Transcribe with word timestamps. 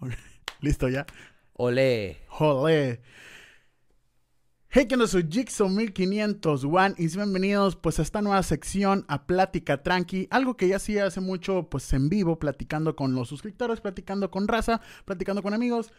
Listo 0.60 0.88
ya. 0.88 1.06
Ole. 1.54 2.18
Jole. 2.28 3.00
Hey, 4.72 4.86
que 4.86 4.96
no 4.96 5.08
soy 5.08 5.26
Jigsaw 5.28 5.68
1501 5.68 6.94
y 6.96 7.08
bienvenidos 7.08 7.74
pues 7.74 7.98
a 7.98 8.02
esta 8.02 8.22
nueva 8.22 8.40
sección 8.44 9.04
a 9.08 9.26
Plática 9.26 9.82
Tranqui, 9.82 10.28
algo 10.30 10.56
que 10.56 10.68
ya 10.68 10.76
hacía 10.76 11.06
hace 11.06 11.20
mucho 11.20 11.68
pues 11.68 11.92
en 11.92 12.08
vivo, 12.08 12.38
platicando 12.38 12.94
con 12.94 13.12
los 13.16 13.28
suscriptores, 13.28 13.80
platicando 13.80 14.30
con 14.30 14.46
raza, 14.46 14.80
platicando 15.04 15.42
con 15.42 15.54
amigos, 15.54 15.90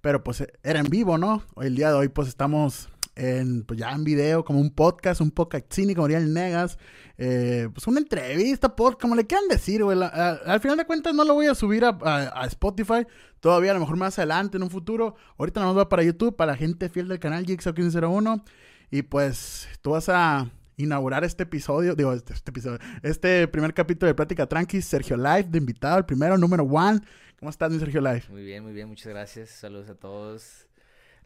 pero 0.00 0.24
pues 0.24 0.44
era 0.64 0.80
en 0.80 0.86
vivo, 0.90 1.16
¿no? 1.16 1.44
Hoy 1.54 1.68
el 1.68 1.76
día 1.76 1.90
de 1.90 1.94
hoy 1.94 2.08
pues 2.08 2.26
estamos 2.26 2.88
en, 3.18 3.64
pues 3.64 3.80
ya 3.80 3.90
en 3.90 4.04
video, 4.04 4.44
como 4.44 4.60
un 4.60 4.70
podcast, 4.70 5.20
un 5.20 5.32
podcast 5.32 5.66
cine, 5.72 5.94
como 5.94 6.06
diría 6.06 6.22
el 6.22 6.32
Negas, 6.32 6.78
eh, 7.18 7.68
pues 7.74 7.86
una 7.88 7.98
entrevista, 7.98 8.76
podcast, 8.76 9.02
como 9.02 9.16
le 9.16 9.26
quieran 9.26 9.48
decir, 9.48 9.82
güey. 9.82 9.98
Al 10.00 10.60
final 10.60 10.76
de 10.76 10.86
cuentas 10.86 11.14
no 11.14 11.24
lo 11.24 11.34
voy 11.34 11.46
a 11.46 11.54
subir 11.54 11.84
a, 11.84 12.46
Spotify, 12.46 13.06
todavía 13.40 13.72
a 13.72 13.74
lo 13.74 13.80
mejor 13.80 13.96
más 13.96 14.18
adelante, 14.18 14.56
en 14.56 14.62
un 14.62 14.70
futuro. 14.70 15.16
Ahorita 15.36 15.60
nos 15.60 15.76
va 15.76 15.88
para 15.88 16.04
YouTube, 16.04 16.36
para 16.36 16.52
la 16.52 16.56
gente 16.56 16.88
fiel 16.88 17.08
del 17.08 17.18
canal 17.18 17.44
Jigsaw 17.44 17.72
1501. 17.72 18.44
Y 18.90 19.02
pues 19.02 19.68
tú 19.82 19.90
vas 19.90 20.08
a 20.08 20.50
inaugurar 20.76 21.24
este 21.24 21.42
episodio, 21.42 21.96
digo, 21.96 22.12
este, 22.12 22.32
este, 22.32 22.50
episodio, 22.50 22.78
este 23.02 23.48
primer 23.48 23.74
capítulo 23.74 24.06
de 24.06 24.14
Plática 24.14 24.46
Tranqui, 24.46 24.80
Sergio 24.80 25.16
Live, 25.16 25.48
de 25.50 25.58
invitado, 25.58 25.98
el 25.98 26.04
primero, 26.04 26.38
número 26.38 26.62
one. 26.62 27.00
¿Cómo 27.40 27.50
estás, 27.50 27.70
mi 27.70 27.80
Sergio 27.80 28.00
Live? 28.00 28.24
Muy 28.30 28.44
bien, 28.44 28.62
muy 28.62 28.72
bien, 28.72 28.88
muchas 28.88 29.08
gracias. 29.08 29.50
Saludos 29.50 29.90
a 29.90 29.96
todos. 29.96 30.68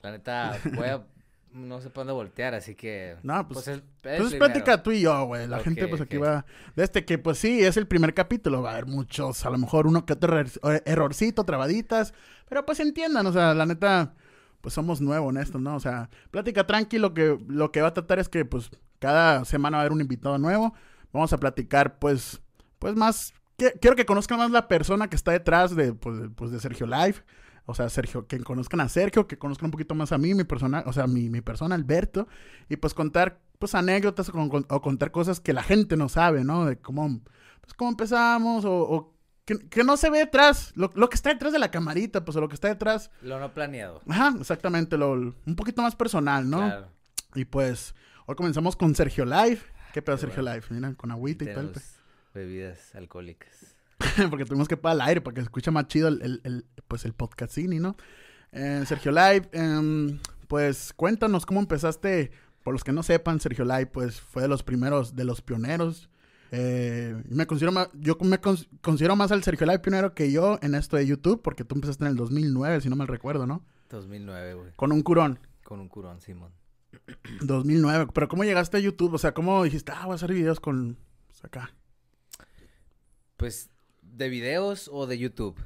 La 0.03 0.11
neta, 0.11 0.59
voy 0.75 0.89
a 0.89 1.07
no 1.53 1.81
sé 1.81 1.91
para 1.91 2.05
dónde 2.05 2.13
voltear, 2.15 2.55
así 2.55 2.75
que... 2.75 3.17
No, 3.23 3.47
pues, 3.49 3.65
pues, 4.01 4.21
pues 4.21 4.35
plática 4.35 4.83
tú 4.83 4.91
y 4.91 5.03
yo, 5.03 5.25
güey. 5.25 5.47
La 5.47 5.61
gente 5.61 5.87
pues 5.89 6.01
aquí 6.01 6.17
va... 6.17 6.45
Desde 6.75 7.05
que 7.05 7.19
pues 7.19 7.39
sí, 7.39 7.63
es 7.63 7.77
el 7.77 7.87
primer 7.87 8.15
capítulo, 8.15 8.63
va 8.63 8.71
a 8.71 8.73
haber 8.75 8.87
muchos, 8.87 9.45
a 9.45 9.51
lo 9.51 9.59
mejor 9.59 9.87
uno 9.87 10.07
que 10.07 10.15
otro 10.15 10.43
errorcito, 10.85 11.45
trabaditas, 11.45 12.15
pero 12.49 12.65
pues 12.65 12.81
entiendan, 12.81 13.27
o 13.27 13.33
sea, 13.33 13.55
la 13.55 13.67
neta, 13.67 14.15
pues 14.61 14.75
somos 14.75 15.01
nuevos 15.01 15.35
en 15.35 15.41
esto, 15.41 15.59
¿no? 15.59 15.77
O 15.77 15.81
sea, 15.81 16.09
plática 16.31 16.67
tranquilo, 16.67 17.15
que, 17.15 17.39
lo 17.49 17.73
que 17.73 17.83
va 17.83 17.89
a 17.89 17.95
tratar 17.95 18.19
es 18.19 18.29
que 18.29 18.45
pues 18.45 18.71
cada 18.99 19.45
semana 19.45 19.77
va 19.77 19.83
a 19.83 19.83
haber 19.83 19.93
un 19.93 20.01
invitado 20.01 20.39
nuevo. 20.39 20.75
Vamos 21.13 21.33
a 21.33 21.39
platicar 21.39 21.99
pues, 21.99 22.41
pues 22.79 22.95
más... 22.95 23.35
quiero 23.57 23.97
que 23.97 24.07
conozcan 24.07 24.39
más 24.39 24.51
la 24.51 24.69
persona 24.69 25.09
que 25.09 25.17
está 25.17 25.33
detrás 25.33 25.77
de, 25.77 25.93
pues, 25.93 26.31
pues 26.35 26.51
de 26.51 26.61
Sergio 26.61 26.87
Live 26.87 27.17
o 27.73 27.75
sea, 27.75 27.89
Sergio, 27.89 28.27
que 28.27 28.39
conozcan 28.41 28.81
a 28.81 28.89
Sergio, 28.89 29.27
que 29.27 29.39
conozcan 29.39 29.67
un 29.67 29.71
poquito 29.71 29.95
más 29.95 30.13
a 30.13 30.19
mí, 30.19 30.35
mi 30.35 30.45
persona, 30.45 30.85
o 30.87 30.93
sea, 30.93 31.07
mi, 31.07 31.31
mi 31.31 31.41
persona, 31.41 31.75
Alberto, 31.75 32.29
y 32.69 32.77
pues 32.77 32.93
contar, 32.93 33.41
pues, 33.59 33.75
anécdotas 33.75 34.31
o, 34.33 34.81
contar 34.83 35.11
cosas 35.11 35.41
que 35.41 35.55
la 35.55 35.63
gente 35.63 35.97
no 35.97 36.11
sabe, 36.11 36.45
¿no? 36.45 36.67
De 36.67 36.77
cómo, 36.77 37.23
pues, 37.63 37.73
cómo 37.75 37.91
empezamos, 37.91 38.65
o, 38.67 39.15
que, 39.47 39.85
no 39.85 39.97
se 39.97 40.11
ve 40.11 40.19
detrás, 40.19 40.73
lo, 40.77 40.91
que 40.91 41.15
está 41.15 41.31
detrás 41.31 41.53
de 41.53 41.59
la 41.59 41.71
camarita, 41.71 42.25
pues, 42.25 42.37
o 42.37 42.43
lo 42.43 42.49
que 42.49 42.55
está 42.55 42.69
detrás. 42.69 43.11
Lo 43.23 43.41
no 43.41 43.55
planeado. 43.55 44.03
Ajá, 44.07 44.35
exactamente, 44.39 44.99
lo, 44.99 45.13
un 45.13 45.57
poquito 45.57 45.81
más 45.81 45.97
personal, 45.97 46.49
¿no? 46.49 46.59
Claro. 46.59 46.89
Y 47.35 47.47
pues, 47.47 47.95
hoy 48.27 48.35
comenzamos 48.37 48.77
con 48.77 48.95
Sergio 48.95 49.25
Live. 49.25 49.61
¿Qué 49.95 50.03
pedo, 50.03 50.19
Sergio 50.19 50.43
Live? 50.43 50.65
Mira, 50.69 50.93
con 50.95 51.11
agüita 51.11 51.45
y 51.45 51.55
tal. 51.55 51.71
Pues. 51.71 51.99
Bebidas 52.35 52.95
alcohólicas. 52.95 53.72
porque 54.31 54.45
tuvimos 54.45 54.69
que 54.69 54.77
pagar 54.77 54.97
el 54.97 55.01
aire 55.03 55.21
para 55.21 55.35
que 55.35 55.41
se 55.41 55.45
escuche 55.45 55.71
más 55.71 55.87
chido 55.89 56.09
el, 56.09 56.41
el, 56.45 56.67
pues 56.89 57.05
el 57.05 57.13
podcastini, 57.13 57.79
¿no? 57.79 57.97
Eh, 58.53 58.85
Sergio 58.87 59.13
Live, 59.13 59.49
em, 59.53 60.19
pues 60.49 60.93
cuéntanos 60.95 61.47
cómo 61.47 61.61
empezaste. 61.61 62.31
Por 62.63 62.73
los 62.73 62.85
que 62.85 62.93
no 62.93 63.03
sepan, 63.03 63.41
Sergio 63.41 63.65
Live, 63.65 63.87
pues 63.87 64.21
fue 64.21 64.43
de 64.43 64.49
los 64.49 64.63
primeros, 64.63 65.17
de 65.17 65.25
los 65.25 65.43
pioneros. 65.43 66.09
Eh, 66.53 67.21
me 67.29 67.47
considero 67.47 67.73
más, 67.73 67.89
yo 67.95 68.17
me 68.21 68.39
considero 68.81 69.17
más 69.17 69.33
al 69.33 69.43
Sergio 69.43 69.67
Live 69.67 69.81
pionero 69.81 70.15
que 70.15 70.31
yo 70.31 70.59
en 70.63 70.75
esto 70.75 70.97
de 70.97 71.07
YouTube, 71.07 71.43
porque 71.43 71.65
tú 71.65 71.75
empezaste 71.75 72.05
en 72.05 72.11
el 72.11 72.17
2009, 72.17 72.83
si 72.83 72.89
no 72.89 72.95
me 72.95 73.07
recuerdo, 73.07 73.47
¿no? 73.47 73.65
2009, 73.91 74.55
güey. 74.55 74.73
Con 74.77 74.93
un 74.93 75.03
curón. 75.03 75.41
Con 75.65 75.81
un 75.81 75.89
curón, 75.89 76.21
Simón. 76.21 76.53
2009, 77.41 78.09
pero 78.13 78.29
¿cómo 78.29 78.45
llegaste 78.45 78.77
a 78.77 78.81
YouTube? 78.81 79.15
O 79.15 79.19
sea, 79.19 79.33
¿cómo 79.33 79.65
dijiste, 79.65 79.93
ah, 79.93 80.05
voy 80.05 80.13
a 80.13 80.15
hacer 80.17 80.33
videos 80.33 80.61
con, 80.61 80.99
pues, 81.27 81.45
acá? 81.45 81.75
Pues 83.39 83.72
¿De 84.13 84.29
videos 84.29 84.91
o 84.93 85.07
de 85.07 85.19
YouTube? 85.19 85.59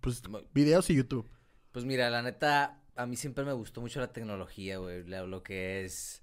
Pues 0.00 0.20
videos 0.52 0.90
y 0.90 0.96
YouTube. 0.96 1.28
Pues 1.70 1.84
mira, 1.84 2.10
la 2.10 2.22
neta, 2.22 2.80
a 2.96 3.06
mí 3.06 3.14
siempre 3.14 3.44
me 3.44 3.52
gustó 3.52 3.80
mucho 3.80 4.00
la 4.00 4.12
tecnología, 4.12 4.78
güey. 4.78 5.04
Lo 5.04 5.42
que 5.44 5.84
es 5.84 6.22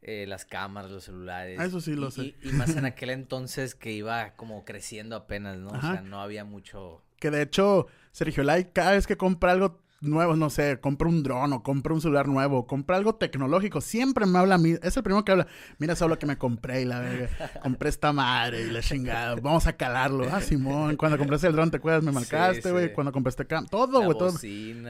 eh, 0.00 0.26
las 0.28 0.44
cámaras, 0.44 0.90
los 0.92 1.04
celulares. 1.04 1.58
Ah, 1.58 1.64
eso 1.64 1.80
sí 1.80 1.94
lo 1.94 2.12
sé. 2.12 2.36
Y, 2.42 2.52
más 2.52 2.76
en 2.76 2.84
aquel 2.84 3.10
entonces 3.10 3.74
que 3.74 3.92
iba 3.92 4.36
como 4.36 4.64
creciendo 4.64 5.16
apenas, 5.16 5.58
¿no? 5.58 5.70
O 5.70 5.80
sea, 5.80 6.02
no 6.02 6.22
había 6.22 6.44
mucho... 6.44 7.02
Que 7.18 7.30
de 7.30 7.42
hecho, 7.42 7.88
Sergio 8.12 8.44
Lai, 8.44 8.72
cada 8.72 8.92
vez 8.92 9.08
que 9.08 9.16
compra 9.16 9.52
algo 9.52 9.82
nuevos, 10.00 10.38
no 10.38 10.50
sé, 10.50 10.80
compra 10.80 11.08
un 11.08 11.22
dron 11.22 11.52
o 11.52 11.62
compra 11.62 11.92
un 11.92 12.00
celular 12.00 12.26
nuevo, 12.26 12.66
compra 12.66 12.96
algo 12.96 13.14
tecnológico, 13.14 13.80
siempre 13.80 14.26
me 14.26 14.38
habla 14.38 14.54
a 14.54 14.58
mí, 14.58 14.74
es 14.82 14.96
el 14.96 15.02
primero 15.02 15.24
que 15.24 15.32
habla, 15.32 15.46
mira 15.78 15.94
solo 15.94 16.18
que 16.18 16.26
me 16.26 16.38
compré 16.38 16.82
y 16.82 16.84
la 16.86 17.00
verga, 17.00 17.28
compré 17.62 17.90
esta 17.90 18.12
madre 18.12 18.62
y 18.62 18.70
la 18.70 18.80
chingada, 18.80 19.34
vamos 19.36 19.66
a 19.66 19.74
calarlo, 19.74 20.26
ah, 20.32 20.40
Simón, 20.40 20.96
cuando 20.96 21.18
compraste 21.18 21.46
el 21.46 21.52
dron, 21.52 21.70
¿te 21.70 21.76
acuerdas? 21.76 22.02
Me 22.02 22.12
marcaste, 22.12 22.70
güey, 22.72 22.92
cuando 22.92 23.12
compraste 23.12 23.46
cam, 23.46 23.66
todo, 23.66 24.02
güey, 24.02 24.16
todo. 24.16 24.38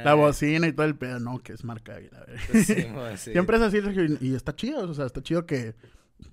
La 0.05 0.15
bocina 0.15 0.69
y 0.69 0.73
todo 0.73 0.87
el 0.87 0.97
pedo, 0.97 1.19
no, 1.19 1.39
que 1.39 1.53
es 1.55 1.65
marca, 1.65 1.99
la 2.13 2.21
verga. 2.21 3.17
siempre 3.17 3.57
es 3.57 3.63
así, 3.63 3.79
y, 4.21 4.29
y 4.29 4.35
está 4.35 4.55
chido, 4.55 4.89
o 4.89 4.95
sea, 4.95 5.07
está 5.07 5.23
chido 5.23 5.45
que, 5.45 5.75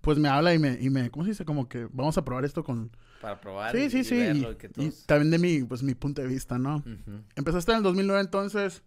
pues 0.01 0.17
me 0.17 0.29
habla 0.29 0.53
y 0.53 0.59
me, 0.59 0.77
y 0.79 0.89
me, 0.89 1.09
¿cómo 1.09 1.25
se 1.25 1.31
dice? 1.31 1.45
Como 1.45 1.67
que 1.67 1.87
vamos 1.91 2.17
a 2.17 2.23
probar 2.23 2.45
esto 2.45 2.63
con 2.63 2.91
para 3.21 3.39
probar. 3.39 3.75
Sí, 3.75 3.89
sí, 3.89 4.03
sí. 4.03 4.45
y, 4.77 4.91
también 5.05 5.31
de 5.31 5.39
mi, 5.39 5.63
pues, 5.63 5.83
mi 5.83 5.95
punto 5.95 6.21
de 6.21 6.27
vista, 6.27 6.57
¿no? 6.57 6.83
Empezaste 7.35 7.71
en 7.71 7.77
el 7.77 7.83
2009, 7.83 8.21
entonces, 8.21 8.83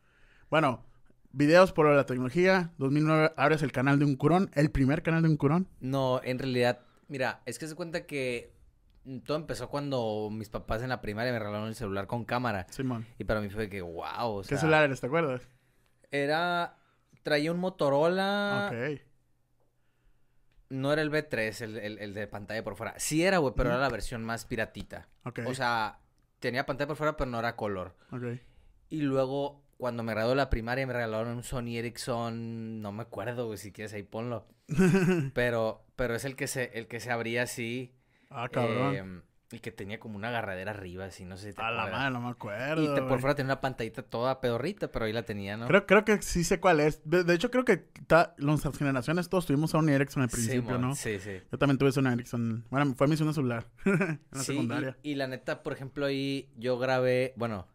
bueno, 0.51 0.85
videos 1.33 1.73
por 1.73 1.87
la 1.87 2.07
tecnología. 2.07 2.73
2009 2.79 3.33
abres 3.37 3.63
el 3.63 3.73
canal 3.73 3.99
de 3.99 4.05
un 4.05 4.17
curón, 4.17 4.51
el 4.55 4.71
primer 4.71 5.03
canal 5.03 5.23
de 5.23 5.29
un 5.29 5.37
curón. 5.37 5.69
No, 5.81 6.21
en 6.25 6.39
realidad, 6.39 6.81
mira, 7.09 7.43
es 7.47 7.59
que 7.59 7.67
se 7.67 7.75
cuenta 7.75 8.07
que 8.07 8.53
todo 9.25 9.37
empezó 9.37 9.69
cuando 9.69 10.29
mis 10.31 10.49
papás 10.49 10.83
en 10.83 10.89
la 10.91 11.01
primaria 11.01 11.33
me 11.33 11.39
regalaron 11.39 11.69
el 11.69 11.75
celular 11.75 12.07
con 12.07 12.25
cámara. 12.25 12.67
Simón. 12.71 13.07
Y 13.19 13.25
para 13.25 13.41
mí 13.41 13.49
fue 13.51 13.69
que, 13.69 13.83
wow. 13.83 14.43
¿Qué 14.47 14.57
celular 14.57 14.85
eres, 14.85 15.01
te 15.01 15.07
acuerdas? 15.07 15.43
Era. 16.11 16.77
Traía 17.23 17.53
un 17.53 17.59
Motorola. 17.59 18.71
Ok. 18.71 19.01
No 20.71 20.93
era 20.93 21.03
el 21.03 21.11
B3, 21.11 21.63
el, 21.63 21.99
el, 21.99 22.15
de 22.15 22.27
pantalla 22.29 22.63
por 22.63 22.77
fuera. 22.77 22.95
Sí 22.99 23.25
era, 23.25 23.39
güey, 23.39 23.53
pero 23.57 23.71
era 23.71 23.79
la 23.79 23.89
versión 23.89 24.25
más 24.25 24.45
piratita. 24.45 25.09
Ok. 25.25 25.41
O 25.47 25.55
sea, 25.55 25.99
tenía 26.39 26.65
pantalla 26.65 26.89
por 26.89 26.97
fuera, 26.97 27.17
pero 27.17 27.29
no 27.29 27.41
era 27.41 27.57
color. 27.57 27.97
Ok. 28.13 28.39
Y 28.89 29.03
luego, 29.03 29.65
cuando 29.77 30.03
me 30.03 30.13
gradué 30.13 30.31
de 30.31 30.37
la 30.37 30.49
primaria, 30.49 30.87
me 30.87 30.93
regalaron 30.93 31.37
un 31.37 31.43
Sony 31.43 31.77
Ericsson. 31.77 32.81
No 32.81 32.93
me 32.93 33.03
acuerdo, 33.03 33.47
güey, 33.47 33.59
si 33.59 33.73
quieres 33.73 33.93
ahí 33.93 34.05
ponlo. 34.05 34.47
pero, 35.35 35.85
pero 35.97 36.15
es 36.15 36.25
el 36.25 36.37
que 36.37 36.47
se, 36.47 36.71
el 36.79 36.87
que 36.87 37.01
se 37.01 37.11
abría 37.11 37.43
así. 37.43 37.93
Ah, 38.31 38.49
cabrón. 38.49 38.95
Em, 38.95 39.23
y 39.53 39.59
que 39.59 39.73
tenía 39.73 39.99
como 39.99 40.17
una 40.17 40.29
agarradera 40.29 40.71
arriba, 40.71 41.07
así, 41.07 41.25
no 41.25 41.37
sé 41.37 41.51
si 41.51 41.57
te 41.57 41.63
A 41.63 41.73
la 41.73 41.87
madre, 41.87 42.13
no 42.13 42.21
me 42.21 42.31
acuerdo. 42.31 42.83
Y 42.83 42.95
te, 42.95 43.03
por 43.03 43.21
fuera 43.21 43.35
tenía 43.35 43.53
una 43.55 43.61
pantallita 43.61 44.03
toda 44.03 44.41
pedorrita, 44.41 44.93
pero 44.93 45.07
ahí 45.07 45.13
la 45.13 45.25
tenía, 45.25 45.57
¿no? 45.57 45.67
Creo, 45.67 45.87
creo 45.87 46.05
que 46.05 46.23
sí 46.23 46.45
sé 46.45 46.61
cuál 46.61 46.79
es. 46.79 47.01
De, 47.05 47.35
hecho, 47.35 47.51
creo 47.51 47.65
que 47.65 47.89
nuestras 48.39 48.79
generaciones 48.79 49.29
todos 49.29 49.47
tuvimos 49.47 49.73
Sony 49.73 49.89
Ericsson 49.89 50.23
al 50.23 50.29
principio, 50.29 50.79
¿no? 50.79 50.95
Sí, 50.95 51.19
sí. 51.19 51.41
Yo 51.51 51.59
también 51.59 51.79
tuve 51.79 51.91
Sony 51.91 52.13
Ericsson. 52.13 52.65
Bueno, 52.71 52.95
fue 52.95 53.09
mi 53.09 53.17
segundo 53.17 53.35
celular 53.35 53.67
en 53.85 54.21
la 54.31 54.43
secundaria. 54.43 54.97
Y, 55.03 55.13
y 55.13 55.15
la 55.17 55.27
neta, 55.27 55.65
por 55.65 55.73
ejemplo, 55.73 56.07
ahí 56.07 56.49
yo 56.57 56.79
grabé, 56.79 57.35
bueno, 57.37 57.67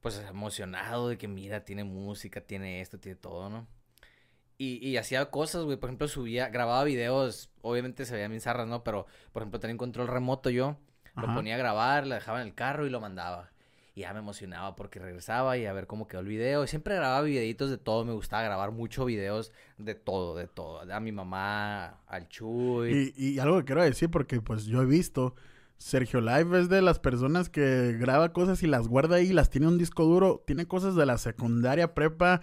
pues 0.00 0.22
emocionado 0.28 1.08
de 1.08 1.18
que 1.18 1.26
mira, 1.26 1.64
tiene 1.64 1.82
música, 1.82 2.40
tiene 2.40 2.80
esto, 2.80 3.00
tiene 3.00 3.16
todo, 3.16 3.50
¿no? 3.50 3.66
Y, 4.58 4.86
y 4.86 4.96
hacía 4.98 5.30
cosas, 5.30 5.64
güey. 5.64 5.76
Por 5.76 5.88
ejemplo, 5.88 6.06
subía, 6.06 6.50
grababa 6.50 6.84
videos. 6.84 7.50
Obviamente 7.62 8.04
se 8.04 8.14
veían 8.14 8.30
mis 8.30 8.42
zarras, 8.44 8.68
¿no? 8.68 8.84
Pero, 8.84 9.06
por 9.32 9.42
ejemplo, 9.42 9.58
tenía 9.58 9.74
un 9.74 9.78
control 9.78 10.06
remoto 10.06 10.50
yo. 10.50 10.76
Lo 11.16 11.34
ponía 11.34 11.54
a 11.54 11.58
grabar, 11.58 12.06
la 12.06 12.16
dejaba 12.16 12.40
en 12.40 12.48
el 12.48 12.54
carro 12.54 12.86
y 12.86 12.90
lo 12.90 13.00
mandaba. 13.00 13.50
Y 13.94 14.02
ya 14.02 14.12
me 14.12 14.20
emocionaba 14.20 14.76
porque 14.76 14.98
regresaba 14.98 15.58
y 15.58 15.66
a 15.66 15.72
ver 15.72 15.86
cómo 15.86 16.06
quedó 16.06 16.20
el 16.20 16.26
video. 16.26 16.66
siempre 16.66 16.94
grababa 16.94 17.22
videitos 17.22 17.70
de 17.70 17.78
todo. 17.78 18.04
Me 18.04 18.12
gustaba 18.12 18.42
grabar 18.42 18.70
muchos 18.70 19.06
videos 19.06 19.52
de 19.78 19.94
todo, 19.94 20.36
de 20.36 20.46
todo. 20.46 20.80
A 20.92 21.00
mi 21.00 21.12
mamá, 21.12 22.00
al 22.06 22.28
Chuy. 22.28 23.12
Y, 23.16 23.32
y 23.32 23.38
algo 23.38 23.58
que 23.58 23.64
quiero 23.64 23.82
decir 23.82 24.10
porque 24.10 24.40
pues 24.40 24.64
yo 24.66 24.82
he 24.82 24.86
visto... 24.86 25.34
Sergio 25.80 26.20
Live 26.20 26.60
es 26.60 26.68
de 26.68 26.82
las 26.82 26.98
personas 26.98 27.48
que 27.48 27.96
graba 27.98 28.34
cosas 28.34 28.62
y 28.62 28.66
las 28.66 28.86
guarda 28.86 29.16
ahí, 29.16 29.32
las 29.32 29.48
tiene 29.48 29.66
en 29.66 29.72
un 29.72 29.78
disco 29.78 30.04
duro. 30.04 30.44
Tiene 30.46 30.66
cosas 30.66 30.94
de 30.94 31.06
la 31.06 31.16
secundaria, 31.16 31.94
prepa. 31.94 32.42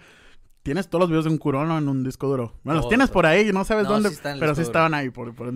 Tienes 0.64 0.88
todos 0.88 1.02
los 1.02 1.08
videos 1.08 1.24
de 1.24 1.30
un 1.30 1.38
curón 1.38 1.70
en 1.70 1.88
un 1.88 2.02
disco 2.02 2.26
duro. 2.26 2.58
Bueno, 2.64 2.80
los 2.80 2.88
tienes 2.88 3.10
por 3.10 3.26
ahí, 3.26 3.52
no 3.52 3.64
sabes 3.64 3.86
dónde, 3.86 4.10
pero 4.40 4.56
sí 4.56 4.62
estaban 4.62 4.92
ahí. 4.92 5.10
Por, 5.10 5.36
por, 5.36 5.52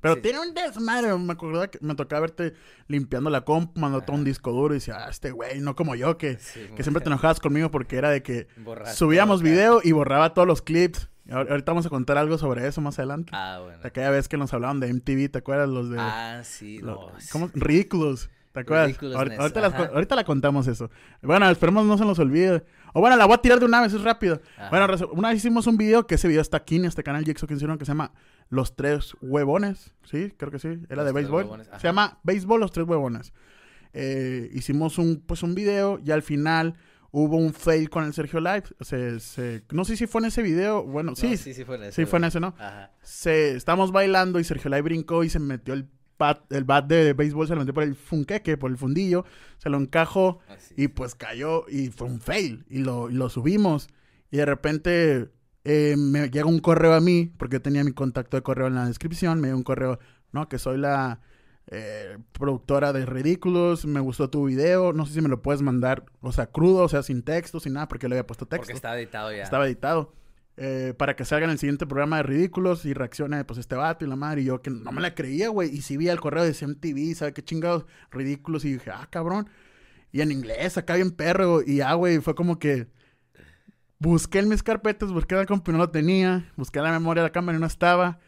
pero 0.00 0.16
tiene 0.20 0.40
un 0.40 0.54
desmadre. 0.54 1.16
Me 1.16 1.32
acuerdo 1.32 1.70
que 1.70 1.78
me 1.80 1.94
tocaba 1.94 2.20
verte 2.20 2.54
limpiando 2.88 3.30
la 3.30 3.42
comp, 3.42 3.76
mandando 3.76 4.04
todo 4.04 4.16
un 4.16 4.24
disco 4.24 4.52
duro 4.52 4.74
y 4.74 4.78
decía, 4.78 4.96
ah, 4.98 5.10
este 5.10 5.30
güey, 5.30 5.60
no 5.60 5.76
como 5.76 5.94
yo, 5.94 6.18
que, 6.18 6.38
que 6.76 6.82
siempre 6.82 7.02
te 7.02 7.08
enojabas 7.08 7.40
conmigo 7.40 7.70
porque 7.70 7.96
era 7.96 8.10
de 8.10 8.22
que 8.22 8.48
subíamos 8.94 9.42
video 9.42 9.80
y 9.82 9.92
borraba 9.92 10.34
todos 10.34 10.48
los 10.48 10.62
clips. 10.62 11.08
Ahorita 11.30 11.72
vamos 11.72 11.86
a 11.86 11.90
contar 11.90 12.18
algo 12.18 12.38
sobre 12.38 12.66
eso 12.66 12.80
más 12.80 12.98
adelante. 12.98 13.30
Ah, 13.32 13.60
bueno. 13.62 13.78
Aquella 13.84 14.10
vez 14.10 14.28
que 14.28 14.36
nos 14.36 14.52
hablaban 14.52 14.80
de 14.80 14.92
MTV, 14.92 15.30
¿te 15.30 15.38
acuerdas? 15.38 15.68
Los 15.68 15.90
de. 15.90 15.98
Ah, 16.00 16.40
sí. 16.42 16.80
¿Cómo? 17.30 17.50
Ridículos. 17.54 18.30
¿Te 18.52 18.60
acuerdas? 18.60 18.98
Ahorita, 19.00 19.86
ahorita, 19.92 20.16
la 20.16 20.24
contamos 20.24 20.66
eso. 20.66 20.90
Bueno, 21.22 21.48
esperemos 21.48 21.86
no 21.86 21.96
se 21.96 22.04
nos 22.04 22.18
olvide. 22.18 22.64
O 22.92 23.00
bueno, 23.00 23.16
la 23.16 23.24
voy 23.26 23.34
a 23.34 23.38
tirar 23.38 23.60
de 23.60 23.64
una 23.64 23.80
vez, 23.80 23.92
es 23.92 24.02
rápido. 24.02 24.40
Bueno, 24.70 24.88
una 25.12 25.28
vez 25.28 25.38
hicimos 25.38 25.68
un 25.68 25.76
video, 25.76 26.08
que 26.08 26.16
ese 26.16 26.26
video 26.26 26.42
está 26.42 26.56
aquí 26.56 26.76
en 26.76 26.84
este 26.84 27.04
canal 27.04 27.24
Jixo 27.24 27.46
que 27.46 27.54
hicieron, 27.54 27.78
que 27.78 27.84
se 27.84 27.92
llama 27.92 28.10
Los 28.50 28.76
Tres 28.76 29.16
Huevones. 29.22 29.94
Sí, 30.04 30.32
creo 30.36 30.50
que 30.50 30.58
sí. 30.58 30.80
Era 30.88 31.04
de 31.04 31.12
béisbol. 31.12 31.62
Se 31.78 31.86
llama 31.86 32.18
Béisbol 32.24 32.60
Los 32.60 32.72
Tres 32.72 32.86
Huevones. 32.86 33.32
Eh, 33.92 34.50
hicimos 34.52 34.98
un, 34.98 35.22
pues, 35.26 35.42
un 35.42 35.54
video 35.54 35.98
y 36.04 36.10
al 36.10 36.22
final 36.22 36.74
hubo 37.12 37.36
un 37.36 37.52
fail 37.54 37.88
con 37.88 38.04
el 38.04 38.12
Sergio 38.12 38.40
Live. 38.40 38.64
Se, 38.80 39.62
no 39.70 39.84
sé 39.84 39.96
si 39.96 40.06
fue 40.06 40.20
en 40.20 40.26
ese 40.26 40.42
video. 40.42 40.84
Bueno, 40.84 41.16
sí. 41.16 41.36
Sí, 41.36 41.54
sí 41.54 41.64
fue 41.64 41.76
en 41.76 41.84
ese. 41.84 42.02
Sí, 42.02 42.06
fue 42.06 42.18
en 42.18 42.24
ese, 42.24 42.40
¿no? 42.40 42.54
Ajá. 42.58 42.92
Se, 43.02 43.56
estábamos 43.56 43.92
bailando 43.92 44.38
y 44.38 44.44
Sergio 44.44 44.68
Live 44.68 44.82
brincó 44.82 45.24
y 45.24 45.30
se 45.30 45.38
metió 45.38 45.72
el 45.72 45.88
el 46.50 46.64
bat 46.64 46.86
de 46.86 47.12
béisbol 47.14 47.46
se 47.46 47.54
lo 47.54 47.60
metió 47.60 47.74
por 47.74 47.82
el 47.82 47.94
funqueque, 47.94 48.56
por 48.56 48.70
el 48.70 48.76
fundillo, 48.76 49.24
se 49.58 49.70
lo 49.70 49.78
encajó 49.78 50.40
y 50.76 50.88
pues 50.88 51.14
cayó 51.14 51.66
y 51.68 51.88
fue 51.88 52.08
un 52.08 52.20
fail 52.20 52.64
y 52.68 52.78
lo, 52.78 53.08
lo 53.08 53.30
subimos 53.30 53.88
y 54.30 54.36
de 54.36 54.44
repente 54.44 55.30
eh, 55.72 55.96
me 55.96 56.28
llega 56.30 56.46
un 56.46 56.58
correo 56.58 56.94
a 56.94 57.00
mí, 57.00 57.32
porque 57.38 57.56
yo 57.56 57.62
tenía 57.62 57.84
mi 57.84 57.92
contacto 57.92 58.36
de 58.36 58.42
correo 58.42 58.66
en 58.66 58.74
la 58.74 58.86
descripción, 58.86 59.40
me 59.40 59.48
dio 59.48 59.56
un 59.56 59.62
correo, 59.62 60.00
no, 60.32 60.48
que 60.48 60.58
soy 60.58 60.78
la 60.78 61.20
eh, 61.68 62.18
productora 62.32 62.92
de 62.92 63.06
Ridículos, 63.06 63.84
me 63.84 64.00
gustó 64.00 64.28
tu 64.28 64.46
video, 64.46 64.92
no 64.92 65.06
sé 65.06 65.14
si 65.14 65.20
me 65.20 65.28
lo 65.28 65.42
puedes 65.42 65.62
mandar, 65.62 66.04
o 66.22 66.32
sea, 66.32 66.46
crudo, 66.46 66.82
o 66.82 66.88
sea, 66.88 67.04
sin 67.04 67.22
texto, 67.22 67.60
sin 67.60 67.74
nada, 67.74 67.86
porque 67.86 68.08
le 68.08 68.16
había 68.16 68.26
puesto 68.26 68.46
texto. 68.46 68.62
Porque 68.62 68.72
estaba 68.72 68.98
editado 68.98 69.30
ya. 69.32 69.44
Estaba 69.44 69.66
editado. 69.66 70.12
Eh, 70.56 70.92
para 70.98 71.14
que 71.14 71.24
salga 71.24 71.44
en 71.44 71.52
el 71.52 71.58
siguiente 71.60 71.86
programa 71.86 72.16
de 72.16 72.24
Ridículos 72.24 72.84
y 72.84 72.92
reaccione, 72.92 73.44
pues, 73.44 73.60
este 73.60 73.76
vato 73.76 74.04
y 74.04 74.08
la 74.08 74.16
madre. 74.16 74.42
Y 74.42 74.46
yo 74.46 74.60
que 74.60 74.70
no 74.70 74.90
me 74.90 75.00
la 75.00 75.14
creía, 75.14 75.50
güey. 75.50 75.72
Y 75.72 75.82
si 75.82 75.96
vi 75.96 76.08
el 76.08 76.20
correo 76.20 76.42
de 76.42 76.50
MTV, 76.50 77.14
¿sabe 77.14 77.32
qué 77.32 77.44
chingados? 77.44 77.86
Ridículos. 78.10 78.64
Y 78.64 78.72
dije, 78.72 78.90
ah, 78.90 79.06
cabrón. 79.08 79.48
Y 80.10 80.20
en 80.20 80.32
inglés, 80.32 80.76
acá 80.76 80.96
bien 80.96 81.12
perro. 81.12 81.62
Y 81.62 81.76
ya, 81.76 81.94
güey, 81.94 82.18
fue 82.18 82.34
como 82.34 82.58
que... 82.58 82.88
Busqué 84.00 84.38
en 84.38 84.48
mis 84.48 84.62
carpetas, 84.62 85.12
busqué 85.12 85.34
la 85.34 85.44
compu 85.44 85.70
y 85.70 85.74
no 85.74 85.78
lo 85.78 85.90
tenía. 85.90 86.50
Busqué 86.56 86.80
la 86.80 86.90
memoria 86.90 87.22
de 87.22 87.28
la 87.28 87.32
cámara 87.32 87.58
y 87.58 87.60
no 87.60 87.66
estaba. 87.66 88.18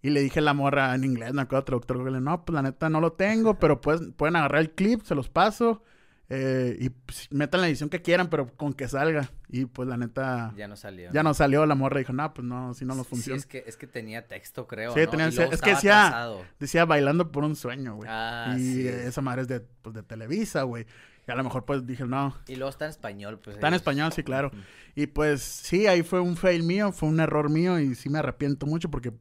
Y 0.00 0.10
le 0.10 0.20
dije 0.20 0.38
a 0.38 0.42
la 0.42 0.54
morra 0.54 0.94
en 0.94 1.02
inglés, 1.02 1.34
me 1.34 1.42
acuerdo 1.42 1.64
traductor, 1.64 1.96
no, 1.98 2.44
pues 2.44 2.54
la 2.54 2.62
neta 2.62 2.88
no 2.88 3.00
lo 3.00 3.12
tengo, 3.14 3.58
pero 3.58 3.80
pues, 3.80 4.00
pueden 4.16 4.36
agarrar 4.36 4.60
el 4.60 4.70
clip, 4.70 5.02
se 5.02 5.16
los 5.16 5.28
paso. 5.28 5.82
Eh, 6.30 6.76
y 6.78 6.90
pues, 6.90 7.26
metan 7.32 7.62
la 7.62 7.68
edición 7.68 7.88
que 7.88 8.02
quieran, 8.02 8.28
pero 8.28 8.54
con 8.56 8.74
que 8.74 8.86
salga. 8.86 9.30
Y 9.48 9.64
pues 9.64 9.88
la 9.88 9.96
neta. 9.96 10.52
Ya 10.56 10.68
no 10.68 10.76
salió. 10.76 11.10
Ya 11.10 11.22
no, 11.22 11.34
salió. 11.34 11.64
La 11.66 11.74
morra 11.74 11.98
dijo, 11.98 12.12
no, 12.12 12.32
pues 12.32 12.46
no, 12.46 12.74
si 12.74 12.84
no 12.84 12.94
nos 12.94 13.08
funciona. 13.08 13.40
Sí, 13.40 13.40
es 13.40 13.46
que, 13.46 13.64
es 13.66 13.76
que 13.76 13.86
tenía 13.86 14.28
texto, 14.28 14.66
creo. 14.66 14.92
Sí, 14.94 15.00
tenía. 15.10 15.28
Es 15.28 15.60
que 15.60 15.70
decía, 15.70 16.28
decía 16.60 16.84
bailando 16.84 17.32
por 17.32 17.44
un 17.44 17.56
sueño, 17.56 17.96
güey. 17.96 18.08
Ah, 18.08 18.54
y 18.58 18.86
esa 18.86 19.22
madre 19.22 19.42
es 19.42 19.48
de, 19.48 19.60
pues, 19.60 19.94
de 19.94 20.02
Televisa, 20.02 20.62
güey. 20.62 20.86
Y 21.28 21.30
a 21.30 21.34
lo 21.34 21.44
mejor 21.44 21.66
pues 21.66 21.86
dije, 21.86 22.06
no. 22.06 22.34
Y 22.46 22.56
luego 22.56 22.70
está 22.70 22.86
en 22.86 22.90
español, 22.90 23.38
pues. 23.38 23.56
Está 23.56 23.68
en 23.68 23.74
español, 23.74 24.10
sí, 24.12 24.22
claro. 24.22 24.50
Y 24.94 25.08
pues 25.08 25.42
sí, 25.42 25.86
ahí 25.86 26.02
fue 26.02 26.20
un 26.20 26.36
fail 26.36 26.62
mío, 26.62 26.90
fue 26.90 27.06
un 27.10 27.20
error 27.20 27.50
mío 27.50 27.78
y 27.78 27.94
sí 27.94 28.08
me 28.08 28.18
arrepiento 28.18 28.64
mucho 28.66 28.90
porque 28.90 29.12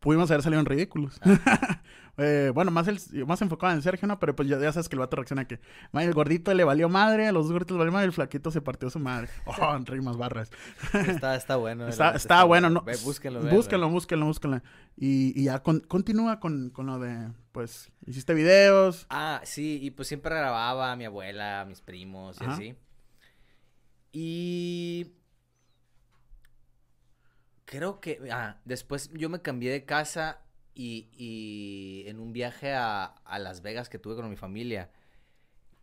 pudimos 0.00 0.30
haber 0.32 0.42
salido 0.42 0.60
en 0.60 0.66
ridículos. 0.66 1.20
Ah. 1.22 1.80
Eh, 2.16 2.52
bueno, 2.54 2.70
más, 2.70 2.86
el, 2.86 3.26
más 3.26 3.42
enfocado 3.42 3.72
en 3.72 3.82
Sergio, 3.82 4.06
¿no? 4.06 4.20
Pero 4.20 4.36
pues 4.36 4.48
ya, 4.48 4.56
sabes 4.72 4.88
que 4.88 4.94
el 4.94 5.00
vato 5.00 5.16
reacciona 5.16 5.48
que, 5.48 5.58
el 5.94 6.14
gordito 6.14 6.54
le 6.54 6.62
valió 6.62 6.88
madre, 6.88 7.26
a 7.26 7.32
los 7.32 7.46
dos 7.46 7.52
gorditos 7.54 7.74
le 7.74 7.78
valió 7.78 7.92
madre, 7.92 8.06
el 8.06 8.12
flaquito 8.12 8.52
se 8.52 8.60
partió 8.60 8.88
su 8.88 9.00
madre. 9.00 9.30
Oh, 9.46 9.78
más 10.00 10.16
barras. 10.16 10.48
está, 10.92 11.34
está 11.34 11.56
bueno. 11.56 11.88
Está, 11.88 12.14
está, 12.14 12.44
bueno, 12.44 12.70
¿no? 12.70 12.84
búsquenlo, 13.02 13.40
búsquenlo, 13.40 13.88
búsquenlo, 13.88 14.26
búsquenlo. 14.26 14.62
Y, 14.96 15.36
y 15.36 15.46
ya 15.46 15.60
continúa 15.64 16.38
con, 16.38 16.70
con 16.70 16.86
lo 16.86 17.00
de, 17.00 17.32
pues, 17.54 17.92
hiciste 18.04 18.34
videos. 18.34 19.06
Ah, 19.10 19.40
sí, 19.44 19.78
y 19.80 19.92
pues 19.92 20.08
siempre 20.08 20.34
grababa 20.34 20.90
a 20.90 20.96
mi 20.96 21.04
abuela, 21.04 21.60
a 21.60 21.64
mis 21.64 21.80
primos 21.80 22.36
y 22.40 22.44
así. 22.44 22.76
Y 24.10 25.12
creo 27.64 28.00
que, 28.00 28.18
ah, 28.32 28.58
después 28.64 29.08
yo 29.12 29.28
me 29.28 29.40
cambié 29.40 29.70
de 29.70 29.84
casa 29.84 30.40
y, 30.74 31.08
y 31.12 32.08
en 32.08 32.18
un 32.18 32.32
viaje 32.32 32.74
a, 32.74 33.04
a, 33.04 33.38
Las 33.38 33.62
Vegas 33.62 33.88
que 33.88 34.00
tuve 34.00 34.16
con 34.16 34.28
mi 34.28 34.36
familia, 34.36 34.90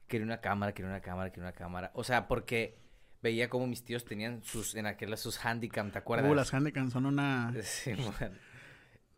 quería 0.07 0.25
una 0.25 0.41
cámara, 0.41 0.73
quería 0.73 0.91
una 0.91 1.01
cámara, 1.01 1.29
quería 1.29 1.45
una 1.45 1.55
cámara. 1.55 1.91
O 1.93 2.03
sea, 2.03 2.27
porque 2.27 2.77
veía 3.21 3.49
como 3.49 3.65
mis 3.65 3.85
tíos 3.85 4.03
tenían 4.03 4.43
sus, 4.43 4.75
en 4.75 4.87
aquel, 4.87 5.17
sus 5.17 5.37
handicam, 5.45 5.89
¿te 5.91 5.99
acuerdas? 5.99 6.29
Uh, 6.29 6.35
las 6.35 6.53
handicam 6.53 6.91
son 6.91 7.05
una... 7.05 7.53
Sí, 7.63 7.93
bueno. 7.93 8.35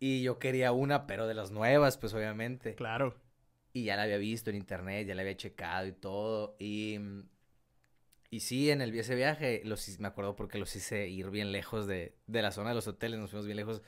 Y 0.06 0.22
yo 0.22 0.38
quería 0.38 0.74
una, 0.74 1.08
pero 1.08 1.28
de 1.28 1.34
las 1.34 1.52
nuevas, 1.52 1.98
pues 1.98 2.14
obviamente. 2.14 2.76
Claro. 2.76 3.16
Y 3.72 3.86
ya 3.86 3.96
la 3.96 4.04
había 4.04 4.18
visto 4.18 4.50
en 4.50 4.58
internet, 4.58 5.08
ya 5.08 5.16
la 5.16 5.22
había 5.22 5.38
checado 5.38 5.88
y 5.88 5.94
todo. 5.94 6.58
Y, 6.60 7.00
y 8.30 8.42
sí, 8.42 8.70
en 8.70 8.82
el, 8.82 8.94
ese 9.00 9.16
viaje, 9.16 9.62
los, 9.64 9.98
me 10.02 10.10
acuerdo 10.10 10.36
porque 10.36 10.58
los 10.58 10.76
hice 10.76 11.08
ir 11.08 11.30
bien 11.30 11.54
lejos 11.54 11.88
de, 11.88 12.18
de 12.28 12.42
la 12.42 12.52
zona 12.52 12.72
de 12.72 12.76
los 12.76 12.86
hoteles, 12.86 13.18
nos 13.18 13.30
fuimos 13.30 13.46
bien 13.46 13.56
lejos 13.56 13.82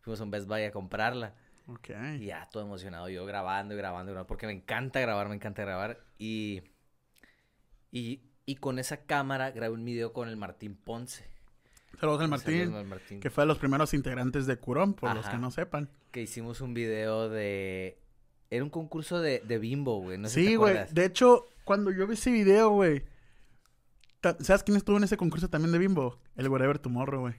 fuimos 0.00 0.22
a 0.22 0.24
un 0.24 0.30
Best 0.30 0.48
Buy 0.48 0.64
a 0.64 0.72
comprarla. 0.72 1.34
Ok. 1.66 1.90
Y 2.18 2.24
ya, 2.24 2.48
todo 2.50 2.62
emocionado, 2.62 3.10
yo 3.10 3.26
grabando 3.26 3.74
y 3.74 3.76
grabando 3.76 4.12
grabando, 4.12 4.26
porque 4.26 4.46
me 4.46 4.54
encanta 4.54 5.00
grabar, 5.00 5.28
me 5.28 5.34
encanta 5.34 5.60
grabar. 5.60 6.00
Y, 6.16 6.62
y, 7.92 8.22
y 8.46 8.56
con 8.56 8.78
esa 8.78 9.04
cámara 9.04 9.50
grabé 9.50 9.74
un 9.74 9.84
video 9.84 10.14
con 10.14 10.30
el 10.30 10.38
Martín 10.38 10.76
Ponce. 10.76 11.28
Saludos 12.00 12.20
al 12.20 12.28
Martín, 12.28 12.88
Martín, 12.88 13.20
que 13.20 13.28
fue 13.30 13.42
de 13.42 13.48
los 13.48 13.58
primeros 13.58 13.92
integrantes 13.92 14.46
de 14.46 14.56
Curón, 14.56 14.94
por 14.94 15.14
los 15.14 15.26
que 15.26 15.36
no 15.36 15.50
sepan. 15.50 15.90
Que 16.12 16.22
hicimos 16.22 16.60
un 16.60 16.74
video 16.74 17.28
de... 17.28 17.98
Era 18.50 18.64
un 18.64 18.70
concurso 18.70 19.20
de, 19.20 19.40
de 19.40 19.58
bimbo, 19.58 20.00
güey. 20.00 20.16
No 20.16 20.28
sé 20.28 20.42
sí, 20.42 20.54
güey. 20.54 20.76
De 20.92 21.04
hecho, 21.04 21.46
cuando 21.64 21.90
yo 21.90 22.06
vi 22.06 22.14
ese 22.14 22.30
video, 22.30 22.70
güey... 22.70 23.04
¿Sabes 24.40 24.62
quién 24.62 24.76
estuvo 24.76 24.96
en 24.96 25.04
ese 25.04 25.16
concurso 25.16 25.48
también 25.48 25.72
de 25.72 25.78
bimbo? 25.78 26.18
El 26.36 26.48
Whatever 26.48 26.78
Tomorrow, 26.78 27.20
güey. 27.20 27.34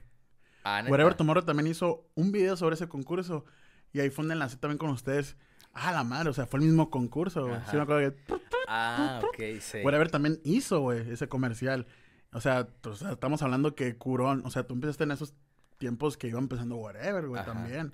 Ah, 0.63 0.83
Whatever 0.87 1.13
Tomorrow 1.13 1.43
también 1.43 1.67
hizo 1.67 2.05
un 2.15 2.31
video 2.31 2.55
sobre 2.57 2.75
ese 2.75 2.87
concurso. 2.87 3.45
Y 3.91 4.01
ahí 4.01 4.09
fue 4.09 4.23
donde 4.23 4.33
enlacé 4.33 4.57
también 4.57 4.77
con 4.77 4.89
ustedes. 4.89 5.35
Ah, 5.73 5.91
la 5.91 6.03
madre, 6.03 6.29
o 6.29 6.33
sea, 6.33 6.47
fue 6.47 6.59
el 6.59 6.65
mismo 6.65 6.89
concurso, 6.89 7.47
güey. 7.47 7.59
Sí 7.69 7.75
me 7.75 7.83
acuerdo 7.83 8.11
que... 8.11 8.39
Ah, 8.67 9.21
ok, 9.23 9.61
sí. 9.61 9.79
Whatever 9.83 10.11
también 10.11 10.39
hizo, 10.43 10.79
güey, 10.81 11.09
ese 11.11 11.27
comercial. 11.27 11.87
O 12.31 12.41
sea, 12.41 12.67
estamos 13.11 13.41
hablando 13.41 13.75
que 13.75 13.97
Curón, 13.97 14.43
o 14.45 14.51
sea, 14.51 14.63
tú 14.63 14.75
empezaste 14.75 15.03
en 15.03 15.11
esos 15.11 15.33
tiempos 15.77 16.17
que 16.17 16.27
iba 16.27 16.39
empezando 16.39 16.75
Whatever, 16.75 17.27
güey, 17.27 17.43
también. 17.43 17.93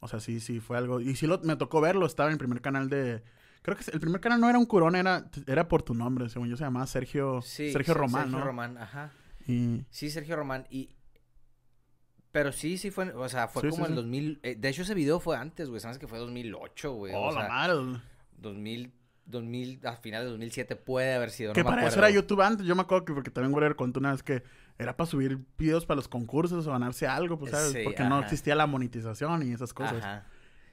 O 0.00 0.08
sea, 0.08 0.20
sí, 0.20 0.40
sí, 0.40 0.60
fue 0.60 0.76
algo. 0.76 1.00
Y 1.00 1.16
sí 1.16 1.26
lo, 1.26 1.38
me 1.40 1.56
tocó 1.56 1.80
verlo, 1.80 2.06
estaba 2.06 2.28
en 2.28 2.34
el 2.34 2.38
primer 2.38 2.60
canal 2.60 2.88
de. 2.88 3.22
Creo 3.62 3.76
que 3.76 3.84
el 3.92 4.00
primer 4.00 4.20
canal 4.20 4.40
no 4.40 4.48
era 4.48 4.58
un 4.58 4.66
curón, 4.66 4.96
era, 4.96 5.26
era 5.46 5.68
por 5.68 5.82
tu 5.82 5.94
nombre, 5.94 6.28
según 6.28 6.48
yo 6.48 6.56
se 6.56 6.64
llamaba 6.64 6.86
Sergio, 6.86 7.40
Sergio 7.42 7.94
Román, 7.94 8.30
Sergio 8.30 8.44
Román, 8.44 8.78
ajá. 8.78 9.12
Sí, 9.46 10.10
Sergio 10.10 10.36
Román. 10.36 10.66
Y, 10.70 10.90
pero 12.32 12.50
sí, 12.50 12.78
sí 12.78 12.90
fue, 12.90 13.12
o 13.12 13.28
sea, 13.28 13.46
fue 13.46 13.68
como 13.68 13.86
en 13.86 13.94
2000, 13.94 14.40
eh, 14.42 14.56
de 14.56 14.68
hecho 14.68 14.82
ese 14.82 14.94
video 14.94 15.20
fue 15.20 15.36
antes, 15.36 15.68
güey, 15.68 15.80
sabes 15.80 15.98
que 15.98 16.08
fue 16.08 16.18
2008, 16.18 16.92
güey. 16.92 17.12
Oh, 17.14 17.30
la 17.30 17.46
madre. 17.46 18.00
2000, 18.38 18.92
2000, 19.26 19.86
a 19.86 19.96
finales 19.96 20.26
de 20.26 20.30
2007 20.30 20.76
puede 20.76 21.14
haber 21.14 21.30
sido, 21.30 21.52
Que 21.52 21.64
para 21.64 21.86
eso 21.86 21.98
era 21.98 22.10
YouTube 22.10 22.40
antes, 22.42 22.66
yo 22.66 22.74
me 22.74 22.82
acuerdo 22.82 23.04
que 23.04 23.12
porque 23.12 23.30
también 23.30 23.54
Warrior 23.54 23.76
contó 23.76 24.00
una 24.00 24.12
vez 24.12 24.22
que 24.22 24.42
era 24.78 24.96
para 24.96 25.08
subir 25.08 25.38
videos 25.58 25.86
para 25.86 25.96
los 25.96 26.08
concursos 26.08 26.66
o 26.66 26.72
ganarse 26.72 27.06
algo, 27.06 27.38
pues, 27.38 27.52
¿sabes? 27.52 27.84
porque 27.84 28.04
no 28.04 28.20
existía 28.20 28.54
la 28.54 28.66
monetización 28.66 29.48
y 29.48 29.52
esas 29.52 29.72
cosas. 29.72 30.04
Ajá. 30.04 30.26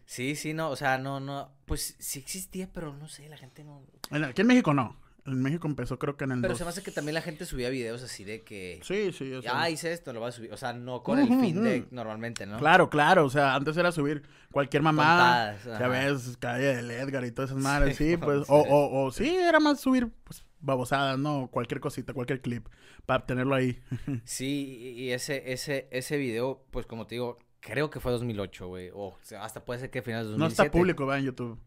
Sí, 0.09 0.35
sí, 0.35 0.55
no, 0.55 0.71
o 0.71 0.75
sea, 0.75 0.97
no, 0.97 1.19
no, 1.19 1.51
pues 1.65 1.95
sí 1.99 2.17
existía, 2.17 2.67
pero 2.73 2.95
no 2.95 3.07
sé, 3.07 3.29
la 3.29 3.37
gente 3.37 3.63
no... 3.63 3.83
Aquí 4.09 4.41
en 4.41 4.47
México 4.47 4.73
no. 4.73 4.99
En 5.25 5.41
México 5.41 5.67
empezó 5.67 5.99
creo 5.99 6.17
que 6.17 6.23
en 6.23 6.31
el 6.31 6.41
Pero 6.41 6.55
se 6.55 6.63
me 6.63 6.69
hace 6.69 6.81
que 6.81 6.91
también 6.91 7.13
la 7.13 7.21
gente 7.21 7.45
subía 7.45 7.69
videos 7.69 8.01
así 8.03 8.23
de 8.23 8.41
que... 8.43 8.79
Sí, 8.83 9.11
sí. 9.11 9.33
O 9.33 9.41
sea... 9.41 9.61
Ah, 9.61 9.69
hice 9.69 9.91
esto, 9.91 10.13
lo 10.13 10.19
voy 10.19 10.29
a 10.29 10.31
subir. 10.31 10.53
O 10.53 10.57
sea, 10.57 10.73
no 10.73 11.03
con 11.03 11.19
el 11.19 11.27
fin 11.27 11.63
de 11.63 11.85
normalmente, 11.91 12.45
¿no? 12.45 12.57
Claro, 12.57 12.89
claro. 12.89 13.25
O 13.25 13.29
sea, 13.29 13.55
antes 13.55 13.75
era 13.77 13.91
subir 13.91 14.23
cualquier 14.51 14.81
mamada. 14.81 15.57
Ya 15.63 15.87
ves, 15.87 16.37
calle 16.39 16.75
del 16.75 16.91
Edgar 16.91 17.25
y 17.25 17.31
todas 17.31 17.51
esas 17.51 17.61
madres. 17.61 17.97
Sí, 17.97 18.17
pues... 18.21 18.49
O, 18.49 18.57
o, 18.57 19.05
o, 19.05 19.11
sí, 19.11 19.35
era 19.35 19.59
más 19.59 19.79
subir 19.79 20.09
pues, 20.23 20.43
babosadas, 20.59 21.17
¿no? 21.19 21.49
Cualquier 21.51 21.79
cosita, 21.79 22.13
cualquier 22.13 22.41
clip. 22.41 22.67
Para 23.05 23.25
tenerlo 23.25 23.55
ahí. 23.55 23.79
sí, 24.23 24.95
y 24.97 25.11
ese, 25.11 25.51
ese, 25.51 25.87
ese 25.91 26.17
video, 26.17 26.65
pues 26.71 26.85
como 26.85 27.07
te 27.07 27.15
digo, 27.15 27.39
creo 27.59 27.89
que 27.89 27.99
fue 27.99 28.11
2008, 28.11 28.67
güey. 28.67 28.91
O 28.93 29.17
sea, 29.21 29.43
hasta 29.43 29.63
puede 29.63 29.79
ser 29.79 29.89
que 29.89 30.01
finales 30.01 30.27
de 30.27 30.31
2007. 30.31 30.61
No 30.61 30.65
está 30.65 30.71
público, 30.71 31.05
va, 31.05 31.17
en 31.17 31.25
YouTube. 31.25 31.59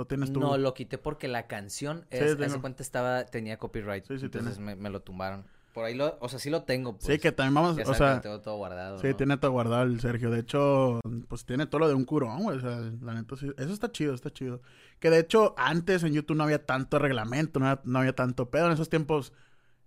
¿Lo 0.00 0.06
tienes 0.06 0.32
tú? 0.32 0.40
No, 0.40 0.56
lo 0.56 0.72
quité 0.72 0.96
porque 0.96 1.28
la 1.28 1.46
canción, 1.46 2.06
es, 2.08 2.34
cuenta 2.56 2.82
estaba, 2.82 3.26
tenía 3.26 3.58
copyright. 3.58 4.06
Sí, 4.06 4.18
sí, 4.18 4.24
entonces 4.24 4.58
me, 4.58 4.74
me, 4.74 4.88
lo 4.88 5.02
tumbaron. 5.02 5.44
Por 5.74 5.84
ahí 5.84 5.94
lo, 5.94 6.16
o 6.20 6.28
sea, 6.30 6.38
sí 6.38 6.48
lo 6.48 6.62
tengo. 6.62 6.94
Pues. 6.94 7.04
Sí, 7.04 7.18
que 7.18 7.32
también 7.32 7.52
vamos, 7.52 7.76
o 7.86 7.94
sea. 7.94 8.22
Tengo 8.22 8.40
todo 8.40 8.56
guardado. 8.56 8.98
Sí, 8.98 9.12
tiene 9.12 9.36
todo 9.36 9.50
guardado 9.50 9.82
el 9.82 10.00
Sergio. 10.00 10.30
De 10.30 10.40
hecho, 10.40 11.00
pues 11.28 11.44
tiene 11.44 11.66
todo 11.66 11.80
lo 11.80 11.88
de 11.88 11.92
un 11.92 12.06
curón, 12.06 12.44
güey. 12.44 12.56
O 12.56 12.60
sea, 12.62 12.80
la 13.02 13.12
neta 13.12 13.36
sí. 13.36 13.50
Eso 13.58 13.74
está 13.74 13.92
chido, 13.92 14.14
está 14.14 14.30
chido. 14.30 14.62
Que 15.00 15.10
de 15.10 15.18
hecho, 15.18 15.52
antes 15.58 16.02
en 16.02 16.14
YouTube 16.14 16.38
no 16.38 16.44
había 16.44 16.64
tanto 16.64 16.98
reglamento, 16.98 17.60
no, 17.60 17.78
no 17.84 17.98
había 17.98 18.14
tanto 18.14 18.48
pedo. 18.48 18.68
En 18.68 18.72
esos 18.72 18.88
tiempos 18.88 19.34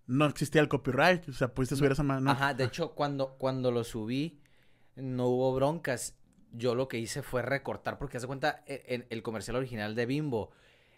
no 0.06 0.28
existía 0.28 0.62
el 0.62 0.68
copyright. 0.68 1.28
O 1.28 1.34
sea, 1.34 1.56
pudiste 1.56 1.76
subir 1.76 1.94
esa 1.94 2.04
mano. 2.04 2.30
Ajá, 2.30 2.54
de 2.54 2.66
hecho, 2.66 2.92
cuando, 2.94 3.30
cuando 3.40 3.72
lo 3.72 3.84
subí, 3.84 4.40
no 4.96 5.26
hubo 5.26 5.56
broncas. 5.56 6.16
Yo 6.54 6.76
lo 6.76 6.88
que 6.88 7.00
hice 7.00 7.22
fue 7.22 7.42
recortar, 7.42 7.98
porque 7.98 8.18
hace 8.18 8.28
cuenta, 8.28 8.64
e, 8.66 8.84
en 8.88 9.06
el 9.10 9.22
comercial 9.24 9.58
original 9.58 9.96
de 9.96 10.06
Bimbo 10.06 10.52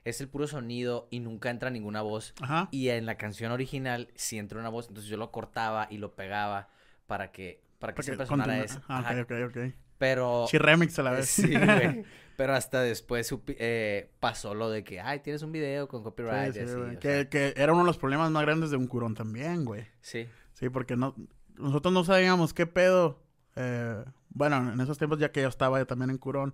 es 0.04 0.22
el 0.22 0.28
puro 0.28 0.48
sonido 0.48 1.08
y 1.10 1.20
nunca 1.20 1.50
entra 1.50 1.70
ninguna 1.70 2.02
voz. 2.02 2.34
Ajá. 2.42 2.68
Y 2.72 2.90
en 2.90 3.06
la 3.06 3.18
canción 3.18 3.52
original 3.52 4.10
sí 4.16 4.38
entra 4.38 4.60
una 4.60 4.70
voz, 4.70 4.88
entonces 4.88 5.10
yo 5.10 5.18
lo 5.18 5.32
cortaba 5.32 5.88
y 5.90 5.98
lo 5.98 6.14
pegaba 6.14 6.70
para 7.08 7.32
que, 7.32 7.62
para 7.80 7.94
que 7.94 8.04
siempre 8.04 8.28
sonara 8.28 8.60
eso. 8.60 8.82
Ah, 8.88 9.16
ok, 9.20 9.32
ok, 9.32 9.50
ok. 9.50 9.74
Pero... 9.98 10.46
Sí, 10.50 10.58
remix 10.58 11.00
a 11.00 11.04
la 11.04 11.12
vez. 11.12 11.30
Sí, 11.30 11.56
güey. 11.56 12.04
Pero 12.38 12.54
hasta 12.54 12.82
después 12.82 13.34
eh, 13.48 14.12
pasó 14.20 14.54
lo 14.54 14.70
de 14.70 14.84
que, 14.84 15.00
ay, 15.00 15.22
tienes 15.22 15.42
un 15.42 15.54
video 15.54 15.88
con 15.88 16.04
copyright. 16.04 16.54
Sí, 16.54 16.60
y 16.60 16.64
sí, 16.64 16.70
así, 16.70 16.80
güey. 16.80 16.96
o 16.98 17.00
que, 17.00 17.30
que 17.30 17.54
era 17.56 17.72
uno 17.72 17.84
de 17.84 17.88
los 17.88 17.98
problemas 17.98 18.30
más 18.30 18.44
grandes 18.44 18.72
de 18.72 18.78
un 18.78 18.88
curón 18.88 19.16
también, 19.16 19.64
güey. 19.66 19.88
sí. 20.02 20.28
Sí, 20.54 20.70
porque 20.70 20.96
no, 20.96 21.16
nosotros 21.58 21.94
no 21.94 22.06
sabíamos 22.06 22.54
qué 22.54 22.66
pedo. 22.66 23.20
eh, 23.58 24.04
bueno, 24.36 24.72
en 24.74 24.80
esos 24.80 25.00
tiempos 25.00 25.18
ya 25.18 25.32
que 25.32 25.42
yo 25.42 25.48
estaba 25.48 25.84
también 25.86 26.12
en 26.12 26.18
Curón 26.20 26.54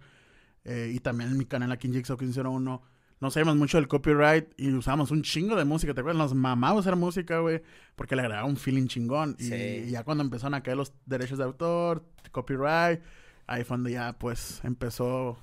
eh, 0.64 0.92
y 0.94 1.00
también 1.02 1.32
en 1.32 1.38
mi 1.38 1.46
canal 1.46 1.72
aquí 1.74 1.88
en 1.88 1.94
Jigsaw 1.94 2.16
501, 2.16 2.82
no 3.20 3.30
sabíamos 3.30 3.56
mucho 3.58 3.78
del 3.78 3.88
copyright 3.88 4.54
y 4.58 4.72
usábamos 4.74 5.12
un 5.12 5.22
chingo 5.22 5.56
de 5.56 5.66
música, 5.66 5.94
¿te 5.94 6.00
acuerdas? 6.02 6.18
Nos 6.20 6.34
mamamos 6.34 6.86
hacer 6.86 6.96
música, 6.96 7.40
güey, 7.40 7.62
porque 7.96 8.16
le 8.16 8.22
agregaba 8.24 8.48
un 8.48 8.56
feeling 8.58 8.88
chingón. 8.88 9.36
Y, 9.38 9.44
Sí. 9.44 9.54
y 9.88 9.92
ya 9.92 10.04
cuando 10.04 10.24
empezaron 10.24 10.54
a 10.56 10.64
caer 10.64 10.78
los 10.78 10.94
derechos 11.06 11.38
de 11.38 11.44
autor, 11.44 12.04
copyright, 12.32 13.02
ahí 13.48 13.64
fue 13.64 13.78
donde 13.78 13.92
ya 13.92 14.14
pues 14.18 14.60
empezó... 14.64 15.38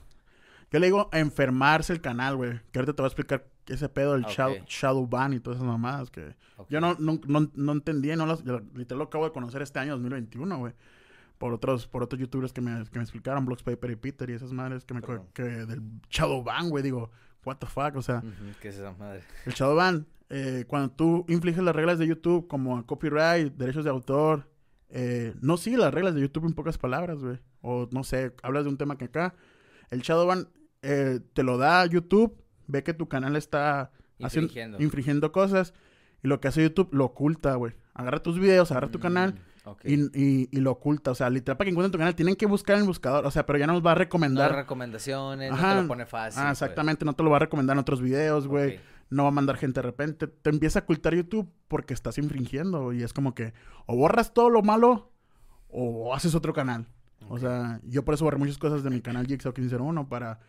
Yo 0.70 0.78
le 0.80 0.86
digo 0.86 1.08
enfermarse 1.12 1.92
el 1.92 2.00
canal, 2.00 2.36
güey. 2.36 2.60
Que 2.72 2.78
ahorita 2.80 2.94
te 2.94 3.02
voy 3.02 3.06
a 3.06 3.08
explicar 3.08 3.46
ese 3.66 3.88
pedo 3.88 4.12
del 4.14 4.24
Ok. 4.24 4.30
shadow, 4.30 4.56
shadow 4.66 5.06
ban 5.06 5.32
y 5.34 5.40
todas 5.40 5.58
esas 5.58 5.68
mamadas 5.68 6.10
que... 6.10 6.34
Yo 6.68 6.80
no, 6.80 6.96
no, 6.98 7.20
no, 7.26 7.48
no 7.54 7.72
entendía, 7.72 8.16
no 8.16 8.26
las, 8.26 8.42
yo 8.42 8.60
literal 8.74 8.98
lo 8.98 9.04
acabo 9.04 9.24
de 9.24 9.32
conocer 9.32 9.62
este 9.62 9.78
año 9.78 9.92
2021, 9.92 10.58
güey. 10.58 10.72
Por 11.38 11.52
otros, 11.52 11.86
por 11.86 12.02
otros 12.02 12.20
youtubers 12.20 12.52
que 12.52 12.60
me, 12.60 12.84
que 12.90 12.98
me 12.98 13.02
explicaron, 13.04 13.44
Blox 13.46 13.62
Paper 13.62 13.90
y 13.92 13.96
Peter 13.96 14.28
y 14.30 14.32
esas 14.34 14.52
madres 14.52 14.84
que 14.84 14.94
me 14.94 15.00
Perdón. 15.00 15.26
que 15.32 15.42
del 15.44 15.82
Shadowban, 16.10 16.68
güey, 16.68 16.82
digo, 16.82 17.10
what 17.44 17.56
the 17.58 17.66
fuck, 17.66 17.94
o 17.96 18.02
sea, 18.02 18.22
¿Qué 18.60 18.68
es 18.68 18.76
esa 18.78 18.92
madre? 18.92 19.22
el 19.46 19.52
Shadowban, 19.52 20.06
eh, 20.30 20.64
cuando 20.66 20.90
tú 20.90 21.24
infliges 21.28 21.62
las 21.62 21.74
reglas 21.76 21.98
de 21.98 22.06
YouTube 22.08 22.48
como 22.48 22.84
copyright, 22.86 23.54
derechos 23.54 23.84
de 23.84 23.90
autor, 23.90 24.48
eh, 24.90 25.34
no 25.40 25.56
sigue 25.56 25.76
las 25.78 25.94
reglas 25.94 26.14
de 26.14 26.20
YouTube 26.22 26.46
en 26.46 26.54
pocas 26.54 26.76
palabras, 26.78 27.18
güey. 27.20 27.38
O 27.60 27.88
no 27.92 28.02
sé, 28.04 28.34
hablas 28.42 28.64
de 28.64 28.70
un 28.70 28.76
tema 28.76 28.98
que 28.98 29.04
acá, 29.06 29.34
el 29.90 30.00
Shadowban 30.02 30.48
eh, 30.82 31.20
te 31.34 31.42
lo 31.42 31.56
da 31.58 31.86
YouTube, 31.86 32.36
ve 32.66 32.82
que 32.82 32.94
tu 32.94 33.08
canal 33.08 33.36
está 33.36 33.90
haciendo, 34.20 34.46
Infringiendo. 34.48 34.82
infringiendo 34.82 35.32
cosas. 35.32 35.72
Y 36.22 36.28
lo 36.28 36.40
que 36.40 36.48
hace 36.48 36.62
YouTube 36.62 36.88
lo 36.92 37.04
oculta, 37.06 37.54
güey. 37.54 37.74
Agarra 37.94 38.22
tus 38.22 38.38
videos, 38.40 38.70
agarra 38.72 38.88
tu 38.90 38.98
Mm, 38.98 39.02
canal 39.02 39.34
y, 39.84 39.94
y- 40.18 40.48
y 40.50 40.60
lo 40.60 40.72
oculta. 40.72 41.10
O 41.10 41.14
sea, 41.14 41.28
literal, 41.30 41.56
para 41.56 41.66
que 41.66 41.70
encuentren 41.72 41.92
tu 41.92 41.98
canal, 41.98 42.14
tienen 42.14 42.36
que 42.36 42.46
buscar 42.46 42.76
en 42.76 42.82
el 42.82 42.88
buscador. 42.88 43.26
O 43.26 43.30
sea, 43.30 43.44
pero 43.46 43.58
ya 43.58 43.66
no 43.66 43.72
nos 43.74 43.84
va 43.84 43.92
a 43.92 43.94
recomendar. 43.96 44.54
recomendaciones, 44.54 45.50
no 45.50 45.56
Ajá. 45.56 45.74
te 45.76 45.82
lo 45.82 45.88
pone 45.88 46.06
fácil. 46.06 46.40
ah, 46.40 46.46
pues. 46.46 46.52
exactamente. 46.62 47.04
No 47.04 47.12
te 47.14 47.22
lo 47.22 47.30
va 47.30 47.36
a 47.36 47.40
recomendar 47.40 47.74
en 47.74 47.80
otros 47.80 48.00
videos, 48.00 48.46
güey. 48.46 48.80
No 49.10 49.22
va 49.24 49.28
a 49.30 49.32
mandar 49.32 49.56
gente 49.56 49.78
de 49.80 49.82
repente. 49.86 50.26
Te 50.26 50.50
empieza 50.50 50.80
a 50.80 50.82
ocultar 50.82 51.14
YouTube 51.14 51.50
porque 51.68 51.94
estás 51.94 52.18
infringiendo. 52.18 52.92
Y 52.92 53.02
es 53.02 53.12
como 53.12 53.34
que 53.34 53.54
o 53.86 53.96
borras 53.96 54.34
todo 54.34 54.50
lo 54.50 54.62
malo 54.62 55.10
o 55.68 56.14
haces 56.14 56.34
otro 56.34 56.52
canal. 56.52 56.86
O 57.28 57.38
sea, 57.38 57.80
yo 57.84 58.04
por 58.04 58.14
eso 58.14 58.24
borré 58.24 58.36
muchas 58.38 58.58
cosas 58.58 58.82
de 58.82 58.90
mi 58.90 59.00
canal 59.00 59.26
Jigsaw 59.26 59.52
1501 59.52 60.08
para 60.08 60.40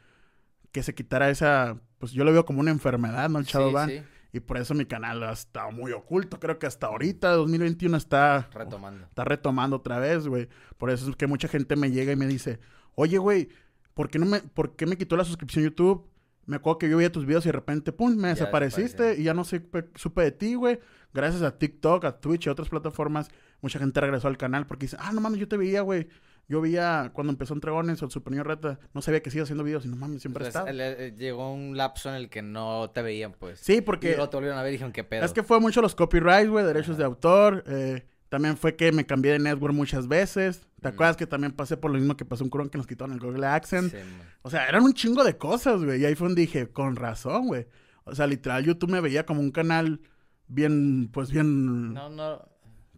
que 0.72 0.84
se 0.84 0.94
quitara 0.94 1.30
esa... 1.30 1.78
Pues 1.98 2.12
yo 2.12 2.24
lo 2.24 2.32
veo 2.32 2.46
como 2.46 2.60
una 2.60 2.72
enfermedad, 2.72 3.28
¿no? 3.30 3.40
El 3.40 3.46
Sí, 3.46 3.52
Shadowban. 3.54 3.90
sí, 3.90 4.02
Y 4.32 4.40
por 4.42 4.58
eso 4.58 4.74
mi 4.76 4.86
canal 4.86 5.24
ha 5.24 5.32
estado 5.32 5.72
muy 5.72 5.92
oculto. 5.92 6.40
Creo 6.40 6.60
que 6.60 6.68
hasta 6.68 6.88
ahorita, 6.88 7.32
2021, 7.32 7.98
está, 7.98 8.50
retomando. 8.54 9.06
está 9.06 9.24
retomando 9.24 9.78
otra 9.78 9.98
vez, 9.98 10.28
güey. 10.28 10.48
Por 10.78 10.92
eso 10.92 11.10
es 11.10 11.16
que 11.16 11.28
mucha 11.28 11.48
gente 11.48 11.76
me 11.76 11.92
llega 11.92 12.12
y 12.12 12.16
me 12.16 12.28
dice, 12.28 12.60
oye, 12.96 13.18
güey, 13.18 13.50
¿por 13.94 14.10
qué, 14.10 14.20
no 14.20 14.28
me, 14.28 14.42
¿por 14.42 14.76
qué 14.76 14.86
me 14.86 14.98
quitó 14.98 15.18
la 15.18 15.26
suscripción 15.26 15.64
YouTube? 15.66 16.08
Me 16.50 16.56
acuerdo 16.58 16.80
que 16.80 16.90
yo 16.90 16.98
veía 16.98 17.12
tus 17.12 17.26
videos 17.26 17.46
y 17.46 17.50
de 17.50 17.54
repente, 17.54 17.92
pum, 17.92 18.16
me 18.16 18.30
desapareciste 18.30 19.16
y 19.20 19.24
ya 19.24 19.34
no 19.34 19.44
supe, 19.44 19.86
supe 19.96 20.24
de 20.24 20.32
ti, 20.32 20.56
güey. 20.56 20.80
Gracias 21.14 21.42
a 21.44 21.58
TikTok, 21.58 22.06
a 22.06 22.20
Twitch 22.20 22.46
y 22.46 22.50
a 22.50 22.52
otras 22.54 22.70
plataformas, 22.70 23.30
mucha 23.62 23.78
gente 23.80 24.00
regresó 24.02 24.28
al 24.28 24.38
canal 24.38 24.66
porque 24.68 24.86
dice, 24.86 24.98
ah, 25.00 25.12
no 25.14 25.22
mames, 25.22 25.40
yo 25.40 25.48
te 25.48 25.58
veía, 25.58 25.82
güey. 25.82 26.08
Yo 26.48 26.62
veía 26.62 27.12
cuando 27.14 27.32
empezó 27.32 27.54
en 27.54 27.60
Dragones 27.60 28.02
o 28.02 28.06
el 28.06 28.12
Super 28.12 28.32
Niño 28.32 28.44
Rata, 28.44 28.80
no 28.96 29.02
sabía 29.04 29.22
que 29.22 29.30
sigue 29.30 29.44
haciendo 29.44 29.64
videos 29.64 29.86
y 29.86 29.88
no 29.90 29.96
mames, 29.96 30.22
siempre 30.24 30.48
Entonces, 30.48 30.60
estaba. 30.60 30.70
el- 30.72 31.02
el- 31.02 31.16
llegó 31.16 31.54
un 31.54 31.78
lapso 31.78 32.10
en 32.10 32.16
el 32.16 32.30
que 32.30 32.42
no 32.42 32.90
te 32.90 33.04
veían, 33.04 33.34
pues. 33.38 33.60
Sí, 33.60 33.76
Y 33.76 33.82
porque 33.82 34.10
luego 34.16 34.30
te 34.30 34.38
volvieron 34.38 34.58
a 34.58 34.64
ver 34.64 34.72
y 34.72 34.74
dijeron, 34.74 34.92
¿qué 34.92 35.04
pedo? 35.04 35.24
Es 35.24 35.32
que 35.34 35.44
fue 35.44 35.60
mucho 35.60 35.82
los 35.84 35.94
copyrights, 35.94 36.50
güey, 36.50 36.66
derechos 36.66 36.98
de 36.98 37.04
autor. 37.04 37.64
eh, 37.68 38.04
también 38.30 38.56
fue 38.58 38.76
que 38.76 38.92
me 38.92 39.06
cambié 39.06 39.34
de 39.34 39.40
network 39.40 39.74
muchas 39.74 40.08
veces. 40.08 40.62
¿Te 40.82 40.90
Mm. 40.90 40.94
acuerdas 40.94 41.18
que 41.18 41.28
también 41.28 41.52
pasé 41.52 41.76
por 41.78 41.92
lo 41.92 41.98
mismo 41.98 42.16
que 42.16 42.26
pasó 42.26 42.44
un 42.44 42.50
curón 42.50 42.70
que 42.70 42.78
nos 42.78 42.88
quitaron 42.88 43.14
el 43.14 43.20
Google 43.20 43.46
Accent? 43.48 43.92
Sí. 43.92 43.98
O 44.44 44.50
sea, 44.50 44.68
eran 44.68 44.84
un 44.84 44.94
chingo 44.94 45.24
de 45.24 45.36
cosas, 45.38 45.84
güey. 45.84 46.02
Y 46.02 46.06
ahí 46.06 46.16
fue 46.16 46.28
donde 46.28 46.42
dije, 46.42 46.70
con 46.70 46.96
razón, 46.96 47.48
güey. 47.48 47.68
O 48.06 48.16
sea, 48.16 48.28
literal, 48.28 48.64
YouTube 48.64 48.92
me 48.92 49.02
veía 49.02 49.26
como 49.26 49.42
un 49.42 49.52
canal 49.52 50.00
bien, 50.48 51.10
pues 51.12 51.32
bien... 51.32 51.94
No, 51.94 52.10
no. 52.10 52.42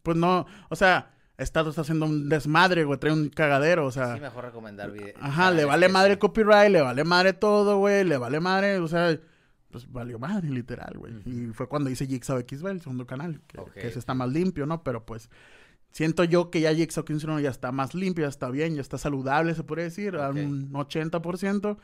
Pues 0.03 0.17
no, 0.17 0.45
o 0.69 0.75
sea, 0.75 1.13
está, 1.37 1.61
está 1.61 1.81
haciendo 1.81 2.05
un 2.05 2.27
desmadre, 2.29 2.83
güey, 2.85 2.99
trae 2.99 3.13
un 3.13 3.29
cagadero, 3.29 3.85
o 3.85 3.91
sea... 3.91 4.15
Sí, 4.15 4.21
mejor 4.21 4.45
recomendar 4.45 4.91
videos. 4.91 5.15
Ajá, 5.21 5.51
le 5.51 5.65
vale 5.65 5.89
madre 5.89 6.13
el 6.13 6.17
copyright, 6.19 6.71
le 6.71 6.81
vale 6.81 7.03
madre 7.03 7.33
todo, 7.33 7.77
güey, 7.77 8.03
le 8.03 8.17
vale 8.17 8.39
madre, 8.39 8.79
o 8.79 8.87
sea, 8.87 9.17
pues 9.71 9.91
valió 9.91 10.19
madre, 10.19 10.49
literal, 10.49 10.93
güey. 10.97 11.13
Y 11.25 11.47
fue 11.53 11.67
cuando 11.67 11.89
hice 11.89 12.05
Jigsaw 12.05 12.39
XB, 12.39 12.67
el 12.67 12.81
segundo 12.81 13.07
canal, 13.07 13.41
que, 13.47 13.59
Ok, 13.59 13.73
que 13.73 13.87
ese 13.87 13.99
está 13.99 14.13
más 14.13 14.29
limpio, 14.29 14.65
¿no? 14.65 14.83
Pero 14.83 15.05
pues 15.05 15.29
siento 15.91 16.23
yo 16.23 16.49
que 16.51 16.61
ya 16.61 16.73
Jigsaw 16.73 17.03
15 17.03 17.41
ya 17.41 17.49
está 17.49 17.71
más 17.71 17.93
limpio, 17.93 18.25
ya 18.25 18.29
está 18.29 18.49
bien, 18.49 18.75
ya 18.75 18.81
está 18.81 18.97
saludable, 18.97 19.55
se 19.55 19.63
puede 19.63 19.83
decir, 19.83 20.15
a 20.15 20.29
Ok. 20.29 20.35
un 20.35 20.71
80%. 20.73 21.77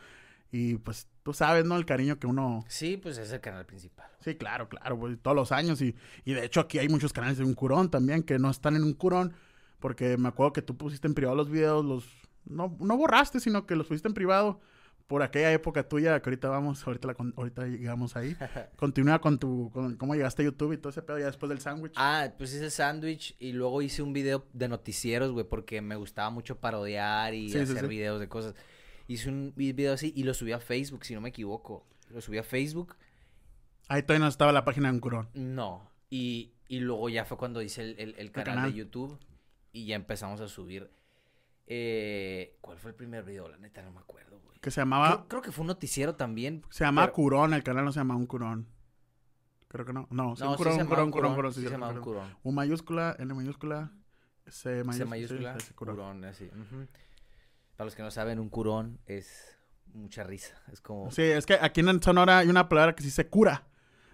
Y 0.49 0.75
pues 0.77 1.07
tú 1.23 1.33
sabes, 1.33 1.65
¿no? 1.65 1.75
El 1.75 1.85
cariño 1.85 2.19
que 2.19 2.27
uno... 2.27 2.63
Sí, 2.69 2.95
pues 2.97 3.17
es 3.17 3.31
el 3.33 3.41
canal 3.41 3.65
principal. 3.65 4.07
Sí, 4.21 4.35
claro, 4.35 4.69
claro, 4.69 4.95
güey, 4.95 5.17
todos 5.17 5.35
los 5.35 5.51
años. 5.51 5.81
Y, 5.81 5.93
y 6.23 6.33
de 6.33 6.45
hecho 6.45 6.61
aquí 6.61 6.79
hay 6.79 6.87
muchos 6.87 7.11
canales 7.11 7.37
de 7.37 7.43
un 7.43 7.53
curón 7.53 7.91
también 7.91 8.23
que 8.23 8.39
no 8.39 8.49
están 8.49 8.75
en 8.75 8.83
un 8.83 8.93
curón. 8.93 9.33
Porque 9.79 10.17
me 10.17 10.29
acuerdo 10.29 10.53
que 10.53 10.61
tú 10.61 10.75
pusiste 10.77 11.07
en 11.07 11.13
privado 11.13 11.35
los 11.35 11.49
videos, 11.49 11.83
los... 11.85 12.05
No, 12.45 12.75
no 12.79 12.95
borraste, 12.95 13.39
sino 13.41 13.65
que 13.65 13.75
los 13.75 13.87
pusiste 13.87 14.07
en 14.07 14.13
privado 14.13 14.61
por 15.07 15.23
aquella 15.23 15.51
época 15.53 15.87
tuya 15.87 16.21
que 16.21 16.29
ahorita 16.29 16.49
vamos, 16.49 16.85
ahorita, 16.85 17.07
la 17.07 17.15
ahorita 17.37 17.65
llegamos 17.67 18.15
ahí. 18.17 18.35
Continúa 18.75 19.19
con 19.19 19.39
tu... 19.39 19.69
Con, 19.71 19.95
¿Cómo 19.95 20.15
llegaste 20.15 20.41
a 20.41 20.45
YouTube 20.45 20.73
y 20.73 20.77
todo 20.77 20.89
ese 20.89 21.01
pedo 21.01 21.17
ya 21.17 21.25
después 21.27 21.49
del 21.49 21.59
sándwich? 21.59 21.93
Ah, 21.95 22.29
pues 22.37 22.53
hice 22.53 22.69
sándwich 22.69 23.35
y 23.39 23.53
luego 23.53 23.81
hice 23.81 24.01
un 24.01 24.11
video 24.11 24.45
de 24.53 24.67
noticieros, 24.67 25.31
güey, 25.31 25.45
porque 25.47 25.81
me 25.81 25.95
gustaba 25.95 26.29
mucho 26.29 26.59
parodiar 26.59 27.33
y 27.33 27.49
Sí, 27.49 27.57
hacer 27.59 27.79
sí. 27.79 27.87
videos 27.87 28.19
de 28.19 28.27
cosas. 28.27 28.53
Hice 29.07 29.29
un 29.29 29.53
vi- 29.55 29.71
video 29.71 29.93
así 29.93 30.11
y 30.13 30.23
lo 30.23 30.33
subí 30.33 30.51
a 30.51 30.59
Facebook, 30.59 31.05
si 31.05 31.13
no 31.15 31.21
me 31.21 31.29
equivoco. 31.29 31.85
Lo 32.09 32.19
subí 32.19 32.37
a 32.37 32.43
Facebook. 32.43 32.95
Ahí 33.87 34.03
todavía 34.03 34.25
no 34.25 34.29
estaba 34.29 34.51
la 34.51 34.65
página 34.65 34.89
de 34.89 34.95
un 34.95 34.99
curón. 34.99 35.29
No. 35.33 35.89
Y, 36.09 36.51
y 36.67 36.79
luego 36.81 37.07
ya 37.07 37.23
fue 37.23 37.37
cuando 37.37 37.61
hice 37.61 37.81
el, 37.81 37.95
el- 37.99 38.15
el 38.17 38.31
canal, 38.33 38.55
canal. 38.55 38.71
de 38.73 38.77
YouTube 38.77 39.17
y 39.71 39.85
ya 39.85 39.95
empezamos 39.95 40.41
a 40.41 40.49
subir. 40.49 40.89
Eh, 41.65 42.57
¿Cuál 42.59 42.77
fue 42.77 42.91
el 42.91 42.95
primer 42.95 43.23
video? 43.23 43.47
La 43.47 43.57
neta 43.57 43.81
no 43.83 43.91
me 43.91 43.99
acuerdo. 43.99 44.41
Que 44.67 44.71
se 44.71 44.81
llamaba... 44.81 45.07
Creo, 45.13 45.27
creo 45.29 45.41
que 45.43 45.51
fue 45.53 45.61
un 45.61 45.67
noticiero 45.67 46.15
también. 46.15 46.61
Se 46.71 46.83
llamaba 46.83 47.07
pero- 47.07 47.13
Curón, 47.13 47.53
el 47.53 47.63
canal 47.63 47.85
no 47.85 47.93
se 47.93 48.01
llama 48.01 48.17
un 48.17 48.25
curón. 48.25 48.67
Creo 49.69 49.85
que 49.85 49.93
no. 49.93 50.09
No, 50.11 50.35
sí, 50.35 50.43
No, 50.43 50.51
un 50.51 50.57
sí 50.57 50.57
curón, 50.57 50.73
se 50.75 50.81
un 50.81 50.89
llamaba 50.89 50.89
curón, 50.89 51.05
un 51.05 51.11
curón, 51.11 51.11
curón, 51.11 51.35
curón, 51.35 51.53
sí 51.53 51.59
sí, 51.59 51.61
se 51.61 51.67
sí, 51.69 51.71
llamaba 51.73 51.93
un 51.93 52.01
curón. 52.01 52.37
U 52.43 52.51
mayúscula, 52.51 53.15
N 53.17 53.33
mayúscula, 53.33 53.93
C 54.45 54.83
mayúscula. 54.83 54.93
C 54.93 55.03
sí, 55.03 55.09
mayúscula, 55.09 55.59
sí, 55.61 55.73
curón. 55.73 55.95
curón, 55.95 56.25
así. 56.25 56.49
Para 57.77 57.85
los 57.85 57.95
que 57.95 58.03
no 58.03 58.11
saben, 58.11 58.39
un 58.41 58.49
curón 58.49 58.99
es 59.05 59.57
mucha 59.93 60.25
risa. 60.25 60.61
Es 60.73 60.81
como... 60.81 61.11
Sí, 61.11 61.21
es 61.21 61.45
que 61.45 61.53
aquí 61.61 61.79
en 61.79 62.03
Sonora 62.03 62.39
hay 62.39 62.49
una 62.49 62.67
palabra 62.67 62.93
que 62.93 63.03
se 63.03 63.07
dice 63.07 63.29
cura. 63.29 63.67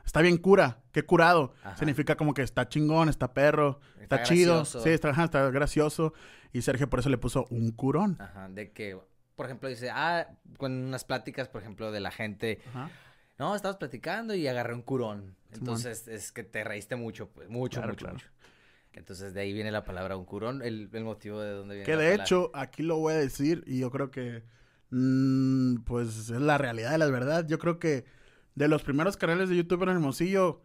Está 0.06 0.22
bien 0.22 0.38
cura. 0.38 0.84
¿Qué 0.92 1.04
curado? 1.04 1.56
Ajá. 1.64 1.78
Significa 1.78 2.16
como 2.16 2.36
que 2.36 2.44
está 2.44 2.70
chingón, 2.70 3.10
está 3.10 3.34
perro, 3.34 3.80
está, 4.00 4.18
Está 4.18 4.22
chido. 4.22 4.66
Sí, 4.66 4.90
está, 4.90 5.10
está 5.10 5.50
gracioso. 5.50 6.14
Y 6.52 6.62
Sergio 6.62 6.88
por 6.92 7.00
eso 7.00 7.10
le 7.10 7.18
puso 7.18 7.48
un 7.50 7.72
curón. 7.72 8.18
Ajá, 8.20 8.48
de 8.50 8.72
que, 8.72 8.96
por 9.36 9.46
ejemplo, 9.48 9.70
dice, 9.70 9.90
ah, 9.92 10.28
con 10.58 10.72
unas 10.72 11.04
pláticas, 11.04 11.48
por 11.50 11.62
ejemplo, 11.62 11.92
de 11.92 12.00
la 12.00 12.12
gente, 12.12 12.60
Ajá. 12.70 12.90
no, 13.40 13.56
estabas 13.56 13.78
platicando 13.78 14.36
y 14.36 14.48
agarré 14.48 14.74
un 14.74 14.82
curón. 14.82 15.36
Entonces, 15.54 16.08
es 16.08 16.32
que 16.32 16.44
te 16.44 16.64
reíste 16.64 16.96
mucho, 16.96 17.30
pues, 17.30 17.50
mucho, 17.50 17.80
Claro, 17.80 17.94
mucho, 17.94 18.06
claro. 18.06 18.14
mucho. 18.16 18.28
Entonces, 18.94 19.34
de 19.34 19.42
ahí 19.42 19.54
viene 19.54 19.72
la 19.72 19.84
palabra 19.84 20.16
un 20.18 20.26
curón, 20.26 20.62
el, 20.62 20.90
el 20.94 21.04
motivo 21.04 21.40
de 21.42 21.52
dónde 21.52 21.76
viene 21.76 21.86
Que 21.86 21.94
de 21.94 21.98
palabra. 22.04 22.24
hecho, 22.24 22.52
aquí 22.54 22.84
lo 22.84 22.98
voy 22.98 23.14
a 23.14 23.18
decir 23.18 23.64
y 23.66 23.80
yo 23.80 23.90
creo 23.90 24.12
que, 24.12 24.44
mm, 24.92 25.78
pues 25.84 26.10
es 26.10 26.30
la 26.30 26.58
realidad 26.60 26.92
de 26.92 26.98
la 27.00 27.08
verdad. 27.08 27.48
Yo 27.48 27.58
creo 27.60 27.80
que 27.80 28.06
de 28.56 28.68
los 28.68 28.84
primeros 28.84 29.18
canales 29.18 29.50
de 29.50 29.56
YouTube 29.58 29.82
en 29.84 29.90
Hermosillo, 29.90 30.62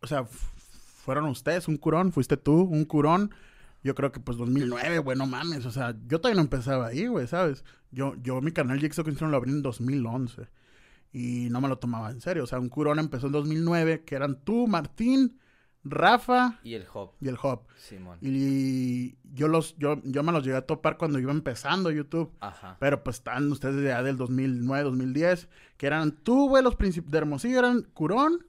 o 0.00 0.06
sea, 0.06 0.24
fueron 0.24 1.24
ustedes, 1.26 1.66
un 1.66 1.76
curón, 1.76 2.12
fuiste 2.12 2.36
tú, 2.36 2.62
un 2.62 2.84
curón. 2.84 3.34
Yo 3.82 3.94
creo 3.94 4.12
que 4.12 4.20
pues 4.20 4.36
2009, 4.36 4.98
güey, 4.98 5.16
no 5.16 5.26
mames, 5.26 5.64
o 5.64 5.70
sea, 5.70 5.96
yo 6.06 6.20
todavía 6.20 6.36
no 6.36 6.42
empezaba 6.42 6.88
ahí, 6.88 7.06
güey, 7.06 7.26
¿sabes? 7.26 7.64
Yo, 7.90 8.14
yo 8.22 8.40
mi 8.40 8.52
canal 8.52 8.78
Jigsaw 8.78 9.04
Construction 9.04 9.30
lo 9.30 9.36
abrí 9.38 9.50
en 9.52 9.62
2011 9.62 10.48
y 11.12 11.48
no 11.50 11.60
me 11.60 11.68
lo 11.68 11.78
tomaba 11.78 12.10
en 12.10 12.20
serio. 12.20 12.44
O 12.44 12.46
sea, 12.46 12.60
un 12.60 12.68
curón 12.68 12.98
empezó 12.98 13.26
en 13.26 13.32
2009, 13.32 14.04
que 14.04 14.14
eran 14.14 14.40
tú, 14.44 14.66
Martín, 14.66 15.38
Rafa 15.82 16.60
Y 16.62 16.74
el 16.74 16.86
Hop, 16.92 17.14
y 17.20 17.28
el 17.28 17.38
Hop. 17.42 17.62
Simón. 17.76 18.18
Y 18.20 19.16
yo 19.32 19.48
los, 19.48 19.76
yo, 19.78 20.00
yo 20.04 20.22
me 20.22 20.32
los 20.32 20.44
llegué 20.44 20.58
a 20.58 20.66
topar 20.66 20.98
cuando 20.98 21.18
iba 21.18 21.32
empezando 21.32 21.90
YouTube. 21.90 22.32
Ajá. 22.40 22.76
Pero 22.78 23.02
pues 23.02 23.16
están 23.16 23.50
ustedes 23.50 23.82
ya 23.82 24.02
del 24.02 24.16
2009, 24.16 24.84
2010. 24.84 25.48
Que 25.76 25.86
eran 25.86 26.12
tú, 26.12 26.48
güey, 26.48 26.62
los 26.62 26.76
principios 26.76 27.12
de 27.12 27.18
Hermosillo 27.18 27.58
eran 27.58 27.82
Curón, 27.94 28.44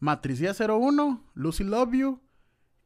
Matricía 0.00 0.52
01, 0.52 1.24
Lucy 1.34 1.64
Love 1.64 1.92
You. 1.92 2.20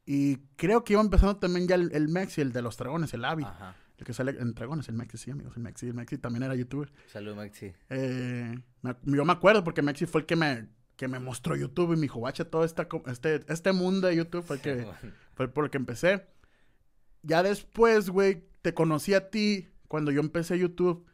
Y 0.09 0.37
creo 0.55 0.85
que 0.85 0.93
iba 0.93 1.01
empezando 1.01 1.35
también 1.35 1.67
ya 1.67 1.75
el, 1.75 1.91
el 1.93 2.07
Mexi, 2.07 2.39
el 2.39 2.53
de 2.53 2.61
los 2.61 2.77
dragones, 2.77 3.13
el 3.13 3.25
Avi. 3.25 3.43
Ajá. 3.43 3.75
El 3.97 4.05
que 4.05 4.13
sale 4.13 4.31
en 4.39 4.53
dragones, 4.53 4.87
el 4.87 4.95
Mexi, 4.95 5.17
sí, 5.17 5.31
amigos, 5.31 5.57
el 5.57 5.63
Mexi. 5.63 5.87
El 5.87 5.95
Mexi 5.95 6.17
también 6.17 6.43
era 6.43 6.55
youtuber. 6.55 6.91
Salud, 7.07 7.35
Maxi. 7.35 7.73
Eh, 7.89 8.55
yo 9.03 9.25
me 9.25 9.33
acuerdo 9.33 9.63
porque 9.65 9.81
Mexi 9.81 10.05
fue 10.05 10.21
el 10.21 10.25
que 10.25 10.37
me, 10.37 10.69
que 10.95 11.09
me 11.09 11.19
mostró 11.19 11.57
YouTube 11.57 11.93
y 11.93 11.95
me 11.95 12.03
dijo, 12.03 12.19
guacha, 12.19 12.45
todo 12.45 12.63
esta, 12.63 12.87
este, 13.07 13.43
este 13.51 13.73
mundo 13.73 14.07
de 14.07 14.15
YouTube 14.15 14.45
fue 14.45 14.57
el 14.57 14.61
que, 14.61 14.87
fue 15.33 15.47
por 15.49 15.65
lo 15.65 15.71
que 15.71 15.77
empecé. 15.77 16.25
Ya 17.23 17.43
después, 17.43 18.09
güey, 18.09 18.45
te 18.61 18.73
conocí 18.73 19.13
a 19.13 19.29
ti 19.29 19.67
cuando 19.89 20.11
yo 20.11 20.21
empecé 20.21 20.57
YouTube. 20.57 21.05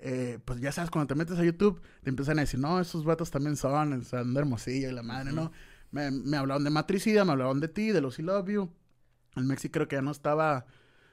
eh, 0.00 0.38
pues 0.44 0.60
ya 0.60 0.70
sabes, 0.70 0.90
cuando 0.90 1.08
te 1.08 1.14
metes 1.16 1.38
a 1.38 1.44
YouTube, 1.44 1.80
te 2.04 2.10
empiezan 2.10 2.38
a 2.38 2.42
decir, 2.42 2.60
no, 2.60 2.78
esos 2.78 3.04
vatos 3.04 3.30
también 3.30 3.56
son, 3.56 4.04
sea, 4.04 4.22
de 4.22 4.38
hermosilla 4.38 4.90
y 4.90 4.92
la 4.92 5.02
madre, 5.02 5.32
¿no? 5.32 5.50
Me, 5.90 6.10
me 6.10 6.36
hablaban 6.36 6.64
de 6.64 6.70
Matricida, 6.70 7.24
me 7.24 7.32
hablaban 7.32 7.60
de 7.60 7.68
ti, 7.68 7.90
de 7.90 8.00
Lucy 8.00 8.22
Love 8.22 8.48
You. 8.48 8.70
El 9.36 9.44
Mexi 9.44 9.68
creo 9.70 9.88
que 9.88 9.96
ya 9.96 10.02
no 10.02 10.10
estaba... 10.10 10.66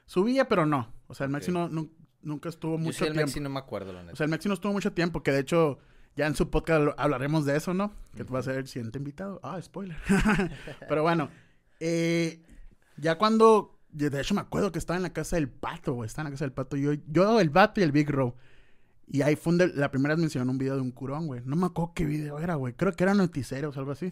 Subía, 0.06 0.48
pero 0.48 0.66
no. 0.66 0.92
O 1.06 1.14
sea, 1.14 1.26
el 1.26 1.32
Mexi 1.32 1.50
no, 1.50 1.68
nu- 1.68 1.90
nunca 2.22 2.48
estuvo 2.48 2.72
Yo 2.74 2.78
mucho 2.78 2.98
sí, 2.98 3.04
el 3.04 3.12
tiempo. 3.12 3.26
Maxi 3.28 3.40
no 3.40 3.50
me 3.50 3.58
acuerdo, 3.58 3.92
la 3.92 4.02
neta. 4.02 4.12
O 4.12 4.16
sea, 4.16 4.24
el 4.24 4.30
Mexi 4.30 4.48
no 4.48 4.54
estuvo 4.54 4.72
mucho 4.72 4.92
tiempo, 4.92 5.22
que 5.22 5.32
de 5.32 5.40
hecho 5.40 5.78
ya 6.16 6.26
en 6.26 6.34
su 6.34 6.50
podcast 6.50 6.88
hablaremos 6.98 7.44
de 7.44 7.56
eso, 7.56 7.74
¿no? 7.74 7.92
Que 8.14 8.24
va 8.24 8.38
a 8.38 8.42
ser 8.42 8.56
el 8.56 8.66
siguiente 8.68 8.98
invitado. 8.98 9.40
Ah, 9.42 9.60
spoiler. 9.60 9.96
Pero 10.88 11.02
bueno, 11.02 11.28
eh, 11.80 12.42
ya 12.96 13.18
cuando, 13.18 13.78
de 13.90 14.20
hecho 14.20 14.34
me 14.34 14.40
acuerdo 14.40 14.72
que 14.72 14.78
estaba 14.78 14.96
en 14.96 15.02
la 15.02 15.12
casa 15.12 15.36
del 15.36 15.48
pato, 15.48 15.94
güey, 15.94 16.06
estaba 16.06 16.28
en 16.28 16.32
la 16.32 16.34
casa 16.36 16.44
del 16.44 16.52
pato, 16.52 16.76
yo, 16.76 16.92
yo, 17.08 17.40
el 17.40 17.50
pato 17.50 17.80
y 17.80 17.84
el 17.84 17.92
Big 17.92 18.10
Row. 18.10 18.34
Y 19.08 19.22
ahí 19.22 19.36
fue 19.36 19.52
donde 19.56 19.68
la 19.74 19.90
primera 19.90 20.14
vez 20.14 20.20
mencionó 20.20 20.50
un 20.50 20.58
video 20.58 20.74
de 20.74 20.80
un 20.82 20.90
curón, 20.90 21.26
güey. 21.26 21.40
No 21.44 21.54
me 21.54 21.66
acuerdo 21.66 21.92
qué 21.94 22.04
video 22.04 22.38
era, 22.40 22.56
güey. 22.56 22.74
Creo 22.74 22.92
que 22.92 23.04
era 23.04 23.14
noticieros 23.14 23.76
o 23.76 23.80
algo 23.80 23.92
así. 23.92 24.08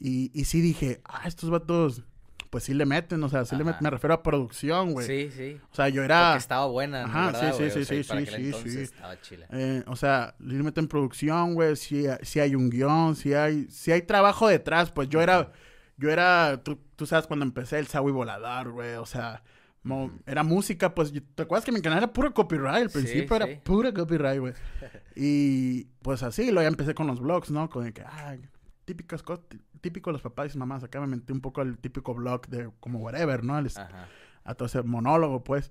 Y, 0.00 0.30
y 0.38 0.44
sí 0.44 0.60
dije, 0.60 1.00
ah, 1.04 1.22
estos 1.26 1.50
vatos, 1.50 2.02
pues 2.50 2.64
sí 2.64 2.72
le 2.72 2.86
meten, 2.86 3.22
o 3.24 3.28
sea, 3.28 3.44
sí 3.44 3.56
le 3.56 3.64
meten, 3.64 3.80
me 3.82 3.90
refiero 3.90 4.14
a 4.14 4.22
producción, 4.22 4.92
güey. 4.92 5.06
Sí, 5.06 5.30
sí. 5.36 5.60
O 5.70 5.74
sea, 5.74 5.88
yo 5.88 6.02
era... 6.04 6.30
Porque 6.30 6.38
estaba 6.38 6.66
buena. 6.66 7.04
Ajá, 7.04 7.26
¿verdad, 7.26 7.52
sí, 7.54 7.64
sí, 7.70 7.84
sí, 7.84 8.02
sí, 8.04 8.26
sí, 8.26 8.34
entonces 8.36 8.72
sí. 8.72 8.80
estaba 8.80 9.20
chila. 9.20 9.46
Eh, 9.50 9.82
o 9.86 9.96
sea, 9.96 10.34
le 10.38 10.62
meten 10.62 10.88
producción, 10.88 11.54
güey, 11.54 11.76
si, 11.76 12.04
si 12.22 12.40
hay 12.40 12.54
un 12.54 12.70
guion, 12.70 13.16
si 13.16 13.34
hay, 13.34 13.66
si 13.70 13.92
hay 13.92 14.02
trabajo 14.02 14.48
detrás, 14.48 14.90
pues 14.92 15.08
yo 15.08 15.20
era, 15.20 15.52
yo 15.96 16.10
era, 16.10 16.60
tú, 16.62 16.78
tú 16.96 17.04
sabes 17.06 17.26
cuando 17.26 17.44
empecé 17.44 17.78
el 17.78 17.86
Sawi 17.88 18.12
Volador, 18.12 18.70
güey, 18.70 18.94
o 18.94 19.04
sea, 19.06 19.42
mo- 19.82 20.12
era 20.26 20.42
música, 20.42 20.94
pues, 20.94 21.12
¿te 21.34 21.42
acuerdas 21.42 21.64
que 21.64 21.72
mi 21.72 21.82
canal 21.82 21.98
era 21.98 22.12
puro 22.12 22.32
copyright? 22.32 22.82
Al 22.84 22.90
Sí, 22.90 22.98
principio 22.98 23.36
era 23.36 23.46
sí. 23.46 23.58
puro 23.64 23.92
copyright, 23.92 24.38
güey. 24.40 24.54
Y 25.16 25.84
pues 26.02 26.22
así, 26.22 26.44
luego 26.46 26.62
ya 26.62 26.68
empecé 26.68 26.94
con 26.94 27.08
los 27.08 27.20
vlogs, 27.20 27.50
¿no? 27.50 27.68
Con 27.68 27.84
el 27.86 27.92
que, 27.92 28.02
ah, 28.02 28.36
típicas 28.84 29.22
cosas, 29.22 29.44
típico 29.80 30.10
de 30.10 30.12
los 30.14 30.22
papás 30.22 30.54
y 30.54 30.58
mamás, 30.58 30.82
acá 30.84 31.00
me 31.00 31.06
metí 31.06 31.32
un 31.32 31.40
poco 31.40 31.60
al 31.60 31.78
típico 31.78 32.14
vlog 32.14 32.46
de 32.48 32.70
como 32.80 32.98
whatever, 33.00 33.44
¿no? 33.44 33.58
El- 33.58 33.70
a 34.44 34.54
todo 34.54 34.66
ese 34.66 34.82
monólogo, 34.82 35.44
pues. 35.44 35.70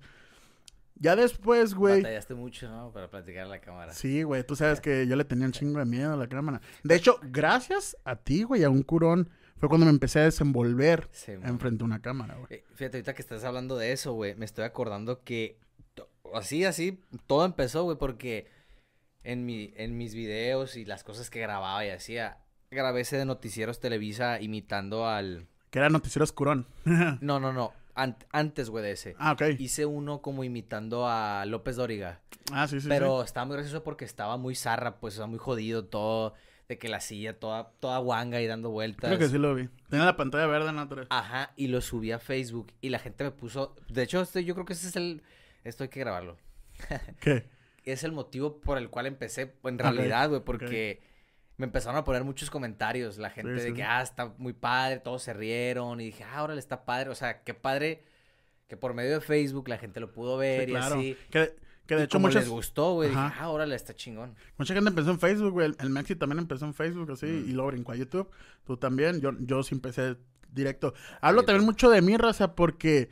Ya 1.00 1.14
después, 1.14 1.74
güey. 1.74 2.02
Batallaste 2.02 2.34
mucho, 2.34 2.68
¿no? 2.68 2.90
Para 2.92 3.08
platicar 3.08 3.44
a 3.44 3.48
la 3.48 3.60
cámara. 3.60 3.92
Sí, 3.92 4.24
güey, 4.24 4.44
tú 4.44 4.56
sabes 4.56 4.80
que 4.80 5.06
yo 5.06 5.14
le 5.14 5.24
tenía 5.24 5.46
un 5.46 5.52
chingo 5.52 5.78
de 5.78 5.84
miedo 5.84 6.12
a 6.12 6.16
la 6.16 6.28
cámara. 6.28 6.60
De 6.82 6.96
hecho, 6.96 7.20
gracias 7.22 7.96
a 8.04 8.16
ti, 8.16 8.42
güey, 8.42 8.64
a 8.64 8.70
un 8.70 8.82
curón, 8.82 9.30
fue 9.58 9.68
cuando 9.68 9.86
me 9.86 9.90
empecé 9.92 10.20
a 10.20 10.24
desenvolver 10.24 11.08
Sí, 11.12 11.32
enfrente 11.32 11.78
de 11.78 11.84
una 11.84 12.00
cámara, 12.02 12.34
güey. 12.36 12.46
Eh, 12.50 12.64
Fíjate, 12.74 12.96
ahorita 12.96 13.14
que 13.14 13.22
estás 13.22 13.44
hablando 13.44 13.76
de 13.76 13.92
eso, 13.92 14.12
güey, 14.14 14.34
me 14.34 14.44
estoy 14.44 14.64
acordando 14.64 15.22
que 15.22 15.58
así, 16.34 16.64
así, 16.64 17.00
todo 17.28 17.44
empezó, 17.44 17.84
güey, 17.84 17.96
porque 17.96 18.48
en, 19.22 19.46
mi, 19.46 19.72
en 19.76 19.96
mis 19.98 20.14
videos 20.14 20.76
y 20.76 20.84
las 20.84 21.04
cosas 21.04 21.30
que 21.30 21.40
grababa 21.40 21.84
y 21.86 21.90
hacía, 21.90 22.38
grabé 22.70 23.00
ese 23.02 23.16
de 23.16 23.24
Noticieros 23.24 23.80
Televisa 23.80 24.40
imitando 24.40 25.06
al... 25.06 25.46
Que 25.70 25.78
era 25.80 25.90
noticieros 25.90 26.32
curón. 26.32 26.66
No, 27.20 27.40
no, 27.40 27.52
no, 27.52 27.72
an- 27.94 28.16
antes, 28.32 28.70
güey, 28.70 28.82
de 28.84 28.92
ese. 28.92 29.14
ah, 29.18 29.32
ok. 29.32 29.42
Hice 29.58 29.84
uno 29.86 30.22
como 30.22 30.44
imitando 30.44 31.06
a 31.06 31.44
López 31.46 31.76
Dóriga. 31.76 32.20
Ah, 32.52 32.66
sí, 32.66 32.80
sí. 32.80 32.88
Pero 32.88 33.22
estaba 33.22 33.44
muy 33.46 33.56
gracioso 33.56 33.84
porque 33.84 34.04
estaba 34.06 34.36
muy 34.38 34.54
zarra, 34.54 34.96
pues, 34.96 35.14
estaba 35.14 35.26
muy 35.26 35.38
jodido 35.38 35.84
todo. 35.84 36.34
De 36.68 36.78
que 36.78 36.88
la 36.90 37.00
silla 37.00 37.38
toda, 37.38 37.70
toda 37.80 37.96
guanga 37.98 38.42
y 38.42 38.46
dando 38.46 38.68
vueltas. 38.68 39.08
Creo 39.08 39.18
que 39.18 39.28
sí 39.28 39.38
lo 39.38 39.54
vi. 39.54 39.70
Tenía 39.88 40.04
la 40.04 40.16
pantalla 40.18 40.46
verde 40.46 40.68
en 40.68 40.78
otra. 40.78 41.06
Ajá, 41.08 41.52
y 41.56 41.68
lo 41.68 41.80
subí 41.80 42.12
a 42.12 42.18
Facebook. 42.18 42.72
Y 42.82 42.90
la 42.90 42.98
gente 42.98 43.24
me 43.24 43.30
puso. 43.30 43.74
De 43.88 44.02
hecho, 44.02 44.20
este, 44.20 44.44
yo 44.44 44.52
creo 44.54 44.66
que 44.66 44.74
ese 44.74 44.88
es 44.88 44.96
el. 44.96 45.22
Esto 45.64 45.84
hay 45.84 45.88
que 45.88 46.00
grabarlo. 46.00 46.36
¿Qué? 47.20 47.46
Es 47.84 48.04
el 48.04 48.12
motivo 48.12 48.60
por 48.60 48.76
el 48.76 48.90
cual 48.90 49.06
empecé, 49.06 49.54
en 49.64 49.78
realidad, 49.78 50.28
güey, 50.28 50.42
porque 50.42 51.00
me 51.58 51.66
empezaron 51.66 51.96
a 51.98 52.04
poner 52.04 52.24
muchos 52.24 52.48
comentarios. 52.50 53.18
La 53.18 53.30
gente 53.30 53.56
Sí, 53.58 53.62
de 53.62 53.68
sí, 53.68 53.74
que, 53.74 53.82
ah, 53.82 54.00
está 54.02 54.32
muy 54.38 54.54
padre, 54.54 55.00
todos 55.00 55.22
se 55.22 55.34
rieron. 55.34 56.00
Y 56.00 56.06
dije, 56.06 56.24
ah, 56.24 56.42
órale, 56.42 56.58
está 56.60 56.84
padre. 56.86 57.10
O 57.10 57.14
sea, 57.14 57.42
qué 57.42 57.52
padre 57.52 58.02
que 58.68 58.76
por 58.76 58.94
medio 58.94 59.12
de 59.12 59.20
Facebook 59.20 59.68
la 59.68 59.76
gente 59.78 60.00
lo 60.00 60.12
pudo 60.12 60.36
ver 60.38 60.64
Sí, 60.64 60.70
y 60.70 60.72
claro. 60.74 60.94
así. 60.96 61.16
Que, 61.30 61.54
que 61.86 61.94
de 61.96 62.00
Y 62.02 62.04
hecho 62.04 62.16
como 62.18 62.28
muchas, 62.28 62.42
les 62.44 62.50
gustó, 62.50 62.94
güey. 62.94 63.10
Dije, 63.10 63.20
ah, 63.20 63.48
órale, 63.50 63.74
está 63.74 63.94
chingón. 63.94 64.34
mucha 64.56 64.72
gente 64.74 64.88
empezó 64.90 65.10
en 65.10 65.18
Facebook, 65.20 65.52
güey. 65.52 65.66
El, 65.68 65.76
el 65.80 65.90
Maxi 65.90 66.14
también 66.16 66.38
empezó 66.38 66.64
en 66.64 66.74
Facebook, 66.74 67.10
así, 67.12 67.26
Mm. 67.26 67.48
y 67.48 67.52
luego 67.52 67.70
brincó 67.70 67.92
a 67.92 67.96
YouTube. 67.96 68.30
Tú 68.64 68.76
también. 68.76 69.20
Yo, 69.20 69.32
yo 69.40 69.62
sí 69.62 69.74
empecé 69.74 70.16
directo. 70.52 70.94
Hablo 71.20 71.42
también 71.44 71.64
mucho 71.64 71.90
de 71.90 72.02
mí, 72.02 72.16
raza, 72.16 72.54
porque 72.54 73.10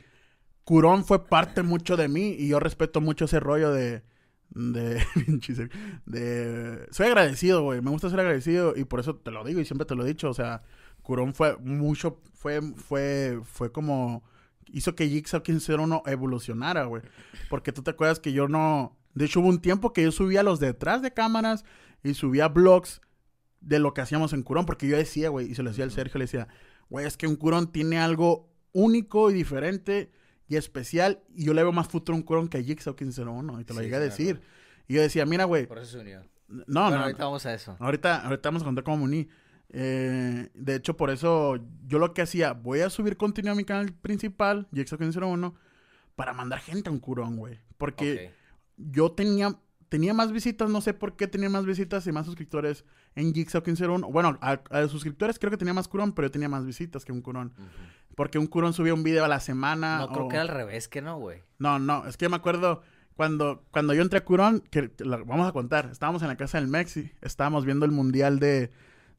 Curón 0.63 1.05
fue 1.05 1.27
parte 1.27 1.63
mucho 1.63 1.97
de 1.97 2.07
mí 2.07 2.35
y 2.37 2.47
yo 2.49 2.59
respeto 2.59 3.01
mucho 3.01 3.25
ese 3.25 3.39
rollo 3.39 3.71
de... 3.71 4.03
De, 4.49 5.03
de 6.05 6.87
soy 6.91 7.07
agradecido, 7.07 7.63
güey. 7.63 7.81
Me 7.81 7.91
gusta 7.91 8.09
ser 8.09 8.19
agradecido 8.19 8.75
y 8.75 8.85
por 8.85 8.99
eso 8.99 9.15
te 9.15 9.31
lo 9.31 9.43
digo 9.43 9.59
y 9.59 9.65
siempre 9.65 9.85
te 9.85 9.95
lo 9.95 10.03
he 10.05 10.07
dicho. 10.07 10.29
O 10.29 10.33
sea, 10.33 10.63
Curón 11.01 11.33
fue 11.33 11.57
mucho, 11.57 12.21
fue, 12.33 12.61
fue, 12.75 13.39
fue 13.43 13.71
como 13.71 14.23
hizo 14.71 14.95
que 14.95 15.07
Jigsaw 15.07 15.41
1501 15.47 16.03
evolucionara, 16.05 16.85
güey. 16.85 17.03
Porque 17.49 17.71
tú 17.71 17.81
te 17.83 17.91
acuerdas 17.91 18.19
que 18.19 18.33
yo 18.33 18.47
no. 18.47 18.97
De 19.13 19.25
hecho, 19.25 19.39
hubo 19.39 19.49
un 19.49 19.61
tiempo 19.61 19.93
que 19.93 20.03
yo 20.03 20.11
subía 20.11 20.43
los 20.43 20.59
detrás 20.59 21.01
de 21.01 21.13
cámaras 21.13 21.65
y 22.03 22.13
subía 22.13 22.47
blogs 22.47 23.01
de 23.61 23.79
lo 23.79 23.93
que 23.93 24.01
hacíamos 24.01 24.33
en 24.33 24.43
Curón. 24.43 24.65
Porque 24.65 24.87
yo 24.87 24.97
decía, 24.97 25.29
güey, 25.29 25.51
y 25.51 25.55
se 25.55 25.63
lo 25.63 25.69
decía 25.69 25.85
al 25.85 25.91
Sergio, 25.91 26.19
le 26.19 26.25
decía, 26.25 26.47
güey, 26.89 27.05
es 27.05 27.17
que 27.17 27.27
un 27.27 27.35
Curón 27.35 27.71
tiene 27.71 27.97
algo 27.97 28.49
único 28.73 29.31
y 29.31 29.33
diferente 29.33 30.11
y 30.47 30.55
especial. 30.55 31.21
Y 31.35 31.45
yo 31.45 31.53
le 31.53 31.63
veo 31.63 31.71
más 31.71 31.87
futuro 31.87 32.15
a 32.15 32.17
un 32.19 32.23
Curón 32.23 32.47
que 32.47 32.57
a 32.57 32.63
Jigsaw 32.63 32.93
1501. 32.93 33.61
Y 33.61 33.63
te 33.65 33.73
lo 33.73 33.79
Sí, 33.79 33.83
llegué 33.85 33.95
a 33.95 33.99
decir. 33.99 34.41
Y 34.87 34.93
yo 34.95 35.01
decía, 35.01 35.25
mira, 35.25 35.43
güey, 35.45 35.67
Por 35.67 35.77
eso 35.79 35.91
se 35.93 35.99
unió. 35.99 36.21
no, 36.47 36.63
bueno, 36.83 36.97
no. 36.97 37.03
ahorita 37.03 37.25
vamos 37.25 37.45
a 37.45 37.53
eso. 37.53 37.75
Ahorita, 37.79 38.21
ahorita 38.25 38.49
vamos 38.49 38.61
a 38.61 38.65
contar 38.65 38.83
cómo 38.83 38.97
me 38.97 39.03
uní. 39.03 39.29
Eh, 39.69 40.49
de 40.53 40.75
hecho, 40.75 40.95
por 40.95 41.09
eso 41.09 41.57
yo 41.85 41.99
lo 41.99 42.13
que 42.13 42.21
hacía, 42.21 42.53
voy 42.53 42.79
a 42.79 42.89
subir 42.89 43.17
contenido 43.17 43.51
a 43.51 43.55
mi 43.55 43.65
canal 43.65 43.91
principal, 43.93 44.65
Jigsaw501, 44.71 45.53
para 46.15 46.31
mandar 46.33 46.59
gente 46.59 46.89
a 46.89 46.93
un 46.93 46.99
curón, 46.99 47.35
güey. 47.35 47.59
Porque 47.77 48.31
yo 48.77 49.11
tenía, 49.11 49.59
tenía 49.89 50.13
más 50.13 50.31
visitas, 50.31 50.69
no 50.69 50.79
sé 50.79 50.93
por 50.93 51.17
qué 51.17 51.27
tenía 51.27 51.49
más 51.49 51.65
visitas 51.65 52.07
y 52.07 52.13
más 52.13 52.25
suscriptores 52.25 52.85
en 53.15 53.33
Jigsaw501. 53.33 54.09
Bueno, 54.09 54.37
a, 54.41 54.61
a 54.69 54.87
suscriptores 54.87 55.37
creo 55.37 55.51
que 55.51 55.57
tenía 55.57 55.73
más 55.73 55.89
curón, 55.89 56.13
pero 56.13 56.27
yo 56.27 56.31
tenía 56.31 56.47
más 56.47 56.65
visitas 56.65 57.03
que 57.03 57.11
un 57.11 57.21
curón. 57.21 57.53
Porque 58.17 58.39
un 58.39 58.47
curón 58.47 58.73
subía 58.73 58.95
un 58.95 59.03
video 59.03 59.23
a 59.23 59.27
la 59.27 59.39
semana. 59.39 59.99
No, 59.99 60.09
creo 60.09 60.27
que 60.27 60.35
era 60.37 60.41
al 60.41 60.47
revés, 60.47 60.87
que 60.87 61.01
no, 61.03 61.19
güey. 61.19 61.43
no, 61.59 61.77
no, 61.77 62.05
es 62.07 62.17
que 62.17 62.25
yo 62.25 62.29
me 62.31 62.35
acuerdo 62.35 62.81
cuando, 63.15 63.63
cuando 63.69 63.93
yo 63.93 64.01
entré 64.01 64.17
a 64.17 64.25
Curón, 64.25 64.59
que 64.71 64.91
la- 64.97 65.17
vamos 65.17 65.47
a 65.47 65.51
contar, 65.51 65.89
estábamos 65.91 66.23
en 66.23 66.27
la 66.27 66.35
casa 66.35 66.59
del 66.59 66.67
Mexi, 66.67 67.11
estábamos 67.21 67.63
viendo 67.63 67.85
el 67.85 67.91
mundial 67.91 68.39
de... 68.39 68.71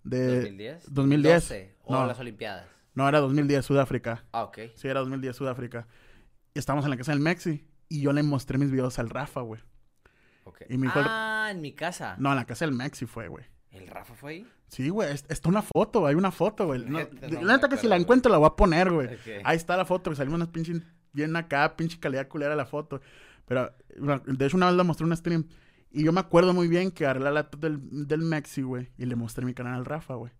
de 0.03 0.51
¿2010? 0.53 0.81
2010. 0.89 1.35
12, 1.49 1.77
o 1.85 1.93
No. 1.95 2.07
las 2.09 2.19
Olimpiadas. 2.19 2.67
no, 2.95 3.09
era 3.09 3.21
2010, 3.21 3.65
Sudáfrica. 3.65 4.25
Ah, 4.33 4.43
ok. 4.43 4.59
Sí, 4.75 4.89
era 4.89 4.99
2010, 5.01 5.37
Sudáfrica. 5.37 5.87
Y 6.55 6.59
estábamos 6.59 6.85
en 6.85 6.91
la 6.91 6.97
casa 6.97 7.13
del 7.13 7.21
Mexi 7.21 7.65
y 7.89 8.01
yo 8.03 8.13
le 8.13 8.23
mostré 8.25 8.59
mis 8.59 8.71
videos 8.73 8.99
al 8.99 9.11
Rafa, 9.11 9.41
güey. 9.43 9.61
ok. 10.45 10.63
Y 10.69 10.77
me 10.77 10.89
dijo- 10.89 11.01
Ah, 11.05 11.49
en 11.53 11.61
mi 11.61 11.73
casa. 11.73 12.17
No, 12.19 12.31
en 12.31 12.37
la 12.37 12.45
casa 12.47 12.65
del 12.67 12.75
Mexi 12.75 13.07
fue, 13.07 13.29
güey. 13.29 13.45
¿El 13.71 13.87
Rafa 13.87 14.15
fue 14.15 14.31
ahí? 14.33 14.47
Sí, 14.69 14.89
güey, 14.91 15.13
es- 15.13 15.25
está 15.29 15.49
una 15.49 15.63
foto, 15.63 16.07
hay 16.07 16.15
una 16.15 16.31
foto, 16.31 16.67
güey. 16.67 16.85
No, 16.85 16.99
la 16.99 17.55
neta 17.57 17.69
que 17.69 17.77
si 17.77 17.87
la 17.87 17.97
encuentro 17.97 18.31
la 18.31 18.39
voy 18.39 18.47
a 18.49 18.57
poner, 18.57 18.91
güey. 18.91 19.09
Ahí 19.45 19.57
está 19.57 19.77
la 19.77 19.85
foto, 19.85 20.11
que 20.11 20.17
salimos 20.17 20.37
unas 20.37 20.49
pinches 20.49 20.83
bien 21.13 21.35
acá, 21.37 21.75
pinche 21.77 21.99
calidad 21.99 22.29
culera 22.29 22.55
la 22.55 22.67
foto. 22.67 23.01
Pero, 23.47 23.73
de 24.27 24.47
hecho, 24.47 24.57
una 24.59 24.67
vez 24.67 24.75
la 24.77 24.85
mostré 24.85 25.05
en 25.05 25.11
un 25.13 25.17
stream. 25.17 25.47
Y 25.91 26.05
yo 26.05 26.13
me 26.13 26.21
acuerdo 26.21 26.53
muy 26.53 26.69
bien 26.69 26.91
que 26.91 27.07
agarré 27.07 27.21
la 27.21 27.31
laptop 27.31 27.61
del, 27.61 28.07
del 28.07 28.21
Mexi, 28.21 28.61
güey. 28.61 28.91
Y 28.99 29.07
le 29.07 29.17
mostré 29.17 29.47
mi 29.47 29.55
canal 29.55 29.75
al 29.75 29.87
Rafa, 29.87 30.15
güey. 30.17 30.33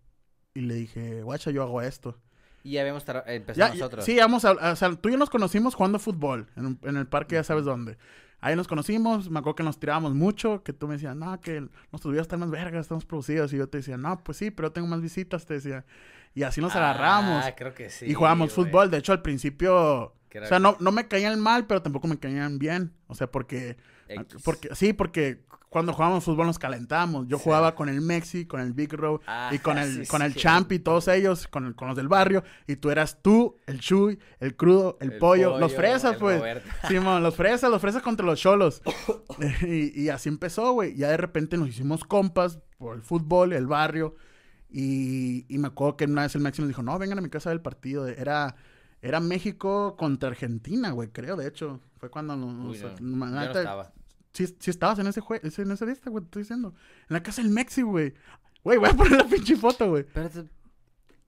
Y 0.53 0.61
le 0.61 0.75
dije, 0.75 1.23
guacha, 1.23 1.49
yo 1.49 1.63
hago 1.63 1.81
esto. 1.81 2.19
Y 2.63 2.73
ya 2.73 2.81
habíamos 2.81 3.03
empezado 3.25 3.53
Ya, 3.55 3.69
nosotros. 3.73 4.05
sí, 4.05 4.15
vamos 4.17 4.45
a, 4.45 4.51
o 4.51 4.75
sea, 4.75 4.93
tú 4.93 5.09
y 5.09 5.13
yo 5.13 5.17
nos 5.17 5.31
conocimos 5.31 5.73
jugando 5.73 5.97
fútbol. 5.97 6.49
En, 6.55 6.77
en 6.83 6.97
el 6.97 7.07
parque, 7.07 7.33
ya 7.35 7.43
sabes 7.43 7.65
dónde. 7.65 7.97
Ahí 8.41 8.55
nos 8.55 8.67
conocimos, 8.67 9.29
me 9.29 9.39
acuerdo 9.39 9.55
que 9.55 9.63
nos 9.63 9.79
tirábamos 9.79 10.13
mucho, 10.13 10.63
que 10.63 10.71
tú 10.71 10.87
me 10.87 10.93
decías, 10.93 11.15
no, 11.15 11.39
que 11.41 11.67
nuestros 11.91 12.11
videos 12.11 12.25
están 12.25 12.39
más 12.39 12.49
vergas, 12.49 12.81
estamos 12.81 13.05
producidos. 13.05 13.51
Y 13.53 13.57
yo 13.57 13.67
te 13.67 13.79
decía, 13.79 13.97
no, 13.97 14.23
pues 14.23 14.37
sí, 14.37 14.49
pero 14.51 14.71
tengo 14.71 14.87
más 14.87 15.01
visitas, 15.01 15.45
te 15.45 15.55
decía. 15.55 15.85
Y 16.33 16.43
así 16.43 16.61
nos 16.61 16.75
agarramos. 16.75 17.43
Ah, 17.45 17.55
creo 17.55 17.73
que 17.73 17.89
sí. 17.89 18.05
y 18.05 18.13
jugábamos 18.13 18.55
güey. 18.55 18.67
fútbol. 18.67 18.91
De 18.91 18.97
hecho, 18.97 19.11
al 19.11 19.21
principio... 19.21 20.15
O 20.41 20.45
sea, 20.45 20.59
no, 20.59 20.77
no 20.79 20.91
me 20.91 21.07
caían 21.07 21.39
mal, 21.39 21.65
pero 21.65 21.81
tampoco 21.81 22.07
me 22.07 22.19
caían 22.19 22.59
bien. 22.59 22.93
O 23.07 23.15
sea, 23.15 23.27
porque... 23.31 23.77
X. 24.07 24.41
porque 24.43 24.69
sí, 24.73 24.93
porque 24.93 25.43
cuando 25.69 25.93
jugábamos 25.93 26.23
fútbol 26.23 26.47
nos 26.47 26.57
calentábamos. 26.57 27.27
Yo 27.27 27.37
Sí. 27.37 27.43
jugaba 27.43 27.75
con 27.75 27.89
el 27.89 28.01
Mexi, 28.01 28.45
con 28.45 28.59
el 28.59 28.73
Big 28.73 28.91
Row 28.93 29.21
Ah, 29.27 29.51
y 29.53 29.59
con 29.59 29.77
el, 29.77 30.05
sí, 30.05 30.07
con 30.07 30.21
el 30.23 30.33
sí. 30.33 30.39
Champ 30.39 30.71
y 30.71 30.79
todos 30.79 31.07
ellos, 31.07 31.47
con, 31.47 31.67
el- 31.67 31.75
con 31.75 31.87
los 31.89 31.95
del 31.97 32.07
barrio. 32.07 32.43
Y 32.67 32.75
tú 32.77 32.89
eras 32.89 33.21
tú, 33.21 33.55
el 33.67 33.79
Chuy, 33.79 34.17
el 34.39 34.55
crudo, 34.55 34.97
el, 34.99 35.17
pollo, 35.19 35.59
los 35.59 35.75
fresas, 35.75 36.13
el 36.13 36.17
pues. 36.19 36.41
Simón, 36.87 37.21
los 37.21 37.35
fresas, 37.35 37.69
los 37.69 37.79
fresas 37.81 38.01
contra 38.01 38.25
los 38.25 38.39
cholos. 38.39 38.81
y, 39.61 40.01
y 40.03 40.09
así 40.09 40.27
empezó, 40.29 40.73
güey. 40.73 40.95
Ya 40.95 41.09
de 41.09 41.17
repente 41.17 41.55
nos 41.57 41.69
hicimos 41.69 42.03
compas 42.03 42.59
por 42.77 42.95
el 42.95 43.01
fútbol, 43.03 43.53
el 43.53 43.67
barrio. 43.67 44.15
Y, 44.71 45.45
y 45.53 45.57
me 45.57 45.67
acuerdo 45.67 45.97
que 45.97 46.05
una 46.05 46.23
vez 46.23 46.35
el 46.35 46.41
Maxi 46.41 46.61
nos 46.61 46.69
dijo, 46.69 46.83
no, 46.83 46.97
vengan 46.99 47.17
a 47.17 47.21
mi 47.21 47.29
casa 47.29 47.49
del 47.49 47.61
partido. 47.61 48.07
Era, 48.07 48.55
era 49.01 49.19
México 49.19 49.95
contra 49.97 50.29
Argentina, 50.29 50.91
güey, 50.91 51.09
creo, 51.09 51.35
de 51.35 51.47
hecho. 51.47 51.79
Fue 51.97 52.09
cuando 52.09 52.35
nos... 52.35 52.69
Uy, 52.77 52.81
no, 53.01 53.25
no 53.27 53.41
estaba. 53.43 53.91
Sí, 54.33 54.47
sí 54.59 54.69
estabas 54.69 54.99
en 54.99 55.07
ese 55.07 55.21
juego, 55.21 55.43
en 55.45 55.71
esa 55.71 55.85
lista, 55.85 56.09
güey, 56.09 56.23
te 56.23 56.27
estoy 56.27 56.41
diciendo. 56.43 56.73
En 57.09 57.13
la 57.13 57.23
casa 57.23 57.41
del 57.41 57.51
Mexi, 57.51 57.81
güey. 57.81 58.13
Güey, 58.63 58.77
voy 58.77 58.89
a 58.89 58.93
poner 58.93 59.17
la 59.17 59.25
pinche 59.25 59.55
foto, 59.55 59.89
güey. 59.89 60.01
Espérate. 60.03 60.45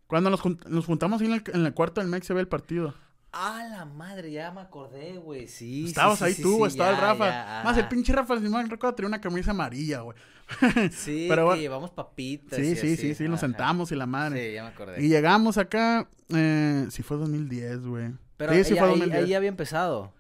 Cuando 0.08 0.30
nos, 0.30 0.42
nos 0.68 0.86
juntamos 0.86 1.22
ahí 1.22 1.28
en 1.28 1.34
el, 1.34 1.44
en 1.54 1.66
el 1.66 1.74
cuarto 1.74 2.02
del 2.02 2.10
Mexi 2.10 2.34
a 2.34 2.36
ver 2.36 2.42
el 2.42 2.48
partido. 2.48 2.94
Ah, 3.34 3.66
la 3.70 3.86
madre, 3.86 4.30
ya 4.30 4.52
me 4.52 4.60
acordé, 4.60 5.14
güey. 5.18 5.48
Sí. 5.48 5.86
Estabas 5.88 6.20
sí, 6.20 6.26
ahí 6.26 6.36
tú, 6.36 6.58
güey, 6.58 6.70
estaba 6.70 6.90
el 6.90 6.98
Rafa. 6.98 7.26
ya, 7.30 7.62
Más 7.64 7.78
el 7.78 7.88
pinche 7.88 8.12
Rafa, 8.12 8.38
si 8.38 8.44
no 8.44 8.58
me 8.58 8.64
recuerdo, 8.66 8.94
tenía 8.96 9.08
una 9.08 9.22
camisa 9.22 9.52
amarilla, 9.52 10.02
güey. 10.02 10.18
Sí, 10.92 11.28
Pero 11.30 11.54
que 11.54 11.60
llevamos 11.62 11.92
papitas. 11.92 12.60
Sí, 12.60 12.76
sí, 12.76 12.98
sí, 12.98 13.16
sí, 13.16 13.30
nos 13.30 13.40
sentamos 13.40 13.90
y 13.94 13.96
la 13.96 14.06
madre. 14.06 14.50
Sí, 14.50 14.54
ya 14.56 14.64
me 14.64 14.70
acordé. 14.70 15.02
Y 15.02 15.08
llegamos 15.08 15.58
acá, 15.58 16.10
eh, 16.28 16.88
sí 16.90 17.04
fue 17.04 17.16
2010, 17.16 17.86
güey. 17.86 18.12
Pero 18.36 18.52
sí, 18.54 18.64
sí 18.66 18.74
ahí, 18.74 18.80
fue 18.80 18.88
ahí- 18.90 19.00
2010. 19.00 19.24
ahí 19.24 19.34
había 19.34 19.48
empezado. 19.50 20.14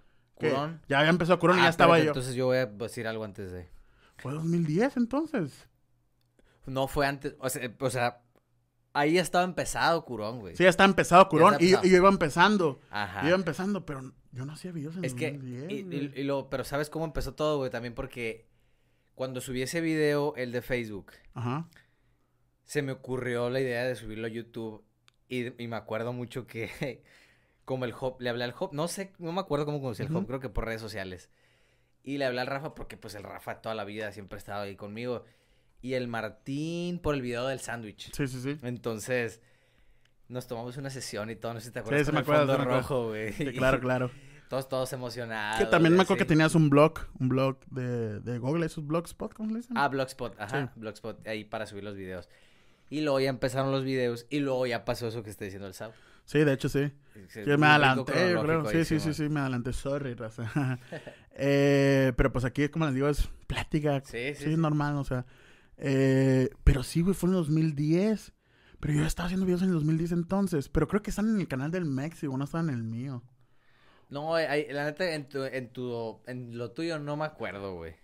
Curón. 0.49 0.81
Ya 0.87 0.99
había 0.99 1.09
empezado 1.09 1.39
Curón 1.39 1.57
y 1.57 1.61
Ah, 1.61 1.63
ya 1.65 1.69
estaba 1.69 1.97
espérate, 1.97 2.05
yo. 2.05 2.11
Entonces 2.11 2.35
yo 2.35 2.45
voy 2.47 2.57
a 2.57 2.65
decir 2.65 3.07
algo 3.07 3.23
antes 3.23 3.51
de. 3.51 3.69
Fue 4.17 4.33
2010 4.33 4.97
entonces. 4.97 5.67
No 6.65 6.87
fue 6.87 7.07
antes. 7.07 7.35
O 7.39 7.49
sea, 7.49 7.71
o 7.79 7.89
sea 7.89 8.21
ahí 8.93 9.13
ya 9.13 9.21
estaba 9.21 9.43
empezado 9.45 10.03
Curón, 10.05 10.39
güey. 10.39 10.55
Sí, 10.55 10.63
ya 10.63 10.69
estaba 10.69 10.87
empezado 10.89 11.27
Curón 11.29 11.55
y, 11.59 11.65
empezado. 11.65 11.87
y 11.87 11.89
yo 11.91 11.97
iba 11.97 12.09
empezando. 12.09 12.79
Ajá. 12.89 13.25
Iba 13.27 13.35
empezando, 13.35 13.85
pero 13.85 14.13
yo 14.31 14.45
no 14.45 14.53
hacía 14.53 14.71
videos 14.71 14.95
en 14.97 15.05
Es 15.05 15.13
que, 15.13 15.31
2010. 15.31 15.71
y, 15.71 15.83
güey. 15.83 15.97
y- 16.15 16.19
y 16.21 16.23
lo, 16.23 16.49
pero 16.49 16.63
¿sabes 16.63 16.89
cómo 16.89 17.05
empezó 17.05 17.33
todo, 17.33 17.57
güey? 17.57 17.69
También 17.71 17.93
porque 17.95 18.47
cuando 19.15 19.41
subí 19.41 19.61
ese 19.61 19.81
video, 19.81 20.33
el 20.35 20.51
de 20.51 20.61
Facebook, 20.61 21.11
Ajá. 21.33 21.67
se 22.63 22.81
me 22.81 22.91
ocurrió 22.91 23.49
la 23.49 23.59
idea 23.59 23.83
de 23.85 23.95
subirlo 23.95 24.27
a 24.27 24.29
YouTube 24.29 24.83
y, 25.27 25.61
y 25.63 25.67
me 25.67 25.75
acuerdo 25.77 26.11
mucho 26.13 26.45
que 26.47 27.01
como 27.65 27.85
el 27.85 27.93
Hop, 27.99 28.19
le 28.21 28.29
hablé 28.29 28.43
al 28.43 28.53
Hop, 28.59 28.73
no 28.73 28.87
sé, 28.87 29.13
no 29.19 29.31
me 29.31 29.39
acuerdo 29.41 29.65
cómo 29.65 29.81
conocí 29.81 30.01
al 30.03 30.09
Hop, 30.09 30.17
Ujú. 30.17 30.27
creo 30.27 30.39
que 30.39 30.49
por 30.49 30.65
redes 30.65 30.81
sociales. 30.81 31.29
Y 32.03 32.17
le 32.17 32.25
hablé 32.25 32.41
al 32.41 32.47
Rafa 32.47 32.73
porque 32.73 32.97
pues 32.97 33.13
el 33.15 33.23
Rafa 33.23 33.61
toda 33.61 33.75
la 33.75 33.83
vida 33.85 34.11
siempre 34.11 34.37
ha 34.37 34.39
estado 34.39 34.63
ahí 34.63 34.75
conmigo. 34.75 35.23
Y 35.81 35.93
el 35.93 36.07
Martín 36.07 36.99
por 36.99 37.15
el 37.15 37.21
video 37.21 37.47
del 37.47 37.59
sándwich. 37.59 38.11
Sí, 38.13 38.27
sí, 38.27 38.41
sí. 38.41 38.57
Entonces, 38.63 39.41
nos 40.27 40.47
tomamos 40.47 40.77
una 40.77 40.89
sesión 40.89 41.29
y 41.29 41.35
todo, 41.35 41.53
no 41.53 41.59
sé 41.59 41.67
si 41.67 41.71
te 41.73 41.79
acuerdas. 41.79 42.01
sí 42.01 42.11
con 42.11 42.15
me 42.15 42.19
el 42.19 42.23
acuerdo, 42.23 42.53
sí 42.53 42.59
me 42.59 42.65
rojo, 42.65 43.07
güey. 43.09 43.33
Sí, 43.33 43.51
claro, 43.53 43.79
claro. 43.79 44.11
Todos, 44.49 44.67
todos 44.67 44.91
emocionados. 44.91 45.59
que 45.61 45.65
también 45.65 45.95
me 45.95 46.01
acuerdo 46.01 46.17
que 46.19 46.25
tenías 46.25 46.55
un 46.55 46.69
blog, 46.69 46.95
un 47.21 47.29
blog 47.29 47.59
de, 47.67 48.19
de 48.19 48.37
Google, 48.37 48.65
esos 48.65 48.85
blogspot, 48.85 49.33
¿cómo 49.33 49.47
se 49.47 49.53
le 49.53 49.59
dicen? 49.61 49.77
Ah, 49.77 49.87
Blogspot, 49.87 50.37
ajá, 50.41 50.65
Sí. 50.73 50.79
Blogspot, 50.79 51.25
ahí 51.25 51.45
para 51.45 51.65
subir 51.65 51.85
los 51.85 51.95
videos. 51.95 52.27
Y 52.89 52.99
luego 52.99 53.21
ya 53.21 53.29
empezaron 53.29 53.71
los 53.71 53.85
videos 53.85 54.25
y 54.29 54.39
luego 54.41 54.65
ya 54.67 54.83
pasó 54.83 55.07
eso 55.07 55.23
que 55.23 55.29
está 55.29 55.45
diciendo 55.45 55.67
el 55.69 55.73
Sao. 55.73 55.93
Sí, 56.25 56.39
de 56.43 56.51
hecho 56.51 56.67
sí. 56.67 56.91
Que 57.33 57.57
me 57.57 57.67
adelanté, 57.67 58.31
yo 58.31 58.43
creo. 58.43 58.65
Sí, 58.65 58.85
sí, 58.85 58.99
sí, 58.99 59.13
sí, 59.13 59.29
me 59.29 59.41
adelanté. 59.41 59.73
Sorry, 59.73 60.13
raza. 60.13 60.51
eh, 61.31 62.13
pero 62.15 62.31
pues 62.31 62.45
aquí, 62.45 62.67
como 62.69 62.85
les 62.85 62.95
digo, 62.95 63.07
es 63.07 63.27
plática. 63.47 64.01
Sí, 64.05 64.33
sí, 64.35 64.43
Sí, 64.45 64.57
normal, 64.57 64.95
o 64.97 65.03
sea. 65.03 65.25
Eh, 65.77 66.49
pero 66.63 66.83
sí, 66.83 67.01
güey, 67.01 67.15
fue 67.15 67.29
en 67.29 67.35
el 67.35 67.41
2010. 67.41 68.33
Pero 68.79 68.93
yo 68.95 69.05
estaba 69.05 69.27
haciendo 69.27 69.45
videos 69.45 69.61
en 69.61 69.69
el 69.69 69.75
2010 69.75 70.11
entonces. 70.13 70.69
Pero 70.69 70.87
creo 70.87 71.01
que 71.01 71.11
están 71.11 71.29
en 71.29 71.39
el 71.39 71.47
canal 71.47 71.71
del 71.71 71.85
México, 71.85 72.35
no 72.37 72.45
están 72.45 72.69
en 72.69 72.75
el 72.75 72.83
mío. 72.83 73.23
No, 74.09 74.37
eh, 74.37 74.67
la 74.71 74.85
neta, 74.85 75.13
en, 75.13 75.29
tu, 75.29 75.43
en, 75.43 75.69
tu, 75.71 76.19
en 76.25 76.57
lo 76.57 76.71
tuyo 76.71 76.99
no 76.99 77.15
me 77.15 77.25
acuerdo, 77.25 77.75
güey. 77.75 77.95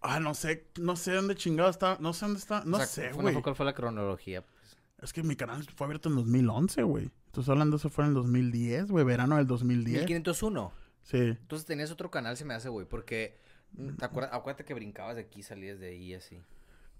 Ah, 0.00 0.20
no 0.20 0.34
sé, 0.34 0.68
no 0.80 0.96
sé 0.96 1.12
dónde 1.12 1.34
chingado 1.34 1.68
está. 1.68 1.96
No 2.00 2.12
sé 2.12 2.26
dónde 2.26 2.38
está. 2.38 2.62
No 2.64 2.76
O 2.76 2.80
sea, 2.80 2.86
sé, 2.86 3.12
güey. 3.12 3.34
¿Cuál 3.42 3.56
fue 3.56 3.66
la 3.66 3.74
cronología? 3.74 4.44
Es 5.04 5.12
que 5.12 5.22
mi 5.22 5.36
canal 5.36 5.62
fue 5.76 5.84
abierto 5.84 6.08
en 6.08 6.16
2011, 6.16 6.82
güey. 6.82 7.10
Entonces 7.26 7.50
hablando, 7.50 7.76
eso 7.76 7.90
fue 7.90 8.04
en 8.04 8.08
el 8.08 8.14
2010, 8.14 8.90
güey, 8.90 9.04
verano 9.04 9.36
del 9.36 9.46
2010. 9.46 9.98
1501. 9.98 10.72
Sí. 11.02 11.18
Entonces 11.18 11.66
tenías 11.66 11.90
otro 11.90 12.10
canal, 12.10 12.38
se 12.38 12.46
me 12.46 12.54
hace, 12.54 12.70
güey, 12.70 12.86
porque... 12.86 13.38
mm, 13.72 13.96
¿te 13.96 14.04
acuerdas? 14.06 14.32
Acuérdate 14.32 14.64
que 14.64 14.72
brincabas 14.72 15.16
de 15.16 15.22
aquí, 15.22 15.42
salías 15.42 15.78
de 15.78 15.88
ahí, 15.88 16.14
así. 16.14 16.40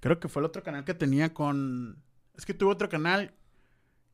Creo 0.01 0.21
que 0.21 0.29
fue 0.29 0.40
el 0.40 0.47
otro 0.47 0.62
canal 0.62 0.85
que 0.85 0.93
tenía 0.93 1.33
con. 1.33 1.97
Es 2.37 2.45
que 2.45 2.53
tuve 2.53 2.73
otro 2.73 2.90
canal 2.90 3.33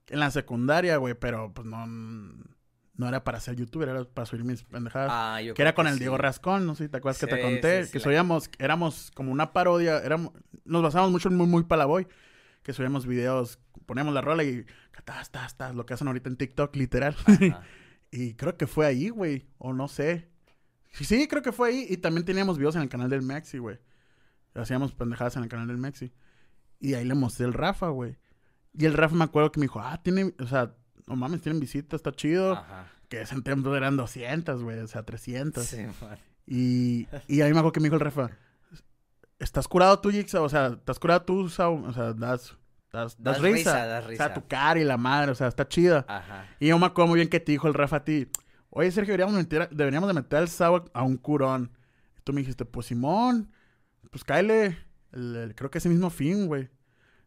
en 0.06 0.20
la 0.20 0.30
secundaria, 0.30 0.96
güey, 0.96 1.14
pero 1.14 1.52
pues 1.52 1.66
no. 1.66 1.84
No 2.94 3.08
era 3.08 3.24
para 3.24 3.40
ser 3.40 3.56
youtuber, 3.56 3.88
era 3.88 4.04
para 4.04 4.26
subir 4.26 4.44
mis 4.44 4.62
pendejadas. 4.62 5.10
Ah, 5.10 5.40
yo 5.42 5.54
que 5.54 5.62
era 5.62 5.74
con 5.74 5.86
que 5.86 5.92
el 5.92 5.94
sí. 5.94 6.00
Diego 6.00 6.18
Rascón, 6.18 6.66
no 6.66 6.74
sé 6.76 6.84
si 6.84 6.90
te 6.90 6.98
acuerdas 6.98 7.18
que 7.18 7.26
te 7.26 7.40
conté. 7.40 7.86
sí, 7.86 7.92
que 7.92 7.98
subíamos, 7.98 8.50
éramos 8.58 9.10
como 9.14 9.32
una 9.32 9.52
parodia, 9.52 9.98
éramos, 9.98 10.32
nos 10.64 10.82
basábamos 10.82 11.10
mucho 11.10 11.28
en 11.28 11.36
Muy 11.36 11.46
Muy 11.46 11.64
Palaboy. 11.64 12.06
Que 12.62 12.72
subíamos 12.72 13.06
videos, 13.06 13.58
poníamos 13.86 14.14
la 14.14 14.20
rola 14.20 14.44
y. 14.44 14.66
Tas, 15.04 15.30
tas, 15.30 15.56
tas, 15.56 15.74
lo 15.74 15.86
que 15.86 15.94
hacen 15.94 16.08
ahorita 16.08 16.28
en 16.28 16.36
TikTok, 16.36 16.76
literal. 16.76 17.16
Y 18.12 18.34
creo 18.34 18.56
que 18.56 18.66
fue 18.66 18.86
ahí, 18.86 19.08
güey. 19.08 19.46
O 19.58 19.72
no 19.72 19.88
sé. 19.88 20.28
Sí, 20.92 21.04
sí, 21.04 21.28
creo 21.28 21.42
que 21.42 21.52
fue 21.52 21.68
ahí. 21.68 21.86
Y 21.88 21.98
también 21.98 22.24
teníamos 22.24 22.58
videos 22.58 22.76
en 22.76 22.82
el 22.82 22.88
canal 22.88 23.08
del 23.08 23.22
Maxi, 23.22 23.58
güey. 23.58 23.78
Hacíamos 24.54 24.92
pendejadas 24.92 25.36
en 25.36 25.44
el 25.44 25.48
canal 25.48 25.68
del 25.68 25.76
Maxi. 25.76 26.12
Y 26.80 26.94
ahí 26.94 27.04
le 27.04 27.14
mostré 27.14 27.46
el 27.46 27.52
Rafa, 27.52 27.88
güey. 27.88 28.16
Y 28.72 28.86
el 28.86 28.94
Rafa 28.94 29.14
me 29.14 29.24
acuerdo 29.24 29.52
que 29.52 29.60
me 29.60 29.64
dijo, 29.64 29.80
ah, 29.80 30.00
tiene, 30.02 30.34
o 30.40 30.46
sea, 30.46 30.74
no 31.06 31.16
mames, 31.16 31.40
tienen 31.40 31.60
visitas, 31.60 31.98
está 31.98 32.12
chido. 32.12 32.52
Ajá. 32.52 32.90
Que 33.08 33.20
ese 33.20 33.40
tiempo 33.42 33.74
eran 33.74 33.96
200, 33.96 34.62
güey, 34.62 34.78
o 34.78 34.86
sea, 34.86 35.04
300. 35.04 35.64
Sí, 35.64 35.78
man. 36.00 36.18
Y, 36.46 37.08
y 37.28 37.40
ahí 37.42 37.52
me 37.52 37.58
acuerdo 37.58 37.72
que 37.72 37.80
me 37.80 37.84
dijo 37.84 37.96
el 37.96 38.00
Rafa, 38.00 38.30
¿estás 39.40 39.66
curado 39.66 39.98
tú, 40.00 40.10
Jigsaw? 40.10 40.44
O 40.44 40.48
sea, 40.48 40.66
¿estás 40.68 40.98
curado 41.00 41.22
tú? 41.22 41.44
O 41.46 41.48
sea, 41.48 41.66
das, 41.68 42.14
das, 42.14 42.56
das, 42.92 43.16
Das 43.18 43.40
risa. 43.40 43.56
risa, 43.72 43.86
das 43.86 44.04
O 44.04 44.08
risa. 44.08 44.24
sea, 44.26 44.34
tu 44.34 44.46
cara 44.46 44.78
y 44.78 44.84
la 44.84 44.96
madre, 44.96 45.32
o 45.32 45.34
sea, 45.34 45.48
está 45.48 45.66
chida. 45.66 46.04
Ajá. 46.08 46.46
Y 46.60 46.68
yo 46.68 46.78
me 46.78 46.86
acuerdo 46.86 47.08
muy 47.08 47.16
bien 47.16 47.28
que 47.28 47.40
te 47.40 47.50
dijo 47.52 47.66
el 47.66 47.74
Rafa 47.74 47.96
a 47.96 48.04
ti, 48.04 48.28
oye 48.70 48.90
Sergio, 48.92 49.12
deberíamos, 49.12 49.34
meter, 49.34 49.68
deberíamos 49.70 50.06
de 50.08 50.14
meter 50.14 50.38
al 50.38 50.48
Sao 50.48 50.84
a 50.94 51.02
un 51.02 51.16
curón. 51.16 51.72
Y 52.18 52.22
tú 52.22 52.32
me 52.32 52.40
dijiste, 52.42 52.64
pues 52.64 52.86
Simón, 52.86 53.50
pues 54.10 54.22
cáele, 54.24 54.78
el- 55.12 55.34
el- 55.36 55.54
creo 55.56 55.70
que 55.70 55.78
ese 55.78 55.88
mismo 55.88 56.10
fin, 56.10 56.46
güey. 56.46 56.68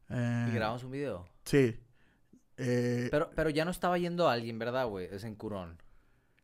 Eh, 0.09 0.47
Y 0.49 0.53
grabamos 0.55 0.83
un 0.83 0.91
video. 0.91 1.25
Sí. 1.45 1.77
Eh, 2.57 3.07
Pero, 3.09 3.31
pero 3.35 3.49
ya 3.49 3.65
no 3.65 3.71
estaba 3.71 3.97
yendo 3.97 4.29
alguien, 4.29 4.59
¿verdad, 4.59 4.85
güey? 4.87 5.07
Es 5.11 5.23
en 5.23 5.35
Curón. 5.35 5.81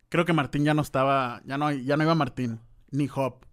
creo 0.10 0.26
que 0.26 0.34
Martín 0.34 0.64
ya 0.64 0.74
no 0.74 0.82
estaba, 0.82 1.40
ya 1.46 1.58
no, 1.60 1.72
ya 1.72 1.96
no 1.96 2.04
iba 2.04 2.16
Martín, 2.16 2.60
ni 2.90 3.08
Hop. 3.14 3.46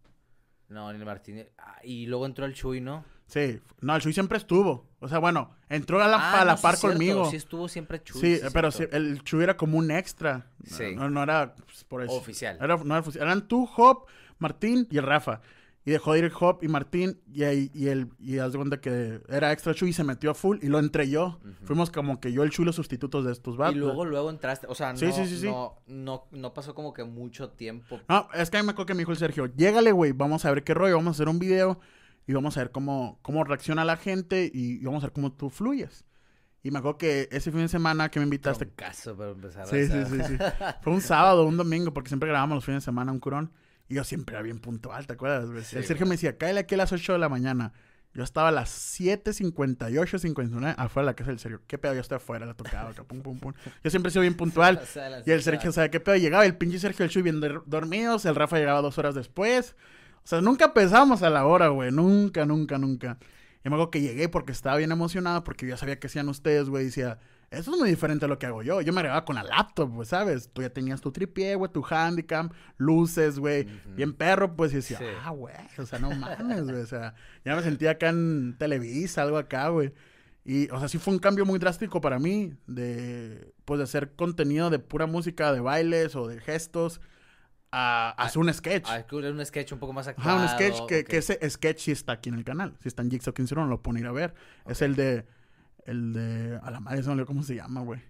No, 0.68 0.92
ni 0.92 0.98
el 0.98 1.04
Martínez. 1.04 1.48
Ah, 1.58 1.78
y 1.82 2.06
luego 2.06 2.26
entró 2.26 2.44
el 2.44 2.54
Chuy, 2.54 2.80
¿no? 2.80 3.04
Sí, 3.26 3.60
no, 3.80 3.96
el 3.96 4.02
Chuy 4.02 4.12
siempre 4.12 4.38
estuvo. 4.38 4.86
O 5.00 5.08
sea, 5.08 5.18
bueno, 5.18 5.50
entró 5.68 6.02
a 6.02 6.08
la, 6.08 6.16
Ah, 6.16 6.40
a 6.42 6.44
la 6.44 6.52
no, 6.52 6.56
sí 6.56 6.62
par 6.62 6.74
es 6.74 6.80
cierto, 6.80 6.94
conmigo. 6.96 7.30
Sí 7.30 7.36
estuvo 7.36 7.68
siempre 7.68 8.02
Chuy. 8.02 8.20
Sí, 8.20 8.36
sí, 8.38 8.46
pero 8.52 8.70
sí, 8.70 8.84
el 8.92 9.22
Chuy 9.22 9.42
era 9.42 9.56
como 9.56 9.78
un 9.78 9.90
extra. 9.90 10.46
Sí. 10.64 10.94
No, 10.94 11.10
no 11.10 11.22
era 11.22 11.54
pues, 11.54 11.84
por 11.84 12.02
eso. 12.02 12.12
Oficial. 12.14 12.56
Era, 12.60 12.76
no 12.76 12.94
era 12.94 13.00
oficial. 13.00 13.24
Eran 13.24 13.48
tú, 13.48 13.68
Hop, 13.76 14.06
Martín 14.38 14.86
y 14.90 14.98
el 14.98 15.04
Rafa. 15.04 15.40
Y 15.86 15.92
dejó 15.92 16.12
de 16.14 16.18
ir 16.18 16.32
Hop 16.40 16.58
y 16.62 16.68
Martín 16.68 17.20
y, 17.32 17.44
ahí- 17.44 17.70
y 17.72 17.86
él, 17.86 18.10
y 18.18 18.38
haz 18.38 18.50
de 18.52 18.58
cuenta 18.58 18.80
que 18.80 19.20
era 19.28 19.52
extra 19.52 19.72
Chuy 19.72 19.90
y 19.90 19.92
se 19.92 20.02
metió 20.02 20.32
a 20.32 20.34
full 20.34 20.58
y 20.60 20.66
lo 20.66 20.80
entré 20.80 21.08
yo. 21.08 21.38
Fuimos 21.64 21.90
como 21.90 22.18
que 22.20 22.32
yo, 22.32 22.42
el 22.42 22.50
Chuy, 22.50 22.64
los 22.64 22.74
sustitutos 22.76 23.24
de 23.24 23.30
estos 23.30 23.56
vatos. 23.56 23.76
Y 23.76 23.78
luego, 23.78 24.04
luego 24.04 24.28
entraste. 24.28 24.66
O 24.68 24.74
sea, 24.74 24.92
no, 24.92 24.98
Sí, 24.98 25.12
sí, 25.12 25.26
sí, 25.26 25.38
sí. 25.38 25.46
No, 25.46 25.76
no, 25.86 26.24
no 26.32 26.52
pasó 26.52 26.74
como 26.74 26.92
que 26.92 27.04
mucho 27.04 27.50
tiempo. 27.50 28.00
No, 28.08 28.28
es 28.34 28.50
que 28.50 28.56
a 28.56 28.62
mí 28.62 28.66
me 28.66 28.72
acuerdo 28.72 28.86
que 28.86 28.94
me 28.94 28.98
dijo 28.98 29.12
el 29.12 29.16
Sergio, 29.18 29.46
llégale, 29.46 29.92
güey, 29.92 30.10
vamos 30.10 30.44
a 30.44 30.50
ver 30.50 30.64
qué 30.64 30.74
rollo, 30.74 30.96
vamos 30.96 31.14
a 31.14 31.16
hacer 31.18 31.28
un 31.28 31.38
video 31.38 31.78
y 32.26 32.32
vamos 32.32 32.56
a 32.56 32.60
ver 32.62 32.72
cómo, 32.72 33.20
cómo 33.22 33.44
reacciona 33.44 33.84
la 33.84 33.96
gente 33.96 34.50
y, 34.52 34.80
y 34.82 34.84
vamos 34.84 35.04
a 35.04 35.06
ver 35.06 35.12
cómo 35.12 35.32
tú 35.32 35.50
fluyes. 35.50 36.04
Y 36.64 36.72
me 36.72 36.80
acuerdo 36.80 36.98
que 36.98 37.28
ese 37.30 37.52
fin 37.52 37.60
de 37.60 37.68
semana 37.68 38.10
que 38.10 38.18
me 38.18 38.24
invitaste... 38.24 38.68
caso 38.70 39.16
para 39.16 39.30
empezar. 39.30 39.68
Sí, 39.68 39.86
sí, 39.86 40.04
sí, 40.10 40.18
sí. 40.26 40.36
Fue 40.82 40.92
un 40.92 41.00
sábado, 41.00 41.46
un 41.46 41.56
domingo, 41.56 41.94
porque 41.94 42.08
siempre 42.08 42.28
grabábamos 42.28 42.56
los 42.56 42.64
fines 42.64 42.82
de 42.82 42.86
semana 42.86 43.12
un 43.12 43.20
curón. 43.20 43.52
Y 43.88 43.94
yo 43.94 44.04
siempre 44.04 44.34
era 44.34 44.42
bien 44.42 44.58
puntual, 44.58 45.06
¿te 45.06 45.12
acuerdas? 45.12 45.48
Sí, 45.66 45.76
el 45.76 45.84
Sergio 45.84 46.04
güey. 46.06 46.10
me 46.10 46.14
decía, 46.16 46.36
cállate 46.36 46.60
aquí 46.60 46.74
a 46.74 46.78
las 46.78 46.92
8 46.92 47.12
de 47.14 47.18
la 47.18 47.28
mañana. 47.28 47.72
Yo 48.14 48.24
estaba 48.24 48.48
a 48.48 48.52
las 48.52 48.70
7.58, 48.98 50.18
59, 50.18 50.74
afuera 50.78 51.04
de 51.06 51.10
la 51.12 51.14
casa 51.16 51.30
del 51.30 51.38
Sergio. 51.38 51.60
¿Qué 51.66 51.76
pedo? 51.78 51.94
Yo 51.94 52.00
estoy 52.00 52.16
afuera, 52.16 52.46
la 52.46 52.54
tocaba, 52.54 52.90
acá, 52.90 53.04
pum, 53.04 53.20
pum, 53.22 53.38
pum. 53.38 53.52
Yo 53.84 53.90
siempre 53.90 54.08
he 54.08 54.12
sido 54.12 54.22
bien 54.22 54.34
puntual. 54.38 54.80
O 54.82 54.86
sea, 54.86 55.22
Y 55.24 55.30
el 55.30 55.42
Sergio, 55.42 55.70
¿sabe 55.72 55.90
qué 55.90 56.00
pedo? 56.00 56.16
Llegaba 56.16 56.46
el 56.46 56.56
pinche 56.56 56.78
Sergio 56.78 57.04
el 57.04 57.10
Chuy 57.10 57.22
bien 57.22 57.40
dor- 57.40 57.62
dormidos. 57.66 58.24
El 58.24 58.34
Rafa 58.34 58.56
llegaba 58.58 58.80
dos 58.80 58.96
horas 58.98 59.14
después. 59.14 59.76
O 60.24 60.26
sea, 60.26 60.40
nunca 60.40 60.72
pensábamos 60.72 61.22
a 61.22 61.30
la 61.30 61.44
hora, 61.46 61.68
güey. 61.68 61.92
Nunca, 61.92 62.46
nunca, 62.46 62.78
nunca. 62.78 63.18
Y 63.64 63.68
me 63.68 63.74
acuerdo 63.74 63.90
que 63.90 64.00
llegué 64.00 64.28
porque 64.28 64.52
estaba 64.52 64.76
bien 64.76 64.92
emocionado 64.92 65.44
porque 65.44 65.66
yo 65.66 65.70
ya 65.70 65.76
sabía 65.76 65.98
que 65.98 66.06
hacían 66.06 66.28
ustedes, 66.28 66.68
güey. 66.68 66.86
Decía, 66.86 67.18
Eso 67.56 67.72
es 67.72 67.78
muy 67.78 67.88
diferente 67.88 68.26
a 68.26 68.28
lo 68.28 68.38
que 68.38 68.46
hago 68.46 68.62
yo. 68.62 68.82
Yo 68.82 68.92
me 68.92 69.00
grababa 69.00 69.24
con 69.24 69.36
la 69.36 69.42
laptop, 69.42 69.94
pues, 69.94 70.08
¿sabes? 70.08 70.50
Tú 70.52 70.62
ya 70.62 70.70
tenías 70.70 71.00
tu 71.00 71.10
tripié, 71.10 71.54
güey, 71.54 71.72
tu 71.72 71.84
handicam, 71.88 72.50
luces, 72.76 73.38
güey. 73.38 73.66
Bien 73.94 74.12
perro, 74.12 74.54
pues, 74.54 74.72
y 74.72 74.76
decía, 74.76 75.00
ah, 75.24 75.30
güey, 75.30 75.54
o 75.78 75.86
sea, 75.86 75.98
no 75.98 76.10
mames, 76.10 76.64
güey. 76.64 76.82
O 76.82 76.86
sea, 76.86 77.14
ya 77.44 77.56
me 77.56 77.62
sentía 77.62 77.92
acá 77.92 78.10
en 78.10 78.56
Televisa, 78.58 79.22
algo 79.22 79.38
acá, 79.38 79.68
güey. 79.68 79.92
Y, 80.44 80.68
o 80.70 80.78
sea, 80.78 80.88
sí 80.88 80.98
fue 80.98 81.14
un 81.14 81.18
cambio 81.18 81.44
muy 81.46 81.58
drástico 81.58 82.00
para 82.00 82.18
mí 82.18 82.52
de, 82.66 83.52
pues, 83.64 83.78
de 83.78 83.84
hacer 83.84 84.12
contenido 84.14 84.68
de 84.68 84.78
pura 84.78 85.06
música, 85.06 85.52
de 85.52 85.60
bailes 85.60 86.14
o 86.14 86.28
de 86.28 86.40
gestos 86.40 87.00
a, 87.72 88.10
hacer 88.10 88.38
un 88.38 88.52
sketch. 88.52 88.88
A 88.88 89.04
un 89.12 89.44
sketch 89.44 89.72
un 89.72 89.78
poco 89.78 89.92
más 89.92 90.06
actuado. 90.06 90.38
Ajá, 90.38 90.42
un 90.42 90.48
sketch 90.48 90.86
que, 90.86 91.04
que, 91.04 91.16
ese 91.16 91.38
sketch 91.48 91.78
sí 91.80 91.92
está 91.92 92.12
aquí 92.12 92.28
en 92.28 92.36
el 92.36 92.44
canal. 92.44 92.76
Si 92.82 92.88
está 92.88 93.02
en 93.02 93.10
Jigsaw 93.10 93.34
15 93.34 93.54
no 93.54 93.66
lo 93.66 93.82
pueden 93.82 94.02
ir 94.02 94.06
a 94.06 94.12
ver. 94.12 94.34
Es 94.66 94.82
el 94.82 94.94
de 94.94 95.26
el 95.86 96.12
de. 96.12 96.60
A 96.62 96.70
la 96.70 96.80
madre, 96.80 97.02
se 97.02 97.06
me 97.08 97.12
olvidó 97.12 97.26
cómo 97.26 97.42
se 97.42 97.54
llama, 97.54 97.80
güey. 97.80 98.00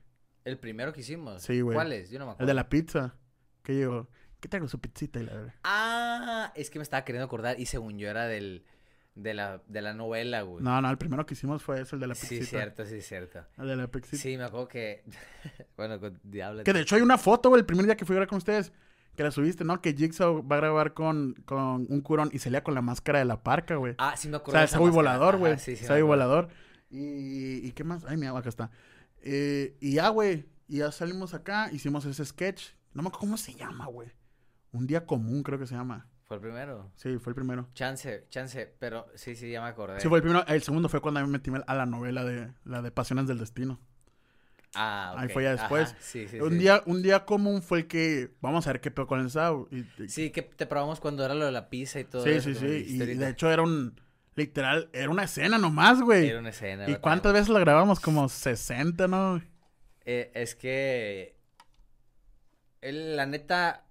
¿El 0.44 0.58
primero 0.58 0.92
que 0.92 1.00
hicimos? 1.00 1.42
Sí, 1.42 1.60
güey. 1.60 1.74
¿Cuál 1.74 1.92
es? 1.92 2.10
Yo 2.10 2.18
no 2.18 2.26
me 2.26 2.32
acuerdo. 2.32 2.44
El 2.44 2.48
de 2.48 2.54
la 2.54 2.68
pizza. 2.68 3.14
Que 3.62 3.74
llegó. 3.74 4.08
¿Qué 4.40 4.48
traigo 4.48 4.68
su 4.68 4.80
pizzita 4.80 5.18
y 5.20 5.24
la 5.24 5.34
verdad? 5.34 5.54
Ah, 5.64 6.52
es 6.54 6.70
que 6.70 6.78
me 6.78 6.82
estaba 6.82 7.04
queriendo 7.04 7.24
acordar 7.26 7.58
y 7.58 7.66
según 7.66 7.98
yo 7.98 8.08
era 8.08 8.26
del. 8.26 8.64
De 9.14 9.32
la, 9.32 9.62
de 9.66 9.80
la 9.80 9.94
novela, 9.94 10.42
güey. 10.42 10.62
No, 10.62 10.78
no, 10.82 10.90
el 10.90 10.98
primero 10.98 11.24
que 11.24 11.32
hicimos 11.32 11.62
fue 11.62 11.80
ese, 11.80 11.96
el 11.96 12.00
de 12.00 12.06
la 12.06 12.12
pizzita. 12.12 12.44
Sí, 12.44 12.50
cierto, 12.50 12.84
sí, 12.84 13.00
cierto. 13.00 13.46
El 13.56 13.68
de 13.68 13.76
la 13.76 13.86
pizzita. 13.86 14.18
Sí, 14.18 14.36
me 14.36 14.44
acuerdo 14.44 14.68
que... 14.68 15.04
bueno, 15.78 15.98
con 15.98 16.20
Diablo... 16.22 16.64
Que 16.64 16.74
de 16.74 16.82
hecho 16.82 16.96
hay 16.96 17.00
una 17.00 17.16
foto, 17.16 17.48
güey, 17.48 17.60
el 17.60 17.64
primer 17.64 17.86
día 17.86 17.96
que 17.96 18.04
fui 18.04 18.12
a 18.12 18.16
grabar 18.16 18.28
con 18.28 18.36
ustedes, 18.36 18.74
que 19.16 19.22
la 19.22 19.30
subiste, 19.30 19.64
¿no? 19.64 19.80
Que 19.80 19.94
Jigsaw 19.94 20.46
va 20.46 20.56
a 20.56 20.60
grabar 20.60 20.92
con, 20.92 21.32
con 21.46 21.86
un 21.88 22.00
curón 22.02 22.28
y 22.30 22.40
se 22.40 22.50
lea 22.50 22.62
con 22.62 22.74
la 22.74 22.82
máscara 22.82 23.18
de 23.18 23.24
la 23.24 23.42
parca, 23.42 23.76
güey. 23.76 23.94
Ah, 23.96 24.18
sí 24.18 24.28
me 24.28 24.36
acuerdo 24.36 24.62
O 24.62 24.66
sea, 24.66 24.86
es 24.86 24.92
volador, 24.92 25.38
güey. 25.38 25.58
Sí, 25.58 25.76
sí, 25.76 26.02
volador. 26.02 26.50
Y, 26.90 27.66
y 27.66 27.72
qué 27.72 27.84
más? 27.84 28.04
Ay, 28.04 28.16
mira, 28.16 28.36
acá 28.36 28.48
está. 28.48 28.70
Eh, 29.22 29.76
y 29.80 29.94
ya, 29.94 30.08
güey. 30.08 30.46
Y 30.68 30.78
ya 30.78 30.90
salimos 30.92 31.34
acá, 31.34 31.70
hicimos 31.72 32.04
ese 32.04 32.24
sketch. 32.24 32.70
No 32.92 33.02
me 33.02 33.08
acuerdo 33.08 33.20
cómo 33.20 33.36
se 33.36 33.54
llama, 33.54 33.86
güey. 33.86 34.10
Un 34.72 34.86
día 34.86 35.06
común, 35.06 35.42
creo 35.42 35.58
que 35.58 35.66
se 35.66 35.74
llama. 35.74 36.08
¿Fue 36.24 36.36
el 36.36 36.40
primero? 36.42 36.90
Sí, 36.96 37.18
fue 37.18 37.30
el 37.30 37.34
primero. 37.36 37.68
Chance, 37.74 38.26
chance, 38.30 38.74
pero 38.80 39.06
sí, 39.14 39.36
sí, 39.36 39.50
ya 39.50 39.62
me 39.62 39.68
acordé. 39.68 40.00
Sí, 40.00 40.08
fue 40.08 40.18
el 40.18 40.22
primero. 40.22 40.44
El 40.46 40.62
segundo 40.62 40.88
fue 40.88 41.00
cuando 41.00 41.20
me 41.20 41.26
metí 41.28 41.52
a 41.66 41.74
la 41.74 41.86
novela 41.86 42.24
de 42.24 42.52
la 42.64 42.82
de 42.82 42.90
Pasiones 42.90 43.28
del 43.28 43.38
Destino. 43.38 43.78
Ah, 44.74 45.14
Ahí 45.16 45.28
fue 45.28 45.44
ya 45.44 45.52
después. 45.52 45.94
Sí, 46.00 46.28
sí, 46.28 46.40
un, 46.40 46.58
Día, 46.58 46.82
un 46.86 47.00
día 47.00 47.24
común 47.24 47.62
fue 47.62 47.78
el 47.78 47.86
que, 47.86 48.34
vamos 48.40 48.66
a 48.66 48.72
ver 48.72 48.80
qué 48.80 48.90
peor 48.90 49.06
con 49.06 49.20
el 49.20 49.30
Sao. 49.30 49.68
sí, 50.08 50.30
que 50.30 50.42
te 50.42 50.66
probamos 50.66 51.00
cuando 51.00 51.24
era 51.24 51.34
lo 51.34 51.46
de 51.46 51.52
la 51.52 51.70
pizza 51.70 52.00
y 52.00 52.04
todo 52.04 52.24
sí, 52.24 52.40
Sí, 52.40 52.54
sí, 52.54 52.66
Y 52.66 52.98
de 52.98 53.28
hecho 53.28 53.50
era 53.50 53.62
un, 53.62 53.98
Literal, 54.36 54.90
era 54.92 55.08
una 55.08 55.24
escena 55.24 55.56
nomás, 55.56 56.02
güey. 56.02 56.28
Era 56.28 56.38
una 56.40 56.50
escena. 56.50 56.88
¿Y 56.88 56.96
cuántas 56.96 57.32
veces 57.32 57.48
la 57.48 57.58
grabamos? 57.58 58.00
Como 58.00 58.28
60, 58.28 59.08
¿no? 59.08 59.42
Eh, 60.04 60.30
es 60.34 60.54
que. 60.54 61.36
la 62.82 63.24
neta, 63.24 63.86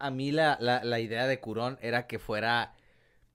a 0.00 0.10
mí 0.10 0.32
la, 0.32 0.58
la, 0.60 0.82
la 0.82 0.98
idea 0.98 1.28
de 1.28 1.38
Curón 1.38 1.78
era 1.80 2.08
que 2.08 2.18
fuera, 2.18 2.74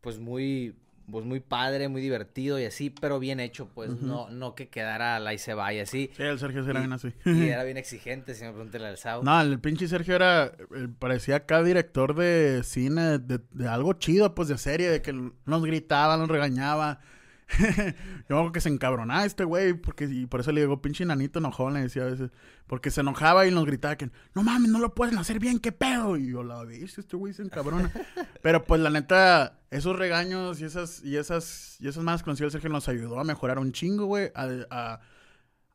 pues 0.02 0.20
muy 0.20 0.76
pues 1.12 1.26
muy 1.26 1.40
padre, 1.40 1.88
muy 1.88 2.02
divertido 2.02 2.60
y 2.60 2.66
así, 2.66 2.90
pero 2.90 3.20
bien 3.20 3.40
hecho, 3.40 3.70
pues 3.74 3.90
no 4.02 4.30
no 4.30 4.56
que 4.56 4.70
quedara 4.70 5.20
la 5.20 5.34
y 5.34 5.38
se 5.38 5.54
vaya 5.54 5.84
así. 5.84 6.10
Sí, 6.16 6.24
el 6.24 6.40
Sergio 6.40 6.64
era 6.68 6.80
bien 6.80 6.94
así. 6.94 7.14
y 7.26 7.48
era 7.50 7.64
bien 7.64 7.78
exigente, 7.78 8.34
si 8.36 8.44
me 8.44 8.52
pregunté 8.52 8.78
al 8.78 8.98
Sao. 8.98 9.24
No, 9.24 9.42
el 9.42 9.60
pinche 9.60 9.88
Sergio 9.88 10.16
era, 10.16 10.46
eh, 10.46 10.88
parecía 10.98 11.38
acá 11.38 11.64
director 11.64 12.16
de 12.16 12.62
cine, 12.64 13.20
de, 13.20 13.40
de, 13.52 13.68
algo 13.68 13.94
chido, 13.94 14.36
pues 14.36 14.48
de 14.48 14.58
serie, 14.58 14.90
de 14.90 15.02
que 15.02 15.14
nos 15.14 15.64
gritaba, 15.64 16.18
nos 16.18 16.30
regañaba. 16.30 17.00
Yo 18.30 18.38
creo 18.38 18.52
que 18.52 18.62
se 18.62 18.70
encabronaba 18.70 19.26
este 19.26 19.44
güey, 19.44 19.74
porque 19.74 20.06
y 20.06 20.26
por 20.28 20.42
eso 20.42 20.52
le 20.52 20.62
llegó 20.62 20.82
pinche 20.82 21.06
nanito 21.06 21.40
enojón, 21.40 21.74
le 21.74 21.82
decía 21.82 22.04
a 22.04 22.06
veces. 22.06 22.32
Porque 22.68 22.92
se 22.92 23.02
enojaba 23.02 23.48
y 23.48 23.52
nos 23.52 23.66
gritaba 23.66 23.98
que, 23.98 24.12
no 24.36 24.44
mames, 24.44 24.70
no 24.70 24.80
lo 24.80 24.94
pueden 24.94 25.18
hacer 25.18 25.40
bien, 25.40 25.60
qué 25.60 25.72
pedo. 25.72 26.18
Y 26.18 26.32
yo 26.32 26.44
la 26.44 26.64
vi, 26.64 26.84
este 26.84 27.16
güey 27.16 27.34
se 27.34 27.42
encabrona. 27.42 27.92
Pero 28.44 28.64
pues 28.64 28.80
la 28.82 28.90
neta, 28.90 29.60
esos 29.72 29.98
regaños 29.98 30.62
y 30.62 30.66
esas, 30.66 31.04
y 31.04 31.18
esas, 31.18 31.78
y 31.80 31.88
esas 31.88 32.04
más 32.04 32.22
conocidas 32.22 32.52
Sergio 32.52 32.70
nos 32.70 32.88
ayudó 32.88 33.20
a 33.20 33.24
mejorar 33.24 33.58
un 33.58 33.72
chingo, 33.72 34.06
güey. 34.06 34.32
A, 34.36 35.00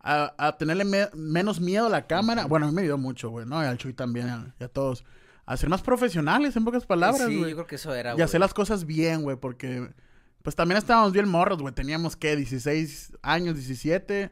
a, 0.00 0.34
a, 0.38 0.56
tenerle 0.58 0.84
menos 1.14 1.60
miedo 1.60 1.86
a 1.86 1.90
la 1.90 2.06
cámara. 2.06 2.46
Bueno, 2.46 2.66
a 2.66 2.68
mí 2.68 2.74
me 2.74 2.82
ayudó 2.82 2.98
mucho, 2.98 3.30
güey, 3.30 3.46
¿no? 3.46 3.62
Y 3.62 3.66
al 3.66 3.78
Chuy 3.78 3.94
también, 3.94 4.52
y 4.60 4.64
a 4.64 4.68
todos. 4.68 5.04
A 5.46 5.56
ser 5.56 5.68
más 5.68 5.82
profesionales, 5.82 6.56
en 6.56 6.64
pocas 6.64 6.86
palabras, 6.86 7.24
güey. 7.24 7.44
Sí, 7.44 7.50
yo 7.50 7.56
creo 7.56 7.66
que 7.66 7.74
eso 7.74 7.94
era, 7.94 8.14
Y 8.16 8.22
hacer 8.22 8.40
las 8.40 8.54
cosas 8.54 8.86
bien, 8.86 9.22
güey, 9.22 9.36
porque 9.36 9.90
pues 10.44 10.56
también 10.56 10.76
estábamos 10.76 11.14
bien 11.14 11.26
morros, 11.26 11.58
güey. 11.58 11.72
Teníamos, 11.72 12.16
¿qué? 12.16 12.36
16 12.36 13.14
años, 13.22 13.54
17. 13.54 14.30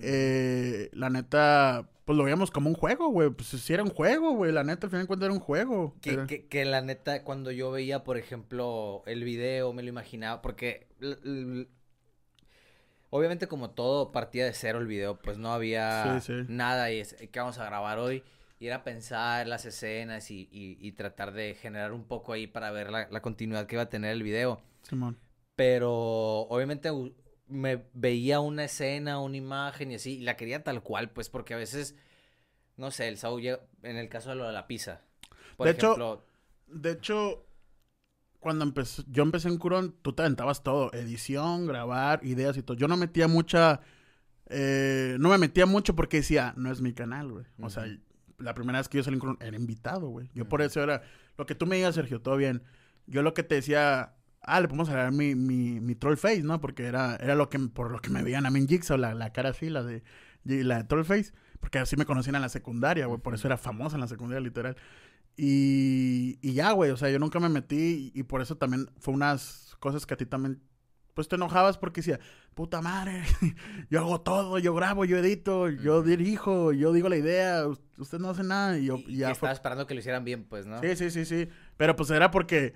Eh, 0.00 0.88
la 0.94 1.10
neta, 1.10 1.90
pues 2.06 2.16
lo 2.16 2.24
veíamos 2.24 2.50
como 2.50 2.70
un 2.70 2.74
juego, 2.74 3.10
güey. 3.10 3.28
Pues 3.28 3.48
sí 3.48 3.74
era 3.74 3.82
un 3.82 3.90
juego, 3.90 4.32
güey. 4.32 4.52
La 4.52 4.64
neta, 4.64 4.86
al 4.86 4.90
final 4.90 5.02
de 5.02 5.06
cuentas 5.06 5.26
era 5.26 5.34
un 5.34 5.40
juego. 5.40 5.94
Que, 6.00 6.46
que, 6.48 6.64
la 6.64 6.80
neta, 6.80 7.24
cuando 7.24 7.50
yo 7.50 7.70
veía, 7.70 8.04
por 8.04 8.16
ejemplo, 8.16 9.02
el 9.04 9.22
video, 9.22 9.74
me 9.74 9.82
lo 9.82 9.90
imaginaba. 9.90 10.40
Porque 10.40 10.88
obviamente 13.10 13.46
como 13.46 13.68
todo 13.68 14.12
partía 14.12 14.46
de 14.46 14.54
cero 14.54 14.78
el 14.78 14.86
video, 14.86 15.18
pues 15.18 15.36
no 15.36 15.52
había 15.52 16.22
nada 16.48 16.90
y 16.90 17.00
es, 17.00 17.16
¿qué 17.30 17.38
vamos 17.38 17.58
a 17.58 17.66
grabar 17.66 17.98
hoy? 17.98 18.24
Y 18.58 18.66
era 18.66 18.82
pensar 18.82 19.46
las 19.46 19.66
escenas 19.66 20.30
y, 20.30 20.48
y, 20.50 20.92
tratar 20.92 21.32
de 21.32 21.54
generar 21.54 21.92
un 21.92 22.04
poco 22.04 22.32
ahí 22.32 22.46
para 22.46 22.70
ver 22.70 22.90
la, 22.90 23.08
la 23.10 23.20
continuidad 23.20 23.66
que 23.66 23.74
iba 23.74 23.82
a 23.82 23.90
tener 23.90 24.12
el 24.12 24.22
video. 24.22 24.62
Simón. 24.84 25.18
Pero 25.56 25.92
obviamente 26.42 26.90
me 27.46 27.84
veía 27.92 28.40
una 28.40 28.64
escena, 28.64 29.20
una 29.20 29.36
imagen 29.36 29.90
y 29.92 29.96
así, 29.96 30.18
y 30.18 30.20
la 30.20 30.36
quería 30.36 30.62
tal 30.62 30.82
cual, 30.82 31.10
pues 31.10 31.28
porque 31.28 31.54
a 31.54 31.58
veces, 31.58 31.96
no 32.76 32.90
sé, 32.90 33.08
el 33.08 33.18
Saúl, 33.18 33.42
en 33.82 33.96
el 33.96 34.08
caso 34.08 34.30
de 34.30 34.36
lo 34.36 34.46
de 34.46 34.52
la 34.52 34.66
pizza. 34.66 35.02
Por 35.56 35.66
de 35.66 35.72
hecho, 35.72 36.24
de 36.66 36.92
hecho, 36.92 37.46
cuando 38.38 38.64
empecé, 38.64 39.02
yo 39.08 39.22
empecé 39.22 39.48
en 39.48 39.58
Curón, 39.58 39.94
tú 40.02 40.12
te 40.14 40.22
aventabas 40.22 40.62
todo, 40.62 40.92
edición, 40.92 41.66
grabar, 41.66 42.20
ideas 42.24 42.56
y 42.56 42.62
todo. 42.62 42.76
Yo 42.76 42.88
no 42.88 42.96
metía 42.96 43.28
mucha, 43.28 43.80
eh, 44.46 45.16
no 45.18 45.28
me 45.28 45.38
metía 45.38 45.66
mucho 45.66 45.94
porque 45.94 46.18
decía, 46.18 46.54
no 46.56 46.72
es 46.72 46.80
mi 46.80 46.94
canal, 46.94 47.30
güey. 47.32 47.44
O 47.60 47.68
sea, 47.68 47.84
la 48.38 48.54
primera 48.54 48.78
vez 48.78 48.88
que 48.88 48.98
yo 48.98 49.04
salí 49.04 49.14
en 49.14 49.20
Curón 49.20 49.38
era 49.40 49.56
invitado, 49.56 50.08
güey. 50.08 50.30
Yo 50.34 50.48
por 50.48 50.62
eso 50.62 50.82
era, 50.82 51.02
lo 51.36 51.46
que 51.46 51.54
tú 51.54 51.66
me 51.66 51.76
digas, 51.76 51.94
Sergio, 51.94 52.22
todo 52.22 52.36
bien. 52.36 52.62
Yo 53.06 53.22
lo 53.22 53.34
que 53.34 53.42
te 53.42 53.56
decía, 53.56 54.14
ah, 54.42 54.60
le 54.60 54.68
podemos 54.68 54.88
agregar 54.88 55.12
mi, 55.12 55.34
mi, 55.34 55.80
mi 55.80 55.94
troll 55.94 56.16
face, 56.16 56.42
¿no? 56.42 56.60
Porque 56.60 56.86
era, 56.86 57.16
era 57.16 57.34
lo 57.34 57.48
que, 57.48 57.58
por 57.58 57.90
lo 57.90 58.00
que 58.00 58.10
me 58.10 58.22
veían 58.22 58.46
a 58.46 58.50
mí 58.50 58.58
en 58.58 58.68
Jigsaw, 58.68 58.96
la, 58.96 59.14
la 59.14 59.32
cara 59.32 59.50
así, 59.50 59.68
la 59.70 59.82
de, 59.82 60.02
la 60.44 60.78
de 60.78 60.84
troll 60.84 61.04
face. 61.04 61.32
Porque 61.60 61.78
así 61.78 61.96
me 61.96 62.06
conocían 62.06 62.36
en 62.36 62.42
la 62.42 62.48
secundaria, 62.48 63.06
güey. 63.06 63.20
Por 63.20 63.34
eso 63.34 63.46
era 63.46 63.58
famosa 63.58 63.96
en 63.96 64.00
la 64.00 64.08
secundaria, 64.08 64.40
literal. 64.40 64.76
Y, 65.36 66.38
y 66.40 66.54
ya, 66.54 66.72
güey. 66.72 66.90
O 66.90 66.96
sea, 66.96 67.10
yo 67.10 67.18
nunca 67.18 67.38
me 67.38 67.50
metí. 67.50 68.10
Y, 68.14 68.22
por 68.22 68.40
eso 68.40 68.56
también 68.56 68.90
fue 68.98 69.12
unas 69.12 69.76
cosas 69.78 70.06
que 70.06 70.14
a 70.14 70.16
ti 70.16 70.24
también. 70.24 70.62
Pues 71.12 71.28
te 71.28 71.36
enojabas 71.36 71.76
porque 71.76 72.00
decía, 72.00 72.18
puta 72.54 72.80
madre, 72.80 73.24
yo 73.90 73.98
hago 73.98 74.20
todo, 74.22 74.58
yo 74.58 74.72
grabo, 74.74 75.04
yo 75.04 75.18
edito, 75.18 75.68
yo 75.68 76.02
dirijo, 76.02 76.72
yo 76.72 76.92
digo 76.92 77.08
la 77.08 77.16
idea, 77.16 77.66
usted 77.98 78.18
no 78.20 78.30
hace 78.30 78.44
nada. 78.44 78.78
Y 78.78 78.86
yo 78.86 78.96
ya. 79.06 79.32
estaba 79.32 79.52
esperando 79.52 79.86
que 79.86 79.92
lo 79.92 80.00
hicieran 80.00 80.24
bien, 80.24 80.44
pues, 80.44 80.66
¿no? 80.66 80.80
Sí, 80.80 80.96
sí, 80.96 81.10
sí, 81.10 81.24
sí. 81.26 81.48
Pero 81.76 81.94
pues 81.96 82.10
era 82.10 82.30
porque, 82.30 82.74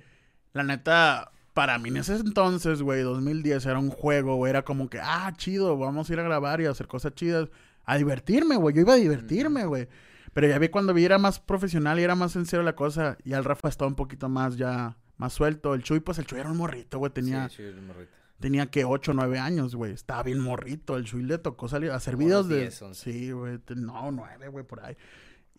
la 0.53 0.65
neta, 0.65 1.33
para 1.55 1.79
mí 1.79 1.89
en 1.89 1.99
ese 1.99 2.17
entonces, 2.17 2.83
güey, 2.83 3.03
2010 3.03 3.65
era 3.65 3.79
un 3.79 3.91
juego, 3.91 4.35
güey, 4.35 4.51
era 4.51 4.65
como 4.65 4.91
que, 4.91 4.99
ah, 5.01 5.33
chido, 5.37 5.79
vamos 5.79 6.11
a 6.11 6.13
ir 6.13 6.21
a 6.21 6.25
grabar 6.25 6.61
y 6.61 6.67
a 6.67 6.71
hacer 6.71 6.89
cosas 6.89 7.15
chidas, 7.15 7.49
a 7.85 7.97
divertirme, 7.97 8.57
güey, 8.57 8.75
yo 8.75 8.83
iba 8.83 8.95
a 8.95 8.97
divertirme, 8.97 9.65
güey. 9.65 9.89
Pero 10.33 10.49
ya 10.49 10.59
vi 10.59 10.69
cuando 10.69 10.93
vi 10.93 11.05
era 11.05 11.17
más 11.17 11.39
profesional 11.39 12.01
y 12.01 12.03
era 12.03 12.17
más 12.17 12.33
serio 12.33 12.63
la 12.65 12.75
cosa, 12.75 13.17
y 13.25 13.35
al 13.35 13.45
Rafa 13.45 13.69
estaba 13.69 13.89
un 13.89 13.95
poquito 13.95 14.29
más 14.29 14.57
ya, 14.57 14.99
más 15.17 15.33
suelto. 15.33 15.75
El 15.75 15.85
Chuy, 15.85 16.01
pues 16.01 16.19
el 16.19 16.27
Chuy 16.27 16.41
era 16.41 16.51
un 16.51 16.57
morrito, 16.57 16.99
güey, 16.99 17.13
tenía... 17.13 17.49
Sí, 17.49 17.63
el 17.63 17.81
morrito. 17.81 18.13
Tenía 18.41 18.67
que 18.67 18.85
8 18.85 19.13
o 19.13 19.15
9 19.15 19.39
años, 19.39 19.77
güey. 19.77 19.93
Estaba 19.93 20.25
bien 20.25 20.41
morrito. 20.41 20.97
El 20.97 21.05
Chuy 21.05 21.23
le 21.23 21.39
tocó 21.39 21.69
salir 21.69 21.93
a 21.93 21.95
hacer 21.95 22.17
videos 22.17 22.47
de... 22.49 22.71
Sí, 22.93 23.31
güey. 23.31 23.61
No, 23.77 24.11
9, 24.11 24.49
güey, 24.49 24.67
por 24.67 24.85
ahí. 24.85 24.97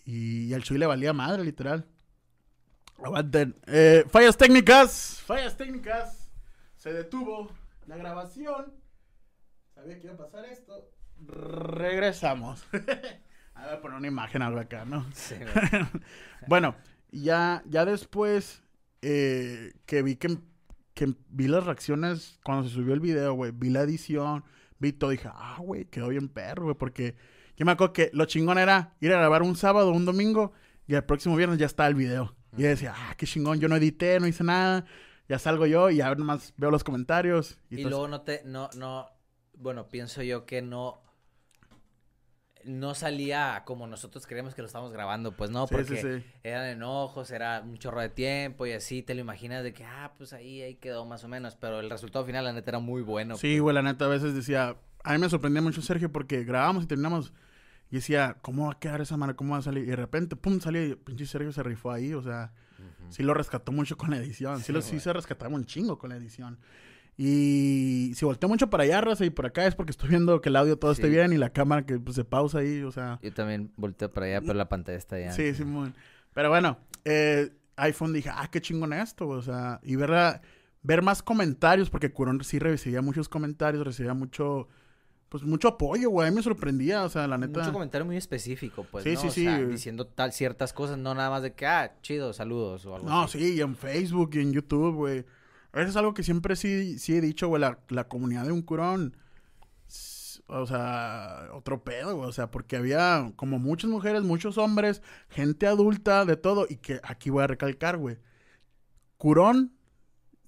Y, 0.03 0.43
y 0.47 0.53
al 0.53 0.61
Chuy 0.61 0.77
le 0.77 0.85
valía 0.85 1.13
madre, 1.13 1.43
literal. 1.43 1.87
Aguanten. 3.03 3.55
Eh, 3.67 4.05
fallas 4.09 4.37
técnicas. 4.37 5.21
Fallas 5.25 5.57
técnicas. 5.57 6.29
Se 6.75 6.93
detuvo 6.93 7.49
la 7.87 7.97
grabación. 7.97 8.73
Sabía 9.73 9.99
que 9.99 10.07
iba 10.07 10.13
a 10.13 10.17
pasar 10.17 10.45
esto. 10.45 10.89
Regresamos. 11.27 12.65
a 13.53 13.67
ver, 13.67 13.81
poner 13.81 13.97
una 13.97 14.07
imagen 14.07 14.41
algo 14.41 14.59
acá, 14.59 14.85
¿no? 14.85 15.05
Sí, 15.13 15.35
bueno, 16.47 16.75
ya, 17.11 17.63
ya 17.65 17.85
después 17.85 18.63
eh, 19.01 19.73
que 19.85 20.01
vi 20.01 20.15
que, 20.15 20.37
que 20.93 21.13
vi 21.29 21.47
las 21.47 21.65
reacciones 21.65 22.39
cuando 22.43 22.67
se 22.67 22.75
subió 22.75 22.93
el 22.93 22.99
video, 22.99 23.33
güey. 23.33 23.51
Vi 23.51 23.69
la 23.69 23.81
edición, 23.81 24.43
vi 24.79 24.93
todo. 24.93 25.09
Dije, 25.11 25.29
ah, 25.33 25.57
güey, 25.59 25.85
quedó 25.85 26.09
bien 26.09 26.29
perro, 26.29 26.63
güey. 26.63 26.75
Porque 26.75 27.15
yo 27.55 27.65
me 27.65 27.71
acuerdo 27.71 27.93
que 27.93 28.09
lo 28.13 28.25
chingón 28.25 28.57
era 28.57 28.95
ir 28.99 29.13
a 29.13 29.17
grabar 29.17 29.41
un 29.43 29.55
sábado, 29.55 29.91
un 29.91 30.05
domingo. 30.05 30.53
Y 30.87 30.93
el 30.93 31.03
próximo 31.03 31.35
viernes 31.35 31.57
ya 31.57 31.65
está 31.65 31.87
el 31.87 31.95
video. 31.95 32.34
Y 32.57 32.61
yo 32.61 32.69
decía, 32.69 32.93
ah, 32.95 33.15
qué 33.17 33.25
chingón, 33.25 33.59
yo 33.59 33.67
no 33.67 33.75
edité, 33.75 34.19
no 34.19 34.27
hice 34.27 34.43
nada, 34.43 34.85
ya 35.27 35.39
salgo 35.39 35.65
yo 35.65 35.89
y 35.89 36.01
ahora 36.01 36.15
nomás 36.15 36.53
veo 36.57 36.71
los 36.71 36.83
comentarios. 36.83 37.57
Y, 37.69 37.83
luego 37.83 38.07
no 38.07 38.21
te, 38.21 38.41
no, 38.45 38.69
no, 38.75 39.07
bueno, 39.57 39.87
pienso 39.89 40.23
yo 40.23 40.45
que 40.45 40.61
no, 40.61 41.01
no 42.63 42.95
salía 42.95 43.63
como 43.65 43.87
nosotros 43.87 44.25
creemos 44.25 44.55
que 44.55 44.61
lo 44.61 44.67
estamos 44.67 44.91
grabando, 44.91 45.33
pues 45.33 45.51
no, 45.51 45.67
Sí, 45.67 45.75
porque 45.75 46.01
sí. 46.01 46.25
eran 46.43 46.65
enojos, 46.67 47.31
era 47.31 47.61
un 47.61 47.77
chorro 47.77 48.01
de 48.01 48.09
tiempo 48.09 48.65
y 48.65 48.71
así 48.71 49.01
te 49.01 49.15
lo 49.15 49.21
imaginas 49.21 49.63
de 49.63 49.73
que, 49.73 49.83
ah, 49.83 50.13
pues 50.17 50.33
ahí, 50.33 50.61
ahí 50.61 50.75
quedó 50.75 51.05
más 51.05 51.23
o 51.23 51.27
menos, 51.27 51.55
pero 51.55 51.79
el 51.79 51.89
resultado 51.89 52.25
final, 52.25 52.45
la 52.45 52.53
neta, 52.53 52.71
era 52.71 52.79
muy 52.79 53.01
bueno. 53.01 53.35
Sí, 53.35 53.59
güey, 53.59 53.75
la 53.75 53.81
neta 53.81 54.05
a 54.05 54.09
veces 54.09 54.33
decía, 54.33 54.77
a 55.03 55.13
mí 55.13 55.19
me 55.19 55.29
sorprendía 55.29 55.61
mucho 55.61 55.81
Sergio 55.81 56.11
porque 56.11 56.43
grabábamos 56.43 56.85
y 56.85 56.87
terminamos 56.87 57.33
y 57.95 57.99
decía, 57.99 58.37
¿cómo 58.41 58.65
va 58.65 58.73
a 58.73 58.79
quedar 58.79 58.99
esa 58.99 59.15
madre? 59.15 59.35
¿Cómo 59.35 59.53
va 59.53 59.59
a 59.59 59.61
salir? 59.61 59.83
Y 59.83 59.87
de 59.87 59.95
repente, 59.95 60.35
pum, 60.35 60.59
salió 60.59 60.85
y 60.85 60.95
pinche 60.95 61.25
Sergio 61.25 61.53
se 61.53 61.63
rifó 61.63 61.91
ahí, 61.91 62.13
o 62.13 62.21
sea, 62.21 62.51
sí 63.09 63.23
lo 63.23 63.33
rescató 63.33 63.71
mucho 63.71 63.95
con 63.97 64.09
la 64.11 64.17
edición, 64.17 64.57
sí, 64.57 64.65
Sí, 64.65 64.71
lo, 64.73 64.81
sí 64.81 64.99
se 64.99 65.13
rescataba 65.13 65.55
un 65.55 65.65
chingo 65.65 65.97
con 65.97 66.09
la 66.09 66.17
edición. 66.17 66.59
Y 67.17 68.11
si 68.15 68.25
volteo 68.25 68.49
mucho 68.49 68.69
para 68.69 68.83
allá, 68.83 68.99
raza, 68.99 69.23
y 69.23 69.29
por 69.29 69.45
acá 69.45 69.65
es 69.65 69.75
porque 69.75 69.91
estoy 69.91 70.09
viendo 70.09 70.41
que 70.41 70.49
el 70.49 70.57
audio 70.57 70.77
todo 70.77 70.91
esté 70.91 71.05
Sí. 71.07 71.09
bien 71.09 71.31
y 71.31 71.37
la 71.37 71.49
cámara 71.51 71.85
que 71.85 71.97
pues, 71.97 72.15
se 72.15 72.25
pausa 72.25 72.59
ahí, 72.59 72.81
o 72.83 72.91
sea... 72.91 73.19
Yo 73.23 73.33
también 73.33 73.71
volteo 73.77 74.11
para 74.11 74.25
allá, 74.25 74.41
pero 74.41 74.53
la 74.55 74.67
pantalla 74.67 74.97
está 74.97 75.15
allá. 75.15 75.31
Sí, 75.31 75.53
Simón. 75.53 75.93
Pero 76.33 76.49
bueno, 76.49 76.77
eh, 77.05 77.51
iPhone 77.77 78.11
dije, 78.11 78.29
ah, 78.33 78.49
qué 78.51 78.59
chingón 78.59 78.91
esto, 78.91 79.27
o 79.29 79.41
sea, 79.41 79.79
y 79.83 79.95
ver, 79.95 80.41
ver 80.83 81.01
más 81.01 81.23
comentarios, 81.23 81.89
porque 81.89 82.11
Curón 82.11 82.43
sí 82.43 82.59
recibía 82.59 83.01
muchos 83.01 83.29
comentarios, 83.29 83.85
recibía 83.85 84.13
mucho, 84.13 84.67
pues 85.29 85.43
mucho 85.43 85.67
apoyo, 85.67 86.09
güey, 86.09 86.27
a 86.27 86.31
mí 86.31 86.35
me 86.35 86.43
sorprendía, 86.43 87.03
o 87.03 87.09
sea, 87.09 87.27
la 87.27 87.37
neta. 87.37 87.59
Mucho 87.59 87.73
comentario 87.73 88.05
muy 88.05 88.15
específico, 88.17 88.85
pues, 88.89 89.03
Sí, 89.03 89.13
¿no? 89.15 89.19
sí, 89.21 89.27
O 89.27 89.31
sí. 89.31 89.43
sea, 89.43 89.61
diciendo 89.65 90.07
tal 90.07 90.31
ciertas 90.31 90.71
cosas, 90.71 90.97
no 90.97 91.13
nada 91.15 91.29
más 91.29 91.41
de 91.41 91.53
que, 91.53 91.65
ah, 91.65 91.95
chido, 92.01 92.31
saludos 92.33 92.85
o 92.85 92.95
algo 92.95 93.07
No, 93.09 93.23
así. 93.23 93.39
sí, 93.39 93.53
y 93.55 93.61
en 93.61 93.75
Facebook 93.75 94.31
y 94.33 94.39
en 94.39 94.53
YouTube, 94.53 94.95
güey. 94.95 95.25
Eso 95.73 95.89
es 95.89 95.95
algo 95.97 96.13
que 96.13 96.23
siempre 96.23 96.55
sí, 96.55 96.97
sí 96.99 97.15
he 97.17 97.21
dicho, 97.21 97.47
güey, 97.49 97.59
la, 97.59 97.79
la 97.89 98.07
comunidad 98.07 98.45
de 98.45 98.51
un 98.53 98.61
curón, 98.61 99.17
o 100.47 100.65
sea, 100.67 101.49
otro 101.53 101.83
pedo, 101.83 102.15
güey, 102.15 102.29
o 102.29 102.31
sea, 102.31 102.49
porque 102.51 102.77
había 102.77 103.33
como 103.35 103.57
muchas 103.59 103.89
mujeres, 103.89 104.23
muchos 104.23 104.57
hombres, 104.57 105.01
gente 105.27 105.65
adulta, 105.67 106.23
de 106.23 106.37
todo, 106.37 106.65
y 106.69 106.77
que 106.77 107.01
aquí 107.03 107.29
voy 107.29 107.43
a 107.43 107.47
recalcar, 107.47 107.97
güey. 107.97 108.17
Curón, 109.17 109.73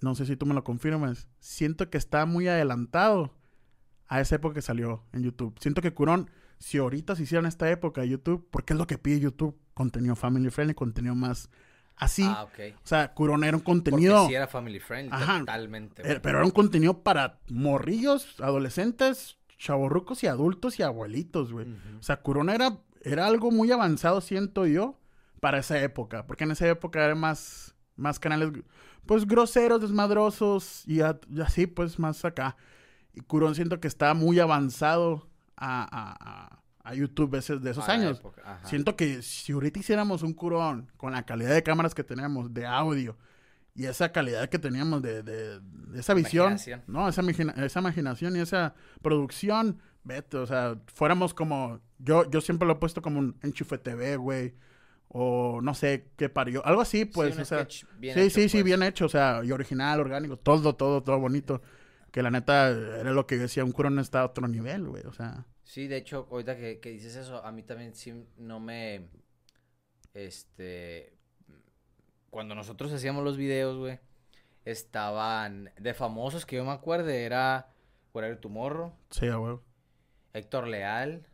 no 0.02 0.14
sé 0.16 0.26
si 0.26 0.38
tú 0.38 0.46
me 0.46 0.54
lo 0.54 0.64
confirmas, 0.64 1.28
siento 1.40 1.90
que 1.90 1.98
está 1.98 2.26
muy 2.26 2.48
adelantado 2.48 3.34
a 4.08 4.22
esa 4.22 4.36
época 4.36 4.56
que 4.56 4.62
salió 4.62 5.04
en 5.14 5.24
YouTube. 5.24 5.56
Siento 5.60 5.82
que 5.82 5.94
Curón, 5.94 6.30
si 6.60 6.78
ahorita 6.78 7.16
se 7.16 7.24
hiciera 7.24 7.40
en 7.42 7.46
esta 7.48 7.70
época 7.70 8.02
de 8.02 8.10
YouTube, 8.10 8.48
porque 8.52 8.74
es 8.74 8.80
lo 8.80 8.88
que 8.88 8.98
pide 8.98 9.20
YouTube, 9.20 9.58
contenido 9.74 10.16
family 10.16 10.50
friendly, 10.50 10.74
contenido 10.74 11.14
más 11.16 11.50
así. 11.96 12.24
Ah, 12.26 12.44
ok. 12.44 12.76
O 12.84 12.88
sea, 12.88 13.14
Curón 13.14 13.44
era 13.44 13.58
un 13.58 13.64
Porque 13.64 13.92
contenido, 13.92 14.28
sí 14.28 14.34
era 14.36 14.48
family 14.48 14.80
friendly, 14.80 15.12
Ajá. 15.14 15.40
totalmente. 15.40 16.02
eh, 16.12 16.20
pero 16.22 16.38
era 16.40 16.46
un 16.46 16.52
contenido 16.52 17.04
para 17.04 17.40
morrillos, 17.50 18.40
adolescentes, 18.40 19.38
chavorrucos 19.58 20.24
y 20.24 20.28
adultos 20.28 20.80
y 20.80 20.84
abuelitos, 20.84 21.52
güey. 21.52 21.68
O 22.00 22.04
sea, 22.04 22.22
Curón 22.22 22.50
era, 22.50 22.78
era 23.02 23.26
algo 23.28 23.52
muy 23.52 23.72
avanzado, 23.72 24.22
siento 24.22 24.66
yo, 24.68 25.00
para 25.40 25.60
esa 25.60 25.80
época. 25.82 26.26
Porque 26.28 26.44
en 26.44 26.52
esa 26.52 26.68
época 26.68 27.04
era 27.04 27.16
más, 27.16 27.76
más 27.96 28.20
canales, 28.20 28.52
pues, 29.06 29.26
groseros, 29.28 29.82
desmadrosos 29.82 30.84
y, 30.88 31.02
a- 31.02 31.20
y 31.30 31.42
así, 31.42 31.66
pues, 31.68 31.98
más 32.00 32.24
acá. 32.26 32.56
Y 33.18 33.22
Curón 33.22 33.56
siento 33.56 33.80
que 33.80 33.88
está 33.88 34.14
muy 34.14 34.40
avanzado 34.40 35.28
a, 35.56 35.82
a- 35.84 36.60
a- 36.90 36.94
YouTube 36.96 37.36
esos, 37.36 37.62
de 37.62 37.72
esos 37.72 37.84
años. 37.92 38.22
Siento 38.70 38.96
que 38.96 39.22
si 39.22 39.52
ahorita 39.52 39.80
hiciéramos 39.80 40.24
un 40.24 40.34
curón 40.34 40.90
con 40.96 41.12
la 41.12 41.24
calidad 41.26 41.50
de 41.54 41.62
cámaras 41.62 41.94
que 41.94 42.04
tenemos, 42.04 42.54
de 42.54 42.66
audio, 42.66 43.18
y 43.76 43.86
esa 43.86 44.12
calidad 44.14 44.48
que 44.50 44.58
teníamos 44.58 45.02
de, 45.02 45.22
de- 45.22 45.60
de 45.60 46.00
esa 46.00 46.14
visión, 46.14 46.54
no, 46.88 47.10
esa, 47.10 47.22
imagina- 47.24 47.54
esa 47.58 47.80
imaginación 47.82 48.38
y 48.38 48.40
esa 48.40 48.74
producción, 49.02 49.80
vete, 50.06 50.38
o 50.38 50.46
sea, 50.46 50.78
fuéramos 50.94 51.34
como, 51.34 51.82
yo, 52.00 52.30
yo 52.30 52.40
siempre 52.40 52.66
lo 52.68 52.74
he 52.76 52.78
puesto 52.78 53.02
como 53.02 53.20
un 53.20 53.36
enchufe 53.44 53.78
TV, 53.78 54.16
güey, 54.16 54.54
o 55.10 55.60
no 55.62 55.74
sé 55.74 56.10
qué 56.18 56.30
parió, 56.30 56.66
algo 56.66 56.82
así, 56.82 57.04
pues, 57.06 57.36
un 57.36 57.42
o 57.42 57.46
sea, 57.46 57.60
sí, 58.16 58.22
hecho, 58.30 58.34
sí, 58.36 58.42
sí, 58.50 58.58
pues. 58.58 58.64
bien 58.64 58.84
hecho, 58.84 59.06
o 59.06 59.10
sea, 59.10 59.42
y 59.44 59.52
original, 59.52 60.00
orgánico, 60.00 60.38
todo, 60.38 60.74
todo, 60.76 61.04
todo 61.04 61.20
bonito, 61.20 61.62
que 62.12 62.22
la 62.24 62.32
neta 62.32 62.70
era 62.70 63.12
lo 63.12 63.28
que 63.28 63.38
decía, 63.38 63.64
un 63.64 63.72
curón 63.72 64.00
está 64.00 64.22
a 64.22 64.26
otro 64.26 64.48
nivel, 64.48 64.88
güey, 64.88 65.04
o 65.06 65.14
sea, 65.14 65.46
Sí, 65.68 65.90
de 65.90 65.98
hecho, 65.98 66.30
ahorita 66.32 66.56
que, 66.56 66.80
que 66.80 66.92
dices 66.92 67.18
eso, 67.18 67.44
a 67.44 67.52
mí 67.52 67.62
también 67.62 67.94
sí 67.94 68.14
no 68.38 68.62
me. 68.62 69.10
Este. 70.14 71.14
Cuando 72.30 72.56
nosotros 72.56 72.94
hacíamos 72.94 73.26
los 73.26 73.36
videos, 73.36 73.78
güey, 73.78 74.00
estaban 74.64 75.70
de 75.78 75.94
famosos 75.94 76.46
que 76.46 76.56
yo 76.56 76.64
me 76.64 76.72
acuerde, 76.72 77.26
era 77.26 77.74
Whatever 78.14 78.40
Tomorrow, 78.40 78.94
sí, 79.10 79.28
güey, 79.28 79.60
Héctor 80.32 80.68
Leal, 80.68 81.28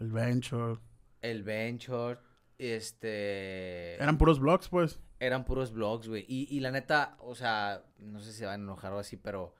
el 0.00 0.12
Venture, 0.12 0.78
El 1.22 1.42
Venture, 1.42 2.18
este. 2.58 3.94
eran 3.94 4.18
puros 4.18 4.38
vlogs, 4.38 4.68
pues, 4.68 5.00
eran 5.18 5.46
puros 5.46 5.72
vlogs, 5.72 6.08
güey. 6.08 6.26
Y, 6.28 6.54
y 6.54 6.60
la 6.60 6.70
neta, 6.70 7.16
o 7.20 7.34
sea, 7.34 7.86
no 7.96 8.20
sé 8.20 8.32
si 8.32 8.40
se 8.40 8.44
van 8.44 8.60
a 8.60 8.64
enojar 8.64 8.92
o 8.92 8.98
así, 8.98 9.16
pero. 9.16 9.54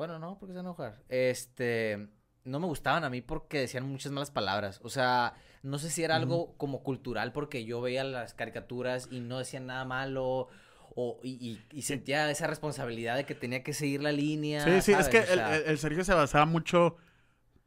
Bueno, 0.00 0.18
no, 0.18 0.38
porque 0.38 0.54
se 0.54 0.60
enojar. 0.60 1.02
Este. 1.10 2.08
No 2.44 2.58
me 2.58 2.64
gustaban 2.66 3.04
a 3.04 3.10
mí 3.10 3.20
porque 3.20 3.58
decían 3.58 3.86
muchas 3.86 4.10
malas 4.12 4.30
palabras. 4.30 4.80
O 4.82 4.88
sea, 4.88 5.34
no 5.62 5.78
sé 5.78 5.90
si 5.90 6.02
era 6.02 6.16
algo 6.16 6.56
como 6.56 6.82
cultural 6.82 7.32
porque 7.34 7.66
yo 7.66 7.82
veía 7.82 8.02
las 8.02 8.32
caricaturas 8.32 9.08
y 9.10 9.20
no 9.20 9.36
decían 9.36 9.66
nada 9.66 9.84
malo. 9.84 10.48
O, 10.96 11.20
y, 11.22 11.32
y- 11.32 11.60
y 11.70 11.82
sentía 11.82 12.30
esa 12.30 12.46
responsabilidad 12.46 13.14
de 13.16 13.26
que 13.26 13.34
tenía 13.34 13.62
que 13.62 13.74
seguir 13.74 14.02
la 14.02 14.10
línea. 14.10 14.64
Sí, 14.64 14.80
sí, 14.80 14.92
es 14.98 15.10
que 15.10 15.18
O 15.18 15.20
el, 15.20 15.26
sea, 15.26 15.56
el- 15.58 15.64
el 15.64 15.76
Sergio 15.76 16.02
se 16.02 16.14
basaba 16.14 16.46
mucho, 16.46 16.96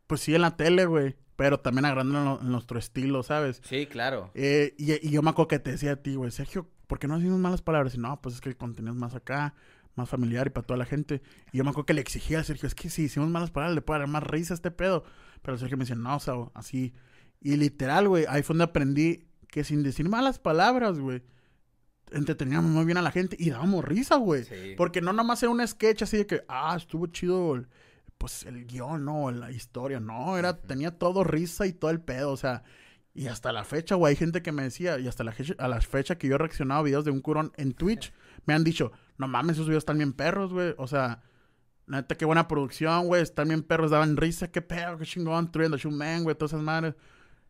pues 0.07 0.21
sí, 0.21 0.33
en 0.33 0.41
la 0.41 0.57
tele, 0.57 0.87
güey, 0.87 1.15
pero 1.35 1.59
también 1.59 1.85
agrandando 1.85 2.39
en, 2.41 2.51
nuestro 2.51 2.79
estilo, 2.79 3.21
¿sabes? 3.21 3.61
Sí, 3.63 3.85
claro. 3.85 4.31
Eh, 4.33 4.73
y, 4.79 5.07
y 5.07 5.11
yo 5.11 5.21
me 5.21 5.29
acuerdo 5.29 5.49
que 5.49 5.59
te 5.59 5.69
decía 5.69 5.91
a 5.91 5.95
ti, 5.97 6.15
güey, 6.15 6.31
Sergio, 6.31 6.67
¿por 6.87 6.97
qué 6.97 7.07
no 7.07 7.17
decimos 7.17 7.37
malas 7.37 7.61
palabras? 7.61 7.93
Y 7.93 7.99
no, 7.99 8.19
pues 8.23 8.33
es 8.33 8.41
que 8.41 8.49
el 8.49 8.57
contenido 8.57 8.91
es 8.91 8.99
más 8.99 9.13
acá, 9.13 9.53
más 9.95 10.10
familiar 10.10 10.47
y 10.47 10.49
para 10.49 10.65
toda 10.65 10.77
la 10.77 10.86
gente. 10.86 11.21
Y 11.51 11.58
yo 11.58 11.63
me 11.63 11.69
acuerdo 11.71 11.86
que 11.86 11.93
le 11.93 12.01
exigía 12.01 12.39
a 12.39 12.43
Sergio, 12.43 12.67
es 12.67 12.75
que 12.75 12.89
si 12.89 13.03
hicimos 13.03 13.29
malas 13.29 13.51
palabras 13.51 13.75
le 13.75 13.82
puede 13.82 13.99
dar 14.01 14.08
más 14.10 14.23
risa 14.23 14.53
a 14.53 14.56
este 14.56 14.71
pedo. 14.71 15.03
Pero 15.41 15.58
Sergio 15.58 15.77
me 15.77 15.84
decía, 15.84 15.95
no, 15.95 16.15
o 16.15 16.19
sea, 16.19 16.34
así. 16.53 16.93
Y 17.41 17.58
literal, 17.58 18.08
güey, 18.08 18.25
ahí 18.29 18.41
fue 18.43 18.53
donde 18.53 18.65
aprendí 18.65 19.27
que 19.49 19.63
sin 19.63 19.84
decir 19.84 20.08
malas 20.10 20.39
palabras, 20.39 20.97
güey, 20.99 21.21
entreteníamos 22.12 22.69
muy 22.71 22.86
bien 22.86 22.97
a 22.97 23.01
la 23.01 23.12
gente 23.12 23.36
y 23.39 23.49
dábamos 23.49 23.84
risa, 23.86 24.15
güey. 24.17 24.43
Sí. 24.45 24.73
Porque 24.77 25.01
no 25.01 25.13
nomás 25.13 25.41
era 25.43 25.51
un 25.51 25.65
sketch 25.67 26.03
así 26.03 26.17
de 26.17 26.27
que, 26.27 26.43
ah, 26.47 26.73
estuvo 26.77 27.08
chido, 27.08 27.56
el- 27.56 27.67
pues 28.17 28.43
el 28.43 28.65
guion, 28.65 29.03
no, 29.03 29.32
la 29.32 29.51
historia, 29.51 29.99
no, 29.99 30.38
era, 30.38 30.62
tenía 30.62 30.91
todo 30.97 31.23
risa 31.23 31.65
y 31.65 31.73
todo 31.73 31.91
el 31.91 31.99
pedo, 31.99 32.32
o 32.32 32.38
sea, 32.38 32.63
y 33.13 33.27
hasta 33.27 33.51
la 33.51 33.63
fecha, 33.65 33.95
güey, 33.95 34.12
hay 34.12 34.15
gente 34.15 34.41
que 34.41 34.51
me 34.51 34.63
decía, 34.63 34.97
y 34.99 35.08
hasta 35.08 35.23
la, 35.23 35.34
fecha- 35.34 35.56
a 35.58 35.67
la 35.67 35.82
fecha 35.82 36.17
que 36.17 36.27
yo 36.27 36.36
he 36.36 36.38
reaccionado 36.38 36.79
a 36.82 36.84
videos 36.84 37.03
de 37.06 37.12
un 37.12 37.21
curón 37.21 37.51
en 37.58 37.73
Twitch, 37.73 38.13
me 38.45 38.53
han 38.53 38.63
dicho, 38.63 38.91
no 39.17 39.28
mames, 39.28 39.56
esos 39.56 39.67
videos 39.67 39.82
están 39.82 39.97
bien 39.97 40.13
perros, 40.13 40.54
güey, 40.54 40.73
o 40.78 40.88
sea, 40.88 41.21
neta, 41.88 42.15
qué 42.15 42.26
buena 42.26 42.47
producción, 42.47 43.08
güey, 43.08 43.21
están 43.21 43.47
bien 43.47 43.63
perros, 43.63 43.91
daban 43.91 44.17
risa, 44.17 44.52
qué 44.52 44.62
pedo, 44.62 44.97
qué 44.97 45.06
chingón, 45.06 45.52
True 45.52 45.69
Man, 45.91 46.23
güey, 46.23 46.36
todas 46.36 46.54
esas 46.54 46.63
madres. 46.63 46.95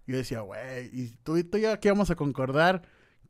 Y 0.06 0.12
yo 0.12 0.18
decía, 0.18 0.42
güey, 0.42 0.90
y 0.92 1.16
tú 1.24 1.38
y 1.38 1.44
tú 1.44 1.58
ya 1.58 1.74
aquí 1.74 1.90
vamos 1.90 2.10
a 2.10 2.16
concordar 2.16 2.84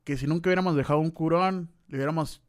que 0.04 0.18
si 0.18 0.28
nunca 0.28 0.50
hubiéramos 0.50 0.76
dejado 0.76 1.00
un 1.00 1.12
curón, 1.12 1.72
le 1.88 1.98
hubiéramos 1.98 2.42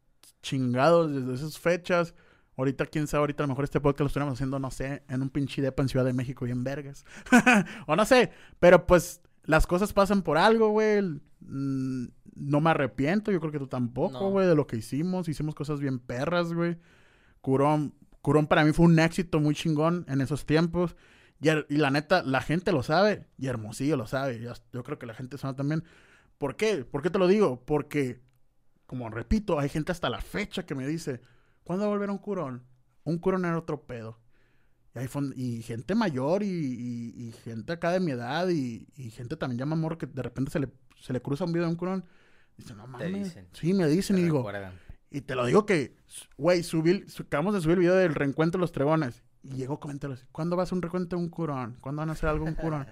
chingado 0.43 1.09
desde 1.09 1.35
esas 1.35 1.59
fechas. 1.59 2.15
Ahorita, 2.57 2.87
quién 2.87 3.07
sabe, 3.07 3.21
ahorita 3.21 3.43
a 3.43 3.47
lo 3.47 3.53
mejor 3.53 3.65
este 3.65 3.81
podcast 3.81 4.01
lo 4.01 4.07
estuviéramos 4.07 4.35
haciendo, 4.35 4.59
no 4.59 4.71
sé, 4.71 5.03
en 5.09 5.23
un 5.23 5.31
pinche 5.31 5.61
depa 5.61 5.83
en 5.83 5.89
Ciudad 5.89 6.05
de 6.05 6.13
México 6.13 6.47
y 6.47 6.53
en 6.53 6.63
Vergas. 6.63 7.05
o 7.87 7.97
no 7.97 8.05
sé, 8.05 8.31
pero 8.61 8.87
pues 8.87 9.21
las 9.45 9.67
cosas 9.67 9.93
pasan 9.93 10.23
por 10.23 10.39
algo, 10.39 10.69
güey. 10.71 11.21
Mm, 11.47 12.07
No 12.37 12.61
me 12.61 12.71
arrepiento, 12.71 13.31
yo 13.31 13.39
creo 13.41 13.53
que 13.53 13.59
tú 13.61 13.69
tampoco, 13.69 14.19
No. 14.21 14.31
güey, 14.31 14.47
de 14.49 14.55
lo 14.57 14.67
que 14.67 14.77
hicimos. 14.77 15.29
Hicimos 15.29 15.55
cosas 15.55 15.79
bien 15.81 15.99
perras, 16.01 16.53
güey. 16.53 16.79
Curón, 17.41 17.95
Curón 18.23 18.47
para 18.47 18.65
mí 18.65 18.73
fue 18.73 18.87
un 18.87 18.99
éxito 18.99 19.39
muy 19.41 19.55
chingón 19.55 20.05
en 20.09 20.21
esos 20.21 20.45
tiempos. 20.47 20.97
Y, 21.41 21.49
y 21.51 21.77
la 21.77 21.91
neta, 21.91 22.23
la 22.23 22.41
gente 22.41 22.73
lo 22.73 22.83
sabe 22.83 23.27
y 23.39 23.47
Hermosillo 23.47 23.97
lo 23.97 24.07
sabe. 24.07 24.41
Yo, 24.41 24.53
yo 24.73 24.83
creo 24.83 24.99
que 24.99 25.07
la 25.07 25.15
gente 25.15 25.39
sabe 25.39 25.55
también. 25.55 25.85
¿Por 26.39 26.57
qué? 26.57 26.85
¿Por 26.85 27.03
qué 27.03 27.11
te 27.11 27.19
lo 27.19 27.29
digo? 27.29 27.63
Porque, 27.65 28.21
como 28.87 29.09
repito, 29.11 29.59
hay 29.61 29.69
gente 29.69 29.93
hasta 29.93 30.09
la 30.11 30.21
fecha 30.21 30.65
que 30.67 30.75
me 30.75 30.87
dice, 30.87 31.21
¿cuándo 31.63 31.85
va 31.85 31.91
a 31.93 31.95
volver 31.95 32.11
un 32.11 32.19
curón? 32.19 32.65
Un 33.05 33.19
curón 33.19 33.45
era 33.45 33.59
otro 33.59 33.83
pedo. 33.87 34.19
Y, 35.37 35.63
gente 35.63 35.95
mayor 35.97 36.43
y, 36.45 36.47
y- 36.47 37.15
y 37.29 37.33
gente 37.33 37.73
acá 37.73 37.91
de 37.91 37.99
mi 38.01 38.13
edad 38.13 38.49
y, 38.49 38.87
y 38.97 39.11
gente 39.11 39.37
también 39.37 39.59
llama 39.59 39.75
amor 39.75 39.99
que 39.99 40.07
de 40.07 40.23
repente 40.23 40.53
se 40.53 40.61
le, 40.61 40.69
se 41.05 41.13
le 41.13 41.21
cruza 41.21 41.45
un 41.45 41.53
video 41.53 41.67
de 41.67 41.71
un 41.73 41.77
curón. 41.77 42.05
Dice, 42.57 42.75
no 42.75 42.87
mames. 42.87 43.13
dicen. 43.13 43.47
Sí, 43.53 43.75
me 43.75 43.87
dicen 43.89 44.17
Te 44.17 44.23
y 44.23 44.25
digo, 44.25 44.49
y 45.11 45.21
te 45.21 45.35
lo 45.35 45.45
digo 45.45 45.67
que, 45.67 45.97
güey, 46.39 46.63
subí, 46.63 47.05
su- 47.09 47.25
acabamos 47.25 47.53
de 47.55 47.61
subir 47.61 47.75
el 47.75 47.81
video 47.81 47.95
del 47.95 48.15
reencuentro 48.15 48.59
de 48.59 48.63
los 48.63 48.73
tregones. 48.73 49.23
Y 49.43 49.57
llegó 49.57 49.79
comentarios, 49.79 50.25
¿cuándo 50.33 50.57
vas 50.57 50.73
a 50.73 50.75
un 50.75 50.81
recuento 50.83 51.17
de 51.17 51.23
un 51.23 51.29
curón? 51.29 51.77
¿Cuándo 51.81 52.01
van 52.01 52.09
a 52.09 52.13
hacer 52.13 52.29
algo 52.31 52.47
un 52.47 52.55
curón? 52.55 52.87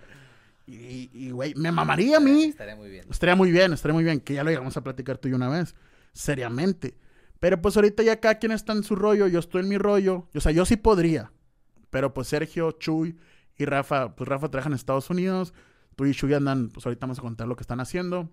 y, 0.67 1.31
güey, 1.31 1.55
me 1.57 1.73
mamaría 1.73 2.19
a 2.19 2.21
mí. 2.21 2.45
Estaría 2.45 2.77
muy 2.77 2.91
bien. 2.91 3.07
Estaría 3.11 3.35
muy 3.35 3.51
bien, 3.51 3.73
estaría 3.73 3.95
muy 3.95 4.05
bien, 4.05 4.21
que 4.21 4.35
ya 4.35 4.45
lo 4.45 4.51
llegamos 4.51 4.77
a 4.77 4.83
platicar 4.83 5.19
tú 5.19 5.29
y 5.29 5.33
una 5.33 5.49
vez, 5.49 5.75
seriamente. 6.13 6.97
Pero 7.41 7.61
pues 7.61 7.75
ahorita 7.77 8.03
ya 8.03 8.21
cada 8.21 8.39
quien 8.39 8.53
está 8.53 8.73
en 8.73 8.85
su 8.85 8.95
rollo, 8.95 9.27
yo 9.27 9.41
estoy 9.41 9.63
en 9.63 9.69
mi 9.69 9.79
rollo. 9.79 10.29
O 10.35 10.41
sea, 10.41 10.53
yo 10.53 10.65
sí 10.65 10.77
podría. 10.77 11.33
Pero 11.91 12.15
pues 12.15 12.29
Sergio, 12.29 12.73
Chuy 12.73 13.17
y 13.59 13.65
Rafa, 13.65 14.15
pues 14.15 14.29
Rafa 14.29 14.49
trabaja 14.51 14.69
en 14.69 14.75
Estados 14.75 15.11
Unidos. 15.11 15.53
Tú 15.97 16.05
y 16.07 16.13
Shugi 16.13 16.35
andan, 16.35 16.69
pues 16.71 16.87
ahorita 16.87 17.07
vamos 17.07 17.19
a 17.19 17.23
contar 17.23 17.49
lo 17.49 17.57
que 17.57 17.63
están 17.63 17.81
haciendo. 17.81 18.31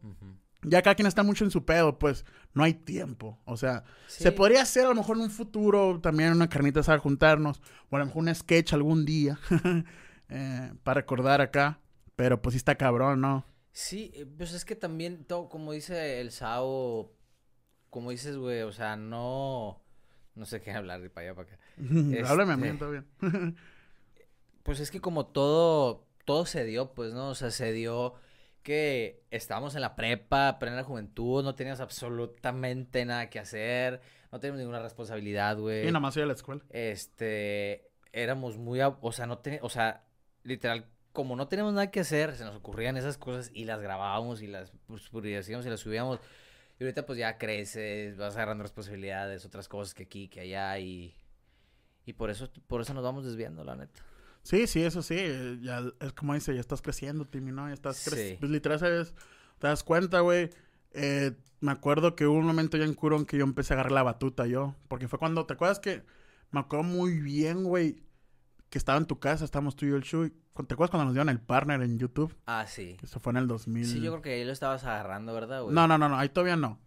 Ya 0.61 0.81
cada 0.81 0.95
quien 0.95 1.07
está 1.07 1.23
mucho 1.23 1.45
en 1.45 1.51
su 1.51 1.63
pedo, 1.63 1.97
pues 1.97 2.25
no 2.53 2.63
hay 2.63 2.73
tiempo. 2.73 3.39
O 3.45 3.55
sea, 3.55 3.85
se 4.07 4.31
podría 4.31 4.61
hacer 4.61 4.85
a 4.85 4.89
lo 4.89 4.95
mejor 4.95 5.17
en 5.17 5.23
un 5.23 5.31
futuro 5.31 5.99
también 6.01 6.33
una 6.33 6.49
carnita 6.49 6.81
a 6.81 6.97
juntarnos, 6.97 7.61
o 7.89 7.95
a 7.95 7.99
lo 7.99 8.05
mejor 8.05 8.23
un 8.23 8.35
sketch 8.35 8.73
algún 8.73 9.05
día 9.05 9.39
eh, 10.29 10.73
para 10.83 11.01
recordar 11.01 11.41
acá. 11.41 11.79
Pero 12.15 12.41
pues 12.41 12.53
sí 12.53 12.57
está 12.57 12.75
cabrón, 12.75 13.21
¿no? 13.21 13.45
Sí, 13.71 14.11
eh, 14.13 14.25
pues 14.25 14.51
es 14.51 14.65
que 14.65 14.75
también, 14.75 15.23
todo, 15.23 15.47
como 15.47 15.71
dice 15.71 16.19
el 16.19 16.31
Sao, 16.31 17.13
como 17.89 18.11
dices, 18.11 18.35
güey, 18.35 18.61
o 18.63 18.73
sea, 18.73 18.97
no. 18.97 19.81
No 20.35 20.45
sé 20.45 20.61
qué 20.61 20.71
hablar 20.71 21.01
de 21.01 21.09
para 21.09 21.27
allá 21.27 21.35
para 21.35 21.47
acá. 21.47 21.59
Háblame 22.29 22.53
a 22.53 22.57
mí, 22.57 22.67
está 22.67 22.89
bien. 22.89 23.05
pues 24.63 24.79
es 24.79 24.91
que 24.91 25.01
como 25.01 25.27
todo, 25.27 26.08
todo 26.29 26.45
se 26.45 26.63
dio, 26.63 26.93
pues, 26.93 27.11
¿no? 27.11 27.29
O 27.29 27.33
sea, 27.33 27.49
se 27.49 27.71
dio 27.71 28.13
que 28.61 29.23
estábamos 29.31 29.73
en 29.73 29.81
la 29.81 29.95
prepa, 29.95 30.59
plena 30.59 30.83
juventud, 30.83 31.43
no 31.43 31.55
teníamos 31.55 31.79
absolutamente 31.79 33.03
nada 33.03 33.31
que 33.31 33.39
hacer, 33.39 33.99
no 34.31 34.39
teníamos 34.39 34.59
ninguna 34.59 34.79
responsabilidad, 34.79 35.57
güey. 35.57 35.81
Y 35.81 35.85
nada 35.87 36.01
más 36.01 36.15
ir 36.17 36.21
a 36.21 36.27
la 36.27 36.33
escuela. 36.33 36.61
Este, 36.69 37.89
éramos 38.13 38.59
muy, 38.59 38.79
o 38.79 39.11
sea, 39.11 39.25
no 39.25 39.39
teníamos, 39.39 39.65
o 39.65 39.73
sea, 39.73 40.05
literal, 40.43 40.85
como 41.13 41.35
no 41.35 41.47
teníamos 41.47 41.73
nada 41.73 41.89
que 41.89 42.01
hacer, 42.01 42.35
se 42.35 42.45
nos 42.45 42.57
ocurrían 42.57 42.95
esas 42.95 43.17
cosas 43.17 43.49
y 43.51 43.65
las 43.65 43.81
grabábamos 43.81 44.43
y 44.43 44.47
las 44.47 44.71
pues, 44.85 45.09
publicábamos 45.09 45.65
y 45.65 45.69
las 45.71 45.79
subíamos. 45.79 46.19
Y 46.79 46.83
ahorita 46.83 47.07
pues 47.07 47.17
ya 47.17 47.39
creces, 47.39 48.17
vas 48.17 48.35
agarrando 48.35 48.61
responsabilidades, 48.61 49.45
otras 49.45 49.67
cosas 49.67 49.95
que 49.95 50.03
aquí, 50.03 50.27
que 50.27 50.41
allá 50.41 50.77
y... 50.77 51.15
Y 52.05 52.13
por 52.13 52.29
eso, 52.29 52.51
por 52.67 52.81
eso 52.81 52.93
nos 52.93 53.03
vamos 53.03 53.25
desviando, 53.25 53.63
la 53.63 53.75
neta. 53.75 53.99
Sí, 54.43 54.67
sí, 54.67 54.81
eso 54.81 55.01
sí. 55.01 55.17
Ya 55.61 55.83
es 55.99 56.13
como 56.13 56.33
dice, 56.33 56.53
ya 56.53 56.61
estás 56.61 56.81
creciendo, 56.81 57.25
Timmy, 57.25 57.51
¿no? 57.51 57.67
Ya 57.67 57.73
estás 57.73 58.03
creciendo. 58.03 58.39
Pues 58.39 58.51
literal, 58.51 58.79
¿sabes? 58.79 59.13
Te 59.59 59.67
das 59.67 59.83
cuenta, 59.83 60.21
güey. 60.21 60.49
Eh, 60.91 61.33
me 61.59 61.71
acuerdo 61.71 62.15
que 62.15 62.25
hubo 62.25 62.37
un 62.37 62.45
momento 62.45 62.77
ya 62.77 62.85
en 62.85 62.93
Curón 62.93 63.25
que 63.25 63.37
yo 63.37 63.43
empecé 63.43 63.73
a 63.73 63.75
agarrar 63.75 63.91
la 63.91 64.03
batuta 64.03 64.47
yo. 64.47 64.75
Porque 64.87 65.07
fue 65.07 65.19
cuando, 65.19 65.45
¿te 65.45 65.53
acuerdas 65.53 65.79
que? 65.79 66.03
Me 66.51 66.61
acuerdo 66.61 66.83
muy 66.83 67.19
bien, 67.19 67.63
güey. 67.63 68.03
Que 68.69 68.77
estaba 68.77 68.97
en 68.97 69.05
tu 69.05 69.19
casa, 69.19 69.45
estábamos 69.45 69.75
tú 69.75 69.85
y 69.85 69.89
yo 69.89 69.95
el 69.95 70.03
Chuy. 70.03 70.33
¿Te 70.67 70.73
acuerdas 70.73 70.91
cuando 70.91 71.05
nos 71.05 71.13
dieron 71.13 71.29
el 71.29 71.39
partner 71.39 71.81
en 71.81 71.97
YouTube? 71.97 72.35
Ah, 72.45 72.65
sí. 72.67 72.97
Eso 73.01 73.19
fue 73.19 73.31
en 73.31 73.37
el 73.37 73.47
2000. 73.47 73.85
Sí, 73.85 74.01
yo 74.01 74.11
creo 74.11 74.21
que 74.21 74.33
ahí 74.33 74.45
lo 74.45 74.51
estabas 74.51 74.83
agarrando, 74.83 75.33
¿verdad, 75.33 75.63
güey? 75.63 75.73
No, 75.73 75.87
no, 75.87 75.97
no, 75.97 76.09
no, 76.09 76.17
ahí 76.17 76.29
todavía 76.29 76.55
no. 76.55 76.79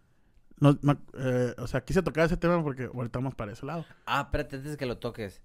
no 0.58 0.78
eh, 1.14 1.54
o 1.58 1.66
sea, 1.66 1.82
quise 1.82 2.02
tocar 2.02 2.26
ese 2.26 2.36
tema 2.36 2.62
porque 2.62 2.86
voltamos 2.86 3.34
para 3.34 3.52
ese 3.52 3.64
lado. 3.64 3.84
Ah, 4.04 4.22
espérate, 4.22 4.56
antes 4.56 4.76
que 4.76 4.86
lo 4.86 4.98
toques. 4.98 5.42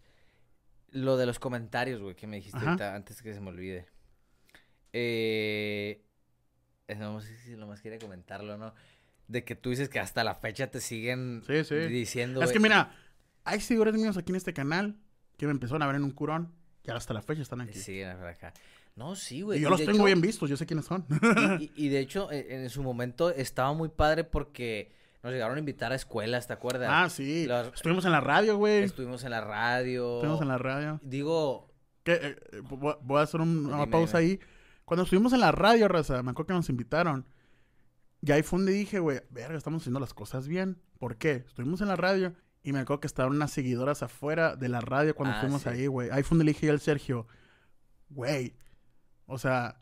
Lo 0.92 1.18
de 1.18 1.26
los 1.26 1.40
comentarios, 1.40 2.02
güey, 2.02 2.16
que 2.16 2.28
me 2.28 2.38
dijiste 2.38 2.58
ahorita, 2.58 2.96
antes 2.96 3.22
que 3.22 3.34
se 3.34 3.42
me 3.42 3.50
olvide. 3.50 3.88
Eh, 4.94 6.02
no 6.98 7.22
sé 7.22 7.38
si 7.38 7.56
lo 7.56 7.68
más 7.68 7.82
quiere 7.82 8.00
comentarlo, 8.00 8.58
¿no? 8.58 8.74
De 9.28 9.44
que 9.44 9.56
tú 9.56 9.70
dices 9.70 9.90
que 9.90 10.00
hasta 10.00 10.24
la 10.24 10.36
fecha 10.36 10.68
te 10.68 10.80
siguen 10.80 11.44
diciendo. 11.90 12.42
Es 12.42 12.52
que 12.52 12.60
mira, 12.60 12.96
hay 13.44 13.60
seguidores 13.60 13.96
míos 13.96 14.18
aquí 14.18 14.32
en 14.32 14.38
este 14.38 14.54
canal 14.54 14.98
que 15.38 15.46
me 15.46 15.52
empezaron 15.52 15.82
a 15.82 15.88
ver 15.88 15.98
en 15.98 16.04
un 16.04 16.12
curón 16.12 16.54
que 16.84 16.92
hasta 16.92 17.14
la 17.14 17.22
fecha 17.22 17.42
están 17.42 17.62
aquí. 17.62 17.78
Sí, 17.78 18.02
acá. 18.02 18.54
No, 18.96 19.16
sí, 19.16 19.42
güey. 19.42 19.60
Y 19.60 19.62
yo 19.62 19.70
los 19.70 19.84
tengo 19.84 20.06
bien 20.06 20.22
vistos, 20.22 20.50
yo 20.50 20.58
sé 20.58 20.66
quiénes 20.66 20.86
son. 20.86 21.06
y, 21.76 21.90
de 21.90 22.00
hecho, 22.00 22.32
en, 22.32 22.62
en, 22.64 22.70
su 22.70 22.82
momento 22.82 23.30
estaba 23.30 23.74
muy 23.74 23.90
padre 23.90 24.24
porque 24.24 24.92
nos 25.28 25.34
llegaron 25.34 25.58
a 25.58 25.60
invitar 25.60 25.92
a 25.92 25.96
escuelas, 25.96 26.48
¿te 26.48 26.54
acuerdas? 26.54 26.90
Ah, 26.90 27.10
sí. 27.10 27.48
Estuvimos 27.74 28.06
en 28.06 28.14
la 28.14 28.22
radio, 28.22 28.58
güey. 28.58 28.84
Estuvimos 28.84 29.24
en 29.26 29.32
la 29.32 29.42
radio. 29.42 30.16
Estuvimos 30.16 30.42
en 30.42 30.48
la 30.48 30.58
radio. 30.58 31.00
Digo... 31.04 31.74
Eh, 32.06 32.38
eh, 32.54 32.62
voy 32.62 33.20
a 33.20 33.24
hacer 33.24 33.42
una 33.42 33.86
pausa 33.88 34.20
ahí. 34.20 34.40
Cuando 34.86 35.04
estuvimos 35.04 35.34
en 35.34 35.42
la 35.42 35.52
radio, 35.52 35.90
Raza, 35.90 36.24
me 36.24 36.32
acuerdo 36.32 36.48
que 36.48 36.54
nos 36.54 36.70
invitaron. 36.70 37.26
Y 38.22 38.32
ahí 38.32 38.42
fue 38.42 38.60
donde 38.60 38.72
dije, 38.72 39.00
güey, 39.00 39.20
verga, 39.30 39.58
estamos 39.58 39.84
haciendo 39.84 40.00
las 40.00 40.14
cosas 40.14 40.48
bien. 40.48 40.82
¿Por 40.98 41.18
qué? 41.18 41.44
Estuvimos 41.46 41.82
en 41.82 41.90
la 41.90 41.98
radio 41.98 42.34
y 42.64 42.72
me 42.72 42.80
acuerdo 42.80 43.02
que 43.02 43.08
estaban 43.08 43.34
unas 43.34 43.52
seguidoras 43.52 44.02
afuera 44.04 44.56
de 44.56 44.70
la 44.70 44.80
radio 44.80 45.14
cuando 45.14 45.36
ah, 45.36 45.42
fuimos 45.42 45.68
ahí, 45.68 45.88
güey. 45.88 46.10
Ahí 46.10 46.24
fue 46.24 46.38
donde 46.38 46.46
le 46.46 46.54
dije 46.54 46.70
al 46.70 46.80
Sergio, 46.80 47.28
güey, 48.10 48.56
o 49.28 49.38
sea, 49.38 49.78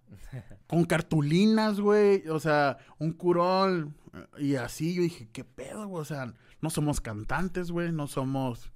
con 0.68 0.86
cartulinas, 0.86 1.80
güey. 1.80 2.28
O 2.28 2.40
sea, 2.40 2.80
un 2.98 3.14
curón. 3.14 3.96
Y 4.38 4.56
así 4.56 4.96
yo 4.96 5.04
dije, 5.04 5.30
¿qué 5.32 5.44
pedo, 5.44 5.88
güey? 5.88 6.02
O 6.02 6.06
sea, 6.06 6.34
no 6.62 6.70
somos 6.70 7.00
cantantes, 7.00 7.72
güey. 7.72 7.92
No 7.92 8.08
somos. 8.08 8.72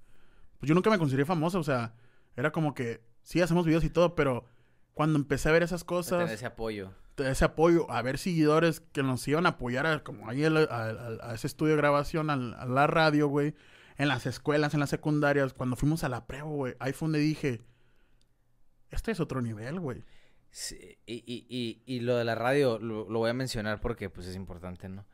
Pues 0.59 0.69
yo 0.69 0.75
nunca 0.75 0.91
me 0.91 0.99
consideré 0.99 1.25
famosa. 1.25 1.57
O 1.57 1.63
sea, 1.63 1.95
era 2.35 2.51
como 2.51 2.73
que 2.75 3.01
sí 3.23 3.41
hacemos 3.41 3.65
videos 3.65 3.83
y 3.83 3.89
todo, 3.89 4.15
pero 4.15 4.45
cuando 4.93 5.17
empecé 5.17 5.49
a 5.49 5.53
ver 5.53 5.63
esas 5.63 5.83
cosas. 5.83 6.29
ese 6.29 6.45
apoyo. 6.45 6.93
Ese 7.17 7.43
apoyo, 7.43 7.89
a 7.91 8.01
ver 8.01 8.17
seguidores 8.17 8.79
que 8.79 9.03
nos 9.03 9.27
iban 9.27 9.45
a 9.45 9.49
apoyar, 9.49 10.03
como 10.03 10.29
ahí 10.29 10.45
a, 10.45 11.33
ese 11.33 11.47
estudio 11.47 11.73
de 11.73 11.77
grabación, 11.77 12.29
a, 12.29 12.37
la 12.37 12.87
radio, 12.87 13.27
güey. 13.27 13.55
En 13.97 14.07
las 14.07 14.25
escuelas, 14.25 14.73
en 14.75 14.79
las 14.79 14.91
secundarias. 14.91 15.53
Cuando 15.53 15.75
fuimos 15.75 16.03
a 16.03 16.09
la 16.09 16.27
prueba, 16.27 16.47
güey. 16.47 16.75
Ahí 16.79 16.93
fue 16.93 17.07
donde 17.07 17.19
dije, 17.19 17.61
este 18.91 19.11
es 19.11 19.19
otro 19.19 19.41
nivel, 19.41 19.79
güey. 19.79 20.03
Sí, 20.51 20.97
y, 21.05 21.15
y, 21.15 21.83
y, 21.85 21.99
lo 21.99 22.17
de 22.17 22.25
la 22.25 22.35
radio 22.35 22.79
lo, 22.79 23.05
voy 23.05 23.29
a 23.29 23.33
mencionar 23.33 23.79
porque 23.81 24.09
pues 24.09 24.27
es 24.27 24.35
importante, 24.35 24.89
¿no? 24.89 25.05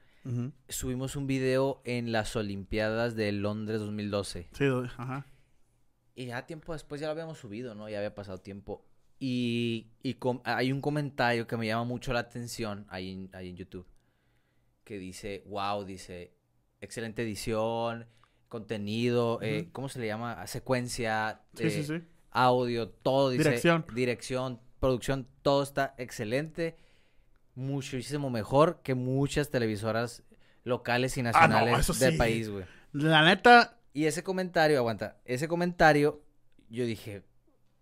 Subimos 0.69 1.15
un 1.15 1.27
video 1.27 1.81
en 1.83 2.11
las 2.11 2.35
Olimpiadas 2.35 3.15
de 3.15 3.31
Londres 3.31 3.79
2012. 3.79 4.47
Sí, 4.53 4.65
ajá. 4.97 5.27
Y 6.15 6.27
ya 6.27 6.45
tiempo 6.47 6.73
después 6.73 6.99
ya 6.99 7.07
lo 7.07 7.11
habíamos 7.11 7.37
subido, 7.37 7.75
¿no? 7.75 7.89
Ya 7.89 7.97
había 7.97 8.15
pasado 8.15 8.39
tiempo. 8.39 8.87
Y, 9.19 9.91
y 10.01 10.17
hay 10.45 10.71
un 10.71 10.81
comentario 10.81 11.45
que 11.45 11.57
me 11.57 11.67
llama 11.67 11.83
mucho 11.83 12.11
la 12.11 12.21
atención 12.21 12.85
ahí 12.89 13.11
en, 13.11 13.29
ahí 13.33 13.49
en 13.49 13.57
YouTube. 13.57 13.85
Que 14.83 14.97
dice, 14.97 15.43
wow, 15.47 15.83
dice, 15.83 16.33
excelente 16.81 17.21
edición, 17.21 18.07
contenido, 18.47 19.39
eh, 19.41 19.69
¿cómo 19.71 19.89
se 19.89 19.99
le 19.99 20.07
llama? 20.07 20.45
Secuencia, 20.47 21.41
sí, 21.53 21.69
sí, 21.69 21.83
sí. 21.83 22.01
audio, 22.31 22.89
todo. 22.89 23.29
Dice, 23.29 23.43
dirección. 23.43 23.85
Dirección, 23.93 24.61
producción, 24.85 25.27
todo 25.41 25.63
está 25.63 25.95
excelente. 25.97 26.77
Muchísimo 27.55 28.29
mejor 28.29 28.81
que 28.83 28.93
muchas 28.93 29.49
televisoras 29.49 30.23
locales 30.63 31.17
y 31.17 31.21
ah, 31.21 31.23
nacionales 31.23 31.99
del 31.99 32.17
país, 32.17 32.49
güey. 32.49 32.65
La 32.91 33.23
neta. 33.23 33.79
Y 33.93 34.05
ese 34.05 34.23
comentario, 34.23 34.77
aguanta, 34.77 35.17
ese 35.23 35.47
comentario, 35.47 36.21
yo 36.69 36.85
dije, 36.85 37.23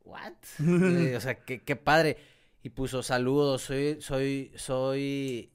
¿what? 0.06 0.34
o 1.18 1.20
sea, 1.20 1.44
qué, 1.44 1.64
qué 1.64 1.76
padre. 1.76 2.18
Y 2.62 2.70
puso 2.70 3.04
saludos, 3.04 3.64
soy, 3.64 3.98
soy, 4.00 4.52
soy, 4.56 5.52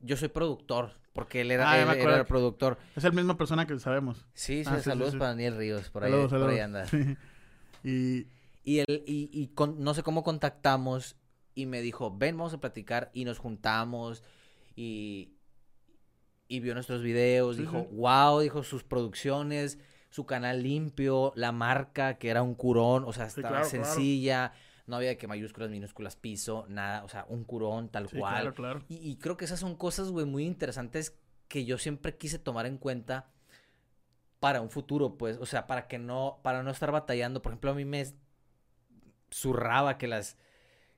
yo 0.00 0.16
soy 0.16 0.28
productor, 0.28 0.92
porque 1.12 1.42
él 1.42 1.50
era, 1.50 1.70
ah, 1.70 1.92
el 1.92 2.24
productor. 2.24 2.78
Es 2.94 3.04
el 3.04 3.12
misma 3.12 3.36
persona 3.36 3.66
que 3.66 3.78
sabemos. 3.78 4.26
Sí, 4.32 4.62
ah, 4.64 4.78
saludos 4.80 5.16
para 5.16 5.30
Daniel 5.30 5.58
Ríos, 5.58 5.90
por 5.90 6.04
ahí, 6.04 6.26
por 6.28 6.48
ahí 6.48 6.60
anda. 6.60 6.86
y 7.84 8.26
y, 8.66 8.80
él, 8.80 9.04
y, 9.06 9.30
y 9.32 9.50
no 9.78 9.94
sé 9.94 10.02
cómo 10.02 10.24
contactamos 10.24 11.16
y 11.54 11.66
me 11.66 11.80
dijo, 11.80 12.14
ven, 12.14 12.36
vamos 12.36 12.52
a 12.52 12.58
platicar 12.58 13.12
y 13.14 13.24
nos 13.24 13.38
juntamos 13.38 14.24
y, 14.74 15.36
y 16.48 16.58
vio 16.58 16.74
nuestros 16.74 17.00
videos, 17.00 17.56
dijo, 17.58 17.84
wow, 17.92 18.40
dijo 18.40 18.64
sus 18.64 18.82
producciones, 18.82 19.78
su 20.10 20.26
canal 20.26 20.64
limpio, 20.64 21.32
la 21.36 21.52
marca 21.52 22.18
que 22.18 22.28
era 22.28 22.42
un 22.42 22.56
curón, 22.56 23.04
o 23.06 23.12
sea, 23.12 23.26
estaba 23.26 23.62
sencilla. 23.62 24.52
No 24.88 24.96
había 24.96 25.16
que 25.16 25.26
mayúsculas, 25.28 25.70
minúsculas, 25.70 26.16
piso, 26.16 26.64
nada. 26.68 27.04
O 27.04 27.08
sea, 27.08 27.24
un 27.28 27.44
curón 27.44 27.88
tal 27.88 28.08
cual. 28.08 28.52
Claro, 28.54 28.84
y, 28.88 28.96
y, 28.96 29.16
creo 29.16 29.36
que 29.36 29.44
esas 29.44 29.58
son 29.58 29.74
cosas, 29.76 30.10
güey, 30.10 30.26
muy 30.26 30.44
interesantes 30.44 31.16
que 31.48 31.64
yo 31.64 31.76
siempre 31.78 32.16
quise 32.16 32.38
tomar 32.38 32.66
en 32.66 32.78
cuenta 32.78 33.28
para 34.38 34.60
un 34.60 34.70
futuro, 34.70 35.16
pues. 35.18 35.38
O 35.38 35.46
sea, 35.46 35.66
para 35.66 35.88
que 35.88 35.98
no, 35.98 36.38
para 36.44 36.62
no 36.62 36.70
estar 36.70 36.92
batallando. 36.92 37.42
Por 37.42 37.50
ejemplo, 37.50 37.72
a 37.72 37.74
mí 37.74 37.84
me 37.84 38.06
zurraba 39.30 39.98
que 39.98 40.08
las 40.08 40.36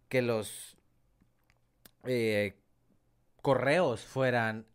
que 0.08 0.22
los 0.22 0.76
eh, 2.04 2.56
correos 3.42 4.02
fueran 4.02 4.66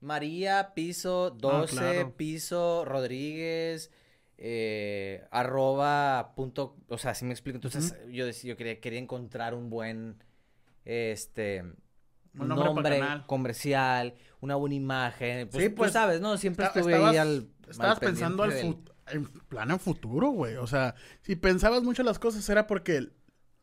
María 0.00 0.72
piso 0.74 1.30
12 1.30 2.00
ah, 2.00 2.12
piso 2.16 2.84
Rodríguez 2.84 3.90
eh, 4.36 5.26
arroba 5.30 6.32
punto 6.34 6.76
o 6.88 6.98
sea 6.98 7.14
si 7.14 7.24
me 7.24 7.32
explico 7.32 7.56
entonces 7.56 7.96
yo 8.10 8.26
decía 8.26 8.50
yo 8.50 8.56
quería, 8.56 8.80
quería 8.80 8.98
encontrar 8.98 9.54
un 9.54 9.70
buen 9.70 10.22
este 10.84 11.64
un 12.38 12.48
nombre, 12.48 13.00
comercial 13.26 14.14
una 14.40 14.56
buena 14.56 14.74
imagen. 14.74 15.48
Pues, 15.48 15.64
sí, 15.64 15.70
pues, 15.70 15.92
sabes 15.92 16.20
no 16.20 16.36
siempre 16.36 16.66
estuve 16.66 16.94
ahí 16.94 17.16
al 17.16 17.48
estabas 17.68 17.98
pensando 17.98 18.42
al 18.42 18.52
en 19.08 19.24
plan 19.24 19.70
en 19.70 19.78
futuro, 19.80 20.28
güey. 20.30 20.56
O 20.56 20.66
sea, 20.66 20.94
si 21.22 21.36
pensabas 21.36 21.82
mucho 21.82 22.02
las 22.02 22.18
cosas 22.18 22.48
era 22.48 22.66
porque 22.66 23.08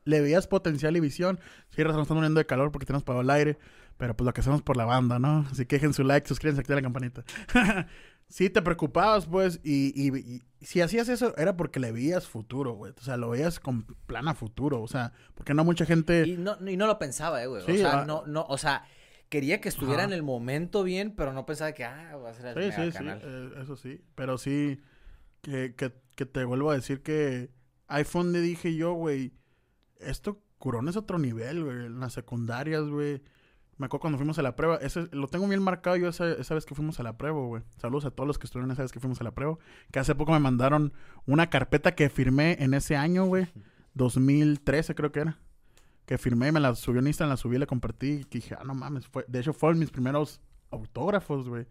le 0.04 0.22
veías 0.22 0.48
potencial 0.48 0.96
y 0.98 1.00
visión. 1.00 1.40
Sí, 1.70 1.84
razón, 1.84 2.02
estamos 2.02 2.20
muriendo 2.22 2.40
de 2.40 2.46
calor 2.46 2.72
porque 2.72 2.86
tenemos 2.86 3.04
pagado 3.04 3.22
el 3.22 3.30
aire. 3.30 3.58
Pero 3.98 4.16
pues 4.18 4.26
lo 4.26 4.34
que 4.34 4.42
hacemos 4.42 4.64
por 4.64 4.78
la 4.78 4.86
banda, 4.86 5.20
¿no? 5.20 5.46
Así 5.52 5.66
que 5.68 5.76
dejen 5.76 5.94
su 5.94 6.04
like, 6.04 6.28
suscríbanse, 6.28 6.62
activen 6.62 6.78
la 6.78 6.82
campanita. 6.82 7.24
sí 8.28 8.50
te 8.50 8.62
preocupabas, 8.64 9.28
pues, 9.28 9.60
y, 9.64 9.94
y- 9.96 10.42
y 10.60 10.66
si 10.66 10.82
hacías 10.82 11.08
eso 11.10 11.36
era 11.38 11.56
porque 11.56 11.80
le 11.80 11.92
veías 11.92 12.26
futuro, 12.28 12.74
güey. 12.74 12.94
O 12.98 13.02
sea, 13.04 13.18
lo 13.18 13.30
veías 13.30 13.60
con 13.60 13.84
plan 14.08 14.28
a 14.28 14.34
futuro, 14.34 14.82
o 14.82 14.88
sea, 14.88 15.12
porque 15.36 15.54
no 15.54 15.64
mucha 15.64 15.86
gente... 15.86 16.26
Y 16.28 16.38
no, 16.38 16.58
y 16.68 16.78
no 16.78 16.88
lo 16.88 16.98
pensaba, 16.98 17.44
eh, 17.44 17.48
güey. 17.48 17.64
Sí, 17.66 17.74
o 17.74 17.78
sea, 17.78 18.02
ah. 18.02 18.06
no, 18.06 18.24
no, 18.26 18.44
o 18.50 18.58
sea, 18.58 18.86
quería 19.30 19.62
que 19.62 19.70
estuviera 19.70 20.04
Ajá. 20.04 20.06
en 20.12 20.14
el 20.14 20.24
momento 20.24 20.84
bien, 20.84 21.14
pero 21.16 21.32
no 21.34 21.46
pensaba 21.46 21.74
que, 21.74 21.84
ah, 21.86 22.16
va 22.16 22.32
a 22.32 22.34
ser 22.34 22.46
el 22.48 22.54
Sí, 22.56 22.60
mega 22.70 22.76
sí, 22.86 22.92
sí, 22.92 22.98
canal. 22.98 23.22
eh, 23.24 23.50
eso 23.62 23.76
sí. 23.76 24.02
Pero 24.16 24.38
sí, 24.40 24.80
que, 25.42 25.76
que, 25.76 25.94
que 26.16 26.26
te 26.26 26.44
vuelvo 26.46 26.72
a 26.72 26.76
decir 26.76 27.02
que 27.02 27.50
iPhone 27.88 28.32
le 28.32 28.42
dije 28.42 28.76
yo, 28.76 28.94
güey, 28.94 29.34
esto 30.00 30.42
Curón 30.62 30.88
es 30.88 30.96
otro 30.96 31.20
nivel, 31.20 31.66
güey. 31.66 31.86
En 31.88 32.00
las 32.00 32.14
secundarias, 32.14 32.88
güey. 32.88 33.22
Me 33.78 33.88
acuerdo 33.88 34.02
cuando 34.02 34.18
fuimos 34.20 34.38
a 34.38 34.44
la 34.44 34.56
prueba. 34.56 34.78
Ese, 34.78 35.10
lo 35.12 35.28
tengo 35.28 35.48
bien 35.48 35.62
marcado 35.62 35.98
yo 35.98 36.08
esa, 36.08 36.32
esa 36.34 36.54
vez 36.54 36.66
que 36.66 36.76
fuimos 36.76 37.00
a 37.00 37.04
la 37.04 37.18
prueba, 37.18 37.40
güey. 37.42 37.64
Saludos 37.78 38.06
a 38.06 38.12
todos 38.12 38.28
los 38.28 38.38
que 38.38 38.46
estuvieron 38.46 38.72
esa 38.72 38.84
vez 38.84 38.92
que 38.92 39.00
fuimos 39.00 39.20
a 39.20 39.24
la 39.24 39.32
prueba. 39.32 39.58
Que 39.92 40.00
hace 40.00 40.14
poco 40.14 40.32
me 40.32 40.40
mandaron 40.40 40.94
una 41.26 41.50
carpeta 41.50 41.96
que 41.96 42.10
firmé 42.10 42.58
en 42.60 42.76
ese 42.76 42.96
año, 42.96 43.26
güey. 43.26 43.48
2013 43.96 44.96
creo 44.96 45.12
que 45.12 45.22
era. 45.22 45.40
Que 46.06 46.18
firmé, 46.18 46.52
me 46.52 46.60
la 46.60 46.76
subió 46.76 47.00
en 47.00 47.08
Instagram, 47.08 47.32
la 47.32 47.38
subí, 47.38 47.58
la 47.58 47.66
compartí. 47.66 48.08
Y 48.08 48.24
dije, 48.30 48.56
ah, 48.58 48.64
no 48.64 48.76
mames. 48.76 49.08
Fue, 49.08 49.26
de 49.28 49.40
hecho, 49.40 49.52
fueron 49.52 49.80
mis 49.80 49.90
primeros 49.90 50.40
autógrafos, 50.70 51.50
güey. 51.50 51.66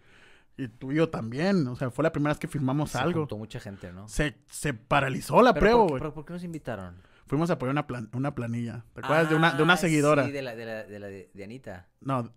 Y 0.56 0.68
tú 0.68 0.92
y 0.92 0.96
yo 0.96 1.08
también. 1.08 1.66
O 1.68 1.76
sea, 1.76 1.90
fue 1.90 2.02
la 2.02 2.12
primera 2.12 2.30
vez 2.32 2.38
que 2.38 2.48
firmamos 2.48 2.90
Se 2.90 2.98
algo. 2.98 3.20
juntó 3.20 3.38
mucha 3.38 3.60
gente, 3.60 3.92
¿no? 3.92 4.06
Se, 4.08 4.36
se 4.46 4.74
paralizó 4.74 5.40
la 5.42 5.54
Pero 5.54 5.60
prueba, 5.60 5.78
¿por 5.78 5.86
qué- 5.86 5.90
güey. 5.92 6.00
Pero 6.00 6.14
¿por 6.14 6.24
qué 6.26 6.32
nos 6.34 6.44
invitaron? 6.44 7.02
Fuimos 7.26 7.48
a 7.50 7.54
apoyar 7.54 7.72
una, 7.72 7.86
plan- 7.86 8.10
una 8.12 8.34
planilla. 8.34 8.84
¿Te 8.92 9.00
acuerdas? 9.00 9.30
de, 9.30 9.36
una, 9.36 9.52
de 9.54 9.62
una 9.62 9.74
Ah, 9.74 9.78
seguidora. 9.78 10.24
Sí, 10.26 10.32
de 10.32 10.42
la 10.42 10.54
de, 10.56 10.64
la, 10.66 10.84
de, 10.84 10.98
la 10.98 11.06
de, 11.06 11.30
de 11.32 11.44
Anita. 11.44 11.88
No, 12.00 12.32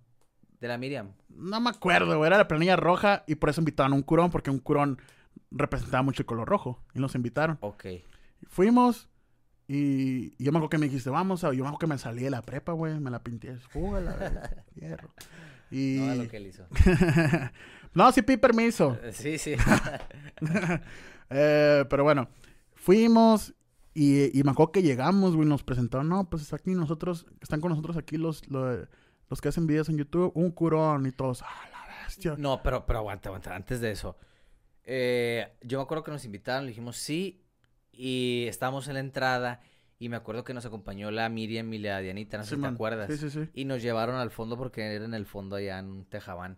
De 0.61 0.67
la 0.67 0.77
Miriam. 0.77 1.13
no 1.29 1.59
me 1.59 1.69
acuerdo, 1.71 2.15
güey. 2.17 2.27
Era 2.27 2.37
la 2.37 2.47
planilla 2.47 2.75
roja 2.75 3.23
y 3.27 3.35
por 3.35 3.49
eso 3.49 3.59
invitaron 3.59 3.93
a 3.93 3.95
un 3.95 4.03
curón, 4.03 4.29
porque 4.31 4.51
un 4.51 4.59
curón 4.59 4.99
representaba 5.51 6.03
mucho 6.03 6.21
el 6.21 6.25
color 6.27 6.47
rojo. 6.47 6.81
Y 6.93 6.99
nos 6.99 7.15
invitaron. 7.15 7.57
Ok. 7.61 7.85
Fuimos 8.47 9.09
y, 9.67 10.33
y 10.37 10.43
yo 10.43 10.51
me 10.51 10.59
acuerdo 10.59 10.69
que 10.69 10.77
me 10.77 10.85
dijiste, 10.87 11.09
vamos 11.09 11.43
a... 11.43 11.47
Yo 11.53 11.63
me 11.63 11.69
acuerdo 11.69 11.79
que 11.79 11.87
me 11.87 11.97
salí 11.97 12.21
de 12.23 12.29
la 12.29 12.41
prepa, 12.43 12.73
güey. 12.73 12.99
Me 12.99 13.09
la 13.09 13.23
pinté. 13.23 13.57
Fúgala, 13.57 14.13
güey, 14.15 14.31
hierro. 14.75 15.09
Y... 15.73 15.97
No, 15.99 16.15
lo 16.15 16.27
que 16.29 16.37
él 16.37 16.47
hizo. 16.47 16.65
no, 17.93 18.11
sí 18.11 18.21
pedí 18.21 18.37
permiso. 18.37 18.97
Eh, 19.03 19.11
Sí, 19.13 19.37
sí. 19.37 19.55
Eh, 21.35 21.85
pero 21.89 22.03
bueno, 22.03 22.27
fuimos 22.75 23.53
y, 23.95 24.37
y 24.37 24.43
me 24.43 24.51
acuerdo 24.51 24.71
que 24.71 24.83
llegamos, 24.83 25.35
güey, 25.35 25.47
nos 25.47 25.63
presentaron, 25.63 26.09
no, 26.09 26.29
pues 26.29 26.43
está 26.43 26.57
aquí 26.57 26.71
nosotros, 26.75 27.25
están 27.41 27.59
con 27.59 27.69
nosotros 27.71 27.97
aquí 27.97 28.17
los, 28.17 28.47
los, 28.49 28.87
los 29.29 29.41
que 29.41 29.47
hacen 29.49 29.65
videos 29.65 29.89
en 29.89 29.97
YouTube, 29.97 30.31
un 30.35 30.51
curón 30.51 31.07
y 31.07 31.11
todos, 31.11 31.41
ah, 31.41 31.69
la 31.71 32.03
bestia. 32.05 32.35
No, 32.37 32.61
pero, 32.61 32.85
pero 32.85 32.99
aguanta, 32.99 33.29
aguanta. 33.29 33.55
Antes 33.55 33.81
de 33.81 33.91
eso. 33.91 34.15
eh, 34.83 35.53
yo 35.61 35.79
me 35.79 35.83
acuerdo 35.83 36.03
que 36.03 36.11
nos 36.11 36.25
invitaron, 36.25 36.65
le 36.65 36.69
dijimos 36.69 36.97
sí. 36.97 37.39
Y 37.91 38.45
estábamos 38.47 38.87
en 38.87 38.95
la 38.95 38.99
entrada. 38.99 39.61
Y 39.99 40.09
me 40.09 40.17
acuerdo 40.17 40.43
que 40.43 40.53
nos 40.53 40.65
acompañó 40.65 41.11
la 41.11 41.29
Miriam 41.29 41.71
y 41.73 41.77
la 41.77 41.99
Dianita, 41.99 42.37
no 42.37 42.43
sé 42.43 42.55
si 42.55 42.61
te 42.61 42.67
acuerdas. 42.67 43.09
Sí, 43.09 43.17
sí, 43.17 43.29
sí. 43.29 43.49
Y 43.53 43.65
nos 43.65 43.81
llevaron 43.81 44.15
al 44.15 44.31
fondo 44.31 44.57
porque 44.57 44.81
era 44.81 45.05
en 45.05 45.13
el 45.13 45.25
fondo 45.25 45.55
allá 45.55 45.79
en 45.79 46.05
Tejabán. 46.05 46.57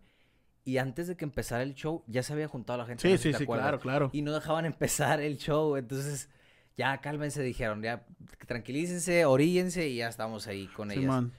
Y 0.63 0.77
antes 0.79 1.07
de 1.07 1.15
que 1.15 1.25
empezara 1.25 1.61
el 1.61 1.75
show, 1.75 2.03
ya 2.07 2.23
se 2.23 2.33
había 2.33 2.47
juntado 2.47 2.79
la 2.79 2.86
gente. 2.88 3.01
Sí, 3.01 3.09
no 3.09 3.17
sé 3.17 3.17
si 3.21 3.29
sí, 3.29 3.31
te 3.33 3.38
sí, 3.38 3.43
acuerdas. 3.43 3.65
claro, 3.65 3.79
claro. 3.79 4.09
Y 4.13 4.23
no 4.23 4.33
dejaban 4.33 4.65
empezar 4.65 5.21
el 5.21 5.38
show. 5.38 5.75
Entonces, 5.75 6.27
ya 6.75 6.99
cálmense, 7.01 7.43
dijeron. 7.43 7.83
Ya 7.83 8.03
tranquilícense, 8.47 9.25
oríllense. 9.25 9.88
Y 9.88 9.97
ya 9.97 10.07
estamos 10.07 10.47
ahí 10.47 10.65
con 10.67 10.89
ellas. 10.89 11.03
Simón. 11.03 11.33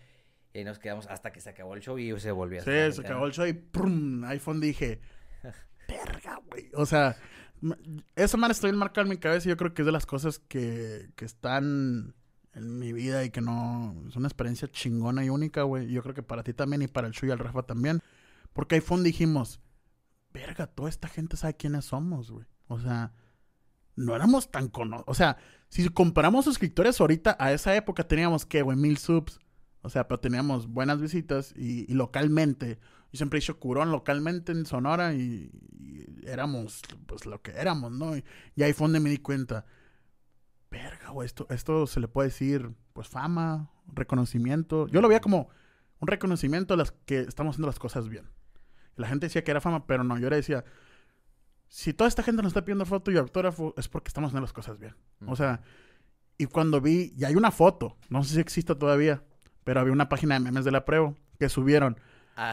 Y 0.54 0.62
nos 0.62 0.78
quedamos 0.78 1.06
hasta 1.08 1.32
que 1.32 1.40
se 1.40 1.50
acabó 1.50 1.74
el 1.74 1.82
show 1.82 1.98
y 1.98 2.18
se 2.20 2.30
volvió 2.30 2.60
a 2.60 2.64
Sí, 2.64 2.92
se 2.92 3.00
acabó 3.00 3.26
el 3.26 3.32
show 3.32 3.46
y 3.46 3.52
¡prum! 3.52 4.24
iPhone 4.24 4.60
dije, 4.60 5.00
verga, 5.88 6.40
güey. 6.48 6.70
O 6.74 6.86
sea, 6.86 7.16
esa 8.14 8.36
madre 8.36 8.52
está 8.52 8.66
bien 8.66 8.78
marcada 8.78 9.02
en 9.02 9.10
mi 9.10 9.18
cabeza 9.18 9.48
y 9.48 9.50
yo 9.50 9.56
creo 9.56 9.74
que 9.74 9.82
es 9.82 9.86
de 9.86 9.92
las 9.92 10.06
cosas 10.06 10.38
que, 10.38 11.10
que 11.16 11.24
están 11.24 12.14
en 12.54 12.78
mi 12.78 12.92
vida 12.92 13.24
y 13.24 13.30
que 13.30 13.40
no... 13.40 13.94
Es 14.08 14.16
una 14.16 14.28
experiencia 14.28 14.68
chingona 14.68 15.24
y 15.24 15.28
única, 15.28 15.62
güey. 15.62 15.88
Yo 15.88 16.02
creo 16.02 16.14
que 16.14 16.22
para 16.22 16.42
ti 16.42 16.54
también 16.54 16.82
y 16.82 16.88
para 16.88 17.06
el 17.06 17.12
Chuy 17.12 17.28
y 17.28 17.32
el 17.32 17.38
Rafa 17.38 17.62
también. 17.62 18.00
Porque 18.52 18.76
iPhone 18.76 19.02
dijimos, 19.02 19.60
verga, 20.32 20.66
toda 20.66 20.88
esta 20.88 21.08
gente 21.08 21.36
sabe 21.36 21.54
quiénes 21.54 21.84
somos, 21.84 22.30
güey. 22.30 22.46
O 22.68 22.80
sea, 22.80 23.12
no 23.94 24.16
éramos 24.16 24.50
tan 24.50 24.68
conocidos. 24.68 25.04
O 25.06 25.14
sea, 25.14 25.36
si 25.68 25.86
comparamos 25.90 26.46
suscriptores 26.46 27.00
ahorita, 27.00 27.36
a 27.38 27.52
esa 27.52 27.76
época 27.76 28.08
teníamos, 28.08 28.46
¿qué, 28.46 28.62
güey? 28.62 28.76
Mil 28.76 28.96
subs. 28.96 29.38
O 29.82 29.90
sea, 29.90 30.08
pero 30.08 30.18
teníamos 30.18 30.66
buenas 30.66 31.00
visitas 31.00 31.52
y, 31.56 31.90
y 31.90 31.94
localmente. 31.94 32.78
Yo 33.16 33.18
siempre 33.18 33.38
he 33.38 33.40
dicho 33.40 33.58
curón 33.58 33.90
localmente 33.90 34.52
en 34.52 34.66
Sonora 34.66 35.14
y, 35.14 35.50
y 35.80 36.28
éramos, 36.28 36.82
pues, 37.06 37.24
lo 37.24 37.40
que 37.40 37.52
éramos, 37.52 37.90
¿no? 37.90 38.14
Y, 38.14 38.22
y 38.54 38.62
ahí 38.62 38.74
fue 38.74 38.84
donde 38.84 39.00
me 39.00 39.08
di 39.08 39.16
cuenta. 39.16 39.64
Verga, 40.70 41.08
güey, 41.08 41.24
esto, 41.24 41.46
esto 41.48 41.86
se 41.86 41.98
le 42.00 42.08
puede 42.08 42.28
decir, 42.28 42.74
pues, 42.92 43.08
fama, 43.08 43.70
reconocimiento. 43.86 44.86
Yo 44.88 45.00
lo 45.00 45.08
veía 45.08 45.22
como 45.22 45.48
un 45.98 46.08
reconocimiento 46.08 46.74
a 46.74 46.76
las 46.76 46.92
que 46.92 47.20
estamos 47.20 47.54
haciendo 47.54 47.68
las 47.68 47.78
cosas 47.78 48.10
bien. 48.10 48.28
La 48.96 49.08
gente 49.08 49.26
decía 49.26 49.42
que 49.44 49.50
era 49.50 49.62
fama, 49.62 49.86
pero 49.86 50.04
no, 50.04 50.18
yo 50.18 50.28
le 50.28 50.36
decía, 50.36 50.64
si 51.68 51.94
toda 51.94 52.08
esta 52.08 52.22
gente 52.22 52.42
nos 52.42 52.50
está 52.50 52.64
pidiendo 52.64 52.84
foto 52.84 53.10
y 53.10 53.16
autógrafo, 53.16 53.72
es 53.78 53.88
porque 53.88 54.08
estamos 54.08 54.28
haciendo 54.28 54.42
las 54.42 54.52
cosas 54.52 54.78
bien. 54.78 54.94
O 55.26 55.36
sea, 55.36 55.62
y 56.36 56.46
cuando 56.46 56.82
vi, 56.82 57.14
y 57.16 57.24
hay 57.24 57.34
una 57.34 57.50
foto, 57.50 57.96
no 58.10 58.22
sé 58.22 58.34
si 58.34 58.40
existe 58.40 58.74
todavía, 58.74 59.22
pero 59.64 59.80
había 59.80 59.92
una 59.92 60.08
página 60.10 60.34
de 60.34 60.40
memes 60.40 60.64
de 60.66 60.70
la 60.70 60.84
prueba 60.84 61.14
que 61.38 61.48
subieron. 61.48 61.98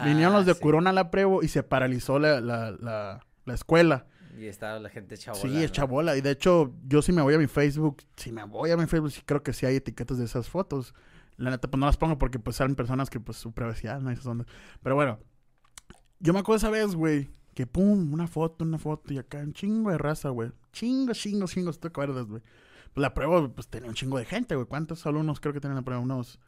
Vinieron 0.06 0.34
los 0.34 0.46
de 0.46 0.52
Ah, 0.52 0.56
sí. 0.56 0.62
Curón 0.62 0.88
a 0.88 0.94
la 0.94 1.12
prueba 1.12 1.38
y 1.42 1.48
se 1.48 1.64
paralizó 1.64 2.20
la, 2.20 2.40
la, 2.42 2.72
la, 2.72 3.26
la 3.46 3.54
escuela. 3.54 4.08
Y 4.38 4.48
estaba 4.48 4.80
la 4.80 4.90
gente 4.90 5.18
chabola. 5.18 5.42
sí, 5.42 5.64
es 5.64 5.70
¿no? 5.70 5.74
chabola. 5.76 6.18
Y 6.18 6.22
de 6.22 6.32
hecho, 6.32 6.74
yo 6.88 7.02
si 7.02 7.12
me 7.12 7.22
voy 7.22 7.36
a 7.36 7.38
mi 7.38 7.48
Facebook, 7.48 7.98
si 8.16 8.32
me 8.32 8.44
voy 8.46 8.72
a 8.72 8.78
mi 8.78 8.88
Facebook, 8.88 9.12
sí 9.12 9.22
creo 9.26 9.44
que 9.44 9.54
sí 9.54 9.66
hay 9.66 9.76
etiquetas 9.76 10.18
de 10.18 10.26
esas 10.26 10.50
fotos. 10.50 10.94
La 11.38 11.50
neta, 11.52 11.68
pues 11.70 11.80
no 11.80 11.86
las 11.86 11.98
pongo 11.98 12.18
porque 12.18 12.40
pues 12.40 12.56
salen 12.56 12.76
personas 12.76 13.10
que 13.10 13.20
pues 13.20 13.38
su 13.38 13.52
privacidad, 13.52 14.00
¿no? 14.00 14.10
Esas 14.10 14.26
ondas. 14.26 14.48
Pero 14.82 14.96
bueno, 14.96 15.20
yo 16.20 16.34
me 16.34 16.40
acuerdo 16.40 16.58
esa 16.58 16.70
vez, 16.70 16.96
güey, 16.96 17.30
que 17.54 17.68
pum, 17.68 18.14
una 18.14 18.28
foto, 18.28 18.64
una 18.64 18.78
foto 18.78 19.14
y 19.14 19.18
acá 19.18 19.40
un 19.40 19.54
chingo 19.54 19.92
de 19.92 19.98
raza, 19.98 20.30
güey. 20.30 20.52
Chingo, 20.72 21.14
chingo, 21.14 21.46
chingo, 21.48 21.74
si 21.74 21.80
te 21.80 21.88
acuerdas, 21.90 22.26
güey. 22.26 22.42
Pues 22.94 23.02
la 23.02 23.14
prueba, 23.14 23.48
pues 23.50 23.68
tenía 23.68 23.90
un 23.90 23.96
chingo 23.96 24.18
de 24.18 24.26
gente, 24.26 24.56
güey. 24.56 24.68
¿Cuántos 24.68 25.06
alumnos 25.06 25.40
creo 25.40 25.54
que 25.54 25.60
tenían 25.60 25.76
la 25.76 25.82
prueba? 25.84 26.02
Unos 26.02 26.40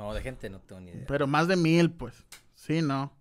No, 0.00 0.14
de 0.14 0.22
gente 0.22 0.48
no 0.48 0.60
tengo 0.60 0.80
ni 0.80 0.90
idea. 0.92 1.04
pero 1.06 1.26
más 1.26 1.46
de 1.46 1.56
mil, 1.56 1.90
pues. 1.92 2.24
Sí, 2.54 2.80
¿no? 2.80 3.12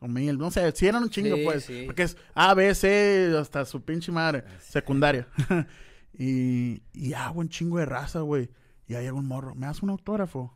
O 0.00 0.06
mil. 0.06 0.36
No 0.36 0.50
sé, 0.50 0.70
si 0.72 0.86
eran 0.86 1.02
un 1.02 1.08
chingo, 1.08 1.34
Sí, 1.36 1.44
pues. 1.44 1.64
sí. 1.64 1.82
Porque 1.86 2.02
es 2.02 2.16
A, 2.34 2.52
B, 2.52 2.74
C, 2.74 3.34
hasta 3.40 3.64
su 3.64 3.82
pinche 3.82 4.12
madre. 4.12 4.44
Sí. 4.60 4.72
Secundaria. 4.72 5.26
y, 6.12 6.82
y 6.92 7.14
hago 7.14 7.40
un 7.40 7.48
chingo 7.48 7.78
de 7.78 7.86
raza, 7.86 8.20
güey. 8.20 8.50
Y 8.86 8.94
ahí 8.96 9.06
hago 9.06 9.18
un 9.18 9.26
morro. 9.26 9.54
¿Me 9.54 9.66
das 9.66 9.82
un 9.82 9.88
autógrafo? 9.90 10.54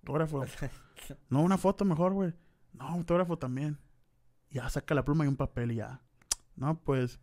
Autógrafo. 0.00 0.44
No, 1.28 1.42
una 1.42 1.58
foto 1.58 1.84
mejor, 1.84 2.14
güey. 2.14 2.32
No, 2.72 2.88
autógrafo 2.88 3.36
también. 3.36 3.78
Ya 4.50 4.68
saca 4.70 4.94
la 4.94 5.04
pluma 5.04 5.24
y 5.26 5.28
un 5.28 5.36
papel 5.36 5.72
y 5.72 5.76
ya. 5.76 6.00
No, 6.56 6.80
pues. 6.80 7.20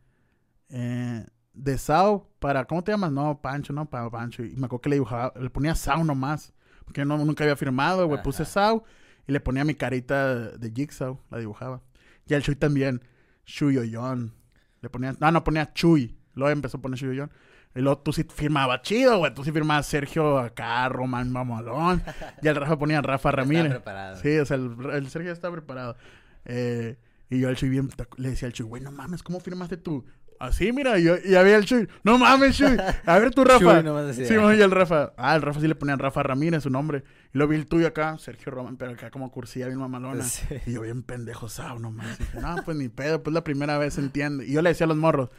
Eh, 0.69 1.25
de 1.53 1.77
Sao 1.77 2.29
para. 2.39 2.65
¿Cómo 2.65 2.83
te 2.83 2.91
llamas? 2.91 3.11
No, 3.11 3.41
Pancho, 3.41 3.73
no, 3.73 3.89
para 3.89 4.09
Pancho. 4.09 4.43
Y 4.45 4.55
me 4.55 4.67
acuerdo 4.67 4.81
que 4.81 4.89
le 4.89 4.95
dibujaba. 4.97 5.33
Le 5.39 5.49
ponía 5.49 5.73
Sao 5.75 6.03
nomás. 6.03 6.53
Porque 6.91 7.05
no, 7.05 7.17
nunca 7.17 7.45
había 7.45 7.55
firmado, 7.55 8.05
güey. 8.05 8.21
Puse. 8.21 8.43
Sao 8.43 8.83
y 9.25 9.31
le 9.31 9.39
ponía 9.39 9.63
mi 9.63 9.75
carita 9.75 10.49
de 10.49 10.71
Jigsaw. 10.71 11.17
La 11.29 11.37
dibujaba. 11.37 11.81
Y 12.27 12.33
al 12.33 12.43
Chuy 12.43 12.55
también. 12.55 13.01
Chuyoyon. 13.45 14.33
Le 14.81 14.89
ponía. 14.89 15.15
No, 15.17 15.31
no 15.31 15.41
ponía 15.41 15.71
Chuy. 15.71 16.17
Luego 16.33 16.51
empezó 16.51 16.79
a 16.79 16.81
poner 16.81 16.99
Chuyoyon. 16.99 17.31
Y 17.75 17.79
luego 17.79 17.99
tú 17.99 18.11
sí 18.11 18.25
firmabas 18.25 18.81
chido, 18.81 19.19
güey. 19.19 19.33
Tú 19.33 19.45
sí 19.45 19.53
firmabas 19.53 19.85
Sergio 19.85 20.37
acá, 20.37 20.89
Román 20.89 21.31
Mamalón. 21.31 22.03
y 22.41 22.47
el 22.49 22.57
Rafa 22.57 22.77
ponía 22.77 23.01
Rafa 23.01 23.31
Ramírez. 23.31 23.71
preparado. 23.71 24.17
Sí, 24.17 24.37
o 24.37 24.45
sea, 24.45 24.57
el, 24.57 24.75
el 24.91 25.09
Sergio 25.09 25.31
estaba 25.31 25.53
preparado. 25.55 25.95
Eh, 26.43 26.97
y 27.29 27.39
yo 27.39 27.47
al 27.47 27.55
Chuy 27.55 27.69
bien, 27.69 27.89
le 28.17 28.31
decía 28.31 28.47
al 28.47 28.53
Chuy, 28.53 28.65
güey, 28.65 28.83
no 28.83 28.91
mames, 28.91 29.23
¿cómo 29.23 29.39
firmaste 29.39 29.77
tú? 29.77 30.05
Así, 30.41 30.71
mira, 30.71 30.97
y, 30.97 31.03
yo, 31.03 31.15
y 31.23 31.35
había 31.35 31.55
el 31.55 31.65
Chuy, 31.65 31.87
no 32.03 32.17
mames, 32.17 32.57
Chuy, 32.57 32.75
a 33.05 33.19
ver 33.19 33.29
tu 33.31 33.43
Rafa. 33.45 33.59
Chuy 33.59 33.83
nomás 33.83 34.07
decía. 34.07 34.25
Sí, 34.27 34.33
y 34.33 34.61
el 34.61 34.71
Rafa, 34.71 35.13
ah, 35.17 35.35
el 35.35 35.41
Rafa 35.43 35.59
sí 35.61 35.67
le 35.67 35.75
ponían 35.75 35.99
Rafa 35.99 36.23
Ramírez, 36.23 36.63
su 36.63 36.69
nombre. 36.69 37.03
Y 37.33 37.37
lo 37.37 37.47
vi 37.47 37.57
el 37.57 37.67
tuyo 37.67 37.85
acá, 37.87 38.17
Sergio 38.17 38.51
Román, 38.51 38.75
pero 38.77 38.91
acá 38.93 39.11
como 39.11 39.31
cursía 39.31 39.67
bien 39.67 39.77
mamalona. 39.79 40.23
Sí. 40.23 40.43
Y 40.65 40.73
yo 40.73 40.81
bien 40.81 41.03
pendejo, 41.03 41.47
sao, 41.47 41.77
no 41.79 41.91
mames. 41.91 42.17
No, 42.41 42.55
pues 42.65 42.75
ni 42.77 42.89
pedo, 42.89 43.21
pues 43.21 43.33
la 43.33 43.43
primera 43.43 43.77
vez 43.77 43.97
entiende. 43.99 44.47
Y 44.47 44.53
yo 44.53 44.61
le 44.63 44.69
decía 44.71 44.85
a 44.85 44.87
los 44.87 44.97
morros, 44.97 45.29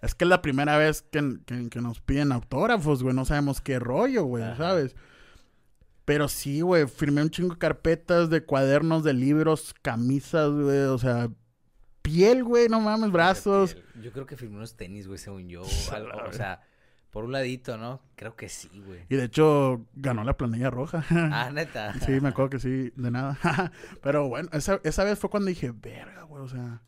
es 0.00 0.14
que 0.14 0.24
es 0.24 0.28
la 0.28 0.42
primera 0.42 0.76
vez 0.78 1.02
que, 1.02 1.38
que- 1.44 1.68
que 1.68 1.80
nos 1.80 2.00
piden 2.00 2.30
autógrafos, 2.32 3.02
güey, 3.02 3.14
no 3.16 3.24
sabemos 3.24 3.60
qué 3.60 3.78
rollo, 3.80 4.24
güey, 4.24 4.44
Ajá. 4.44 4.56
¿sabes? 4.56 4.94
Pero 6.04 6.28
sí, 6.28 6.60
güey, 6.60 6.86
firmé 6.88 7.22
un 7.22 7.30
chingo 7.30 7.54
de 7.54 7.58
carpetas 7.58 8.28
de 8.28 8.44
cuadernos, 8.44 9.04
de 9.04 9.12
libros, 9.12 9.74
camisas, 9.82 10.50
güey, 10.50 10.78
o 10.80 10.98
sea, 10.98 11.28
piel, 12.02 12.44
güey, 12.44 12.68
no 12.68 12.80
mames, 12.80 13.10
brazos. 13.12 13.76
Yo 14.02 14.12
creo 14.12 14.26
que 14.26 14.36
firmé 14.36 14.56
unos 14.56 14.76
tenis, 14.76 15.06
güey, 15.06 15.18
según 15.18 15.48
yo. 15.48 15.62
algo, 15.92 16.10
o 16.28 16.32
sea, 16.32 16.62
por 17.10 17.24
un 17.24 17.32
ladito, 17.32 17.76
¿no? 17.78 18.00
Creo 18.16 18.36
que 18.36 18.48
sí, 18.48 18.68
güey. 18.84 19.00
Y 19.08 19.16
de 19.16 19.24
hecho, 19.24 19.86
ganó 19.94 20.24
la 20.24 20.36
planilla 20.36 20.70
roja. 20.70 21.04
Ah, 21.10 21.50
neta. 21.54 21.94
sí, 22.00 22.20
me 22.20 22.28
acuerdo 22.28 22.50
que 22.50 22.58
sí, 22.58 22.92
de 22.96 23.10
nada. 23.10 23.38
Pero 24.02 24.28
bueno, 24.28 24.48
esa, 24.52 24.80
esa 24.84 25.04
vez 25.04 25.18
fue 25.18 25.30
cuando 25.30 25.48
dije, 25.48 25.72
verga, 25.72 26.22
güey, 26.24 26.42
o 26.44 26.48
sea, 26.48 26.82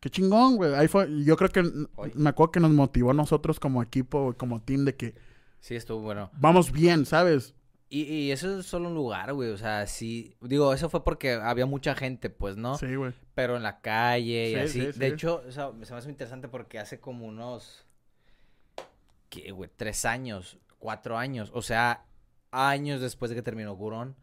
Qué 0.00 0.08
chingón, 0.08 0.56
güey. 0.56 0.72
Ahí 0.74 0.88
fue, 0.88 1.06
yo 1.24 1.36
creo 1.36 1.50
que 1.50 1.60
Hoy. 1.96 2.10
me 2.14 2.30
acuerdo 2.30 2.52
que 2.52 2.60
nos 2.60 2.70
motivó 2.70 3.10
a 3.10 3.14
nosotros 3.14 3.60
como 3.60 3.82
equipo, 3.82 4.32
como 4.38 4.62
team, 4.62 4.86
de 4.86 4.96
que 4.96 5.14
Sí, 5.60 5.74
estuvo 5.76 6.00
bueno. 6.00 6.30
vamos 6.38 6.72
bien, 6.72 7.04
¿sabes? 7.04 7.54
Y, 7.92 8.02
y 8.04 8.30
eso 8.30 8.60
es 8.60 8.66
solo 8.66 8.88
un 8.88 8.94
lugar, 8.94 9.32
güey. 9.34 9.50
O 9.50 9.56
sea, 9.58 9.86
sí. 9.88 10.36
Digo, 10.40 10.72
eso 10.72 10.88
fue 10.88 11.02
porque 11.02 11.32
había 11.32 11.66
mucha 11.66 11.94
gente, 11.96 12.30
pues, 12.30 12.56
¿no? 12.56 12.78
Sí, 12.78 12.94
güey. 12.94 13.12
Pero 13.34 13.56
en 13.56 13.64
la 13.64 13.80
calle 13.80 14.50
y 14.50 14.54
Sí, 14.54 14.60
así. 14.60 14.92
sí, 14.92 14.98
De 14.98 15.08
sí. 15.08 15.12
hecho, 15.14 15.42
o 15.46 15.50
sea, 15.50 15.70
se 15.82 15.92
me 15.92 15.98
hace 15.98 16.06
muy 16.06 16.12
interesante 16.12 16.46
porque 16.48 16.78
hace 16.78 17.00
como 17.00 17.26
unos. 17.26 17.84
¿Qué, 19.28 19.50
güey? 19.52 19.68
Tres 19.74 20.04
años, 20.04 20.58
cuatro 20.78 21.18
años. 21.18 21.50
O 21.52 21.62
sea, 21.62 22.04
años 22.52 23.00
después 23.00 23.28
de 23.28 23.34
que 23.34 23.42
terminó 23.42 23.74
Gurón. 23.74 24.16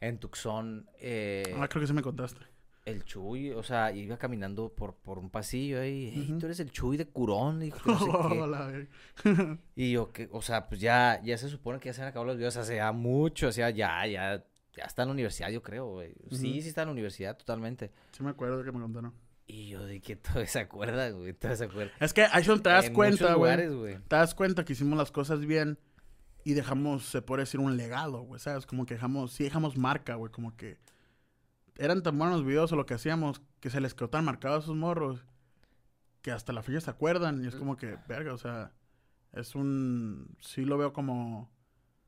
En 0.00 0.18
Tucson, 0.18 0.88
eh, 0.98 1.54
Ah, 1.58 1.66
creo 1.68 1.80
que 1.80 1.86
sí 1.86 1.92
me 1.94 2.02
contaste. 2.02 2.40
El 2.84 3.04
Chuy, 3.04 3.50
o 3.50 3.62
sea, 3.62 3.92
iba 3.92 4.18
caminando 4.18 4.68
por, 4.74 4.94
por 4.94 5.18
un 5.18 5.30
pasillo 5.30 5.80
ahí. 5.80 6.12
"Ey, 6.14 6.22
Ujú. 6.30 6.38
tú 6.38 6.46
eres 6.46 6.60
el 6.60 6.70
Chuy 6.70 6.96
de 6.96 7.06
Curón. 7.06 7.62
Y, 7.62 7.72
no 7.86 7.98
sé. 7.98 8.88
Y 9.76 9.92
yo, 9.92 10.12
que, 10.12 10.28
o 10.32 10.42
sea, 10.42 10.68
pues 10.68 10.80
ya, 10.80 11.20
ya 11.24 11.38
se 11.38 11.48
supone 11.48 11.78
que 11.80 11.88
ya 11.88 11.94
se 11.94 12.02
han 12.02 12.08
acabado 12.08 12.26
los 12.26 12.36
videos 12.36 12.56
hace 12.56 12.76
ya 12.76 12.92
mucho. 12.92 13.48
O 13.48 13.52
sea, 13.52 13.70
ya, 13.70 14.06
ya, 14.06 14.44
ya 14.76 14.84
está 14.84 15.02
en 15.02 15.08
la 15.08 15.14
universidad, 15.14 15.50
yo 15.50 15.62
creo, 15.62 15.86
güey. 15.86 16.14
Sí, 16.30 16.60
sí 16.60 16.68
está 16.68 16.82
en 16.82 16.88
la 16.88 16.92
universidad, 16.92 17.36
totalmente. 17.36 17.90
Sí 18.12 18.22
me 18.22 18.30
acuerdo 18.30 18.62
que 18.62 18.72
me 18.72 18.80
contaron. 18.80 19.14
Y 19.46 19.68
yo 19.68 19.84
de 19.84 20.00
que 20.00 20.16
todo 20.16 20.44
se 20.46 20.60
acuerda, 20.60 21.10
güey, 21.10 21.32
todo 21.32 21.54
se 21.56 21.64
acuerda. 21.64 21.92
Es 22.00 22.12
que 22.12 22.26
donde 22.46 22.62
te 22.62 22.68
das 22.70 22.86
En 22.86 22.94
cuenta, 22.94 23.32
lugares, 23.32 23.72
güey. 23.74 23.98
Te 24.08 24.16
das 24.16 24.34
cuenta 24.34 24.64
que 24.64 24.72
hicimos 24.74 24.98
las 24.98 25.10
cosas 25.10 25.44
bien 25.46 25.78
y 26.44 26.52
dejamos, 26.54 27.06
se 27.06 27.22
puede 27.22 27.42
decir, 27.42 27.60
un 27.60 27.76
legado, 27.76 28.20
güey, 28.22 28.38
¿sabes? 28.40 28.66
Como 28.66 28.84
que 28.84 28.94
dejamos, 28.94 29.32
sí 29.32 29.44
dejamos 29.44 29.76
marca, 29.76 30.14
güey, 30.16 30.30
como 30.30 30.56
que 30.56 30.78
eran 31.76 32.02
tan 32.02 32.18
buenos 32.18 32.38
los 32.38 32.46
videos 32.46 32.72
o 32.72 32.76
lo 32.76 32.86
que 32.86 32.94
hacíamos 32.94 33.40
que 33.60 33.70
se 33.70 33.80
les 33.80 33.94
quedó 33.94 34.08
tan 34.10 34.24
marcado 34.24 34.56
a 34.56 34.58
esos 34.60 34.76
morros 34.76 35.24
que 36.22 36.30
hasta 36.32 36.52
la 36.52 36.62
fecha 36.62 36.80
se 36.80 36.90
acuerdan 36.90 37.44
y 37.44 37.48
es 37.48 37.54
como 37.56 37.76
que, 37.76 37.98
verga, 38.08 38.32
o 38.32 38.38
sea, 38.38 38.72
es 39.32 39.54
un, 39.54 40.34
sí 40.40 40.64
lo 40.64 40.78
veo 40.78 40.92
como, 40.92 41.50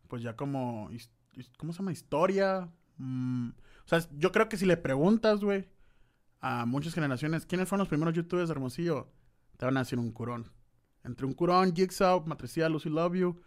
pues 0.09 0.23
ya 0.23 0.37
como, 0.37 0.89
¿cómo 1.59 1.73
se 1.73 1.79
llama? 1.81 1.93
Historia. 1.93 2.69
Mm, 2.97 3.51
o 3.51 3.89
sea, 3.89 4.01
yo 4.17 4.33
creo 4.33 4.49
que 4.49 4.57
si 4.57 4.65
le 4.65 4.77
preguntas, 4.79 5.41
güey, 5.41 5.69
a 6.41 6.65
muchas 6.65 6.95
generaciones, 6.95 7.45
¿quiénes 7.45 7.69
fueron 7.69 7.81
los 7.81 7.89
primeros 7.89 8.15
youtubers 8.15 8.49
de 8.49 8.53
Hermosillo? 8.53 9.09
Te 9.59 9.67
van 9.67 9.77
a 9.77 9.81
decir 9.81 9.99
un 9.99 10.13
curón. 10.13 10.51
Entre 11.05 11.27
un 11.27 11.35
curón, 11.35 11.75
Jigsaw, 11.75 12.25
Matricía, 12.27 12.69
Lucy 12.69 12.89
Love 12.89 13.15
You. 13.15 13.41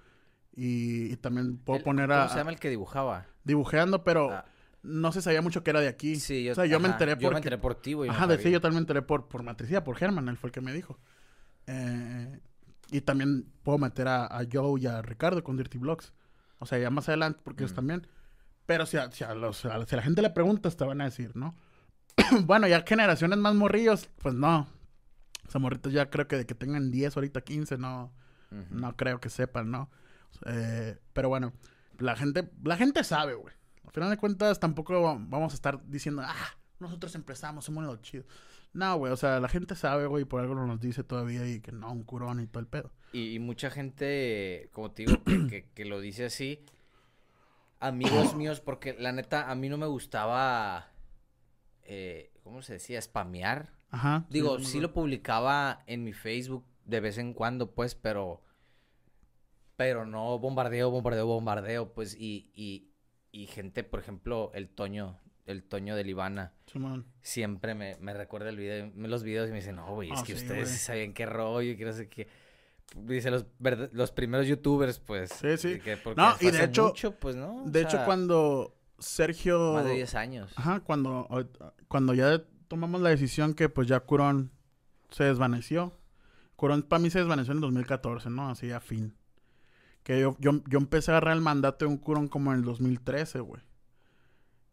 Y, 0.56 1.12
y 1.14 1.18
también 1.18 1.58
puedo 1.58 1.78
El- 1.80 1.84
poner 1.84 2.12
a, 2.12 2.18
¿Cómo 2.24 2.30
se 2.30 2.38
llama 2.38 2.52
el 2.52 2.60
que 2.60 2.70
dibujaba? 2.70 3.26
dibujeando, 3.44 4.04
pero 4.04 4.32
Ah, 4.32 4.46
no 4.84 5.12
se 5.12 5.22
sabía 5.22 5.42
mucho 5.42 5.64
que 5.64 5.70
era 5.72 5.82
de 5.82 5.88
aquí. 5.88 6.16
sí, 6.18 6.44
yo, 6.44 6.52
o 6.54 6.56
sea, 6.56 6.66
yo 6.66 6.80
me 6.80 6.88
enteré 6.90 7.12
Yo 7.14 7.18
porque- 7.22 7.34
me 7.34 7.38
enteré 7.40 7.58
por 7.58 7.76
ti, 7.76 7.94
güey. 7.94 8.10
no 8.10 8.16
Ajá, 8.16 8.28
de 8.28 8.38
sí, 8.42 8.50
yo 8.52 8.62
también 8.62 8.76
me 8.76 8.84
enteré 8.84 9.02
por, 9.02 9.28
por 9.28 9.44
Matricía, 9.44 9.84
por 9.84 9.96
Germán, 9.98 10.30
él 10.30 10.38
fue 10.38 10.48
el 10.50 10.52
que 10.54 10.62
me 10.62 10.74
dijo. 10.74 11.00
Eh, 11.68 12.40
y 12.92 13.02
también 13.02 13.46
puedo 13.64 13.78
meter 13.78 14.08
a, 14.08 14.26
a 14.26 14.42
Joe 14.52 14.80
y 14.82 14.88
a 14.88 15.02
Ricardo 15.02 15.44
con 15.44 15.58
Dirty 15.58 15.78
Vlogs. 15.78 16.14
O 16.60 16.66
sea, 16.66 16.78
ya 16.80 16.90
más 16.90 17.08
adelante, 17.08 17.40
porque 17.44 17.64
ellos 17.64 17.74
Mm. 17.74 17.76
también. 17.76 18.08
Pero 18.66 18.86
si 18.86 18.98
a, 18.98 19.12
si 19.12 19.24
a 19.24 19.34
los- 19.34 19.66
a- 19.66 19.86
si 19.86 19.96
a 19.96 19.98
la 19.98 20.04
gente 20.04 20.22
le 20.22 20.30
preguntas, 20.30 20.76
te 20.78 20.84
van 20.86 21.02
a 21.02 21.06
decir, 21.06 21.36
¿no? 21.36 21.56
bueno, 22.46 22.68
ya 22.68 22.84
generaciones 22.86 23.38
más 23.40 23.56
morrillos, 23.56 24.10
pues 24.22 24.34
no. 24.36 24.68
O 25.48 25.52
sea, 25.52 25.60
morritos 25.60 25.92
ya 25.94 26.10
creo 26.10 26.28
que 26.28 26.38
de 26.38 26.46
que 26.46 26.54
tengan 26.56 26.92
10, 26.92 27.16
ahorita 27.16 27.42
15, 27.42 27.78
no, 27.78 28.12
no 28.72 28.96
creo 28.96 29.20
que 29.20 29.30
sepan, 29.30 29.72
¿no? 29.72 29.90
Eh, 30.46 30.98
pero 31.14 31.30
bueno, 31.30 31.54
la 31.98 32.16
gente, 32.16 32.50
la 32.64 32.78
gente 32.78 33.04
sabe, 33.04 33.34
güey. 33.36 33.54
Al 33.90 33.94
final 33.94 34.10
de 34.12 34.18
cuentas, 34.18 34.60
tampoco 34.60 35.02
vamos 35.02 35.52
a 35.54 35.56
estar 35.56 35.84
diciendo, 35.88 36.22
ah, 36.26 36.58
nosotros 36.80 37.14
empezamos, 37.16 37.66
somos 37.66 37.84
los 37.84 38.02
chidos. 38.02 38.26
No, 38.72 38.96
güey, 38.98 39.12
o 39.12 39.18
sea, 39.18 39.40
la 39.40 39.48
gente 39.50 39.76
sabe, 39.76 40.06
güey, 40.06 40.26
por 40.26 40.42
algo 40.42 40.54
nos 40.56 40.80
dice 40.80 41.04
todavía 41.04 41.48
y 41.50 41.60
que 41.60 41.72
no, 41.72 41.92
un 41.92 42.04
curón 42.04 42.40
y 42.40 42.46
todo 42.48 42.60
el 42.62 42.68
pedo. 42.68 42.92
Y, 43.14 43.34
y 43.34 43.40
mucha 43.40 43.72
gente, 43.72 44.70
como 44.74 44.92
te 44.92 45.06
digo, 45.06 45.24
que, 45.24 45.48
que- 45.48 45.70
que 45.74 45.86
lo 45.86 46.00
dice 46.00 46.26
así. 46.26 46.64
Amigos 47.80 48.36
míos, 48.36 48.62
porque 48.62 48.94
la 49.00 49.12
neta, 49.12 49.50
a 49.50 49.56
mí 49.56 49.70
no 49.70 49.78
me 49.78 49.88
gustaba. 49.88 50.88
eh, 51.84 52.32
¿Cómo 52.44 52.62
se 52.62 52.74
decía? 52.74 53.02
Spamear. 53.02 53.72
Ajá. 53.90 54.26
Digo, 54.30 54.60
sí, 54.60 54.66
sí 54.66 54.80
lo 54.80 54.94
publicaba 54.94 55.84
en 55.88 56.04
mi 56.04 56.14
Facebook 56.14 56.64
de 56.86 57.00
vez 57.00 57.18
en 57.18 57.34
cuando, 57.34 57.72
pues, 57.72 57.96
pero. 57.96 58.44
Pero 59.78 60.06
no 60.06 60.38
bombardeo, 60.38 60.92
bombardeo, 60.92 61.26
bombardeo, 61.26 61.94
pues, 61.94 62.14
y, 62.16 62.52
y, 62.54 62.89
y 63.32 63.48
gente, 63.48 63.84
por 63.84 64.00
ejemplo, 64.00 64.52
el 64.54 64.70
Toño, 64.70 65.18
el 65.46 65.64
Toño 65.64 65.96
de 65.96 66.04
Libana, 66.04 66.54
Simón. 66.66 67.06
siempre 67.22 67.76
me, 67.76 67.96
me 67.98 68.14
recuerda 68.14 68.50
el 68.50 68.58
video, 68.58 68.92
los 68.96 69.24
videos 69.24 69.48
y 69.50 69.52
me 69.52 69.58
dice, 69.58 69.72
no, 69.74 69.94
güey, 69.94 70.12
es 70.12 70.20
Ah, 70.20 70.24
que 70.26 70.36
sí, 70.36 70.42
ustedes 70.44 70.70
sí 70.70 70.78
sabían 70.78 71.14
qué 71.14 71.26
rollo 71.26 71.72
y 71.72 71.78
que 71.78 71.86
no 71.86 71.94
sé 71.94 72.08
qué. 72.10 72.28
Dice, 72.96 73.30
los, 73.30 73.46
los 73.92 74.12
primeros 74.12 74.48
youtubers, 74.48 75.00
pues. 75.00 75.30
Sí, 75.32 75.58
sí. 75.58 75.80
que 75.80 75.98
porque 75.98 76.20
No, 76.20 76.34
y 76.42 76.46
de 76.46 76.58
hace 76.58 76.64
hecho- 76.66 76.88
mucho, 76.88 77.12
pues, 77.20 77.36
¿no? 77.36 77.64
De 77.66 77.82
hecho, 77.82 78.00
cuando 78.06 78.76
Sergio... 78.98 79.74
Más 79.74 79.86
de 79.86 79.94
10 79.94 80.16
años. 80.16 80.52
Ajá, 80.56 80.80
cuando, 80.80 81.28
cuando 81.88 82.14
ya 82.16 82.42
tomamos 82.68 83.02
la 83.02 83.10
decisión 83.10 83.54
que 83.54 83.70
pues 83.70 83.88
ya 83.88 84.00
Curón 84.00 84.52
se 85.12 85.24
desvaneció. 85.24 85.94
Curón 86.56 86.82
para 86.84 87.00
mí 87.00 87.10
se 87.10 87.20
desvaneció 87.20 87.52
en 87.52 87.58
el 87.58 87.62
2014, 87.62 88.30
¿no? 88.32 88.50
Así 88.50 88.72
a 88.72 88.80
fin. 88.80 89.16
Que 90.04 90.20
yo, 90.20 90.36
yo, 90.40 90.62
yo 90.68 90.80
empecé 90.80 91.12
a 91.12 91.16
agarrar 91.18 91.36
el 91.36 91.42
mandato 91.42 91.86
de 91.86 91.92
un 91.92 91.98
Curón 91.98 92.28
como 92.28 92.52
en 92.52 92.60
el 92.60 92.64
2013, 92.66 93.40
güey. 93.42 93.62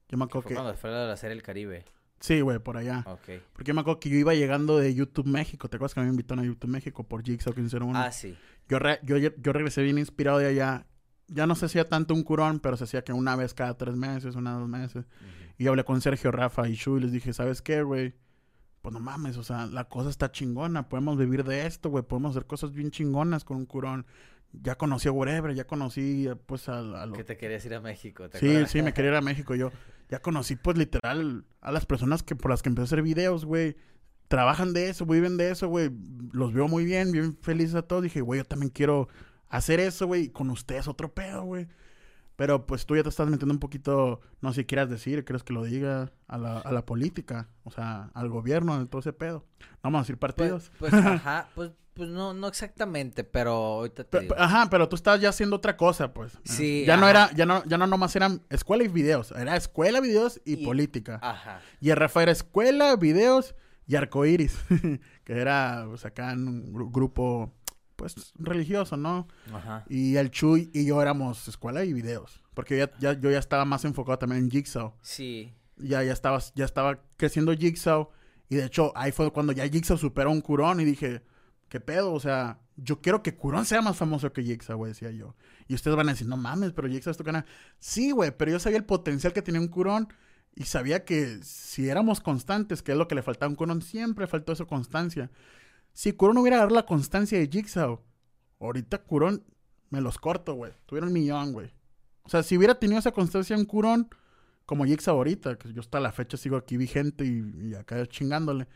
Yo 0.08 0.16
me 0.18 0.26
Fue 0.26 0.30
acuerdo 0.40 0.48
que... 0.48 0.54
cuando 0.54 0.74
fue 0.74 0.90
la 0.90 1.16
serie 1.16 1.36
El 1.36 1.42
Caribe. 1.42 1.84
Sí, 2.20 2.40
güey, 2.40 2.58
por 2.58 2.76
allá. 2.76 3.04
Ok. 3.06 3.28
Porque 3.52 3.68
yo 3.68 3.74
me 3.74 3.82
acuerdo 3.82 4.00
que 4.00 4.08
yo 4.08 4.16
iba 4.16 4.34
llegando 4.34 4.78
de 4.78 4.94
YouTube 4.94 5.26
México. 5.26 5.68
¿Te 5.68 5.76
acuerdas 5.76 5.94
que 5.94 6.00
me 6.00 6.08
invitaron 6.08 6.44
a 6.44 6.46
YouTube 6.46 6.70
México 6.70 7.04
por 7.04 7.22
Jigsaw 7.22 7.52
501? 7.52 7.98
Ah, 7.98 8.10
sí. 8.10 8.36
Yo, 8.68 8.78
re- 8.78 9.00
yo, 9.02 9.18
yo 9.18 9.52
regresé 9.52 9.82
bien 9.82 9.98
inspirado 9.98 10.38
de 10.38 10.46
allá. 10.46 10.86
Ya 11.28 11.46
no 11.46 11.54
se 11.56 11.66
hacía 11.66 11.88
tanto 11.88 12.14
un 12.14 12.22
curón, 12.22 12.60
pero 12.60 12.76
se 12.76 12.84
hacía 12.84 13.02
que 13.02 13.12
una 13.12 13.36
vez 13.36 13.52
cada 13.52 13.76
tres 13.76 13.96
meses, 13.96 14.34
una 14.36 14.52
dos 14.52 14.68
meses. 14.68 15.04
Y 15.58 15.66
hablé 15.66 15.84
con 15.84 16.00
Sergio, 16.00 16.30
Rafa 16.30 16.68
y 16.68 16.74
Shu 16.74 16.98
y 16.98 17.00
les 17.00 17.12
dije, 17.12 17.32
¿sabes 17.32 17.60
qué, 17.62 17.82
güey? 17.82 18.14
Pues 18.80 18.92
no 18.92 19.00
mames, 19.00 19.36
o 19.36 19.42
sea, 19.42 19.66
la 19.66 19.84
cosa 19.88 20.08
está 20.08 20.30
chingona. 20.30 20.88
Podemos 20.88 21.18
vivir 21.18 21.42
de 21.44 21.66
esto, 21.66 21.90
güey. 21.90 22.04
Podemos 22.04 22.30
hacer 22.30 22.46
cosas 22.46 22.72
bien 22.72 22.90
chingonas 22.92 23.44
con 23.44 23.56
un 23.56 23.66
curón. 23.66 24.06
Ya 24.62 24.76
conocí 24.76 25.08
a 25.08 25.12
Wherever, 25.12 25.54
ya 25.54 25.66
conocí, 25.66 26.26
eh, 26.28 26.36
pues, 26.36 26.68
a, 26.68 26.78
a 26.78 27.06
los... 27.06 27.16
Que 27.16 27.24
te 27.24 27.36
querías 27.36 27.64
ir 27.66 27.74
a 27.74 27.80
México, 27.80 28.28
¿te 28.28 28.38
Sí, 28.38 28.46
acuerdas? 28.48 28.70
sí, 28.70 28.82
me 28.82 28.92
quería 28.94 29.10
ir 29.12 29.16
a 29.16 29.20
México. 29.22 29.54
Yo 29.54 29.70
ya 30.08 30.20
conocí, 30.20 30.56
pues, 30.56 30.76
literal, 30.78 31.44
a 31.60 31.72
las 31.72 31.86
personas 31.86 32.22
que 32.22 32.34
por 32.36 32.50
las 32.50 32.62
que 32.62 32.68
empecé 32.68 32.82
a 32.82 32.86
hacer 32.86 33.02
videos, 33.02 33.44
güey. 33.44 33.76
Trabajan 34.28 34.72
de 34.72 34.88
eso, 34.88 35.06
viven 35.06 35.36
de 35.36 35.50
eso, 35.50 35.68
güey. 35.68 35.90
Los 36.32 36.52
veo 36.52 36.66
muy 36.68 36.84
bien, 36.84 37.12
bien 37.12 37.36
felices 37.42 37.74
a 37.76 37.82
todos. 37.82 38.02
Dije, 38.02 38.20
güey, 38.22 38.40
yo 38.40 38.44
también 38.44 38.70
quiero 38.70 39.08
hacer 39.48 39.78
eso, 39.78 40.06
güey. 40.06 40.30
Con 40.30 40.50
ustedes 40.50 40.88
otro 40.88 41.12
pedo, 41.14 41.44
güey. 41.44 41.68
Pero 42.34 42.66
pues 42.66 42.84
tú 42.84 42.96
ya 42.96 43.02
te 43.02 43.08
estás 43.08 43.28
metiendo 43.30 43.54
un 43.54 43.60
poquito, 43.60 44.20
no 44.42 44.52
sé 44.52 44.60
si 44.62 44.64
quieras 44.66 44.90
decir, 44.90 45.24
quieres 45.24 45.42
que 45.42 45.54
lo 45.54 45.62
diga, 45.64 46.12
a 46.26 46.36
la, 46.36 46.58
a 46.58 46.70
la 46.70 46.84
política, 46.84 47.48
o 47.64 47.70
sea, 47.70 48.10
al 48.12 48.28
gobierno, 48.28 48.78
de 48.78 48.84
todo 48.84 48.98
ese 49.00 49.14
pedo. 49.14 49.46
No 49.60 49.78
vamos 49.84 50.00
a 50.00 50.02
decir 50.02 50.18
partidos. 50.18 50.70
Pues, 50.78 50.90
pues, 50.90 51.02
ajá, 51.02 51.48
pues, 51.54 51.70
pues 51.96 52.08
no, 52.10 52.34
no 52.34 52.46
exactamente, 52.46 53.24
pero 53.24 53.52
ahorita 53.52 54.04
te 54.04 54.20
digo. 54.20 54.34
ajá, 54.38 54.68
pero 54.70 54.88
tú 54.88 54.94
estás 54.96 55.20
ya 55.20 55.30
haciendo 55.30 55.56
otra 55.56 55.76
cosa, 55.76 56.12
pues. 56.12 56.38
Sí, 56.44 56.84
Ya 56.86 56.96
no 56.96 57.08
era, 57.08 57.30
ya 57.32 57.46
no, 57.46 57.64
ya 57.64 57.78
no 57.78 57.86
nomás 57.86 58.14
eran 58.14 58.42
escuela 58.50 58.84
y 58.84 58.88
videos. 58.88 59.32
Era 59.32 59.56
escuela, 59.56 60.00
videos 60.00 60.40
y, 60.44 60.60
Y- 60.60 60.64
política. 60.64 61.18
Ajá. 61.22 61.60
Y 61.80 61.90
el 61.90 61.96
Rafa 61.96 62.22
era 62.22 62.32
escuela, 62.32 62.94
videos 62.96 63.54
y 63.86 63.96
arcoiris. 63.96 64.56
que 65.24 65.32
era, 65.32 65.86
pues, 65.88 66.04
acá 66.04 66.32
en 66.32 66.46
un 66.46 66.72
gru- 66.74 66.90
grupo, 66.92 67.52
pues, 67.96 68.32
religioso, 68.38 68.96
¿no? 68.96 69.26
Ajá. 69.52 69.84
Y 69.88 70.16
el 70.16 70.30
Chuy 70.30 70.70
y 70.74 70.84
yo 70.86 71.00
éramos 71.00 71.48
escuela 71.48 71.82
y 71.84 71.92
videos. 71.94 72.42
Porque 72.54 72.76
ya, 72.78 72.90
ya- 72.98 73.18
yo 73.18 73.30
ya 73.30 73.38
estaba 73.38 73.64
más 73.64 73.84
enfocado 73.84 74.18
también 74.18 74.44
en 74.44 74.50
Jigsaw. 74.50 74.94
Sí. 75.02 75.52
Ya, 75.78 76.02
ya, 76.02 76.12
estaba, 76.12 76.38
ya 76.54 76.64
estaba 76.64 77.00
creciendo 77.16 77.52
Jigsaw. 77.54 78.10
Y 78.48 78.56
de 78.56 78.64
hecho, 78.66 78.92
ahí 78.94 79.10
fue 79.12 79.30
cuando 79.32 79.52
ya 79.52 79.66
Jigsaw 79.68 79.96
superó 79.98 80.30
un 80.30 80.40
Curón. 80.40 80.80
Y 80.80 80.84
dije, 80.84 81.22
¿qué 81.68 81.80
pedo? 81.80 82.12
O 82.12 82.20
sea, 82.20 82.60
yo 82.76 83.00
quiero 83.00 83.22
que 83.22 83.36
Curón 83.36 83.64
sea 83.64 83.82
más 83.82 83.96
famoso 83.96 84.32
que 84.32 84.42
Jigsaw, 84.42 84.76
güey, 84.76 84.92
decía 84.92 85.10
yo. 85.10 85.34
Y 85.68 85.74
ustedes 85.74 85.96
van 85.96 86.08
a 86.08 86.12
decir, 86.12 86.28
no 86.28 86.36
mames, 86.36 86.72
pero 86.72 86.88
Jigsaw 86.88 87.10
es 87.10 87.16
tu 87.16 87.24
canal. 87.24 87.44
Sí, 87.78 88.10
güey, 88.10 88.36
pero 88.36 88.50
yo 88.50 88.58
sabía 88.58 88.78
el 88.78 88.84
potencial 88.84 89.32
que 89.32 89.42
tenía 89.42 89.60
un 89.60 89.68
Curón. 89.68 90.08
Y 90.54 90.64
sabía 90.64 91.04
que 91.04 91.40
si 91.42 91.88
éramos 91.88 92.20
constantes, 92.20 92.82
que 92.82 92.92
es 92.92 92.98
lo 92.98 93.08
que 93.08 93.14
le 93.14 93.22
faltaba 93.22 93.48
a 93.48 93.50
un 93.50 93.56
Curón, 93.56 93.82
siempre 93.82 94.26
faltó 94.26 94.52
eso, 94.52 94.66
constancia. 94.66 95.30
Si 95.92 96.12
Curón 96.12 96.38
hubiera 96.38 96.56
agarrado 96.56 96.76
la 96.76 96.86
constancia 96.86 97.38
de 97.38 97.48
Jigsaw, 97.48 98.00
ahorita 98.60 99.02
Curón 99.02 99.44
me 99.90 100.00
los 100.00 100.18
corto, 100.18 100.54
güey. 100.54 100.72
Tuviera 100.86 101.06
un 101.06 101.12
millón, 101.12 101.52
güey. 101.52 101.72
O 102.22 102.30
sea, 102.30 102.42
si 102.42 102.56
hubiera 102.56 102.78
tenido 102.78 102.98
esa 102.98 103.12
constancia 103.12 103.54
en 103.54 103.66
Curón, 103.66 104.08
como 104.64 104.84
Jigsaw 104.84 105.16
ahorita, 105.16 105.56
que 105.56 105.72
yo 105.72 105.80
hasta 105.80 106.00
la 106.00 106.10
fecha 106.10 106.36
sigo 106.36 106.56
aquí 106.56 106.76
vigente 106.76 107.24
y, 107.24 107.70
y 107.70 107.74
acá 107.74 108.04
chingándole, 108.06 108.66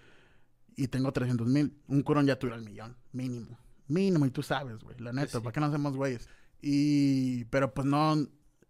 y 0.82 0.88
tengo 0.88 1.12
300 1.12 1.46
mil, 1.46 1.76
un 1.88 2.02
Curón 2.02 2.26
ya 2.26 2.38
tuviera 2.38 2.56
el 2.58 2.64
millón, 2.64 2.96
mínimo. 3.12 3.58
Mínimo, 3.88 4.24
y 4.26 4.30
tú 4.30 4.42
sabes, 4.42 4.78
güey, 4.82 4.96
la 4.98 5.12
neta, 5.12 5.38
sí. 5.38 5.40
¿para 5.40 5.52
qué 5.52 5.60
no 5.60 5.66
hacemos 5.66 5.96
güeyes? 5.96 6.28
Y, 6.62 7.44
pero 7.46 7.74
pues 7.74 7.86
no, 7.86 8.16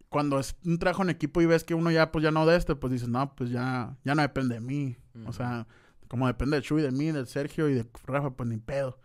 cuando 0.09 0.39
es 0.41 0.57
un 0.65 0.79
trabajo 0.79 1.03
en 1.03 1.11
equipo 1.11 1.41
y 1.43 1.47
ves 1.47 1.63
que 1.65 1.75
uno 1.75 1.91
ya, 1.91 2.11
pues 2.11 2.23
ya 2.23 2.31
no 2.31 2.47
de 2.47 2.57
este, 2.57 2.75
pues 2.75 2.93
dices, 2.93 3.09
no, 3.09 3.35
pues 3.35 3.51
ya, 3.51 3.97
ya 4.05 4.15
no 4.15 4.23
depende 4.23 4.55
de 4.57 4.61
mí. 4.61 4.97
O 5.15 5.21
Ujú. 5.25 5.33
sea, 5.35 5.67
Como 6.09 6.27
depende 6.27 6.57
de 6.57 6.63
Chuy, 6.63 6.83
de 6.83 6.91
mí, 6.91 7.13
del 7.13 7.27
Sergio 7.29 7.69
y 7.69 7.75
de 7.75 7.87
Rafa, 8.05 8.31
pues 8.31 8.49
ni 8.49 8.57
pedo. 8.57 8.99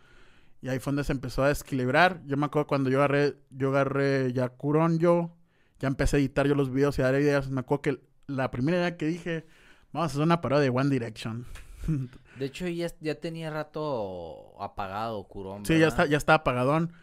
Y 0.62 0.70
ahí 0.70 0.80
fue 0.80 0.92
donde 0.92 1.04
se 1.04 1.12
empezó 1.12 1.44
a 1.44 1.50
desequilibrar. 1.50 2.24
Yo 2.26 2.38
me 2.38 2.46
acuerdo 2.48 2.66
cuando 2.66 2.90
yo 2.90 2.98
agarré, 2.98 3.38
yo 3.52 3.70
agarré 3.70 4.34
ya 4.34 4.50
Curón 4.50 4.98
yo, 4.98 5.36
ya 5.80 5.88
empecé 5.88 6.18
a 6.18 6.20
editar 6.20 6.48
yo 6.48 6.56
los 6.56 6.72
videos 6.72 6.98
y 6.98 7.04
a 7.04 7.06
dar 7.12 7.22
ideas. 7.22 7.52
Me 7.52 7.60
acuerdo 7.60 7.82
que 7.84 8.02
la 8.26 8.50
primera 8.50 8.78
idea 8.78 8.98
que 8.98 9.06
dije, 9.06 9.46
vamos 9.94 10.08
a 10.10 10.12
hacer 10.14 10.24
una 10.24 10.42
parodia 10.42 10.64
de 10.64 10.70
One 10.72 10.90
Direction. 10.90 11.46
De 12.40 12.46
hecho, 12.46 12.68
ya, 12.68 12.88
ya 13.00 13.16
tenía 13.16 13.50
rato 13.50 14.62
apagado 14.62 15.24
Curón. 15.28 15.66
Sí, 15.66 15.80
ya 15.80 15.88
está, 15.88 16.06
ya 16.06 16.18
estaba 16.18 16.38
apagadón. 16.38 16.94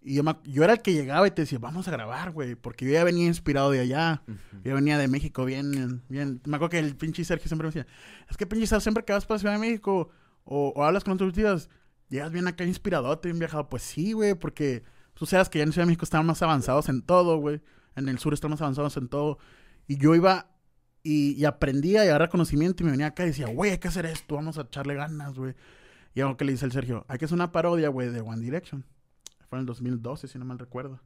Y 0.00 0.14
yo, 0.14 0.22
me 0.22 0.30
ac- 0.30 0.42
yo 0.44 0.62
era 0.64 0.74
el 0.74 0.80
que 0.82 0.92
llegaba 0.94 1.26
y 1.26 1.30
te 1.32 1.42
decía, 1.42 1.58
vamos 1.58 1.88
a 1.88 1.90
grabar, 1.90 2.30
güey. 2.30 2.54
Porque 2.54 2.84
yo 2.86 2.92
ya 2.92 3.04
venía 3.04 3.26
inspirado 3.26 3.70
de 3.70 3.80
allá. 3.80 4.22
Yo 4.64 4.74
venía 4.74 4.96
de 4.96 5.08
México 5.08 5.44
bien, 5.44 6.02
bien. 6.08 6.40
Me 6.46 6.56
acuerdo 6.56 6.70
que 6.70 6.78
el 6.78 6.96
pinche 6.96 7.24
Sergio 7.24 7.48
siempre 7.48 7.66
me 7.68 7.74
decía, 7.74 7.86
es 8.30 8.36
que 8.36 8.46
pinche 8.46 8.66
Sergio, 8.66 8.80
siempre 8.80 9.04
que 9.04 9.12
vas 9.12 9.26
para 9.26 9.38
Ciudad 9.40 9.54
de 9.54 9.60
México 9.60 10.10
o, 10.44 10.72
o 10.74 10.84
hablas 10.84 11.04
con 11.04 11.14
otros 11.14 11.34
tíos, 11.34 11.68
llegas 12.08 12.30
bien 12.32 12.46
acá 12.48 12.64
inspiradote, 12.64 13.28
bien 13.28 13.38
viajado. 13.38 13.68
Pues 13.68 13.82
sí, 13.82 14.12
güey, 14.12 14.34
porque 14.34 14.84
tú 15.14 15.26
sabes 15.26 15.48
que 15.48 15.58
ya 15.58 15.64
en 15.64 15.72
Ciudad 15.72 15.82
de 15.84 15.88
México 15.88 16.04
están 16.04 16.24
más 16.24 16.40
avanzados 16.42 16.88
en 16.88 17.02
todo, 17.02 17.38
güey. 17.38 17.60
En 17.96 18.08
el 18.08 18.18
sur 18.20 18.32
están 18.32 18.52
más 18.52 18.60
avanzados 18.62 18.96
en 18.96 19.08
todo. 19.08 19.38
Y 19.88 19.98
yo 19.98 20.14
iba 20.14 20.46
y, 21.02 21.32
y 21.32 21.44
aprendía 21.44 22.04
y 22.04 22.08
agarraba 22.08 22.30
conocimiento 22.30 22.82
y 22.82 22.86
me 22.86 22.92
venía 22.92 23.08
acá 23.08 23.24
y 23.24 23.28
decía, 23.28 23.46
güey, 23.48 23.72
hay 23.72 23.78
que 23.78 23.88
hacer 23.88 24.06
esto, 24.06 24.34
vamos 24.34 24.58
a 24.58 24.62
echarle 24.62 24.94
ganas, 24.94 25.34
güey. 25.34 25.54
Y 26.14 26.20
algo 26.20 26.36
que 26.36 26.44
le 26.44 26.52
dice 26.52 26.64
el 26.64 26.72
Sergio, 26.72 27.04
hay 27.08 27.18
que 27.18 27.26
hacer 27.26 27.36
una 27.36 27.52
parodia, 27.52 27.88
güey, 27.88 28.08
de 28.10 28.20
One 28.20 28.42
Direction. 28.42 28.84
Fue 29.48 29.58
en 29.58 29.60
el 29.60 29.66
2012, 29.66 30.28
si 30.28 30.38
no 30.38 30.44
mal 30.44 30.58
recuerdo. 30.58 31.00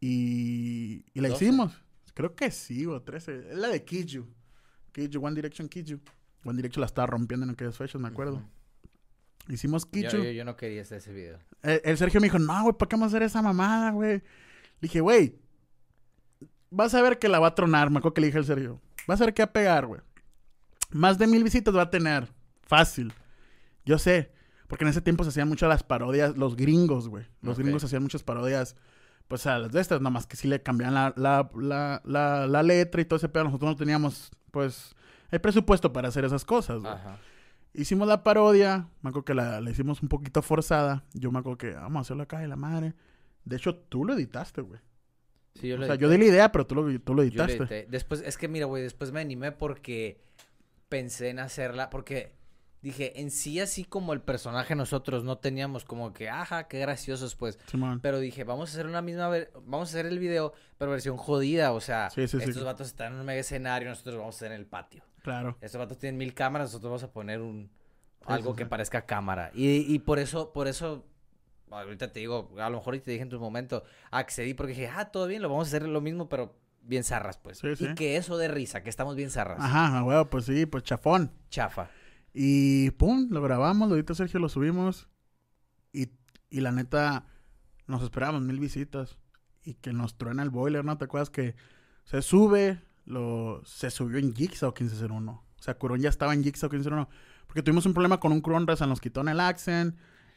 Y, 0.00 1.04
y 1.12 1.20
la 1.20 1.28
12. 1.28 1.44
hicimos. 1.44 1.82
Creo 2.14 2.34
que 2.34 2.50
sí, 2.50 2.86
o 2.86 3.02
13. 3.02 3.50
Es 3.50 3.56
la 3.58 3.68
de. 3.68 3.84
Kid 3.84 4.06
You, 4.06 4.26
One 5.20 5.34
Direction 5.34 5.68
Kid 5.68 5.84
You. 5.86 6.00
One 6.44 6.56
Direction 6.56 6.80
la 6.80 6.86
estaba 6.86 7.06
rompiendo 7.06 7.44
en 7.44 7.50
aquellas 7.50 7.76
fechas, 7.76 8.00
me 8.00 8.08
acuerdo. 8.08 8.36
Ujú. 8.36 8.48
Hicimos 9.48 9.86
Kid 9.86 10.08
Yo, 10.08 10.22
yo, 10.22 10.30
yo 10.30 10.44
no 10.44 10.56
quería 10.56 10.82
hacer 10.82 10.98
ese 10.98 11.12
video. 11.12 11.38
El, 11.62 11.80
el 11.84 11.98
Sergio 11.98 12.20
me 12.20 12.26
dijo, 12.26 12.38
no, 12.38 12.62
güey, 12.62 12.74
¿para 12.76 12.88
qué 12.88 12.96
vamos 12.96 13.06
a 13.06 13.16
hacer 13.16 13.22
esa 13.22 13.42
mamada, 13.42 13.90
güey? 13.90 14.18
Le 14.18 14.22
dije, 14.80 15.00
güey, 15.00 15.36
vas 16.76 16.94
a 16.94 17.02
ver 17.02 17.18
que 17.18 17.28
la 17.28 17.40
va 17.40 17.48
a 17.48 17.54
tronar, 17.54 17.90
me 17.90 17.98
acuerdo 17.98 18.14
que 18.14 18.20
le 18.20 18.26
dije 18.28 18.38
al 18.38 18.44
Sergio. 18.44 18.80
Vas 19.06 19.20
a 19.20 19.24
ver 19.24 19.34
que 19.34 19.42
va 19.42 19.46
a 19.46 19.52
pegar, 19.52 19.86
güey. 19.86 20.00
Más 20.90 21.18
de 21.18 21.26
mil 21.26 21.42
visitas 21.42 21.74
va 21.74 21.82
a 21.82 21.90
tener. 21.90 22.28
Fácil. 22.62 23.12
Yo 23.84 23.98
sé. 23.98 24.32
Porque 24.68 24.84
en 24.84 24.90
ese 24.90 25.00
tiempo 25.00 25.22
se 25.24 25.30
hacían 25.30 25.48
mucho 25.48 25.68
las 25.68 25.82
parodias, 25.82 26.36
los 26.36 26.56
gringos, 26.56 27.08
güey. 27.08 27.24
Los 27.40 27.58
gringos 27.58 27.84
hacían 27.84 28.02
muchas 28.02 28.24
parodias, 28.24 28.74
pues 29.28 29.46
a 29.46 29.60
las 29.60 29.70
de 29.70 29.80
estas, 29.80 30.00
nomás 30.00 30.26
que 30.26 30.36
sí 30.36 30.48
le 30.48 30.60
cambiaban 30.60 30.94
la, 30.94 31.14
la, 31.16 31.50
la, 31.54 32.02
la, 32.04 32.46
la 32.48 32.62
letra 32.64 33.00
y 33.00 33.04
todo 33.04 33.16
ese 33.16 33.28
pedo. 33.28 33.44
Nosotros 33.44 33.70
no 33.70 33.76
teníamos, 33.76 34.32
pues, 34.50 34.96
el 35.30 35.40
presupuesto 35.40 35.92
para 35.92 36.08
hacer 36.08 36.24
esas 36.24 36.44
cosas, 36.44 36.80
güey. 36.80 36.92
Ajá. 36.92 37.18
Hicimos 37.74 38.08
la 38.08 38.24
parodia, 38.24 38.88
me 39.02 39.10
acuerdo 39.10 39.24
que 39.24 39.34
la, 39.34 39.60
la 39.60 39.70
hicimos 39.70 40.02
un 40.02 40.08
poquito 40.08 40.42
forzada. 40.42 41.04
Yo 41.12 41.30
me 41.30 41.38
acuerdo 41.38 41.58
que 41.58 41.70
vamos 41.72 41.98
a 41.98 42.02
hacerlo 42.02 42.24
acá 42.24 42.40
de 42.40 42.48
la 42.48 42.56
madre. 42.56 42.94
De 43.44 43.56
hecho, 43.56 43.76
tú 43.76 44.04
lo 44.04 44.14
editaste, 44.14 44.62
güey. 44.62 44.80
Sí, 45.60 45.68
yo 45.68 45.76
O 45.76 45.78
sea, 45.78 45.88
edité. 45.94 46.02
yo 46.02 46.08
di 46.08 46.18
la 46.18 46.24
idea, 46.24 46.52
pero 46.52 46.66
tú 46.66 46.74
lo, 46.74 47.00
tú 47.00 47.14
lo 47.14 47.22
Yo 47.22 47.28
editaste. 47.44 47.56
edité. 47.56 47.86
Después, 47.88 48.22
es 48.24 48.36
que 48.38 48.48
mira, 48.48 48.66
güey, 48.66 48.82
después 48.82 49.12
me 49.12 49.20
animé 49.20 49.52
porque 49.52 50.20
pensé 50.88 51.30
en 51.30 51.38
hacerla, 51.40 51.90
porque 51.90 52.34
dije, 52.82 53.20
en 53.20 53.30
sí, 53.32 53.58
así 53.58 53.84
como 53.84 54.12
el 54.12 54.20
personaje 54.20 54.74
nosotros 54.76 55.24
no 55.24 55.38
teníamos 55.38 55.84
como 55.84 56.12
que, 56.12 56.28
ajá, 56.28 56.68
qué 56.68 56.78
graciosos, 56.78 57.34
pues. 57.34 57.58
Pero 58.02 58.20
dije, 58.20 58.44
vamos 58.44 58.70
a 58.70 58.72
hacer 58.72 58.86
una 58.86 59.02
misma, 59.02 59.28
vamos 59.64 59.88
a 59.88 59.90
hacer 59.98 60.06
el 60.06 60.18
video, 60.20 60.52
pero 60.78 60.92
versión 60.92 61.16
jodida, 61.16 61.72
o 61.72 61.80
sea, 61.80 62.10
Sí, 62.10 62.28
sí, 62.28 62.38
sí. 62.38 62.44
estos 62.48 62.64
vatos 62.64 62.86
están 62.86 63.14
en 63.14 63.18
un 63.20 63.26
mega 63.26 63.40
escenario, 63.40 63.88
nosotros 63.88 64.16
vamos 64.16 64.34
a 64.34 64.38
estar 64.38 64.52
en 64.52 64.60
el 64.60 64.66
patio. 64.66 65.02
Claro. 65.22 65.56
Estos 65.60 65.78
vatos 65.80 65.98
tienen 65.98 66.16
mil 66.18 66.32
cámaras, 66.34 66.68
nosotros 66.68 66.90
vamos 66.90 67.02
a 67.02 67.10
poner 67.12 67.40
un 67.40 67.68
algo 68.24 68.54
que 68.54 68.66
parezca 68.66 69.06
cámara. 69.06 69.50
Y, 69.54 69.92
y 69.92 69.98
por 70.00 70.18
eso, 70.20 70.52
por 70.52 70.68
eso, 70.68 71.04
ahorita 71.70 72.12
te 72.12 72.20
digo, 72.20 72.52
a 72.58 72.70
lo 72.70 72.78
mejor 72.78 72.98
te 72.98 73.10
dije 73.10 73.22
en 73.22 73.28
tu 73.28 73.40
momento, 73.40 73.84
accedí 74.10 74.54
porque 74.54 74.72
dije, 74.72 74.88
ah, 74.88 75.06
todo 75.06 75.26
bien, 75.26 75.42
lo 75.42 75.48
vamos 75.48 75.66
a 75.66 75.68
hacer 75.68 75.88
lo 75.88 76.00
mismo, 76.00 76.28
pero 76.28 76.56
bien 76.82 77.04
zarras, 77.04 77.38
pues. 77.38 77.58
Sí, 77.58 77.76
sí. 77.76 77.86
Y 77.86 77.94
que 77.94 78.16
eso 78.16 78.38
de 78.38 78.48
risa, 78.48 78.82
que 78.82 78.90
estamos 78.90 79.16
bien 79.16 79.30
zarras. 79.30 79.58
Ajá, 79.60 80.00
güey, 80.00 80.24
pues 80.26 80.44
sí, 80.44 80.66
pues 80.66 80.84
chafón. 80.84 81.32
Chafa. 81.50 81.90
Y 82.32 82.90
pum, 82.92 83.28
lo 83.30 83.42
grabamos, 83.42 83.88
lo 83.88 83.96
editó 83.96 84.14
Sergio, 84.14 84.40
lo 84.40 84.48
subimos. 84.48 85.08
Y, 85.92 86.10
y 86.50 86.60
la 86.60 86.72
neta, 86.72 87.26
nos 87.86 88.02
esperábamos 88.02 88.42
mil 88.42 88.60
visitas. 88.60 89.18
Y 89.64 89.74
que 89.74 89.92
nos 89.92 90.16
truena 90.16 90.42
el 90.42 90.50
boiler, 90.50 90.84
¿no? 90.84 90.96
¿Te 90.96 91.06
acuerdas 91.06 91.30
que 91.30 91.56
se 92.04 92.22
sube, 92.22 92.80
lo, 93.04 93.62
se 93.64 93.90
subió 93.90 94.18
en 94.18 94.34
Jigsaw 94.34 94.70
1501? 94.70 95.32
O 95.32 95.62
sea, 95.62 95.76
Curón 95.76 96.00
ya 96.00 96.08
estaba 96.08 96.34
en 96.34 96.44
Jigsaw 96.44 96.70
1501. 96.70 97.08
Porque 97.46 97.62
tuvimos 97.62 97.86
un 97.86 97.94
problema 97.94 98.20
con 98.20 98.32
un 98.32 98.40
Curón 98.40 98.66
Raza, 98.66 98.86
nos 98.86 99.00
quitó 99.00 99.22
en 99.22 99.28
el 99.28 99.40
accent. 99.40 99.96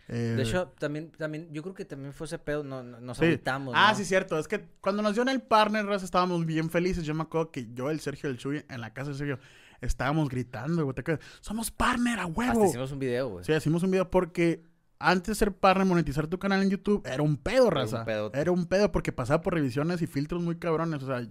Eh, 0.10 0.34
De 0.36 0.44
hecho, 0.44 0.68
también, 0.80 1.12
también, 1.12 1.48
yo 1.54 1.62
creo 1.62 1.74
que 1.76 1.86
también 1.86 2.12
fue 2.14 2.26
ese 2.26 2.40
pedo, 2.40 2.64
no, 2.64 2.84
no- 2.84 3.00
nos 3.00 3.18
Sí. 3.18 3.26
agüitamos, 3.26 3.74
Ah, 3.78 3.92
¿no? 3.92 3.98
sí, 3.98 4.04
cierto. 4.06 4.38
Es 4.40 4.48
que 4.48 4.66
cuando 4.82 5.02
nos 5.02 5.14
dio 5.14 5.22
en 5.22 5.30
el 5.30 5.42
partner, 5.42 5.86
Raza, 5.86 6.04
estábamos 6.06 6.46
bien 6.46 6.70
felices. 6.70 7.06
Yo 7.06 7.14
me 7.14 7.22
acuerdo 7.24 7.52
que 7.52 7.68
yo, 7.74 7.90
el 7.92 8.00
Sergio, 8.00 8.30
el 8.30 8.38
Chuy, 8.38 8.66
en 8.70 8.82
la 8.82 8.92
casa 8.94 9.12
de 9.12 9.18
Sergio, 9.18 9.40
estábamos 9.82 10.28
gritando, 10.30 10.84
güey. 10.84 10.96
Somos 11.42 11.72
partner 11.72 12.20
a 12.20 12.24
Hasta 12.24 12.34
huevo. 12.40 12.66
hicimos 12.66 12.92
un 12.92 13.00
video, 13.00 13.30
güey. 13.30 13.46
Sí, 13.46 13.54
hicimos 13.54 13.84
un 13.84 13.92
video 13.92 14.10
porque 14.10 14.64
antes 14.98 15.28
de 15.28 15.36
ser 15.36 15.54
partner, 15.54 15.86
monetizar 15.88 16.28
tu 16.28 16.38
canal 16.40 16.62
en 16.62 16.70
YouTube 16.70 17.06
era 17.06 17.24
un 17.24 17.38
pedo, 17.38 17.66
un 17.66 17.72
raza. 17.72 18.04
pedote. 18.04 18.38
Era 18.40 18.52
un 18.52 18.66
pedo 18.66 18.92
porque 18.92 19.12
pasaba 19.14 19.42
por 19.42 19.54
revisiones 19.54 20.02
y 20.02 20.08
filtros 20.08 20.42
muy 20.42 20.58
cabrones. 20.58 21.02
O 21.04 21.06
sea, 21.08 21.26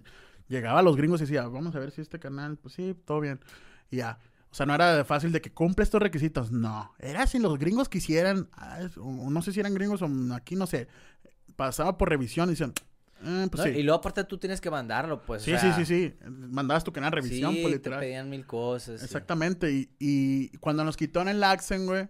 llegaba 0.47 0.79
a 0.79 0.83
los 0.83 0.95
gringos 0.95 1.19
y 1.21 1.25
decía, 1.25 1.45
vamos 1.47 1.75
a 1.75 1.79
ver 1.79 1.91
si 1.91 2.01
este 2.01 2.17
canal, 2.17 2.57
pues 2.57 2.73
sí, 2.73 2.95
todo 3.05 3.19
bien. 3.19 3.39
Y 3.91 3.97
ya. 3.97 4.17
O 4.51 4.55
sea, 4.55 4.65
no 4.65 4.73
era 4.73 5.05
fácil 5.05 5.31
de 5.31 5.41
que 5.41 5.51
cumple 5.51 5.83
estos 5.83 6.01
requisitos. 6.01 6.51
No. 6.51 6.93
Era 6.99 7.27
si 7.27 7.37
los 7.39 7.57
gringos 7.59 7.87
quisieran, 7.87 8.49
ah, 8.53 8.79
no 8.97 9.41
sé 9.41 9.51
si 9.53 9.59
eran 9.59 9.73
gringos 9.73 10.01
o 10.01 10.09
aquí, 10.33 10.55
no 10.55 10.65
sé. 10.65 10.87
Pasaba 11.55 11.97
por 11.97 12.09
revisión 12.09 12.49
y 12.49 12.53
decían, 12.53 12.73
eh, 13.23 13.47
pues 13.51 13.65
¿no? 13.65 13.71
sí. 13.71 13.79
Y 13.79 13.83
luego 13.83 13.99
aparte 13.99 14.23
tú 14.23 14.37
tienes 14.37 14.59
que 14.59 14.71
mandarlo, 14.71 15.21
pues. 15.21 15.41
o 15.43 15.45
sí, 15.45 15.51
sea, 15.51 15.75
sí, 15.75 15.85
sí, 15.85 15.85
sí. 15.85 16.29
Mandabas 16.29 16.83
tu 16.83 16.91
canal 16.91 17.11
revisión, 17.11 17.53
sí, 17.53 17.61
pues 17.61 17.81
te 17.81 17.91
pedían 17.91 18.29
mil 18.29 18.45
cosas. 18.45 18.99
sí. 18.99 19.05
Exactamente, 19.05 19.71
y, 19.71 19.89
y 19.99 20.57
cuando 20.57 20.83
nos 20.83 20.97
quitó 20.97 21.21
en 21.21 21.27
el 21.27 21.43
accent, 21.43 21.85
güey, 21.85 22.07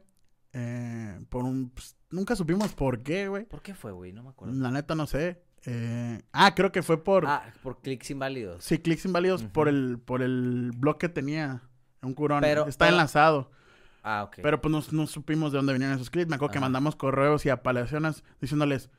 eh, 0.54 1.20
por 1.30 1.44
un... 1.44 1.70
pues, 1.72 1.96
nunca 2.10 2.36
supimos 2.36 2.74
por 2.74 3.04
qué, 3.04 3.28
güey. 3.28 3.46
¿Por 3.46 3.62
qué 3.62 3.74
fue, 3.74 3.92
güey? 3.92 4.14
No 4.14 4.24
me 4.24 4.30
acuerdo. 4.30 4.54
La 4.56 4.72
neta 4.72 4.96
no 4.96 5.08
sé. 5.08 5.42
Eh, 5.66 6.22
ah, 6.32 6.56
creo 6.56 6.72
que 6.72 6.84
fue 6.84 7.04
por... 7.04 7.26
Ah, 7.28 7.54
por 7.62 7.82
clics 7.82 8.10
inválidos. 8.12 8.64
Sí, 8.64 8.78
clics 8.80 9.06
inválidos 9.06 9.44
por 9.44 9.68
el 9.68 10.00
por 10.00 10.22
el 10.22 10.72
blog 10.76 10.98
que 10.98 11.10
tenía 11.10 11.69
un 12.02 12.14
curón. 12.14 12.42
Pero- 12.42 12.68
Está 12.68 12.86
pero- 12.86 12.96
enlazado. 12.98 13.52
Ah, 14.04 14.24
ok. 14.24 14.38
Pero 14.42 14.62
pues 14.62 14.72
no, 14.72 14.84
no 15.02 15.08
supimos 15.08 15.52
de 15.52 15.58
dónde 15.58 15.74
venían 15.74 15.92
esos 15.92 16.10
clics. 16.10 16.30
Me 16.30 16.36
acuerdo 16.36 16.54
que 16.54 16.60
mandamos 16.62 16.96
correos 16.96 17.46
y 17.46 17.50
apelaciones 17.50 18.24
diciéndoles, 18.40 18.90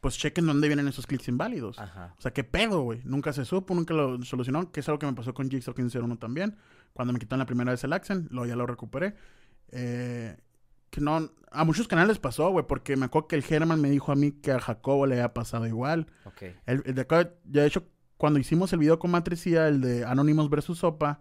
pues 0.00 0.18
chequen 0.18 0.46
dónde 0.46 0.66
vienen 0.66 0.88
esos 0.88 1.06
clics 1.06 1.28
inválidos. 1.28 1.78
Ajá. 1.78 2.14
O 2.18 2.20
sea, 2.20 2.32
qué 2.32 2.42
pedo, 2.44 2.80
güey. 2.82 3.00
Nunca 3.04 3.32
se 3.32 3.44
supo, 3.44 3.74
nunca 3.74 3.94
lo 3.94 4.20
solucionó, 4.24 4.70
que 4.72 4.80
es 4.80 4.88
algo 4.88 4.98
que 4.98 5.06
me 5.06 5.12
pasó 5.12 5.32
con 5.32 5.48
Jigsaw 5.48 5.74
1501 5.76 6.18
también. 6.18 6.56
Cuando 6.92 7.12
me 7.12 7.20
quitaron 7.20 7.38
la 7.38 7.46
primera 7.46 7.70
vez 7.70 7.84
el 7.84 7.92
accent, 7.92 8.30
luego 8.32 8.46
ya 8.46 8.56
lo 8.56 8.66
recuperé. 8.66 9.14
Eh, 9.70 10.36
que 10.90 11.00
no, 11.00 11.30
a 11.52 11.64
muchos 11.64 11.86
canales 11.86 12.18
pasó, 12.18 12.50
güey, 12.50 12.66
porque 12.66 12.96
me 12.96 13.04
acuerdo 13.06 13.28
que 13.28 13.36
el 13.36 13.42
German 13.44 13.80
me 13.80 13.90
dijo 13.90 14.10
a 14.10 14.16
mí 14.16 14.32
que 14.32 14.52
a 14.52 14.58
Jacobo 14.60 15.06
le 15.06 15.14
había 15.16 15.34
pasado 15.34 15.66
igual. 15.66 16.06
Ok. 16.24 16.42
El, 16.66 16.82
el 16.86 16.94
de 16.94 17.00
acá, 17.02 17.30
ya 17.44 17.60
de 17.62 17.66
hecho, 17.66 17.86
cuando 18.16 18.38
hicimos 18.40 18.72
el 18.72 18.78
video 18.80 18.98
con 18.98 19.10
Matricía, 19.10 19.68
el 19.68 19.80
de 19.80 20.04
Anonymous 20.04 20.48
versus 20.50 20.78
Sopa, 20.78 21.20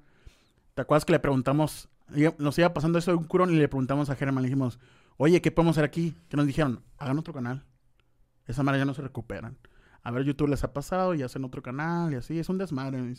¿te 0.78 0.82
acuerdas 0.84 1.06
que 1.06 1.12
le 1.12 1.20
preguntamos, 1.20 1.90
nos 2.38 2.60
iba 2.60 2.72
pasando 2.72 3.00
eso 3.00 3.10
de 3.10 3.18
un 3.18 3.24
curón 3.24 3.52
y 3.52 3.58
le 3.58 3.68
preguntamos 3.68 4.12
a 4.12 4.16
German, 4.16 4.44
le 4.44 4.50
dijimos, 4.50 4.78
oye, 5.18 5.42
¿qué 5.42 5.50
podemos 5.52 5.74
hacer 5.76 5.86
aquí? 5.86 6.16
Que 6.30 6.38
nos 6.38 6.46
dijeron, 6.46 6.84
hagan 7.00 7.18
otro 7.18 7.34
canal. 7.34 7.66
Esa 8.46 8.62
manera 8.62 8.84
ya 8.84 8.86
no 8.86 8.94
se 8.94 9.02
recuperan. 9.02 9.58
A 10.04 10.12
ver, 10.12 10.24
YouTube 10.24 10.50
les 10.50 10.64
ha 10.64 10.74
pasado 10.74 11.16
y 11.16 11.24
hacen 11.24 11.44
otro 11.44 11.64
canal 11.64 12.14
y 12.14 12.18
así, 12.18 12.38
es 12.38 12.48
un 12.48 12.60
desmadre. 12.60 13.16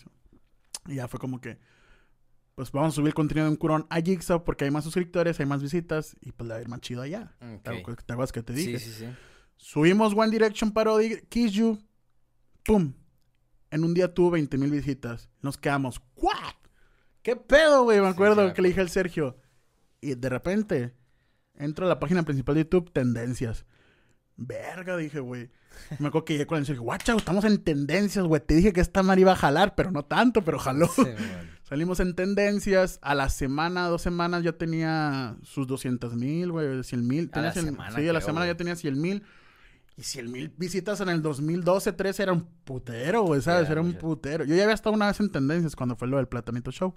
Y 0.86 0.94
ya 0.94 1.08
fue 1.08 1.18
como 1.18 1.40
que, 1.40 1.58
pues 2.54 2.70
vamos 2.70 2.94
a 2.94 2.94
subir 2.94 3.08
el 3.08 3.14
contenido 3.14 3.46
de 3.46 3.50
un 3.50 3.56
curón 3.56 3.86
a 3.90 4.00
Jigsaw 4.00 4.44
porque 4.44 4.64
hay 4.64 4.70
más 4.70 4.84
suscriptores, 4.84 5.40
hay 5.40 5.46
más 5.46 5.60
visitas 5.60 6.16
y 6.20 6.30
pues 6.30 6.46
le 6.46 6.54
va 6.54 6.58
a 6.58 6.62
ir 6.62 6.68
más 6.68 6.80
chido 6.80 7.02
allá. 7.02 7.34
Ok. 7.42 7.62
¿Te 7.64 7.70
acuerdas- 7.80 8.04
¿Te 8.06 8.12
acuerdas 8.12 8.32
que 8.32 8.42
te 8.44 8.52
dije? 8.52 8.78
Sí, 8.78 8.92
sí, 8.92 9.00
sí. 9.00 9.06
Subimos 9.56 10.14
One 10.14 10.30
Direction 10.30 10.70
Parody, 10.70 11.16
Kiss 11.28 11.50
You. 11.54 11.76
¡Pum! 12.64 12.92
En 13.72 13.82
un 13.82 13.92
día 13.94 14.14
tuvo 14.14 14.30
20 14.30 14.56
mil 14.58 14.70
visitas. 14.70 15.28
Nos 15.42 15.58
quedamos, 15.58 16.00
¿what? 16.14 16.54
¿Qué 17.28 17.36
pedo, 17.36 17.82
güey? 17.82 18.00
Me 18.00 18.08
acuerdo 18.08 18.48
sí, 18.48 18.54
que 18.54 18.62
le 18.62 18.68
dije 18.68 18.80
al 18.80 18.88
Sergio. 18.88 19.36
Y 20.00 20.14
de 20.14 20.30
repente, 20.30 20.94
entro 21.56 21.84
a 21.84 21.88
la 21.90 21.98
página 21.98 22.22
principal 22.22 22.54
de 22.54 22.62
YouTube, 22.62 22.90
tendencias. 22.90 23.66
Verga, 24.38 24.96
dije, 24.96 25.20
güey. 25.20 25.50
Me 25.98 26.08
acuerdo 26.08 26.24
que 26.24 26.32
llegué 26.32 26.46
con 26.46 26.56
el 26.56 26.64
Sergio, 26.64 26.84
guacha, 26.84 27.14
estamos 27.14 27.44
en 27.44 27.62
tendencias, 27.62 28.24
güey. 28.24 28.40
Te 28.40 28.54
dije 28.54 28.72
que 28.72 28.80
esta 28.80 29.02
madre 29.02 29.20
iba 29.20 29.32
a 29.32 29.36
jalar, 29.36 29.74
pero 29.74 29.90
no 29.90 30.06
tanto, 30.06 30.42
pero 30.42 30.58
jaló. 30.58 30.88
Sí. 30.88 31.02
Salimos 31.64 32.00
en 32.00 32.14
tendencias. 32.14 32.98
A 33.02 33.14
la 33.14 33.28
semana, 33.28 33.88
dos 33.88 34.00
semanas, 34.00 34.42
ya 34.42 34.52
tenía 34.52 35.36
sus 35.42 35.66
200 35.66 36.16
mil, 36.16 36.50
güey, 36.50 36.82
100 36.82 37.06
mil. 37.06 37.30
Sí, 37.30 38.08
a 38.08 38.12
la 38.14 38.22
semana 38.22 38.46
ya 38.46 38.56
tenía 38.56 38.74
100 38.74 38.98
mil. 38.98 39.22
Y 39.98 40.02
100 40.02 40.32
mil 40.32 40.48
visitas 40.56 40.98
en 41.02 41.10
el 41.10 41.20
2012, 41.20 41.92
13 41.92 42.22
era 42.22 42.32
un 42.32 42.46
putero, 42.64 43.24
güey, 43.24 43.42
¿sabes? 43.42 43.64
Era 43.64 43.72
Era 43.72 43.80
un 43.82 43.92
putero. 43.92 44.44
Yo 44.46 44.54
ya 44.54 44.62
había 44.62 44.74
estado 44.74 44.96
una 44.96 45.08
vez 45.08 45.20
en 45.20 45.30
tendencias 45.30 45.76
cuando 45.76 45.94
fue 45.94 46.08
lo 46.08 46.16
del 46.16 46.26
Platanito 46.26 46.70
Show. 46.70 46.94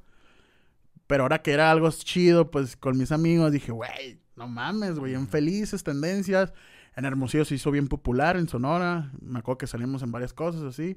Pero 1.11 1.23
ahora 1.23 1.41
que 1.41 1.51
era 1.51 1.69
algo 1.69 1.89
chido, 1.91 2.51
pues 2.51 2.77
con 2.77 2.97
mis 2.97 3.11
amigos 3.11 3.51
dije, 3.51 3.73
güey, 3.73 4.21
no 4.37 4.47
mames, 4.47 4.97
güey, 4.97 5.13
en 5.13 5.27
felices 5.27 5.83
tendencias. 5.83 6.53
En 6.95 7.03
Hermosillo 7.03 7.43
se 7.43 7.55
hizo 7.55 7.69
bien 7.69 7.89
popular, 7.89 8.37
en 8.37 8.47
Sonora. 8.47 9.11
Me 9.19 9.39
acuerdo 9.39 9.57
que 9.57 9.67
salimos 9.67 10.03
en 10.03 10.13
varias 10.13 10.31
cosas 10.31 10.61
así. 10.61 10.95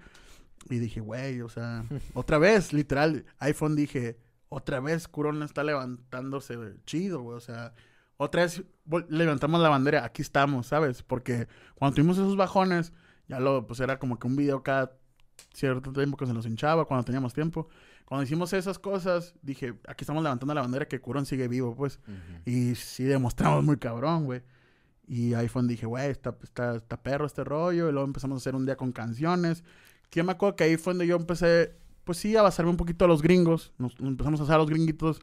Y 0.70 0.78
dije, 0.78 1.00
güey, 1.00 1.40
o 1.40 1.48
sea, 1.48 1.84
otra 2.14 2.38
vez, 2.38 2.72
literal, 2.72 3.26
iPhone 3.40 3.74
dije, 3.74 4.16
otra 4.48 4.78
vez 4.78 5.08
Curón 5.08 5.42
está 5.42 5.64
levantándose 5.64 6.56
chido, 6.86 7.20
güey. 7.22 7.36
O 7.36 7.40
sea, 7.40 7.74
otra 8.16 8.42
vez 8.42 8.62
levantamos 9.08 9.60
la 9.60 9.68
bandera, 9.68 10.04
aquí 10.04 10.22
estamos, 10.22 10.68
¿sabes? 10.68 11.02
Porque 11.02 11.48
cuando 11.74 11.96
tuvimos 11.96 12.18
esos 12.18 12.36
bajones, 12.36 12.92
ya 13.26 13.40
lo, 13.40 13.66
pues 13.66 13.80
era 13.80 13.98
como 13.98 14.20
que 14.20 14.28
un 14.28 14.36
video 14.36 14.62
cada 14.62 14.96
cierto 15.52 15.92
tiempo 15.92 16.16
que 16.16 16.26
se 16.26 16.32
nos 16.32 16.46
hinchaba, 16.46 16.84
cuando 16.84 17.04
teníamos 17.04 17.34
tiempo. 17.34 17.68
Cuando 18.04 18.24
hicimos 18.24 18.52
esas 18.52 18.78
cosas, 18.78 19.34
dije, 19.42 19.74
aquí 19.88 20.02
estamos 20.02 20.22
levantando 20.22 20.52
la 20.54 20.60
bandera 20.60 20.86
que 20.86 21.00
Curón 21.00 21.24
sigue 21.24 21.48
vivo, 21.48 21.74
pues. 21.74 22.00
Y 22.44 22.74
sí 22.74 23.04
demostramos 23.04 23.64
muy 23.64 23.78
cabrón, 23.78 24.24
güey. 24.24 24.42
Y 25.06 25.34
iPhone 25.34 25.66
dije, 25.66 25.86
güey, 25.86 26.10
está, 26.10 26.36
está, 26.42 26.76
está 26.76 27.02
perro 27.02 27.26
este 27.26 27.44
rollo. 27.44 27.88
Y 27.88 27.92
luego 27.92 28.06
empezamos 28.06 28.36
a 28.36 28.38
hacer 28.38 28.54
un 28.54 28.66
día 28.66 28.76
con 28.76 28.92
canciones. 28.92 29.64
Que 30.10 30.22
me 30.22 30.32
acuerdo 30.32 30.56
que 30.56 30.64
ahí 30.64 30.76
fue 30.76 30.92
donde 30.92 31.06
yo 31.06 31.16
empecé, 31.16 31.76
pues 32.04 32.18
sí, 32.18 32.36
a 32.36 32.42
basarme 32.42 32.70
un 32.70 32.76
poquito 32.76 33.06
a 33.06 33.08
los 33.08 33.22
gringos. 33.22 33.72
Nos, 33.78 33.98
empezamos 34.00 34.40
a 34.40 34.42
hacer 34.44 34.54
a 34.54 34.58
los 34.58 34.68
gringuitos. 34.68 35.22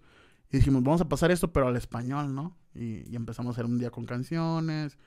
Y 0.51 0.57
dijimos, 0.57 0.83
vamos 0.83 1.01
a 1.01 1.07
pasar 1.07 1.31
esto, 1.31 1.53
pero 1.53 1.67
al 1.67 1.77
español, 1.77 2.33
¿no? 2.33 2.57
Y, 2.73 3.15
empezamos 3.15 3.51
a 3.51 3.53
hacer 3.53 3.65
un 3.65 3.77
día 3.77 3.91
con 3.91 4.05
canciones. 4.05 4.97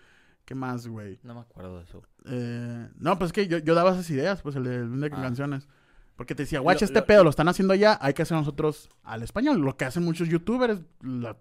¿Qué 0.44 0.54
más, 0.54 0.86
güey? 0.86 1.18
No 1.22 1.34
me 1.34 1.40
acuerdo 1.40 1.78
de 1.78 1.84
eso. 1.84 2.02
Eh, 2.26 2.88
no, 2.96 3.18
pues 3.18 3.30
es 3.30 3.32
que 3.32 3.48
yo, 3.48 3.58
yo, 3.58 3.74
daba 3.74 3.92
esas 3.92 4.08
ideas, 4.10 4.42
pues 4.42 4.56
el 4.56 4.64
de 4.64 4.82
un 4.82 5.00
día 5.00 5.10
con 5.10 5.20
ah. 5.20 5.24
canciones. 5.24 5.68
Porque 6.16 6.34
te 6.34 6.44
decía, 6.44 6.60
guacha, 6.60 6.84
este 6.84 7.02
pedo 7.02 7.24
lo 7.24 7.30
están 7.30 7.48
haciendo 7.48 7.74
allá, 7.74 7.98
hay 8.00 8.14
que 8.14 8.22
hacer 8.22 8.36
nosotros 8.36 8.88
al 9.02 9.22
español. 9.22 9.60
Lo 9.60 9.76
que 9.76 9.84
hacen 9.84 10.04
muchos 10.04 10.28
youtubers, 10.28 10.80
la, 11.02 11.36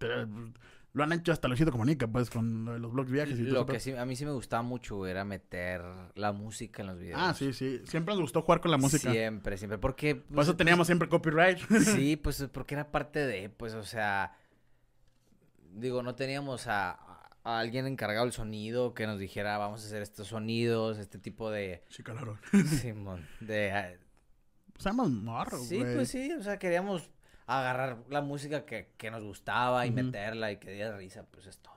lo 0.93 1.03
han 1.03 1.11
hecho 1.11 1.32
hasta 1.32 1.47
Luisito 1.47 1.71
Comunica, 1.71 2.07
pues, 2.07 2.30
con 2.30 2.65
los 2.82 2.91
blogs 2.91 3.11
viajes 3.11 3.39
y 3.39 3.45
todo 3.45 3.53
Lo 3.53 3.65
que 3.65 3.80
sí, 3.80 3.93
a 3.93 4.05
mí 4.05 4.15
sí 4.15 4.26
me 4.26 4.32
gustaba 4.32 4.61
mucho 4.61 5.07
era 5.07 5.26
meter 5.26 5.82
la 6.13 6.32
música 6.32 6.84
en 6.84 6.88
los 6.88 6.99
videos. 6.99 7.19
Ah, 7.21 7.34
sí, 7.34 7.51
sí. 7.51 7.82
Siempre 7.86 8.13
nos 8.13 8.21
gustó 8.21 8.43
jugar 8.43 8.61
con 8.61 8.69
la 8.69 8.78
música. 8.78 9.11
Siempre, 9.11 9.57
siempre. 9.57 9.80
Porque... 9.80 10.15
Por 10.15 10.43
eso 10.43 10.51
pues, 10.51 10.57
teníamos 10.57 10.88
siempre 10.88 11.09
copyright. 11.09 11.59
Sí, 11.84 12.15
pues, 12.15 12.47
porque 12.51 12.76
era 12.76 12.91
parte 12.91 13.26
de, 13.26 13.49
pues, 13.49 13.74
o 13.74 13.84
sea... 13.84 14.38
Digo, 15.71 16.03
no 16.03 16.13
teníamos 16.13 16.67
a, 16.67 16.91
a 17.43 17.59
alguien 17.59 17.88
encargado 17.88 18.26
del 18.26 18.34
sonido 18.34 18.93
que 18.93 19.07
nos 19.07 19.17
dijera, 19.17 19.57
vamos 19.57 19.84
a 19.84 19.88
hacer 19.88 20.03
estos 20.03 20.28
sonidos, 20.28 20.99
este 20.99 21.17
tipo 21.17 21.49
de... 21.49 21.84
Sí, 21.89 22.03
claro. 22.03 22.38
Simón, 22.82 23.28
de... 23.39 23.97
Pues 24.74 24.86
éramos 24.86 25.11
morros, 25.11 25.67
Sí, 25.67 25.80
pues 25.80 26.09
sí, 26.09 26.32
o 26.34 26.43
sea, 26.43 26.57
queríamos 26.57 27.09
agarrar 27.45 28.03
la 28.09 28.21
música 28.21 28.65
que, 28.65 29.11
nos 29.11 29.24
gustaba 29.24 29.86
y 29.86 29.91
meterla 29.91 30.51
y 30.51 30.57
que 30.57 30.71
diera 30.71 30.97
risa, 30.97 31.26
pues 31.32 31.47
es 31.47 31.57
todo. 31.59 31.74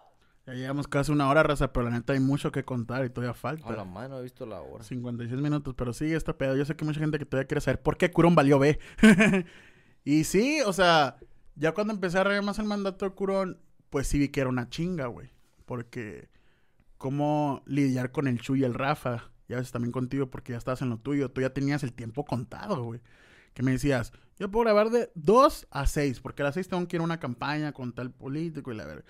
Ya 0.46 0.54
llevamos 0.54 0.86
casi 0.86 1.10
una 1.10 1.28
hora, 1.28 1.42
raza, 1.42 1.72
pero 1.72 1.86
la 1.86 1.90
neta 1.90 2.12
hay 2.12 2.20
mucho 2.20 2.52
que 2.52 2.64
contar 2.64 3.04
y 3.04 3.10
todavía 3.10 3.34
falta. 3.34 3.68
A 3.68 3.72
la 3.72 3.84
madre, 3.84 4.10
no 4.10 4.18
he 4.20 4.22
visto 4.22 4.46
la 4.46 4.60
hora. 4.60 4.84
56 4.84 5.40
minutos, 5.40 5.74
pero 5.76 5.92
sí, 5.92 6.12
está 6.12 6.38
pedo. 6.38 6.56
Yo 6.56 6.64
sé 6.64 6.76
que 6.76 6.84
hay 6.84 6.86
mucha 6.86 7.00
gente 7.00 7.18
que 7.18 7.26
todavía 7.26 7.48
quiere 7.48 7.60
saber 7.60 7.82
por 7.82 7.96
qué 7.96 8.12
Curón 8.12 8.36
valió 8.36 8.60
B. 8.60 8.78
y 10.04 10.22
sí, 10.22 10.60
o 10.64 10.72
sea, 10.72 11.16
ya 11.56 11.72
cuando 11.72 11.92
empecé 11.92 12.18
a 12.18 12.24
reír 12.24 12.42
más 12.42 12.60
el 12.60 12.66
mandato 12.66 13.04
de 13.04 13.10
Curón, 13.10 13.58
pues 13.90 14.06
sí 14.06 14.20
vi 14.20 14.28
que 14.28 14.40
era 14.40 14.48
una 14.48 14.68
chinga, 14.68 15.06
güey. 15.06 15.30
Porque 15.64 16.28
cómo 16.96 17.62
lidiar 17.66 18.12
con 18.12 18.28
el 18.28 18.40
Chu 18.40 18.54
y 18.54 18.62
el 18.62 18.74
Rafa, 18.74 19.32
ya 19.48 19.56
ves 19.56 19.70
también 19.72 19.92
contigo 19.92 20.28
porque 20.28 20.52
ya 20.52 20.58
estabas 20.58 20.82
en 20.82 20.90
lo 20.90 20.98
tuyo, 20.98 21.30
tú 21.30 21.40
ya 21.40 21.50
tenías 21.50 21.82
el 21.82 21.92
tiempo 21.92 22.24
contado, 22.24 22.82
güey. 22.82 23.00
Que 23.54 23.62
me 23.62 23.72
decías, 23.72 24.12
yo 24.38 24.50
puedo 24.50 24.64
grabar 24.64 24.90
de 24.90 25.10
2 25.14 25.68
a 25.70 25.86
6, 25.86 26.20
porque 26.20 26.42
a 26.42 26.46
las 26.46 26.54
6 26.54 26.68
tengo 26.68 26.86
que 26.86 26.96
ir 26.96 27.00
a 27.00 27.04
una 27.04 27.18
campaña 27.18 27.72
con 27.72 27.92
tal 27.92 28.10
político 28.10 28.72
y 28.72 28.76
la 28.76 28.84
verdad. 28.84 29.04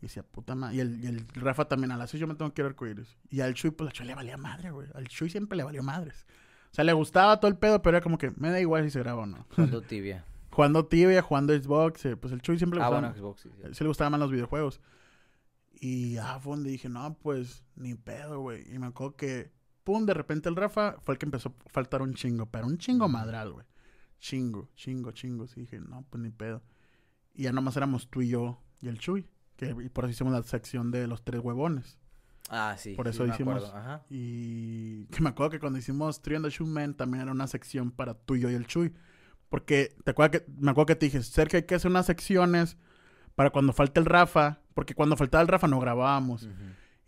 Y 0.00 0.06
decía, 0.06 0.22
puta 0.22 0.54
madre. 0.54 0.76
Y 0.76 0.80
el, 0.80 1.04
el, 1.04 1.28
Rafa 1.34 1.66
también, 1.66 1.92
a 1.92 1.98
las 1.98 2.10
6 2.10 2.20
yo 2.22 2.26
me 2.26 2.34
tengo 2.34 2.54
que 2.54 2.62
ir 2.62 2.66
a 2.66 2.68
arcoíris. 2.68 3.18
Y 3.28 3.40
al 3.40 3.52
Chuy, 3.54 3.70
pues 3.72 3.88
al 3.88 3.92
Chuy 3.92 4.06
le 4.06 4.14
valía 4.14 4.38
madre, 4.38 4.70
güey. 4.70 4.88
Al 4.94 5.06
Chuy 5.08 5.28
siempre 5.28 5.56
le 5.56 5.64
valió 5.64 5.82
madres. 5.82 6.26
O 6.72 6.74
sea, 6.74 6.84
le 6.84 6.92
gustaba 6.92 7.38
todo 7.40 7.50
el 7.50 7.58
pedo, 7.58 7.82
pero 7.82 7.96
era 7.96 8.02
como 8.02 8.16
que 8.16 8.30
me 8.36 8.50
da 8.50 8.60
igual 8.60 8.84
si 8.84 8.90
se 8.90 9.00
graba 9.00 9.22
o 9.22 9.26
no. 9.26 9.44
Jugando 9.54 9.82
tibia. 9.82 10.24
jugando 10.50 10.86
tibia, 10.86 11.20
jugando 11.20 11.52
Xbox. 11.52 12.06
Eh, 12.06 12.16
pues 12.16 12.32
el 12.32 12.40
Chuy 12.40 12.56
siempre 12.56 12.78
le 12.78 12.84
gustaba. 12.86 13.08
Ah, 13.08 13.10
bueno, 13.10 13.16
Xbox, 13.16 13.42
sí, 13.42 13.50
sí. 13.72 13.84
le 13.84 13.88
gustaban 13.88 14.12
más 14.12 14.20
los 14.20 14.30
videojuegos. 14.30 14.80
Y 15.80 16.16
ah, 16.18 16.38
fue 16.40 16.56
donde 16.56 16.70
dije, 16.70 16.88
no, 16.88 17.14
pues 17.14 17.64
ni 17.74 17.94
pedo, 17.94 18.40
güey. 18.40 18.62
Y 18.72 18.78
me 18.78 18.86
acuerdo 18.86 19.16
que, 19.16 19.50
pum, 19.84 20.06
de 20.06 20.14
repente 20.14 20.48
el 20.48 20.56
Rafa 20.56 20.96
fue 21.02 21.14
el 21.14 21.18
que 21.18 21.26
empezó 21.26 21.50
a 21.50 21.70
faltar 21.70 22.02
un 22.02 22.14
chingo, 22.14 22.46
pero 22.46 22.66
un 22.66 22.78
chingo 22.78 23.08
madral, 23.08 23.52
güey. 23.52 23.66
Chingo, 24.18 24.68
chingo, 24.74 25.12
chingo. 25.12 25.46
Y 25.56 25.60
dije, 25.60 25.80
no, 25.80 26.04
pues 26.10 26.22
ni 26.22 26.30
pedo. 26.30 26.62
Y 27.34 27.44
ya 27.44 27.52
nomás 27.52 27.76
éramos 27.76 28.08
tú 28.08 28.22
y 28.22 28.28
yo 28.28 28.62
y 28.80 28.88
el 28.88 28.98
Chuy. 28.98 29.28
Que, 29.56 29.74
y 29.82 29.88
por 29.88 30.04
eso 30.04 30.12
hicimos 30.12 30.32
la 30.32 30.42
sección 30.42 30.90
de 30.90 31.06
los 31.06 31.22
tres 31.24 31.40
huevones. 31.40 31.98
Ah, 32.48 32.74
sí. 32.78 32.94
Por 32.94 33.08
eso 33.08 33.26
hicimos. 33.26 33.72
Y 34.10 35.06
que 35.06 35.20
me 35.20 35.30
acuerdo 35.30 35.50
que 35.50 35.60
cuando 35.60 35.78
hicimos 35.78 36.20
Three 36.20 36.36
and 36.36 36.44
the 36.44 36.50
Shoe 36.50 36.66
Man 36.66 36.94
también 36.94 37.22
era 37.22 37.32
una 37.32 37.46
sección 37.46 37.90
para 37.90 38.14
tú 38.14 38.34
y 38.34 38.40
yo 38.40 38.50
y 38.50 38.54
el 38.54 38.66
Chuy. 38.66 38.92
Porque 39.48 39.96
te 40.04 40.12
acuerdas 40.12 40.40
que 40.40 40.52
me 40.58 40.70
acuerdo 40.70 40.86
que 40.86 40.96
te 40.96 41.06
dije, 41.06 41.22
Sergio, 41.22 41.58
hay 41.58 41.64
que 41.64 41.74
hacer 41.74 41.90
unas 41.90 42.06
secciones 42.06 42.76
para 43.34 43.50
cuando 43.50 43.72
falte 43.72 44.00
el 44.00 44.06
Rafa. 44.06 44.60
Porque 44.74 44.94
cuando 44.94 45.16
faltaba 45.16 45.42
el 45.42 45.48
Rafa 45.48 45.68
no 45.68 45.78
grabábamos. 45.80 46.48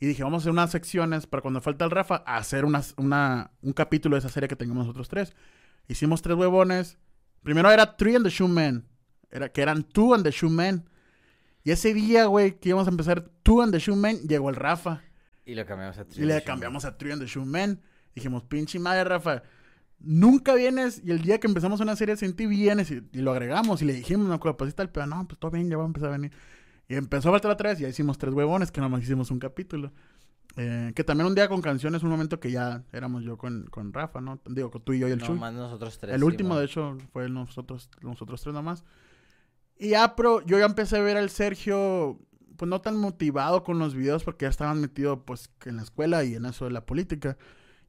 Y 0.03 0.07
dije, 0.07 0.25
vamos 0.25 0.39
a 0.39 0.43
hacer 0.43 0.51
unas 0.51 0.73
secciones 0.73 1.29
para 1.29 1.43
cuando 1.43 1.61
falta 1.61 1.85
el 1.85 1.93
Rafa, 1.93 2.25
hacer 2.27 2.65
una, 2.65 2.83
un 2.97 3.73
capítulo 3.73 4.17
de 4.17 4.19
esa 4.19 4.29
serie 4.31 4.49
que 4.49 4.57
tengamos 4.57 4.85
nosotros 4.85 5.09
tres. 5.09 5.37
Hicimos 5.87 6.23
tres 6.23 6.37
huevones. 6.37 6.99
Primero 7.45 7.71
era 7.71 7.97
Three 7.97 8.17
and 8.17 8.25
the 8.25 8.31
Shoe 8.31 8.49
Man. 8.49 8.85
Era, 9.31 9.53
que 9.53 9.63
eran 9.63 9.85
Two 9.85 10.13
and 10.13 10.25
the 10.25 10.33
Shoe 10.33 10.51
Man. 10.51 10.91
Y 11.63 11.71
ese 11.71 11.95
día, 11.95 12.25
güey, 12.25 12.59
que 12.59 12.71
íbamos 12.71 12.89
a 12.89 12.91
empezar 12.91 13.31
Two 13.45 13.63
and 13.63 13.73
the 13.73 13.79
Shoe 13.79 13.95
Man, 13.95 14.17
llegó 14.27 14.51
el 14.51 14.57
Rafa. 14.57 15.03
Y 15.45 15.55
le 15.55 15.65
cambiamos 15.65 15.97
a 15.97 16.05
Three. 16.05 16.25
Y 16.25 16.27
le 16.27 16.43
cambiamos 16.43 16.85
a 16.85 16.99
Three 16.99 17.13
and 17.13 17.23
the 17.23 17.29
Shoe 17.29 17.45
Man. 17.45 17.81
Dijimos, 18.13 18.43
pinche 18.43 18.81
madre, 18.81 19.05
Rafa. 19.05 19.45
Nunca 20.01 20.57
vienes 20.57 21.01
y 21.05 21.13
el 21.13 21.23
día 21.23 21.39
que 21.39 21.47
empezamos 21.47 21.79
una 21.79 21.95
serie 21.95 22.17
sin 22.17 22.35
ti 22.35 22.47
vienes 22.47 22.91
y, 22.91 23.03
lo 23.13 23.31
agregamos 23.31 23.83
y 23.83 23.85
le 23.85 23.93
dijimos, 23.93 24.27
no 24.27 24.41
pues 24.41 24.67
está 24.67 24.83
el 24.83 24.89
pedo, 24.89 25.07
no, 25.07 25.29
pues 25.29 25.39
todo 25.39 25.53
bien, 25.53 25.71
ya 25.71 25.77
va 25.77 25.85
a 25.85 25.87
empezar 25.87 26.09
a 26.09 26.13
venir. 26.13 26.33
Y 26.89 26.95
empezó 26.95 27.35
a 27.35 27.39
faltar 27.39 27.77
y 27.79 27.83
ya 27.83 27.89
hicimos 27.89 28.19
tres 28.19 28.35
huevones 28.35 28.71
que 28.71 28.81
nomás 28.81 29.03
hicimos 29.03 29.31
un 29.31 29.39
capítulo. 29.39 29.93
Eh, 30.57 30.93
que 30.95 31.03
también 31.03 31.27
un 31.27 31.35
día 31.35 31.49
con 31.49 31.63
canciones, 31.63 32.03
un 32.03 32.11
momento 32.11 32.39
que 32.39 32.51
ya 32.51 32.85
éramos 32.93 33.23
yo 33.23 33.39
con, 33.39 33.67
con 33.71 33.93
Rafa, 33.93 34.21
¿no? 34.21 34.39
Digo, 34.47 34.71
con 34.71 34.83
tú 34.83 34.93
y 34.93 34.99
yo 34.99 35.09
y 35.09 35.13
el 35.13 35.19
no, 35.19 35.35
más 35.35 35.55
nosotros 35.55 35.99
tres. 35.99 36.15
El 36.15 36.25
último, 36.25 36.59
de 36.59 36.67
hecho, 36.67 36.99
fue 37.13 37.29
nosotros, 37.31 37.89
nosotros 38.03 38.43
tres 38.43 38.55
nomás. 38.55 38.85
Y 39.79 39.91
ya, 39.91 40.15
pero 40.15 40.45
yo 40.45 40.59
ya 40.59 40.67
empecé 40.67 40.99
a 40.99 41.01
ver 41.01 41.17
al 41.17 41.31
Sergio, 41.31 42.21
pues 42.57 42.69
no 42.69 42.83
tan 42.83 42.99
motivado 42.99 43.65
con 43.65 43.79
los 43.79 43.95
videos 43.95 44.25
porque 44.25 44.45
ya 44.45 44.51
estaban 44.51 44.81
metido, 44.81 45.25
pues, 45.25 45.51
en 45.65 45.77
la 45.77 45.83
escuela 45.83 46.23
y 46.25 46.35
en 46.35 46.45
eso 46.45 46.67
de 46.67 46.73
la 46.73 46.85
política. 46.85 47.39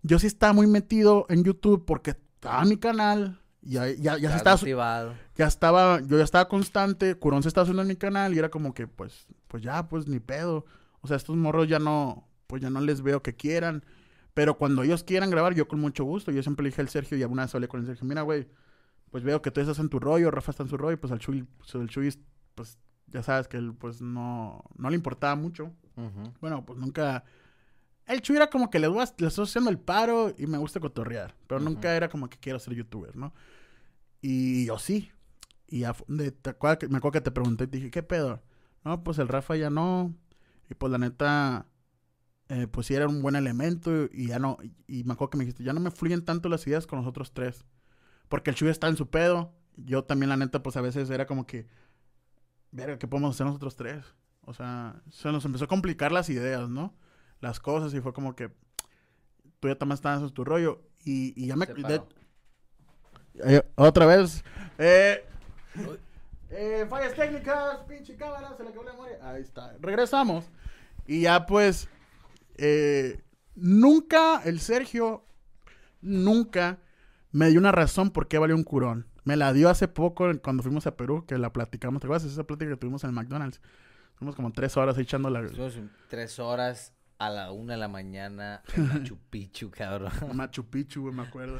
Yo 0.02 0.18
sí 0.20 0.28
estaba 0.28 0.54
muy 0.54 0.68
metido 0.68 1.26
en 1.30 1.44
YouTube 1.44 1.86
porque 1.86 2.12
estaba 2.12 2.64
mi 2.64 2.78
canal, 2.78 3.42
ya, 3.66 3.88
ya, 3.92 4.18
ya 4.18 4.32
se 4.32 4.38
estaba. 4.38 4.58
Motivado. 4.58 5.14
Ya 5.36 5.48
estaba, 5.48 6.02
yo 6.02 6.18
ya 6.18 6.24
estaba 6.24 6.48
constante, 6.48 7.16
Curón 7.16 7.42
se 7.44 7.48
estaba 7.48 7.64
haciendo 7.64 7.82
en 7.82 7.88
mi 7.88 7.96
canal 7.96 8.34
y 8.34 8.40
era 8.40 8.50
como 8.50 8.74
que, 8.74 8.88
pues, 8.88 9.28
pues 9.48 9.64
ya, 9.64 9.88
pues 9.88 10.08
ni 10.08 10.20
pedo. 10.20 10.66
O 11.02 11.08
sea, 11.08 11.18
estos 11.18 11.36
morros 11.36 11.68
ya 11.68 11.80
no, 11.80 12.28
pues 12.48 12.62
ya 12.62 12.70
no 12.70 12.82
les 12.82 13.02
veo 13.02 13.22
que 13.22 13.36
quieran. 13.36 13.84
Pero 14.34 14.58
cuando 14.58 14.84
ellos 14.84 15.04
quieran 15.04 15.30
grabar, 15.30 15.54
yo 15.54 15.68
con 15.68 15.80
mucho 15.80 16.04
gusto. 16.04 16.32
Yo 16.32 16.42
siempre 16.42 16.64
le 16.64 16.70
dije 16.70 16.82
al 16.82 16.90
Sergio 16.90 17.18
y 17.18 17.22
alguna 17.22 17.44
vez 17.44 17.54
hablé 17.54 17.68
con 17.68 17.82
el 17.82 17.86
Sergio, 17.86 18.08
mira, 18.08 18.22
güey, 18.22 18.48
pues 19.12 19.24
veo 19.24 19.42
que 19.42 19.52
tú 19.52 19.62
estás 19.62 19.80
en 19.80 19.90
tu 19.90 20.00
rollo, 20.00 20.32
Rafa 20.32 20.52
está 20.52 20.64
en 20.64 20.70
su 20.70 20.78
rollo, 20.78 21.00
pues 21.00 21.12
al 21.12 21.20
Chuy, 21.20 21.44
pues 21.44 21.76
el 21.76 21.88
Chuy, 21.88 22.18
pues 22.56 22.80
ya 23.08 23.22
sabes 23.22 23.48
que 23.48 23.58
él, 23.58 23.74
pues 23.76 24.02
no, 24.02 24.64
no 24.76 24.90
le 24.90 24.96
importaba 24.96 25.36
mucho. 25.36 25.72
Bueno, 26.42 26.66
pues 26.66 26.80
nunca... 26.80 27.24
El 28.06 28.22
Chuy 28.22 28.36
era 28.36 28.50
como 28.50 28.70
que 28.70 28.80
le, 28.80 28.90
le 28.90 29.28
estoy 29.28 29.46
haciendo 29.46 29.70
el 29.70 29.80
paro 29.80 30.34
y 30.38 30.48
me 30.48 30.58
gusta 30.58 30.80
cotorrear. 30.80 31.36
Pero 31.48 31.62
nunca 31.62 31.96
era 31.96 32.10
como 32.10 32.30
que 32.30 32.38
quiero 32.38 32.60
ser 32.60 32.74
youtuber, 32.74 33.16
¿no? 33.16 33.34
Y 34.22 34.66
yo 34.66 34.78
sí. 34.78 35.12
Y 35.68 35.84
me 36.08 36.28
acuerdo 36.28 37.12
que 37.12 37.22
te 37.22 37.32
pregunté 37.32 37.64
y 37.64 37.68
te 37.68 37.78
dije, 37.78 37.92
¿qué 37.92 38.04
pedo? 38.04 38.42
No, 38.84 39.04
pues 39.04 39.18
el 39.20 39.28
Rafa 39.28 39.56
ya 39.56 39.70
no. 39.70 40.14
Y 40.70 40.76
pues 40.76 40.92
la 40.92 40.98
neta, 40.98 41.68
eh, 42.50 42.68
pues 42.68 42.88
sí 42.88 42.96
era 42.96 43.08
un 43.08 43.22
buen 43.22 43.36
elemento 43.36 44.08
y 44.12 44.28
ya 44.28 44.40
no, 44.40 44.58
y, 44.88 45.04
me 45.04 45.14
acuerdo 45.14 45.32
que 45.32 45.38
me 45.38 45.46
dijiste, 45.46 45.64
ya 45.64 45.74
no 45.74 45.80
me 45.80 45.92
fluyen 45.92 46.24
tanto 46.26 46.50
las 46.50 46.66
ideas 46.68 46.88
con 46.88 47.00
los 47.00 47.08
otros 47.08 47.34
tres. 47.34 47.66
Porque 48.30 48.50
el 48.50 48.56
Chuy 48.56 48.70
está 48.70 48.88
en 48.88 48.98
su 48.98 49.10
pedo. 49.10 49.54
Yo 49.76 50.04
también, 50.04 50.30
la 50.30 50.38
neta, 50.38 50.62
pues 50.62 50.78
a 50.78 50.82
veces 50.82 51.10
era 51.10 51.26
como 51.26 51.48
que, 51.48 51.68
¿qué 53.00 53.08
podemos 53.08 53.36
hacer 53.36 53.48
nosotros 53.48 53.76
tres? 53.76 54.06
O 54.42 54.54
sea, 54.54 55.02
se 55.10 55.32
nos 55.32 55.46
empezó 55.46 55.66
a 55.66 55.68
complicar 55.68 56.12
las 56.12 56.30
ideas, 56.30 56.70
¿no? 56.70 56.94
Las 57.44 57.60
cosas 57.60 57.94
y 57.94 58.00
fue 58.00 58.14
como 58.14 58.38
que 58.38 58.48
tú 59.60 59.68
ya 59.68 59.76
también 59.76 59.96
estás 59.96 60.22
en 60.22 60.30
tu 60.30 60.46
rollo. 60.46 60.82
Y, 61.04 61.34
y 61.36 61.48
ya 61.48 61.58
me... 61.58 61.68
Eh, 63.44 63.62
otra 63.76 64.06
vez. 64.06 64.46
Eh, 64.78 65.26
eh, 66.52 66.88
fallas 66.90 67.14
técnicas, 67.14 67.80
pinche 67.86 68.16
cámara, 68.16 68.56
se 68.56 68.64
le 68.64 68.70
acabó 68.70 68.86
la 68.86 68.94
memoria. 68.94 69.18
Ahí 69.22 69.42
está. 69.42 69.76
Regresamos. 69.82 70.46
Y 71.06 71.24
ya 71.24 71.46
pues 71.46 71.90
eh, 72.56 73.22
nunca 73.56 74.42
el 74.46 74.62
Sergio, 74.62 75.26
nunca 76.00 76.80
me 77.34 77.50
dio 77.50 77.60
una 77.60 77.74
razón 77.74 78.12
por 78.12 78.30
qué 78.30 78.38
valió 78.38 78.56
un 78.56 78.64
curón. 78.64 79.10
Me 79.26 79.36
la 79.36 79.52
dio 79.52 79.70
hace 79.70 79.90
poco 79.90 80.32
cuando 80.42 80.64
fuimos 80.64 80.88
a 80.88 80.96
Perú, 80.96 81.26
que 81.26 81.38
la 81.38 81.52
platicamos. 81.52 82.00
¿Te 82.00 82.08
acuerdas? 82.08 82.32
Esa 82.32 82.46
plática 82.46 82.72
que 82.72 82.78
tuvimos 82.78 83.04
en 83.04 83.10
el 83.10 83.16
McDonald's. 83.16 83.60
Fuimos 84.16 84.34
como 84.34 84.54
tres 84.54 84.78
horas 84.78 84.98
echando 84.98 85.30
la... 85.30 85.46
Tres 86.08 86.40
horas 86.40 86.93
a 87.26 87.30
la 87.30 87.52
una 87.52 87.74
de 87.74 87.80
la 87.80 87.88
mañana 87.88 88.62
en 88.76 88.88
Machu 88.88 89.18
Picchu, 89.30 89.70
cabrón. 89.72 90.12
Machu 90.34 90.66
Picchu, 90.66 91.02
güey, 91.02 91.14
me 91.14 91.24
acuerdo. 91.24 91.60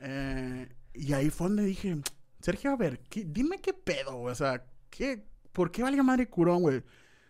eh, 0.00 0.68
y 0.94 1.12
ahí 1.12 1.30
fue 1.30 1.48
donde 1.48 1.64
dije, 1.64 1.98
Sergio, 2.40 2.72
a 2.72 2.76
ver, 2.76 3.00
dime 3.10 3.60
qué 3.60 3.72
pedo, 3.72 4.16
güey. 4.16 4.32
O 4.32 4.34
sea, 4.34 4.64
¿qué, 4.90 5.24
¿por 5.52 5.70
qué 5.70 5.82
valga 5.82 6.02
madre 6.02 6.28
Curón, 6.28 6.62
güey? 6.62 6.82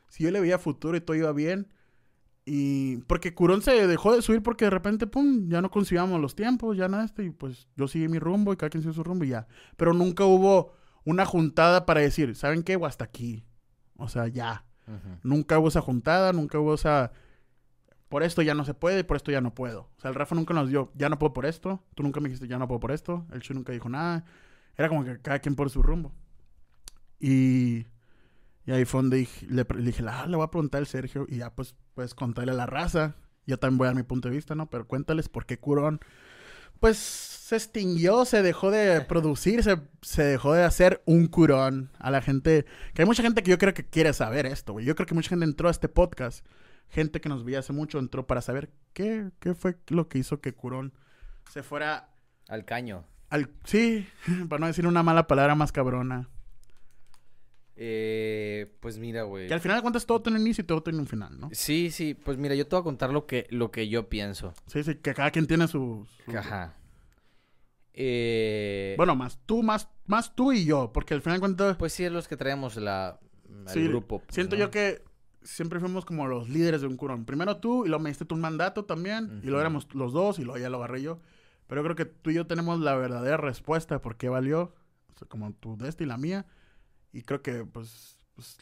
Si 0.08 0.24
yo 0.24 0.30
le 0.30 0.40
veía 0.40 0.58
futuro 0.58 0.96
y 0.96 1.00
todo 1.00 1.16
iba 1.16 1.32
bien. 1.32 1.68
Y 2.44 2.98
porque 3.08 3.34
Curón 3.34 3.60
se 3.60 3.86
dejó 3.86 4.14
de 4.16 4.22
subir 4.22 4.42
porque 4.42 4.64
de 4.64 4.70
repente, 4.70 5.06
pum, 5.06 5.50
ya 5.50 5.60
no 5.60 5.70
concibíamos 5.70 6.18
los 6.18 6.34
tiempos, 6.34 6.78
ya 6.78 6.88
nada, 6.88 7.04
este, 7.04 7.24
y 7.24 7.30
pues 7.30 7.68
yo 7.76 7.86
seguí 7.88 8.08
mi 8.08 8.18
rumbo 8.18 8.54
y 8.54 8.56
cada 8.56 8.70
quien 8.70 8.82
sigue 8.82 8.94
su 8.94 9.04
rumbo 9.04 9.24
y 9.26 9.28
ya. 9.28 9.46
Pero 9.76 9.92
nunca 9.92 10.24
hubo 10.24 10.72
una 11.04 11.26
juntada 11.26 11.84
para 11.84 12.00
decir, 12.00 12.34
¿saben 12.36 12.62
qué? 12.62 12.76
O 12.76 12.86
hasta 12.86 13.04
aquí. 13.04 13.44
O 13.96 14.08
sea, 14.08 14.28
ya. 14.28 14.64
Nunca 15.22 15.58
hubo 15.58 15.68
esa 15.68 15.82
juntada, 15.82 16.32
nunca 16.32 16.58
hubo 16.58 16.72
esa... 16.74 17.12
Por 18.08 18.22
esto 18.22 18.42
ya 18.42 18.54
no 18.54 18.64
se 18.64 18.74
puede, 18.74 19.04
por 19.04 19.16
esto 19.16 19.30
ya 19.30 19.40
no 19.40 19.54
puedo. 19.54 19.90
O 19.96 20.00
sea, 20.00 20.08
el 20.10 20.14
Rafa 20.14 20.34
nunca 20.34 20.54
nos 20.54 20.68
dio, 20.68 20.90
ya 20.94 21.08
no 21.08 21.18
puedo 21.18 21.32
por 21.32 21.46
esto. 21.46 21.82
Tú 21.94 22.02
nunca 22.02 22.20
me 22.20 22.28
dijiste, 22.28 22.48
ya 22.48 22.58
no 22.58 22.66
puedo 22.66 22.80
por 22.80 22.92
esto. 22.92 23.26
El 23.32 23.42
Chu 23.42 23.54
nunca 23.54 23.72
dijo 23.72 23.88
nada. 23.88 24.24
Era 24.76 24.88
como 24.88 25.04
que 25.04 25.20
cada 25.20 25.40
quien 25.40 25.54
por 25.56 25.70
su 25.70 25.82
rumbo. 25.82 26.12
Y, 27.20 27.86
y 28.64 28.72
ahí 28.72 28.84
fue 28.84 29.02
donde 29.02 29.28
le, 29.48 29.64
dije, 29.82 30.04
ah, 30.08 30.26
le 30.26 30.36
voy 30.36 30.44
a 30.44 30.50
preguntar 30.50 30.78
al 30.78 30.86
Sergio. 30.86 31.26
Y 31.28 31.38
ya 31.38 31.54
pues, 31.54 31.74
pues 31.94 32.14
contarle 32.14 32.52
a 32.52 32.54
la 32.54 32.66
raza. 32.66 33.16
Yo 33.46 33.58
también 33.58 33.78
voy 33.78 33.86
a 33.86 33.88
dar 33.88 33.96
mi 33.96 34.02
punto 34.02 34.28
de 34.28 34.34
vista, 34.34 34.54
¿no? 34.54 34.70
Pero 34.70 34.86
cuéntales 34.86 35.28
por 35.28 35.46
qué 35.46 35.58
Curón 35.58 36.00
pues 36.80 36.96
se 36.98 37.56
extinguió, 37.56 38.24
se 38.24 38.42
dejó 38.42 38.70
de 38.70 39.00
producir, 39.08 39.62
se, 39.62 40.22
dejó 40.22 40.52
de 40.54 40.64
hacer 40.64 41.02
un 41.06 41.26
curón 41.26 41.90
a 41.98 42.10
la 42.10 42.22
gente. 42.22 42.66
Que 42.94 43.02
hay 43.02 43.06
mucha 43.06 43.22
gente 43.22 43.42
que 43.42 43.50
yo 43.50 43.58
creo 43.58 43.74
que 43.74 43.86
quiere 43.86 44.12
saber 44.12 44.46
esto, 44.46 44.74
güey. 44.74 44.84
Yo 44.84 44.94
creo 44.94 45.06
que 45.06 45.14
mucha 45.14 45.30
gente 45.30 45.44
entró 45.44 45.68
a 45.68 45.70
este 45.70 45.88
podcast. 45.88 46.44
Gente 46.90 47.20
que 47.20 47.28
nos 47.28 47.44
veía 47.44 47.58
hace 47.58 47.72
mucho 47.72 47.98
entró 47.98 48.26
para 48.26 48.40
saber 48.40 48.70
qué, 48.92 49.30
qué 49.40 49.54
fue 49.54 49.76
lo 49.88 50.08
que 50.08 50.18
hizo 50.18 50.40
que 50.40 50.52
Curón 50.54 50.92
se 51.50 51.62
fuera... 51.62 52.10
Al 52.48 52.64
caño. 52.64 53.04
Al, 53.28 53.50
sí, 53.64 54.08
para 54.48 54.60
no 54.60 54.66
decir 54.66 54.86
una 54.86 55.02
mala 55.02 55.26
palabra 55.26 55.54
más 55.54 55.70
cabrona. 55.70 56.28
Eh, 57.76 58.74
pues 58.80 58.98
mira, 58.98 59.22
güey. 59.22 59.48
Que 59.48 59.54
al 59.54 59.60
final 59.60 59.76
de 59.76 59.82
cuentas 59.82 60.06
todo 60.06 60.22
tiene 60.22 60.38
un 60.38 60.46
inicio 60.46 60.62
y 60.62 60.66
todo 60.66 60.82
tiene 60.82 60.98
un 60.98 61.06
final, 61.06 61.38
¿no? 61.38 61.50
Sí, 61.52 61.90
sí, 61.90 62.14
pues 62.14 62.38
mira, 62.38 62.54
yo 62.54 62.66
te 62.66 62.74
voy 62.74 62.80
a 62.80 62.84
contar 62.84 63.10
lo 63.10 63.26
que, 63.26 63.46
lo 63.50 63.70
que 63.70 63.88
yo 63.88 64.08
pienso. 64.08 64.54
Sí, 64.66 64.82
sí, 64.82 64.96
que 64.96 65.14
cada 65.14 65.30
quien 65.30 65.46
tiene 65.46 65.68
su... 65.68 66.06
Ajá. 66.34 66.74
Eh... 67.92 68.94
Bueno, 68.96 69.14
más 69.14 69.38
tú, 69.44 69.62
más, 69.62 69.88
más 70.06 70.34
tú 70.34 70.52
y 70.52 70.64
yo, 70.64 70.90
porque 70.92 71.14
al 71.14 71.20
final 71.20 71.36
de 71.36 71.40
cuentas... 71.40 71.76
Pues 71.76 71.92
sí, 71.92 72.04
es 72.04 72.10
los 72.10 72.28
que 72.28 72.36
traemos 72.36 72.76
la, 72.76 73.20
el 73.74 73.88
grupo. 73.88 74.20
Pues, 74.20 74.34
siento 74.34 74.56
yo 74.56 74.70
que 74.70 75.02
siempre 75.48 75.80
fuimos 75.80 76.04
como 76.04 76.26
los 76.26 76.48
líderes 76.48 76.82
de 76.82 76.86
un 76.86 76.96
curón. 76.96 77.24
Primero 77.24 77.56
tú 77.56 77.86
y 77.86 77.88
luego 77.88 78.02
me 78.02 78.10
diste 78.10 78.24
tu 78.24 78.34
un 78.34 78.40
mandato 78.40 78.84
también, 78.84 79.40
y 79.42 79.46
luego 79.46 79.60
éramos 79.60 79.92
los 79.94 80.12
dos 80.12 80.38
y 80.38 80.44
luego 80.44 80.58
ya 80.58 80.68
lo 80.68 80.78
agarré 80.78 81.02
yo. 81.02 81.20
Pero 81.66 81.82
creo 81.82 81.96
que 81.96 82.04
tú 82.04 82.30
y 82.30 82.34
yo 82.34 82.46
tenemos 82.46 82.80
la 82.80 82.94
verdadera 82.96 83.38
respuesta 83.38 83.94
de 83.94 84.00
por 84.00 84.16
qué 84.16 84.28
valió, 84.28 84.74
como 85.28 85.52
tu 85.52 85.76
de 85.76 85.94
y 85.98 86.04
la 86.04 86.18
mía. 86.18 86.46
Y 87.12 87.22
creo 87.22 87.42
que, 87.42 87.64
pues, 87.64 88.18
pues, 88.34 88.58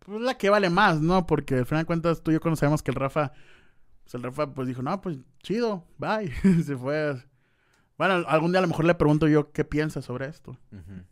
pues, 0.00 0.20
la 0.20 0.38
que 0.38 0.50
vale 0.50 0.70
más, 0.70 1.00
¿no? 1.00 1.26
Porque 1.26 1.56
al 1.56 1.66
final 1.66 1.82
de 1.82 1.86
cuentas 1.86 2.22
tú 2.22 2.30
y 2.30 2.34
yo 2.34 2.40
conocemos 2.40 2.82
que 2.82 2.92
el 2.92 2.96
Rafa, 2.96 3.32
pues 4.04 4.14
el 4.14 4.22
Rafa 4.22 4.54
pues 4.54 4.68
dijo, 4.68 4.82
no, 4.82 5.00
pues 5.00 5.18
chido, 5.42 5.84
bye. 5.98 6.32
Se 6.64 6.76
fue. 6.76 7.22
Bueno, 7.98 8.14
algún 8.28 8.52
día 8.52 8.60
a 8.60 8.62
lo 8.62 8.68
mejor 8.68 8.84
le 8.84 8.94
pregunto 8.94 9.26
yo 9.26 9.52
qué 9.52 9.64
piensas 9.64 10.04
sobre 10.04 10.26
esto. 10.26 10.56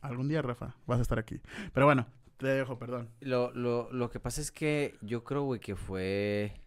Algún 0.00 0.28
día, 0.28 0.42
Rafa, 0.42 0.76
vas 0.86 0.98
a 0.98 1.02
estar 1.02 1.18
aquí. 1.18 1.40
Pero 1.72 1.86
bueno, 1.86 2.06
te 2.38 2.46
dejo, 2.48 2.78
perdón. 2.78 3.10
Lo, 3.20 3.52
lo, 3.52 3.92
lo 3.92 4.10
que 4.10 4.20
pasa 4.20 4.40
es 4.40 4.50
que 4.50 4.96
yo 5.00 5.24
creo, 5.24 5.42
güey, 5.42 5.60
que 5.60 5.76
fue... 5.76 6.60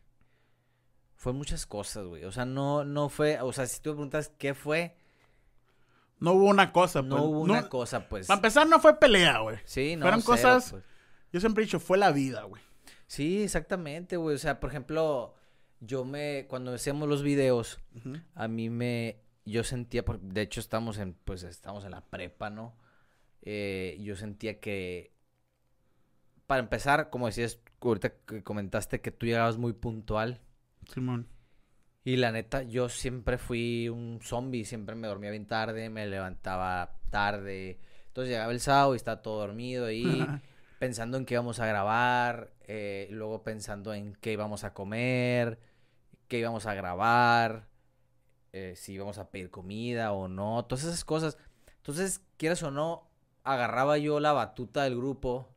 Fue 1.15 1.33
muchas 1.33 1.65
cosas, 1.65 2.05
güey. 2.05 2.25
O 2.25 2.31
sea, 2.31 2.45
no, 2.45 2.83
no 2.85 3.09
fue... 3.09 3.41
O 3.41 3.51
sea, 3.51 3.65
si 3.65 3.81
tú 3.81 3.89
me 3.89 3.95
preguntas 3.95 4.31
qué 4.37 4.53
fue 4.53 4.95
no 6.19 6.33
hubo 6.33 6.45
una 6.45 6.71
cosa, 6.71 7.01
No 7.01 7.17
pues. 7.17 7.27
hubo 7.27 7.39
una 7.41 7.69
cosa, 7.69 8.09
pues. 8.09 8.27
Para 8.27 8.37
empezar, 8.37 8.67
no 8.67 8.79
fue 8.79 8.99
pelea, 8.99 9.39
güey. 9.39 9.57
Sí, 9.65 9.95
no. 9.95 10.03
Fueron 10.03 10.21
cosas. 10.21 10.71
Pues. 10.71 10.83
Yo 11.31 11.39
siempre 11.39 11.63
he 11.63 11.65
dicho, 11.65 11.79
fue 11.79 11.97
la 11.97 12.11
vida, 12.11 12.43
güey. 12.43 12.61
Sí, 13.05 13.43
exactamente, 13.43 14.17
güey. 14.17 14.35
O 14.35 14.39
sea, 14.39 14.59
por 14.59 14.69
ejemplo, 14.69 15.35
yo 15.79 16.05
me. 16.05 16.45
Cuando 16.49 16.73
hacíamos 16.73 17.07
los 17.07 17.21
videos, 17.21 17.79
a 18.33 18.47
mí 18.47 18.69
me. 18.69 19.21
Yo 19.45 19.63
sentía. 19.63 20.03
De 20.21 20.41
hecho, 20.41 20.59
estamos 20.59 20.97
en. 20.97 21.13
Pues 21.13 21.43
estamos 21.43 21.85
en 21.85 21.91
la 21.91 22.01
prepa, 22.01 22.49
¿no? 22.49 22.75
Eh, 23.43 23.97
yo 24.01 24.15
sentía 24.15 24.59
que. 24.59 25.13
Para 26.47 26.61
empezar, 26.61 27.09
como 27.09 27.27
decías, 27.27 27.59
ahorita 27.81 28.13
que 28.25 28.41
comentaste 28.41 29.01
que 29.01 29.11
tú 29.11 29.25
llegabas 29.25 29.57
muy 29.57 29.73
puntual. 29.73 30.39
Simón. 30.91 31.27
Y 32.05 32.15
la 32.15 32.31
neta, 32.31 32.63
yo 32.63 32.87
siempre 32.87 33.37
fui 33.37 33.89
un 33.89 34.19
zombie, 34.21 34.63
siempre 34.63 34.95
me 34.95 35.09
dormía 35.09 35.29
bien 35.29 35.45
tarde, 35.45 35.89
me 35.89 36.07
levantaba 36.07 36.97
tarde. 37.09 37.79
Entonces 38.07 38.31
llegaba 38.31 38.53
el 38.53 38.61
sábado 38.61 38.93
y 38.93 38.95
estaba 38.95 39.21
todo 39.21 39.39
dormido 39.39 39.87
ahí, 39.87 40.25
pensando 40.79 41.17
en 41.17 41.25
qué 41.25 41.33
íbamos 41.33 41.59
a 41.59 41.65
grabar, 41.65 42.53
eh, 42.61 43.09
luego 43.11 43.43
pensando 43.43 43.93
en 43.93 44.15
qué 44.15 44.31
íbamos 44.31 44.63
a 44.63 44.73
comer, 44.73 45.59
qué 46.29 46.39
íbamos 46.39 46.65
a 46.65 46.73
grabar, 46.73 47.67
eh, 48.53 48.73
si 48.77 48.93
íbamos 48.93 49.17
a 49.17 49.29
pedir 49.29 49.51
comida 49.51 50.13
o 50.13 50.29
no, 50.29 50.63
todas 50.63 50.85
esas 50.85 51.03
cosas. 51.03 51.37
Entonces, 51.75 52.21
quieras 52.37 52.63
o 52.63 52.71
no, 52.71 53.09
agarraba 53.43 53.97
yo 53.97 54.21
la 54.21 54.31
batuta 54.31 54.83
del 54.85 54.95
grupo 54.95 55.56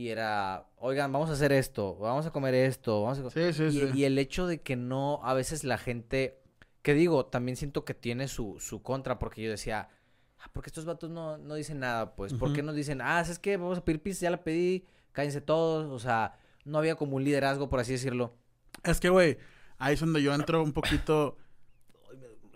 y 0.00 0.08
era, 0.08 0.66
oigan, 0.78 1.12
vamos 1.12 1.28
a 1.28 1.34
hacer 1.34 1.52
esto, 1.52 1.94
vamos 1.96 2.24
a 2.24 2.30
comer 2.30 2.54
esto, 2.54 3.02
vamos 3.02 3.18
a... 3.18 3.28
Sí, 3.28 3.52
sí, 3.52 3.64
y, 3.64 3.72
sí. 3.72 3.90
y 3.92 4.04
el 4.04 4.16
hecho 4.16 4.46
de 4.46 4.62
que 4.62 4.74
no, 4.74 5.20
a 5.22 5.34
veces 5.34 5.62
la 5.62 5.76
gente, 5.76 6.40
que 6.80 6.94
digo, 6.94 7.26
también 7.26 7.54
siento 7.54 7.84
que 7.84 7.92
tiene 7.92 8.26
su, 8.26 8.56
su 8.60 8.82
contra, 8.82 9.18
porque 9.18 9.42
yo 9.42 9.50
decía, 9.50 9.90
ah, 10.38 10.50
porque 10.54 10.70
estos 10.70 10.86
vatos 10.86 11.10
no, 11.10 11.36
no 11.36 11.54
dicen 11.54 11.80
nada, 11.80 12.16
pues, 12.16 12.32
¿por 12.32 12.54
qué 12.54 12.62
nos 12.62 12.76
dicen, 12.76 13.02
ah, 13.02 13.20
es 13.20 13.38
que 13.38 13.58
vamos 13.58 13.76
a 13.76 13.84
pedir 13.84 14.00
pizza, 14.00 14.22
ya 14.22 14.30
la 14.30 14.42
pedí, 14.42 14.86
cállense 15.12 15.42
todos, 15.42 15.92
o 15.92 15.98
sea, 15.98 16.34
no 16.64 16.78
había 16.78 16.94
como 16.94 17.16
un 17.16 17.24
liderazgo, 17.24 17.68
por 17.68 17.80
así 17.80 17.92
decirlo. 17.92 18.34
Es 18.82 19.00
que, 19.00 19.10
güey, 19.10 19.36
ahí 19.76 19.92
es 19.92 20.00
donde 20.00 20.22
yo 20.22 20.32
entro 20.32 20.62
un 20.62 20.72
poquito... 20.72 21.36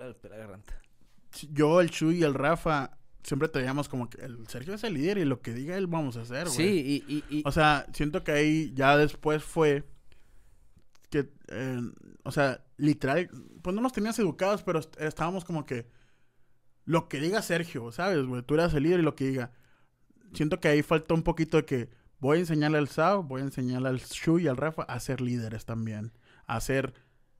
Ay, 0.00 0.14
me 0.22 0.28
la 0.30 0.36
garganta. 0.38 0.80
Yo, 1.52 1.82
el 1.82 1.90
Chuy 1.90 2.20
y 2.20 2.22
el 2.22 2.32
Rafa 2.32 2.96
siempre 3.24 3.48
teníamos 3.48 3.88
como 3.88 4.08
que 4.08 4.22
el 4.22 4.46
Sergio 4.46 4.74
es 4.74 4.84
el 4.84 4.94
líder 4.94 5.18
y 5.18 5.24
lo 5.24 5.40
que 5.40 5.54
diga 5.54 5.76
él 5.76 5.86
vamos 5.86 6.16
a 6.16 6.20
hacer, 6.20 6.44
güey. 6.46 6.56
Sí, 6.56 7.04
y, 7.08 7.24
y, 7.30 7.42
O 7.46 7.52
sea, 7.52 7.86
siento 7.92 8.22
que 8.22 8.32
ahí 8.32 8.72
ya 8.74 8.96
después 8.96 9.42
fue 9.42 9.88
que, 11.10 11.30
eh, 11.48 11.80
o 12.22 12.30
sea, 12.30 12.64
literal, 12.76 13.30
pues 13.62 13.74
no 13.74 13.80
nos 13.80 13.92
tenías 13.92 14.18
educados, 14.18 14.62
pero 14.62 14.80
estábamos 14.98 15.44
como 15.44 15.64
que 15.64 15.86
lo 16.84 17.08
que 17.08 17.18
diga 17.18 17.40
Sergio, 17.40 17.90
¿sabes, 17.92 18.24
güey? 18.26 18.42
Tú 18.42 18.54
eras 18.54 18.74
el 18.74 18.82
líder 18.82 19.00
y 19.00 19.04
lo 19.04 19.16
que 19.16 19.28
diga. 19.28 19.52
Siento 20.34 20.60
que 20.60 20.68
ahí 20.68 20.82
faltó 20.82 21.14
un 21.14 21.22
poquito 21.22 21.56
de 21.56 21.64
que 21.64 21.88
voy 22.18 22.36
a 22.36 22.40
enseñarle 22.40 22.76
al 22.76 22.88
Sao, 22.88 23.22
voy 23.22 23.40
a 23.40 23.44
enseñarle 23.44 23.88
al 23.88 24.00
Shu 24.00 24.38
y 24.38 24.48
al 24.48 24.58
Rafa 24.58 24.82
a 24.82 25.00
ser 25.00 25.22
líderes 25.22 25.64
también, 25.64 26.12
a 26.46 26.60
ser 26.60 26.92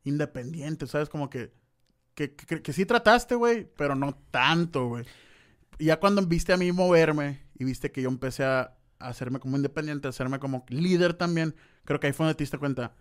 independientes, 0.05 0.91
¿sabes? 0.91 1.11
Como 1.11 1.29
que, 1.29 1.53
que, 2.15 2.35
que, 2.35 2.63
que 2.63 2.73
sí 2.73 2.87
trataste, 2.87 3.35
güey, 3.35 3.69
pero 3.77 3.95
no 3.95 4.15
tanto, 4.31 4.87
güey 4.87 5.05
ya 5.79 5.99
cuando 6.01 6.25
viste 6.27 6.53
a 6.53 6.57
mí 6.57 6.71
moverme 6.73 7.43
y 7.59 7.65
viste 7.65 7.91
que 7.91 8.03
yo 8.03 8.09
empecé 8.09 8.45
a, 8.45 8.77
hacerme 8.99 9.39
como 9.39 9.57
independiente, 9.57 10.09
a 10.09 10.11
hacerme 10.11 10.39
como 10.39 10.65
líder 10.69 11.15
también, 11.15 11.55
creo 11.85 12.01
que 12.01 12.07
ahí 12.07 12.13
fue 12.13 12.25
donde 12.25 12.37
te 12.37 12.45
diste 12.45 12.59
cuenta. 12.59 12.95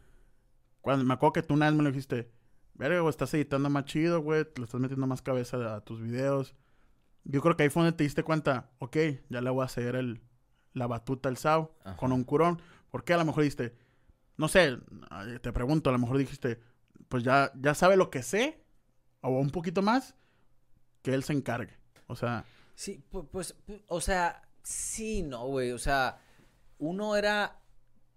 Cuando 0.81 1.05
me 1.05 1.13
acuerdo 1.13 1.33
que 1.33 1.43
tú 1.43 1.53
una 1.53 1.67
vez 1.67 1.75
me 1.75 1.83
lo 1.83 1.89
dijiste, 1.89 2.29
verga, 2.73 2.99
güey, 2.99 3.09
estás 3.09 3.33
editando 3.33 3.69
más 3.69 3.85
chido, 3.85 4.21
güey, 4.21 4.45
le 4.57 4.63
estás 4.63 4.81
metiendo 4.81 5.07
más 5.07 5.21
cabeza 5.21 5.75
a 5.75 5.81
tus 5.81 6.01
videos. 6.01 6.55
Yo 7.23 7.41
creo 7.41 7.55
que 7.55 7.63
ahí 7.63 7.69
fue 7.69 7.83
donde 7.83 7.95
te 7.95 8.03
diste 8.03 8.23
cuenta, 8.23 8.71
ok, 8.79 8.97
ya 9.29 9.39
le 9.39 9.49
voy 9.49 9.61
a 9.61 9.65
hacer 9.65 9.95
el, 9.95 10.21
la 10.73 10.87
batuta 10.87 11.29
al 11.29 11.37
SAO 11.37 11.77
con 11.95 12.11
un 12.11 12.23
curón. 12.23 12.61
Porque 12.91 13.13
a 13.13 13.17
lo 13.17 13.25
mejor 13.25 13.43
dijiste, 13.43 13.75
no 14.37 14.47
sé, 14.47 14.77
te 15.41 15.53
pregunto, 15.53 15.89
a 15.89 15.93
lo 15.93 15.99
mejor 15.99 16.17
dijiste, 16.17 16.59
pues 17.07 17.23
ya, 17.23 17.51
ya 17.55 17.73
sabe 17.75 17.95
lo 17.95 18.09
que 18.09 18.23
sé, 18.23 18.63
o 19.21 19.29
un 19.39 19.51
poquito 19.51 19.81
más, 19.81 20.15
que 21.01 21.13
él 21.13 21.23
se 21.23 21.33
encargue. 21.33 21.77
O 22.07 22.15
sea, 22.15 22.45
Sí, 22.83 23.01
pues, 23.31 23.55
o 23.87 24.01
sea, 24.01 24.41
sí, 24.61 25.23
no, 25.23 25.47
güey. 25.47 25.71
O 25.71 25.79
sea, 25.79 26.19
uno 26.79 27.15
era 27.15 27.61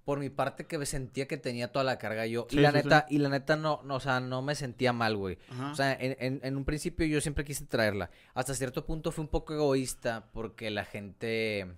por 0.05 0.19
mi 0.19 0.29
parte 0.29 0.67
que 0.67 0.77
me 0.77 0.87
sentía 0.87 1.29
que 1.29 1.37
tenía 1.37 1.71
toda 1.71 1.85
la 1.85 1.99
carga 1.99 2.27
yo. 2.27 2.49
y 2.51 2.57
la 2.57 2.73
neta, 2.73 3.07
y 3.09 3.19
la 3.19 3.29
neta 3.29 3.55
no, 3.55 3.81
no, 3.85 3.95
o 3.95 4.01
sea, 4.01 4.19
no 4.19 4.43
me 4.43 4.57
sentía 4.57 4.93
mal, 4.93 5.17
güey. 5.17 5.39
O 5.71 5.77
sea, 5.77 5.93
en, 5.93 6.17
en, 6.19 6.41
en, 6.43 6.57
un 6.57 6.65
principio 6.65 7.07
yo 7.07 7.21
siempre 7.21 7.45
quise 7.45 7.65
traerla. 7.65 8.11
Hasta 8.35 8.55
cierto 8.55 8.85
punto 8.85 9.13
fue 9.13 9.23
un 9.23 9.31
poco 9.31 9.55
egoísta 9.55 10.31
porque 10.33 10.69
la 10.71 10.85
gente, 10.85 11.77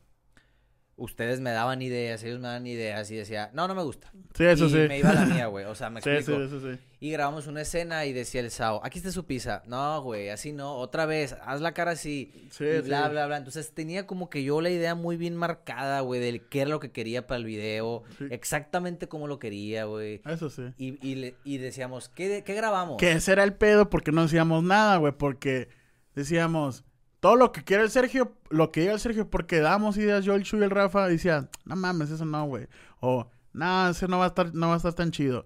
ustedes 0.99 1.41
me 1.41 1.51
daban 1.53 1.81
ideas, 1.81 2.23
ellos 2.25 2.39
me 2.41 2.49
daban 2.49 2.67
ideas 2.67 3.11
y 3.11 3.17
decía, 3.17 3.51
no, 3.55 3.67
no 3.67 3.75
me 3.75 3.83
gusta. 3.83 4.13
Sí, 4.35 4.45
eso 4.45 4.67
y 4.67 4.71
sí. 4.71 4.77
me 4.89 4.99
iba 4.99 5.11
a 5.11 5.15
la 5.15 5.25
mía, 5.25 5.47
güey. 5.47 5.65
O 5.65 5.75
sea, 5.75 5.89
me 5.91 6.03
Sí, 6.03 6.11
explico. 6.11 6.41
sí, 6.41 6.47
eso 6.47 6.61
sí. 6.61 6.79
Y 7.01 7.13
grabamos 7.13 7.47
una 7.47 7.61
escena 7.63 8.05
y 8.07 8.13
decía 8.13 8.41
el 8.41 8.51
Sao, 8.51 8.81
aquí 8.85 8.99
está 8.99 9.13
su 9.13 9.25
pizza. 9.25 9.63
No, 9.67 10.03
güey, 10.03 10.31
así 10.31 10.53
no, 10.53 10.75
otra 10.75 11.07
vez, 11.07 11.37
haz 11.45 11.61
la 11.61 11.73
cara 11.73 11.93
así. 11.93 12.49
Sí, 12.51 12.65
y 12.65 12.81
bla, 12.81 13.05
sí. 13.05 13.11
bla, 13.13 13.27
bla. 13.27 13.37
Entonces 13.37 13.73
tenía 13.73 14.07
como 14.07 14.29
que 14.29 14.43
yo 14.43 14.61
la 14.61 14.71
idea 14.71 14.97
muy 14.97 15.17
bien 15.17 15.37
marcada, 15.37 16.01
güey, 16.01 16.21
del 16.21 16.43
qué 16.49 16.63
era 16.63 16.71
lo 16.71 16.81
que 16.81 16.91
quería 16.91 17.27
para 17.29 17.39
el 17.39 17.45
video. 17.45 18.03
Sí. 18.19 18.27
Exactamente 18.31 19.07
como 19.09 19.29
lo 19.29 19.39
quería, 19.39 19.85
güey. 19.85 20.21
Eso 20.27 20.51
sí. 20.51 20.63
Y, 20.77 20.99
y, 21.09 21.15
le- 21.15 21.37
y 21.45 21.59
decíamos, 21.59 22.09
¿qué, 22.09 22.43
¿qué 22.45 22.55
grabamos? 22.55 22.97
Que 22.99 23.13
ese 23.13 23.31
era 23.31 23.45
el 23.45 23.55
pedo 23.55 23.89
porque 23.89 24.11
no 24.11 24.23
decíamos 24.23 24.65
nada, 24.65 24.97
güey. 24.97 25.13
Porque 25.17 25.69
decíamos, 26.17 26.83
todo 27.21 27.37
lo 27.37 27.53
que 27.53 27.65
quiere 27.65 27.83
el 27.83 27.91
Sergio, 27.91 28.33
lo 28.51 28.71
que 28.71 28.81
diga 28.83 28.93
el 28.93 29.01
Sergio, 29.01 29.29
porque 29.29 29.61
damos 29.61 29.97
ideas 29.97 30.25
yo, 30.25 30.35
el 30.35 30.45
Chu 30.45 30.59
y 30.59 30.63
el 30.63 30.71
Rafa, 30.71 31.09
decían, 31.09 31.49
no 31.65 31.77
mames, 31.77 32.11
eso 32.11 32.25
no, 32.25 32.45
güey. 32.47 32.67
O, 33.01 33.29
no, 33.53 33.89
ese 33.89 34.07
no 34.09 34.19
va 34.19 34.25
a 34.27 34.29
estar, 34.29 34.55
no 34.55 34.69
va 34.69 34.75
a 34.75 34.77
estar 34.77 34.95
tan 34.95 35.11
chido. 35.11 35.45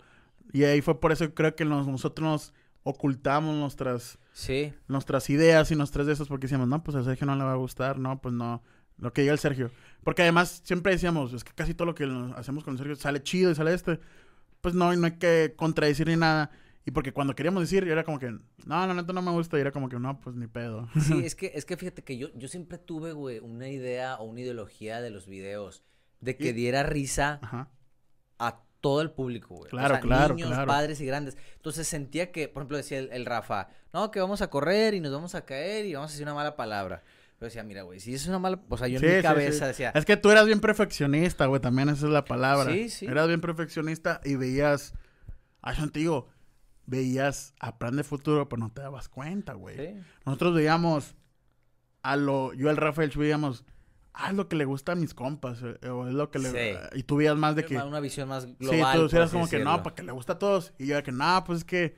Y 0.52 0.64
ahí 0.64 0.82
fue 0.82 1.00
por 1.00 1.12
eso 1.12 1.26
que 1.28 1.34
creo 1.34 1.56
que 1.56 1.64
nos- 1.64 1.86
nosotros 1.86 2.24
nos 2.28 2.52
ocultamos 2.82 3.54
nuestras, 3.56 4.18
Sí, 4.32 4.72
nuestras 4.88 5.28
ideas 5.30 5.70
y 5.70 5.76
nuestras 5.76 6.06
de 6.06 6.12
esas 6.14 6.26
porque 6.28 6.46
decíamos, 6.46 6.66
no, 6.68 6.82
pues 6.82 6.96
a 6.96 7.04
Sergio 7.04 7.26
no 7.26 7.36
le 7.36 7.44
va 7.44 7.52
a 7.52 7.56
gustar, 7.56 7.98
no, 7.98 8.20
pues 8.20 8.34
no. 8.34 8.62
Lo 8.98 9.12
que 9.12 9.22
diga 9.22 9.32
el 9.32 9.38
Sergio. 9.38 9.70
Porque 10.04 10.22
además 10.22 10.60
siempre 10.64 10.92
decíamos, 10.92 11.32
es 11.32 11.44
que 11.44 11.52
casi 11.52 11.74
todo 11.74 11.86
lo 11.86 11.94
que 11.94 12.04
hacemos 12.36 12.64
con 12.64 12.74
el 12.74 12.78
Sergio 12.78 12.96
sale 12.96 13.22
chido 13.22 13.50
y 13.50 13.54
sale 13.54 13.72
este. 13.74 13.98
Pues 14.60 14.74
no, 14.74 14.94
no 14.94 15.06
hay 15.06 15.12
que 15.12 15.54
contradecir 15.56 16.06
ni 16.08 16.16
nada. 16.16 16.50
Y 16.84 16.90
porque 16.90 17.12
cuando 17.12 17.34
queríamos 17.34 17.62
decir, 17.62 17.86
era 17.88 18.02
como 18.04 18.18
que, 18.18 18.30
no, 18.30 18.86
la 18.86 18.92
neta 18.94 19.12
no 19.12 19.22
me 19.22 19.30
gusta. 19.30 19.56
Y 19.56 19.60
era 19.60 19.70
como 19.70 19.88
que, 19.88 19.98
no, 19.98 20.20
pues 20.20 20.34
ni 20.36 20.46
pedo. 20.48 20.88
sí, 21.00 21.20
es 21.24 21.34
que, 21.34 21.52
es 21.54 21.64
que 21.64 21.76
fíjate 21.76 22.02
que 22.02 22.16
yo, 22.18 22.28
yo 22.34 22.48
siempre 22.48 22.78
tuve, 22.78 23.12
güey, 23.12 23.38
una 23.38 23.68
idea 23.68 24.16
o 24.16 24.24
una 24.24 24.40
ideología 24.40 25.00
de 25.00 25.10
los 25.10 25.26
videos. 25.26 25.82
De 26.20 26.36
que 26.36 26.48
Y- 26.50 26.52
diera 26.52 26.82
risa 26.82 27.38
Ajá. 27.42 27.68
a 28.38 28.60
todo 28.80 29.00
el 29.00 29.10
público, 29.12 29.54
güey. 29.56 29.70
Claro, 29.70 29.94
o 29.94 29.96
sea, 29.98 30.00
claro, 30.00 30.34
niños, 30.34 30.50
claro. 30.50 30.66
padres 30.66 31.00
y 31.00 31.06
grandes. 31.06 31.36
Entonces 31.56 31.86
sentía 31.86 32.32
que, 32.32 32.48
por 32.48 32.62
ejemplo, 32.62 32.76
decía 32.76 32.98
el, 32.98 33.10
el 33.12 33.26
Rafa, 33.26 33.68
no, 33.92 34.10
que 34.10 34.20
vamos 34.20 34.42
a 34.42 34.50
correr 34.50 34.94
y 34.94 35.00
nos 35.00 35.12
vamos 35.12 35.34
a 35.36 35.44
caer 35.44 35.86
y 35.86 35.94
vamos 35.94 36.10
a 36.10 36.12
decir 36.12 36.24
una 36.26 36.34
mala 36.34 36.56
palabra. 36.56 37.02
Pero 37.38 37.48
decía, 37.48 37.62
mira, 37.64 37.82
güey, 37.82 37.98
si 38.00 38.14
es 38.14 38.26
una 38.26 38.38
mala, 38.40 38.60
o 38.68 38.76
sea, 38.78 38.86
yo 38.88 38.98
Sí, 39.00 39.06
en 39.06 39.10
sí, 39.10 39.16
mi 39.16 39.22
sí. 39.22 39.26
cabeza 39.28 39.66
decía, 39.68 39.90
Es 39.94 40.04
que 40.04 40.16
tú 40.16 40.30
eras 40.30 40.46
bien 40.46 40.60
perfeccionista, 40.60 41.46
güey. 41.46 41.60
También 41.60 41.88
esa 41.88 42.06
es 42.06 42.12
la 42.12 42.24
palabra. 42.24 42.72
Sí, 42.72 42.88
sí. 42.88 43.06
Eras 43.06 43.26
bien 43.28 43.40
perfeccionista 43.40 44.20
y 44.24 44.34
veías, 44.36 44.94
ay, 45.60 45.76
yo 45.78 45.90
te 45.90 45.98
digo, 46.00 46.28
veías 46.86 47.54
a 47.60 47.78
plan 47.78 47.96
de 47.96 48.04
futuro, 48.04 48.48
pero 48.48 48.60
no 48.60 48.70
te 48.70 48.82
dabas 48.82 49.08
cuenta, 49.08 49.54
güey. 49.54 49.76
sí, 49.76 50.00
Nosotros 50.26 50.54
veíamos 50.54 51.14
a 52.02 52.16
lo, 52.16 52.52
yo 52.54 52.68
el 52.70 52.76
Rafael 52.76 53.10
veíamos, 53.16 53.64
ah, 54.12 54.30
es 54.30 54.36
lo 54.36 54.48
que 54.48 54.56
le 54.56 54.64
gusta 54.64 54.92
a 54.92 54.94
mis 54.96 55.14
compas, 55.14 55.62
eh, 55.62 55.88
o 55.88 56.08
es 56.08 56.14
lo 56.14 56.30
que 56.30 56.38
le, 56.40 56.50
Sí. 56.50 56.78
y 56.98 57.02
tú 57.04 57.16
veías 57.16 57.36
más 57.36 57.54
de 57.56 57.64
que, 57.64 57.76
una 57.78 58.00
visión 58.00 58.28
más 58.28 58.44
sí, 58.44 58.56
global. 58.58 58.98
tú 58.98 59.06
por 59.06 59.14
eras 59.16 59.28
así 59.28 59.32
como 59.36 59.48
que 59.48 59.58
no, 59.58 59.64
decirlo. 59.70 59.82
para 59.84 59.94
que 59.96 60.02
le 60.02 60.12
gusta 60.12 60.32
a 60.34 60.38
todos, 60.38 60.72
y 60.78 60.86
yo 60.86 60.94
era 60.94 61.02
que 61.04 61.12
no, 61.12 61.44
pues 61.44 61.58
es 61.58 61.64
que, 61.64 61.94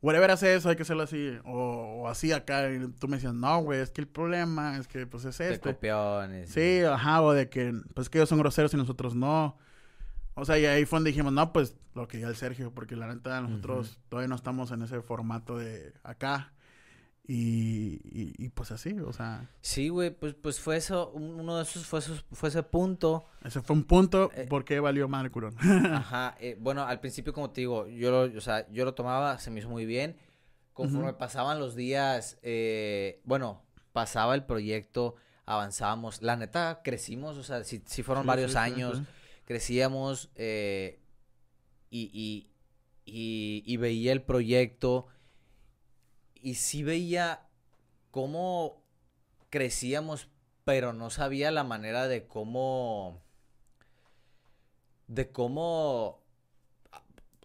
whatever 0.00 0.30
hace 0.30 0.54
eso, 0.54 0.68
hay 0.68 0.76
que 0.76 0.82
hacerlo 0.82 1.02
así, 1.02 1.36
o, 1.44 2.02
o 2.02 2.08
así 2.08 2.30
acá, 2.30 2.70
y 2.72 2.86
tú 2.92 3.08
me 3.08 3.16
decías, 3.16 3.34
no, 3.34 3.58
güey, 3.62 3.80
es 3.80 3.90
que 3.90 4.00
el 4.00 4.06
problema 4.08 4.78
es 4.78 4.86
que, 4.86 5.06
pues 5.08 5.24
es 5.24 5.36
De 5.38 5.52
este. 5.52 5.74
copiones. 5.74 6.50
Sí, 6.50 6.80
ajá, 6.88 7.20
o 7.22 7.32
de 7.32 7.48
que, 7.48 7.74
pues 7.94 8.08
que 8.08 8.18
ellos 8.18 8.28
son 8.28 8.38
groseros 8.38 8.72
y 8.72 8.76
nosotros 8.76 9.16
no. 9.16 9.58
O 10.40 10.44
sea, 10.44 10.58
y 10.58 10.66
ahí 10.66 10.84
fue 10.84 10.98
donde 10.98 11.10
dijimos, 11.10 11.32
no, 11.32 11.52
pues 11.52 11.76
lo 11.94 12.06
que 12.08 12.16
diga 12.18 12.28
el 12.28 12.36
Sergio, 12.36 12.72
porque 12.72 12.94
la 12.96 13.06
neta 13.12 13.40
nosotros 13.40 13.98
todavía 14.08 14.28
no 14.28 14.36
estamos 14.36 14.70
en 14.70 14.82
ese 14.82 15.00
formato 15.02 15.58
de 15.58 15.92
acá. 16.02 16.52
Y, 17.30 18.00
y, 18.04 18.32
y, 18.38 18.48
pues 18.48 18.70
así, 18.70 18.98
o 19.00 19.12
sea, 19.12 19.50
Sí, 19.60 19.90
güey, 19.90 20.08
pues, 20.10 20.32
pues 20.34 20.60
fue 20.60 20.76
eso, 20.78 21.10
un- 21.10 21.38
uno 21.38 21.58
de 21.58 21.62
esos 21.64 21.84
fue, 21.84 21.98
esos- 21.98 22.24
fue 22.32 22.48
ese 22.48 22.62
punto. 22.62 23.26
ese 23.44 23.60
fue 23.60 23.76
un 23.76 23.84
punto 23.84 24.30
Eh, 24.34 24.46
porque 24.48 24.80
valió 24.80 25.08
madre 25.08 25.30
curón. 25.30 25.54
Ajá, 25.92 26.36
eh, 26.40 26.56
bueno, 26.58 26.84
al 26.84 27.00
principio, 27.00 27.34
como 27.34 27.50
te 27.50 27.60
digo, 27.60 27.86
yo 27.86 28.10
lo, 28.10 28.38
o 28.38 28.40
sea, 28.40 28.66
yo 28.70 28.86
lo 28.86 28.94
tomaba, 28.94 29.38
se 29.38 29.50
me 29.50 29.60
hizo 29.60 29.68
muy 29.68 29.84
bien. 29.84 30.16
Conforme 30.72 31.10
Ujú. 31.10 31.18
pasaban 31.18 31.58
los 31.58 31.74
días, 31.74 32.38
eh, 32.42 33.20
bueno, 33.24 33.62
pasaba 33.92 34.34
el 34.34 34.44
proyecto, 34.44 35.16
avanzábamos. 35.44 36.22
La 36.22 36.36
neta, 36.36 36.80
crecimos, 36.82 37.36
o 37.36 37.42
sea, 37.42 37.62
si, 37.64 37.80
fueron 38.02 38.22
Sí, 38.24 38.28
varios 38.28 38.52
sí, 38.52 38.56
sí, 38.56 38.58
años, 38.58 38.98
sí. 38.98 39.04
Crecíamos 39.48 40.30
eh, 40.34 41.00
y, 41.88 42.10
y, 42.12 42.50
y, 43.06 43.62
y 43.64 43.76
veía 43.78 44.12
el 44.12 44.20
proyecto 44.20 45.06
y 46.34 46.56
sí 46.56 46.82
veía 46.82 47.48
cómo 48.10 48.84
crecíamos, 49.48 50.28
pero 50.66 50.92
no 50.92 51.08
sabía 51.08 51.50
la 51.50 51.64
manera 51.64 52.08
de 52.08 52.26
cómo 52.26 53.22
de 55.06 55.30
cómo 55.32 56.22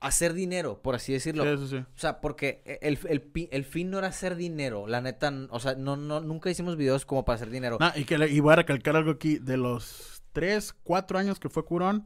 hacer 0.02 0.34
dinero, 0.34 0.82
por 0.82 0.96
así 0.96 1.14
decirlo. 1.14 1.44
Sí, 1.44 1.50
eso 1.52 1.68
sí. 1.68 1.78
O 1.78 1.98
sea, 1.98 2.20
porque 2.20 2.64
e, 2.66 2.80
el, 2.82 3.00
el, 3.08 3.32
el 3.50 3.64
fin 3.64 3.90
no 3.90 4.00
era 4.00 4.08
hacer 4.10 4.36
dinero, 4.36 4.88
la 4.88 5.00
neta, 5.00 5.32
o 5.52 5.60
sea, 5.62 5.76
no, 5.76 5.96
no, 5.96 6.20
nunca 6.20 6.50
hicimos 6.50 6.76
videos 6.76 7.06
como 7.06 7.24
para 7.24 7.38
hacer 7.38 7.50
dinero. 7.50 7.78
Ah, 7.80 7.94
y, 7.96 8.04
que 8.04 8.16
y 8.16 8.42
voy 8.42 8.52
a 8.52 8.58
recalcar 8.58 8.98
algo 8.98 9.12
aquí, 9.12 9.40
de 9.40 9.56
los 9.56 10.13
tres, 10.34 10.74
cuatro 10.84 11.18
años 11.18 11.40
que 11.40 11.48
fue 11.50 11.64
curón, 11.64 12.06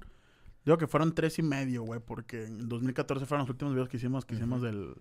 digo 0.65 0.77
que 0.77 0.85
fueron 0.87 1.15
tres 1.15 1.39
y 1.39 1.43
medio, 1.43 1.83
güey, 1.83 1.99
porque 1.99 2.45
en 2.45 2.67
2014 2.69 3.25
fueron 3.25 3.43
los 3.45 3.49
últimos 3.49 3.73
videos 3.73 3.89
que 3.89 3.97
hicimos, 3.97 4.25
que 4.25 4.35
hicimos 4.35 4.61
del, 4.61 4.93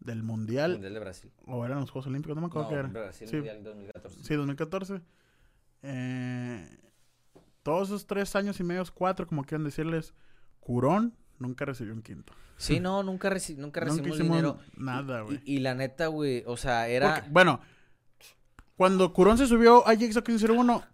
del 0.00 0.22
Mundial, 0.22 0.72
Mundial 0.72 0.94
de 0.94 1.00
Brasil. 1.00 1.30
o 1.46 1.64
eran 1.66 1.80
los 1.80 1.90
Juegos 1.90 2.06
Olímpicos, 2.06 2.34
no 2.36 2.40
me 2.42 2.46
acuerdo 2.46 2.64
No, 2.64 2.68
qué 2.70 2.74
era. 2.80 2.88
Brasil 2.88 3.28
Sí. 3.28 3.36
Mundial 3.36 3.62
2014. 3.64 4.24
Sí, 4.24 4.34
2014. 4.34 5.00
Eh, 5.82 6.78
todos 7.62 7.88
esos 7.88 8.06
tres 8.06 8.34
años 8.36 8.58
y 8.60 8.64
medio, 8.64 8.84
cuatro, 8.94 9.26
como 9.26 9.44
quieran 9.44 9.64
decirles, 9.64 10.14
Curón 10.60 11.14
nunca 11.38 11.64
recibió 11.64 11.92
un 11.92 12.02
quinto. 12.02 12.32
Sí, 12.56 12.78
no, 12.78 13.02
nunca, 13.02 13.28
reci- 13.30 13.56
nunca 13.56 13.80
recibimos 13.80 14.18
dinero. 14.18 14.58
nada, 14.76 15.22
güey. 15.22 15.40
Y, 15.44 15.56
y 15.56 15.58
la 15.60 15.74
neta, 15.74 16.06
güey, 16.06 16.44
o 16.46 16.56
sea, 16.56 16.86
era... 16.86 17.14
Porque, 17.16 17.30
bueno, 17.30 17.60
cuando 18.76 19.12
Curón 19.12 19.38
se 19.38 19.46
subió 19.46 19.86
a 19.86 19.96
Jigsaw 19.96 20.22
1501, 20.24 20.84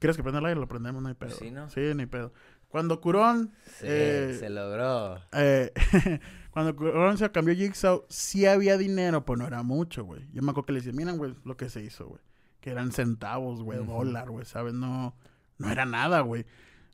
¿quieres 0.00 0.16
que 0.16 0.22
prenda 0.24 0.40
el 0.40 0.46
aire? 0.46 0.58
Lo 0.60 0.66
prendemos, 0.66 1.00
no 1.00 1.08
hay 1.08 1.14
pedo. 1.14 1.30
Sí, 1.30 1.52
¿no? 1.52 1.70
Sí, 1.70 1.80
ni 1.94 2.06
pedo. 2.06 2.32
Cuando 2.68 3.00
Curón, 3.00 3.52
Sí, 3.78 3.86
eh, 3.88 4.36
se 4.38 4.50
logró. 4.50 5.20
eh, 5.32 5.72
cuando 6.50 6.74
Curón 6.74 7.16
se 7.18 7.30
cambió 7.30 7.54
Jigsaw, 7.54 8.04
sí 8.08 8.46
había 8.46 8.76
dinero, 8.76 9.24
pues 9.24 9.38
no 9.38 9.46
era 9.46 9.62
mucho, 9.62 10.04
güey. 10.04 10.28
Yo 10.32 10.42
me 10.42 10.50
acuerdo 10.50 10.66
que 10.66 10.72
le 10.72 10.78
decía, 10.80 10.92
miren, 10.92 11.16
güey, 11.18 11.36
lo 11.44 11.56
que 11.56 11.68
se 11.68 11.82
hizo, 11.82 12.08
güey. 12.08 12.20
Que 12.60 12.70
eran 12.70 12.90
centavos, 12.92 13.62
güey, 13.62 13.84
dólar, 13.84 14.30
güey, 14.30 14.44
¿sabes? 14.44 14.74
No, 14.74 15.16
no 15.58 15.70
era 15.70 15.86
nada, 15.86 16.20
güey. 16.20 16.44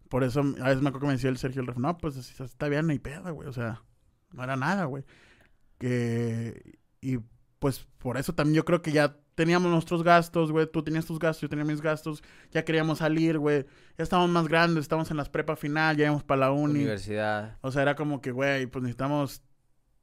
Por 0.09 0.23
eso, 0.23 0.41
a 0.41 0.69
veces 0.69 0.83
me 0.83 0.89
acuerdo 0.89 1.01
que 1.01 1.07
me 1.09 1.13
decía 1.15 1.31
el 1.31 1.39
Sergio 1.39 1.61
el 1.63 1.67
ref, 1.67 1.79
no, 1.79 1.99
pues 1.99 2.17
está 2.41 2.69
bien, 2.69 2.87
ni 2.87 2.99
pedo, 2.99 3.35
güey. 3.35 3.49
O 3.49 3.53
sea, 3.53 3.83
no 4.33 4.45
era 4.45 4.57
nada, 4.57 4.85
güey. 4.85 5.05
Que, 5.79 6.79
y 7.01 7.19
pues 7.59 7.87
por 7.99 8.17
eso 8.17 8.35
también 8.35 8.57
yo 8.57 8.65
creo 8.65 8.83
que 8.83 8.93
ya 8.93 9.17
teníamos 9.37 9.71
nuestros 9.71 10.03
gastos, 10.03 10.51
güey. 10.51 10.67
Tú 10.67 10.83
tenías 10.83 11.07
tus 11.07 11.21
gastos, 11.21 11.43
yo 11.43 11.49
tenía 11.49 11.65
mis 11.65 11.81
gastos. 11.81 12.25
Ya 12.51 12.65
queríamos 12.65 12.99
salir, 12.99 13.39
güey. 13.39 13.65
Ya 13.97 14.03
estábamos 14.03 14.31
más 14.31 14.49
grandes, 14.49 14.83
estábamos 14.83 15.11
en 15.13 15.19
las 15.19 15.29
prepa 15.29 15.55
final, 15.55 15.97
ya 15.97 16.07
íbamos 16.07 16.25
para 16.25 16.41
la 16.41 16.51
uni. 16.51 16.81
Universidad. 16.81 17.59
O 17.61 17.71
sea, 17.71 17.83
era 17.83 17.95
como 17.95 18.21
que, 18.21 18.33
güey, 18.33 18.67
pues 18.67 18.83
necesitamos, 18.83 19.43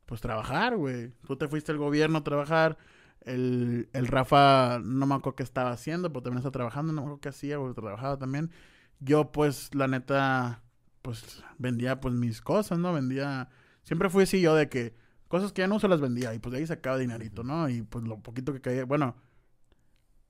pues 0.06 0.22
trabajar, 0.22 0.78
güey. 0.78 1.12
Tú 1.28 1.36
te 1.36 1.50
fuiste 1.50 1.74
al 1.74 1.80
gobierno 1.80 2.20
a 2.20 2.24
trabajar. 2.24 2.78
El, 3.22 3.90
el 3.94 4.08
Rafa, 4.08 4.80
no 4.84 5.06
me 5.06 5.16
acuerdo 5.16 5.38
qué 5.38 5.44
estaba 5.44 5.72
haciendo, 5.72 6.10
pero 6.10 6.24
también 6.24 6.38
está 6.40 6.52
trabajando. 6.52 6.94
No 6.94 7.02
me 7.02 7.08
acuerdo 7.08 7.22
qué 7.22 7.30
hacía, 7.30 7.58
güey, 7.58 7.74
trabajaba 7.74 8.18
también. 8.18 8.52
Yo, 9.00 9.32
pues, 9.32 9.74
la 9.74 9.88
neta, 9.88 10.62
pues, 11.02 11.44
vendía, 11.58 12.00
pues, 12.00 12.14
mis 12.14 12.40
cosas, 12.42 12.78
¿no? 12.80 12.94
Vendía... 12.94 13.50
Siempre 13.82 14.10
fui 14.10 14.24
así 14.24 14.40
yo 14.40 14.56
de 14.56 14.70
que 14.70 14.96
cosas 15.28 15.52
que 15.52 15.62
ya 15.62 15.68
no 15.68 15.80
se 15.80 15.88
las 15.88 16.00
vendía 16.00 16.34
y, 16.34 16.40
pues, 16.40 16.54
de 16.54 16.60
ahí 16.60 16.68
sacaba 16.68 16.98
dinerito, 16.98 17.44
¿no? 17.44 17.68
Y, 17.68 17.82
pues, 17.82 18.06
lo 18.06 18.20
poquito 18.20 18.54
que 18.54 18.62
caía... 18.62 18.86
Bueno, 18.86 19.16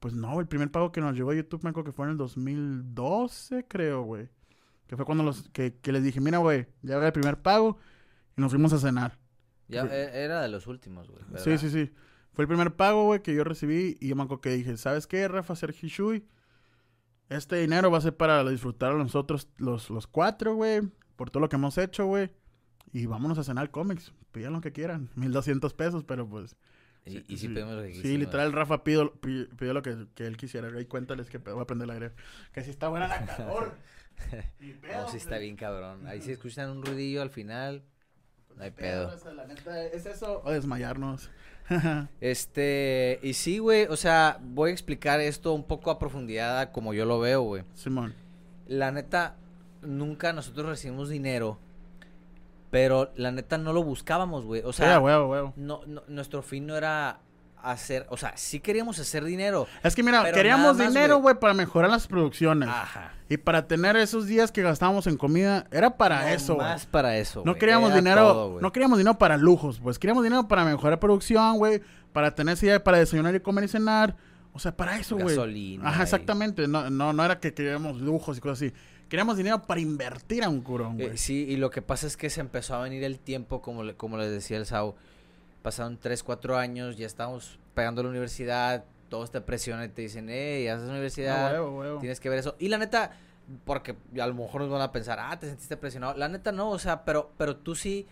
pues, 0.04 0.14
no, 0.16 0.38
el 0.42 0.48
primer 0.48 0.70
pago 0.70 0.92
que 0.92 1.00
nos 1.00 1.16
llegó 1.16 1.32
a 1.32 1.36
YouTube 1.36 1.64
me 1.64 1.70
acuerdo 1.70 1.86
que 1.92 1.96
fue 1.96 2.06
en 2.08 2.12
el 2.12 2.18
2012, 2.18 3.66
creo, 3.70 4.02
güey. 4.04 4.28
Que 4.86 4.98
fue 4.98 5.06
cuando 5.06 5.24
los, 5.24 5.48
que, 5.52 5.76
que 5.76 5.94
les 5.94 6.04
dije, 6.04 6.20
mira, 6.20 6.40
güey, 6.40 6.68
ya 6.82 6.98
haga 6.98 7.08
el 7.08 7.14
primer 7.14 7.42
pago 7.42 7.78
y 8.38 8.42
nos 8.42 8.52
fuimos 8.52 8.74
a 8.74 8.80
cenar. 8.80 9.18
Ya, 9.70 9.86
Fue- 9.86 9.96
e- 9.96 10.24
era 10.26 10.42
de 10.42 10.50
los 10.50 10.68
últimos, 10.68 11.08
güey. 11.08 11.22
Sí, 11.38 11.50
¿verdad? 11.52 11.58
sí, 11.58 11.70
sí. 11.70 11.92
Fue 12.34 12.44
el 12.44 12.48
primer 12.50 12.76
pago, 12.76 13.06
güey, 13.06 13.22
que 13.22 13.34
yo 13.34 13.46
recibí 13.46 13.98
y 14.02 14.10
yo 14.10 14.16
me 14.18 14.24
acuerdo 14.24 14.42
que 14.42 14.50
dije, 14.50 14.76
¿sabes 14.76 15.08
qué, 15.08 15.26
Rafa, 15.30 15.56
Sergio 15.56 15.88
y 15.88 15.90
Shui? 15.90 16.28
Este 17.30 17.56
dinero 17.62 17.90
va 17.90 18.00
a 18.00 18.02
ser 18.02 18.18
para 18.18 18.44
disfrutar 18.44 18.92
a 18.92 18.98
nosotros 18.98 19.48
los, 19.58 19.90
los 19.90 20.06
cuatro, 20.06 20.56
güey, 20.56 20.82
por 21.16 21.30
todo 21.30 21.40
lo 21.40 21.48
que 21.48 21.56
hemos 21.56 21.78
hecho, 21.78 22.06
güey. 22.08 22.30
Y 22.92 23.06
vámonos 23.06 23.38
a 23.38 23.44
cenar 23.46 23.72
cómics. 23.72 24.14
Pidan 24.34 24.52
lo 24.52 24.60
que 24.60 24.74
quieran. 24.74 25.10
1200 25.16 25.74
pesos, 25.74 26.04
pero 26.04 26.28
pues... 26.28 26.58
Y, 27.06 27.34
y 27.34 27.38
sí, 27.38 27.50
pedimos 27.50 27.74
lo 27.76 27.82
que 27.82 27.90
Sí, 27.90 28.02
quisimos. 28.02 28.20
literal, 28.20 28.54
Rafa 28.54 28.84
pidió, 28.84 29.14
pi- 29.16 29.50
pidió 29.58 29.74
lo 29.74 29.82
que, 29.82 30.08
que 30.16 30.26
él 30.26 30.38
quisiera. 30.38 30.70
Ahí 30.70 30.86
cuéntales 30.86 31.30
que 31.30 31.38
voy 31.38 31.62
a 31.62 31.66
prender 31.66 31.86
el 31.90 31.92
aire. 31.96 32.12
Que 32.54 32.64
si 32.64 32.70
está 32.70 32.88
buena 32.88 33.08
la 33.08 33.26
calor. 33.26 33.74
No, 34.94 35.10
sí 35.10 35.18
está 35.18 35.38
bien 35.38 35.56
cabrón. 35.58 36.08
Ahí 36.08 36.22
si 36.22 36.32
escuchan 36.32 36.70
un 36.70 36.86
ruidillo 36.86 37.22
al 37.22 37.30
final, 37.30 37.84
no 38.56 38.64
hay 38.64 38.72
pedo. 38.72 39.10
o 39.14 39.18
sea, 39.18 39.34
la 39.34 39.46
neta, 39.46 39.84
¿Es 39.86 40.06
eso 40.06 40.42
o 40.46 40.52
desmayarnos? 40.52 41.30
Este, 42.22 43.20
y 43.24 43.34
sí, 43.34 43.60
güey, 43.60 43.86
o 43.86 43.96
sea, 43.98 44.38
voy 44.42 44.70
a 44.70 44.74
explicar 44.74 45.20
esto 45.20 45.54
un 45.54 45.66
poco 45.66 45.92
a 45.92 46.00
profundidad 46.00 46.72
como 46.72 46.94
yo 46.94 47.06
lo 47.06 47.20
veo, 47.20 47.42
güey. 47.42 47.64
Simón. 47.74 48.14
la 48.68 48.92
neta, 48.92 49.36
nunca 49.82 50.32
nosotros 50.34 50.68
recibimos 50.68 51.10
dinero. 51.10 51.60
Pero 52.74 53.12
la 53.18 53.32
neta 53.32 53.60
no 53.60 53.72
lo 53.72 53.84
buscábamos, 53.84 54.45
güey. 54.45 54.64
O 54.66 54.74
sea, 54.74 54.95
sí, 54.95 55.04
huevo, 55.04 55.28
huevo. 55.28 55.54
No, 55.58 55.82
no, 55.86 56.02
nuestro 56.08 56.41
fin 56.41 56.66
no 56.66 56.76
era 56.76 57.20
hacer, 57.62 58.08
o 58.10 58.18
sea, 58.18 58.36
sí 58.36 58.60
queríamos 58.60 58.98
hacer 58.98 59.24
dinero. 59.24 59.68
Es 59.84 59.94
que 59.94 60.02
mira, 60.02 60.32
queríamos 60.32 60.76
más, 60.76 60.88
dinero, 60.88 61.20
güey. 61.20 61.36
para 61.36 61.54
mejorar 61.54 61.91
las 61.91 62.08
producciones. 62.08 62.68
Ajá. 62.68 63.14
Y 63.30 63.38
para 63.38 63.68
tener 63.68 63.95
esos 63.95 64.26
días 64.26 64.52
que 64.52 64.64
gastábamos 64.64 65.06
en 65.06 65.18
comida, 65.18 65.68
era 65.70 65.98
para 65.98 66.34
eso, 66.34 66.56
güey. 66.56 66.66
Más 66.66 66.88
para 66.88 67.16
eso. 67.16 67.44
No 67.45 67.54
queríamos 67.54 67.91
Era 67.91 68.00
dinero, 68.00 68.34
todo, 68.34 68.60
no 68.60 68.72
queríamos 68.72 68.98
dinero 68.98 69.20
para 69.20 69.38
lujos, 69.38 69.80
pues 69.80 70.00
queríamos 70.00 70.24
dinero 70.24 70.48
para 70.48 70.66
mejorar 70.66 71.00
producción, 71.00 71.60
güey, 71.60 71.80
para 72.12 72.34
tener 72.34 72.54
ese 72.56 72.66
día 72.66 72.84
para 72.84 72.98
desayunar 72.98 73.36
y 73.36 73.40
comer 73.40 73.66
y 73.66 73.68
cenar, 73.68 74.16
o 74.52 74.58
sea, 74.58 74.76
para 74.76 74.98
eso, 74.98 75.16
güey. 75.16 75.36
Gasolina 75.36 75.90
Ajá, 75.90 76.02
exactamente, 76.02 76.68
no, 76.68 76.90
no, 76.90 77.14
no 77.14 77.24
era 77.24 77.40
que 77.40 77.54
queríamos 77.54 78.02
lujos 78.02 78.40
y 78.40 78.41
cosas 78.41 78.64
así. 78.64 78.74
Queríamos 79.14 79.38
dinero 79.38 79.61
para 79.61 79.80
invertir 79.80 80.44
a 80.44 80.49
un 80.49 80.61
curón, 80.61 80.99
Eh, 80.99 81.06
güey. 81.06 81.18
sí, 81.19 81.45
y 81.48 81.56
lo 81.57 81.69
que 81.69 81.84
pasa 81.84 82.07
es 82.07 82.18
que 82.18 82.31
se 82.31 82.41
empezó 82.41 82.73
a 82.73 82.81
venir 82.81 83.03
el 83.03 83.19
tiempo, 83.19 83.61
como, 83.61 83.84
le- 83.84 83.94
como 83.94 84.18
les 84.18 84.31
decía 84.31 84.57
el 84.57 84.65
Sau. 84.65 84.95
Pasaron 85.61 85.99
3, 85.99 86.23
4 86.23 86.57
años, 86.57 86.98
ya 86.98 87.06
estamos 87.06 87.60
pegando 87.76 88.02
la 88.02 88.10
universidad, 88.10 88.85
todos 89.10 89.30
te 89.30 89.40
presionan 89.40 89.85
y 89.85 89.90
te 89.90 90.02
dicen, 90.02 90.30
hey, 90.31 90.68
haces 90.68 90.90
universidad, 90.90 91.49
Ah, 91.49 91.52
huevo, 91.61 91.77
huevo. 91.77 91.99
tienes 91.99 92.19
que 92.19 92.27
ver 92.27 92.40
eso. 92.40 92.56
Y 92.57 92.69
la 92.69 92.80
neta, 92.80 93.11
porque 93.65 93.95
a 94.19 94.26
lo 94.26 94.34
mejor 94.34 94.61
nos 94.61 94.72
van 94.72 94.81
a 94.81 94.91
pensar, 94.91 95.19
ah, 95.22 95.38
te 95.40 95.45
sentiste 95.45 95.77
presionado. 95.77 96.18
La 96.18 96.27
neta 96.27 96.52
no, 96.52 96.72
o 96.72 96.80
sea, 96.80 97.06
pero, 97.06 97.34
pero 97.38 97.56
tú 97.57 97.76
sí 97.76 98.07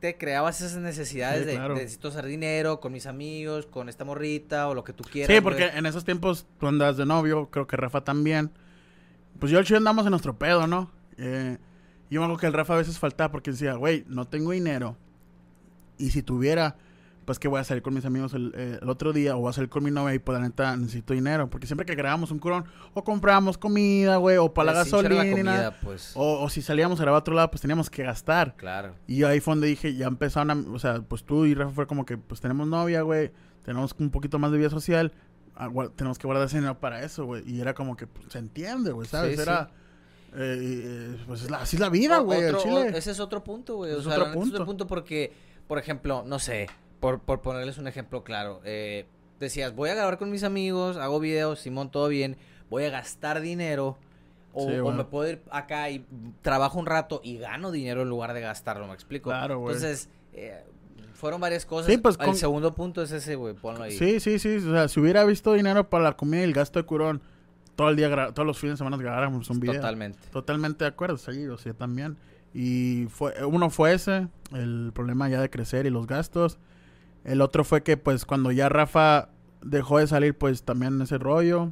te 0.00 0.16
creabas 0.16 0.62
esas 0.62 0.78
necesidades 0.80 1.40
Sí, 1.40 1.48
de, 1.48 1.56
claro. 1.56 1.74
de 1.74 1.82
necesito 1.82 2.08
hacer 2.08 2.24
dinero 2.24 2.80
con 2.80 2.92
mis 2.92 3.04
amigos, 3.04 3.66
con 3.66 3.90
esta 3.90 4.06
morrita 4.06 4.68
o 4.68 4.74
lo 4.74 4.84
que 4.84 4.94
tú 4.94 5.04
quieras. 5.04 5.36
Sí, 5.36 5.42
porque 5.42 5.66
güey. 5.66 5.78
en 5.78 5.84
esos 5.84 6.06
tiempos 6.06 6.46
tú 6.58 6.66
andas 6.66 6.96
de 6.96 7.04
novio, 7.04 7.50
creo 7.50 7.66
que 7.66 7.76
Rafa 7.76 8.02
también. 8.04 8.50
Pues 9.38 9.50
yo 9.52 9.58
el 9.58 9.64
Chuy 9.64 9.76
andamos 9.76 10.04
en 10.06 10.10
nuestro 10.10 10.38
pedo, 10.38 10.66
¿no? 10.66 10.90
Eh, 11.16 11.58
yo 12.10 12.20
me 12.20 12.24
acuerdo 12.26 12.40
que 12.40 12.46
el 12.46 12.52
Rafa 12.52 12.74
a 12.74 12.78
veces 12.78 12.98
faltaba 12.98 13.30
porque 13.30 13.52
decía, 13.52 13.74
güey, 13.74 14.04
no 14.08 14.26
tengo 14.26 14.50
dinero. 14.50 14.96
Y 15.96 16.10
si 16.10 16.22
tuviera, 16.22 16.76
pues 17.24 17.38
que 17.38 17.46
voy 17.46 17.60
a 17.60 17.64
salir 17.64 17.82
con 17.82 17.94
mis 17.94 18.04
amigos 18.04 18.34
el, 18.34 18.52
eh, 18.56 18.78
el 18.82 18.88
otro 18.88 19.12
día 19.12 19.36
o 19.36 19.40
voy 19.40 19.50
a 19.50 19.52
salir 19.52 19.70
con 19.70 19.84
mi 19.84 19.90
novia 19.90 20.14
y 20.14 20.18
pues 20.18 20.38
la 20.38 20.44
neta 20.46 20.76
necesito 20.76 21.14
dinero. 21.14 21.48
Porque 21.48 21.66
siempre 21.66 21.86
que 21.86 21.94
grabamos 21.94 22.30
un 22.30 22.38
curón, 22.38 22.64
o 22.94 23.04
comprábamos 23.04 23.56
comida, 23.56 24.16
güey, 24.16 24.38
o 24.38 24.52
para 24.52 24.72
la 24.72 24.80
hincha 24.80 24.96
gasolina. 24.96 25.30
comida, 25.30 25.76
pues, 25.82 26.12
O, 26.16 26.42
o 26.42 26.48
si 26.48 26.62
salíamos 26.62 26.98
a 27.00 27.02
grabar 27.04 27.18
a 27.18 27.20
otro 27.20 27.34
lado, 27.34 27.50
pues 27.50 27.60
teníamos 27.60 27.88
que 27.90 28.02
gastar. 28.02 28.56
claro. 28.56 28.94
Y 29.06 29.22
ahí 29.22 29.40
fue 29.40 29.52
donde 29.52 29.68
dije, 29.68 29.94
ya 29.94 30.06
empezaron 30.06 30.50
a, 30.50 30.70
o 30.72 30.78
sea, 30.78 31.00
pues 31.02 31.24
tú 31.24 31.46
y 31.46 31.54
Rafa 31.54 31.70
fue 31.72 31.86
como 31.86 32.04
que, 32.04 32.18
pues 32.18 32.40
tenemos 32.40 32.66
novia, 32.66 33.02
güey, 33.02 33.30
tenemos 33.64 33.94
un 33.98 34.10
poquito 34.10 34.38
más 34.38 34.50
de 34.52 34.58
vida 34.58 34.70
social, 34.70 35.12
tenemos 35.96 36.18
que 36.18 36.26
guardar 36.26 36.48
dinero 36.48 36.78
para 36.78 37.02
eso, 37.02 37.24
güey. 37.26 37.42
Y 37.46 37.60
era 37.60 37.74
como 37.74 37.96
que, 37.96 38.06
pues, 38.06 38.26
se 38.32 38.38
entiende, 38.38 38.92
güey, 38.92 39.06
¿sabes? 39.08 39.36
Sí, 39.36 39.42
era, 39.42 39.70
eh, 40.34 40.58
eh, 41.16 41.16
pues 41.26 41.42
es 41.42 41.50
la- 41.50 41.58
así 41.62 41.76
es 41.76 41.80
la 41.80 41.88
vida, 41.88 42.18
güey, 42.18 42.40
ese 42.94 43.10
es 43.10 43.20
otro 43.20 43.42
punto, 43.44 43.76
güey. 43.76 43.92
O 43.92 43.98
Es 43.98 44.04
sea, 44.04 44.12
otro 44.14 44.26
neta 44.28 44.38
es 44.40 44.46
otro 44.48 44.50
punto. 44.58 44.66
punto 44.66 44.86
porque, 44.86 45.32
por 45.66 45.78
ejemplo, 45.78 46.24
no 46.26 46.38
sé, 46.38 46.68
por, 47.00 47.20
por 47.20 47.40
ponerles 47.40 47.78
un 47.78 47.86
ejemplo 47.88 48.22
claro, 48.24 48.60
eh, 48.64 49.06
decías, 49.38 49.74
voy 49.74 49.90
a 49.90 49.94
grabar 49.94 50.18
con 50.18 50.30
mis 50.30 50.42
amigos, 50.44 50.96
hago 50.96 51.18
videos, 51.20 51.60
Simón, 51.60 51.90
todo 51.90 52.08
bien, 52.08 52.36
voy 52.68 52.84
a 52.84 52.90
gastar 52.90 53.40
dinero. 53.40 53.96
O, 54.52 54.68
Sí, 54.68 54.76
o 54.78 54.82
güey. 54.84 54.96
me 54.96 55.04
puedo 55.04 55.30
ir 55.30 55.42
acá 55.52 55.90
y 55.90 56.04
trabajo 56.42 56.78
un 56.80 56.86
rato 56.86 57.20
y 57.22 57.38
gano 57.38 57.70
dinero 57.70 58.02
en 58.02 58.08
lugar 58.08 58.32
de 58.34 58.40
gastarlo, 58.40 58.86
¿me 58.88 58.94
explico? 58.94 59.30
Claro, 59.30 59.60
güey. 59.60 59.76
Entonces, 59.76 60.08
eh, 60.32 60.64
fueron 61.20 61.40
varias 61.40 61.66
cosas. 61.66 61.92
Sí, 61.92 61.98
pues, 61.98 62.16
El 62.18 62.26
con- 62.26 62.34
segundo 62.36 62.74
punto 62.74 63.02
es 63.02 63.12
ese, 63.12 63.36
güey, 63.36 63.54
ponlo 63.54 63.84
ahí. 63.84 63.92
Sí, 63.92 64.18
sí, 64.20 64.38
sí, 64.38 64.56
o 64.56 64.72
sea, 64.72 64.88
si 64.88 64.98
hubiera 65.00 65.24
visto 65.24 65.52
dinero 65.52 65.88
para 65.88 66.02
la 66.04 66.16
comida 66.16 66.40
y 66.40 66.44
el 66.44 66.52
gasto 66.52 66.78
de 66.80 66.86
curón, 66.86 67.20
todo 67.76 67.88
el 67.90 67.96
día, 67.96 68.08
gra- 68.08 68.32
todos 68.34 68.46
los 68.46 68.58
fines 68.58 68.74
de 68.74 68.78
semana 68.78 68.96
grabáramos 68.96 69.48
un 69.50 69.60
video. 69.60 69.74
Totalmente. 69.76 70.18
Totalmente 70.32 70.84
de 70.84 70.88
acuerdo, 70.88 71.16
sí, 71.18 71.46
o 71.46 71.56
sea, 71.58 71.74
también. 71.74 72.16
Y 72.52 73.06
fue, 73.10 73.32
uno 73.44 73.70
fue 73.70 73.92
ese, 73.94 74.26
el 74.52 74.90
problema 74.94 75.28
ya 75.28 75.40
de 75.40 75.50
crecer 75.50 75.86
y 75.86 75.90
los 75.90 76.06
gastos. 76.06 76.58
El 77.24 77.40
otro 77.42 77.62
fue 77.64 77.82
que, 77.82 77.96
pues, 77.96 78.24
cuando 78.24 78.50
ya 78.50 78.68
Rafa 78.68 79.28
dejó 79.62 79.98
de 79.98 80.06
salir, 80.06 80.36
pues, 80.36 80.62
también 80.64 81.00
ese 81.02 81.18
rollo. 81.18 81.70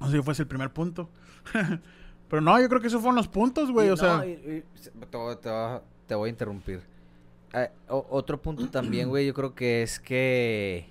O 0.00 0.08
sea, 0.10 0.22
fue 0.22 0.32
ese 0.32 0.42
el 0.42 0.48
primer 0.48 0.70
punto. 0.72 1.10
Pero 2.28 2.40
no, 2.40 2.60
yo 2.60 2.68
creo 2.68 2.80
que 2.80 2.86
esos 2.86 3.00
fueron 3.02 3.16
los 3.16 3.26
puntos, 3.28 3.72
güey, 3.72 3.90
o 3.90 3.96
sea... 3.96 4.18
no, 4.18 4.24
y- 4.24 4.30
y- 4.30 4.64
te 6.06 6.14
voy 6.14 6.28
a 6.28 6.30
interrumpir. 6.30 6.80
Eh, 7.54 7.68
o- 7.88 8.06
otro 8.10 8.40
punto 8.40 8.68
también, 8.70 9.08
güey, 9.08 9.26
yo 9.26 9.34
creo 9.34 9.54
que 9.54 9.82
es 9.82 9.98
que 9.98 10.86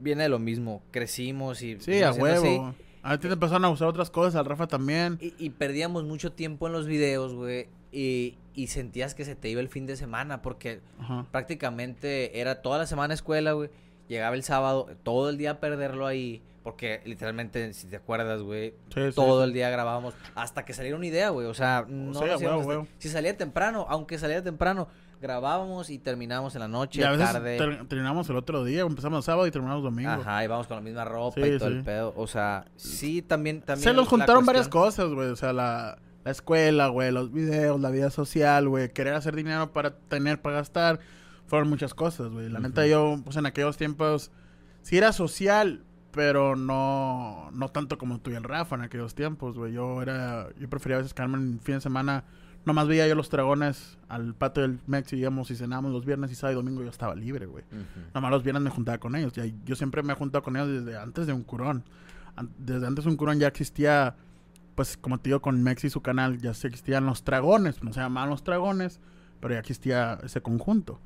viene 0.00 0.24
de 0.24 0.28
lo 0.28 0.38
mismo. 0.38 0.82
Crecimos 0.90 1.62
y 1.62 1.78
Sí, 1.80 2.02
a 2.02 2.10
así, 2.10 2.20
huevo. 2.20 2.74
A 3.02 3.18
ti 3.18 3.26
te 3.26 3.34
empezaron 3.34 3.64
a 3.64 3.70
usar 3.70 3.88
otras 3.88 4.10
cosas, 4.10 4.36
al 4.36 4.44
Rafa 4.44 4.66
también. 4.68 5.18
Y, 5.20 5.34
y 5.38 5.50
perdíamos 5.50 6.04
mucho 6.04 6.32
tiempo 6.32 6.66
en 6.68 6.72
los 6.72 6.86
videos, 6.86 7.34
güey. 7.34 7.66
Y, 7.90 8.36
y 8.54 8.68
sentías 8.68 9.14
que 9.14 9.24
se 9.24 9.34
te 9.34 9.48
iba 9.48 9.60
el 9.60 9.68
fin 9.68 9.86
de 9.86 9.96
semana 9.96 10.40
porque 10.40 10.80
Ajá. 11.00 11.26
prácticamente 11.30 12.40
era 12.40 12.62
toda 12.62 12.78
la 12.78 12.86
semana 12.86 13.12
escuela, 13.14 13.52
güey. 13.52 13.70
Llegaba 14.08 14.36
el 14.36 14.42
sábado, 14.44 14.88
todo 15.02 15.30
el 15.30 15.36
día 15.36 15.52
a 15.52 15.60
perderlo 15.60 16.06
ahí. 16.06 16.42
Porque 16.62 17.00
literalmente, 17.04 17.72
si 17.74 17.88
te 17.88 17.96
acuerdas, 17.96 18.40
güey, 18.42 18.74
Sí, 18.94 19.00
todo 19.14 19.42
sí. 19.42 19.48
el 19.48 19.52
día 19.52 19.68
grabábamos 19.70 20.14
hasta 20.36 20.64
que 20.64 20.72
saliera 20.72 20.96
una 20.96 21.06
idea, 21.06 21.30
güey. 21.30 21.46
O 21.48 21.54
sea, 21.54 21.84
no 21.88 22.14
Sí, 22.20 22.24
lo 22.26 22.32
a 22.32 22.34
hacíamos 22.36 22.42
huevo, 22.42 22.60
hasta- 22.60 22.68
huevo. 22.68 22.86
Si 22.98 23.08
salía 23.08 23.36
temprano, 23.36 23.86
aunque 23.88 24.16
saliera 24.18 24.42
temprano, 24.42 24.86
grabábamos 25.20 25.90
y 25.90 25.98
terminábamos 25.98 26.54
en 26.54 26.60
la 26.60 26.68
noche, 26.68 27.00
Y 27.00 27.04
a 27.04 27.10
veces 27.12 27.32
tarde. 27.32 27.58
ter- 27.58 27.86
terminamos 27.88 28.28
el 28.30 28.36
otro 28.36 28.64
día, 28.64 28.82
empezamos 28.82 29.18
el 29.18 29.22
sábado 29.22 29.46
y 29.46 29.50
terminamos 29.50 29.82
domingo. 29.82 30.10
Ajá, 30.10 30.44
y 30.44 30.46
vamos 30.46 30.66
con 30.66 30.76
la 30.76 30.80
misma 30.82 31.04
ropa 31.04 31.40
y 31.40 31.58
todo 31.58 31.68
el 31.68 31.82
pedo. 31.84 32.12
O 32.16 32.26
sea, 32.26 32.64
sí, 32.76 33.22
también, 33.22 33.60
también. 33.62 33.82
Se 33.84 33.92
nos 33.92 34.04
la 34.06 34.10
juntaron 34.10 34.44
varias 34.46 34.68
cosas, 34.68 35.08
güey. 35.12 35.28
O 35.28 35.36
sea, 35.36 35.52
la, 35.52 35.98
la 36.24 36.30
escuela, 36.30 36.88
güey, 36.88 37.10
los 37.12 37.32
videos, 37.32 37.80
la 37.80 37.90
vida 37.90 38.10
social, 38.10 38.68
güey. 38.68 38.92
Querer 38.92 39.14
hacer 39.14 39.34
dinero 39.36 39.72
para 39.72 39.94
tener, 39.96 40.40
para 40.42 40.56
gastar. 40.56 41.00
Fueron 41.46 41.68
muchas 41.68 41.92
cosas, 41.94 42.28
güey. 42.30 42.48
La 42.48 42.60
neta, 42.60 42.86
yo, 42.86 43.20
pues 43.24 43.36
en 43.36 43.46
aquellos 43.46 43.76
tiempos, 43.76 44.30
sí 44.82 44.96
era 44.98 45.12
social, 45.12 45.84
pero 46.12 46.56
no, 46.56 47.50
no 47.52 47.68
tanto 47.70 47.98
como 47.98 48.18
tú 48.20 48.30
y 48.30 48.34
el 48.34 48.44
Rafa 48.44 48.76
en 48.76 48.82
aquellos 48.82 49.14
tiempos, 49.14 49.56
güey. 49.56 49.72
Yo 49.72 50.02
era, 50.02 50.48
yo 50.58 50.68
prefería 50.68 50.96
a 50.96 50.98
veces 50.98 51.14
quedarme 51.14 51.38
en 51.38 51.60
fin 51.60 51.76
de 51.76 51.80
semana. 51.80 52.24
Nomás 52.64 52.86
veía 52.86 53.08
yo 53.08 53.14
los 53.16 53.28
dragones 53.28 53.98
al 54.08 54.34
patio 54.34 54.62
del 54.62 54.78
Mex 54.86 55.12
y 55.12 55.16
íbamos 55.16 55.50
y 55.50 55.56
cenábamos 55.56 55.90
los 55.90 56.04
viernes 56.04 56.30
y 56.30 56.34
sábado 56.36 56.52
y 56.60 56.62
domingo. 56.62 56.82
Yo 56.84 56.90
estaba 56.90 57.14
libre, 57.16 57.46
güey. 57.46 57.64
Nomás 58.14 58.30
los 58.30 58.42
viernes 58.44 58.62
me 58.62 58.70
juntaba 58.70 58.98
con 58.98 59.16
ellos. 59.16 59.32
Ya, 59.32 59.44
yo 59.64 59.74
siempre 59.74 60.02
me 60.04 60.12
he 60.12 60.16
juntado 60.16 60.42
con 60.44 60.56
ellos 60.56 60.68
desde 60.84 60.96
antes 60.98 61.26
de 61.26 61.32
un 61.32 61.42
curón. 61.42 61.82
An- 62.36 62.50
Desde 62.58 62.86
antes 62.86 63.04
de 63.04 63.10
un 63.10 63.16
curón 63.16 63.40
ya 63.40 63.48
existía, 63.48 64.14
pues 64.76 64.96
como 64.96 65.18
te 65.18 65.30
digo, 65.30 65.40
con 65.42 65.60
Mex 65.62 65.84
y 65.84 65.90
su 65.90 66.02
canal, 66.02 66.38
ya 66.38 66.50
existían 66.50 67.04
los 67.04 67.24
dragones. 67.24 67.82
No 67.82 67.92
se 67.92 67.98
llamaban 68.00 68.30
los 68.30 68.44
dragones, 68.44 69.00
pero 69.40 69.54
ya 69.54 69.60
existía 69.60 70.18
ese 70.22 70.40
conjunto. 70.40 71.00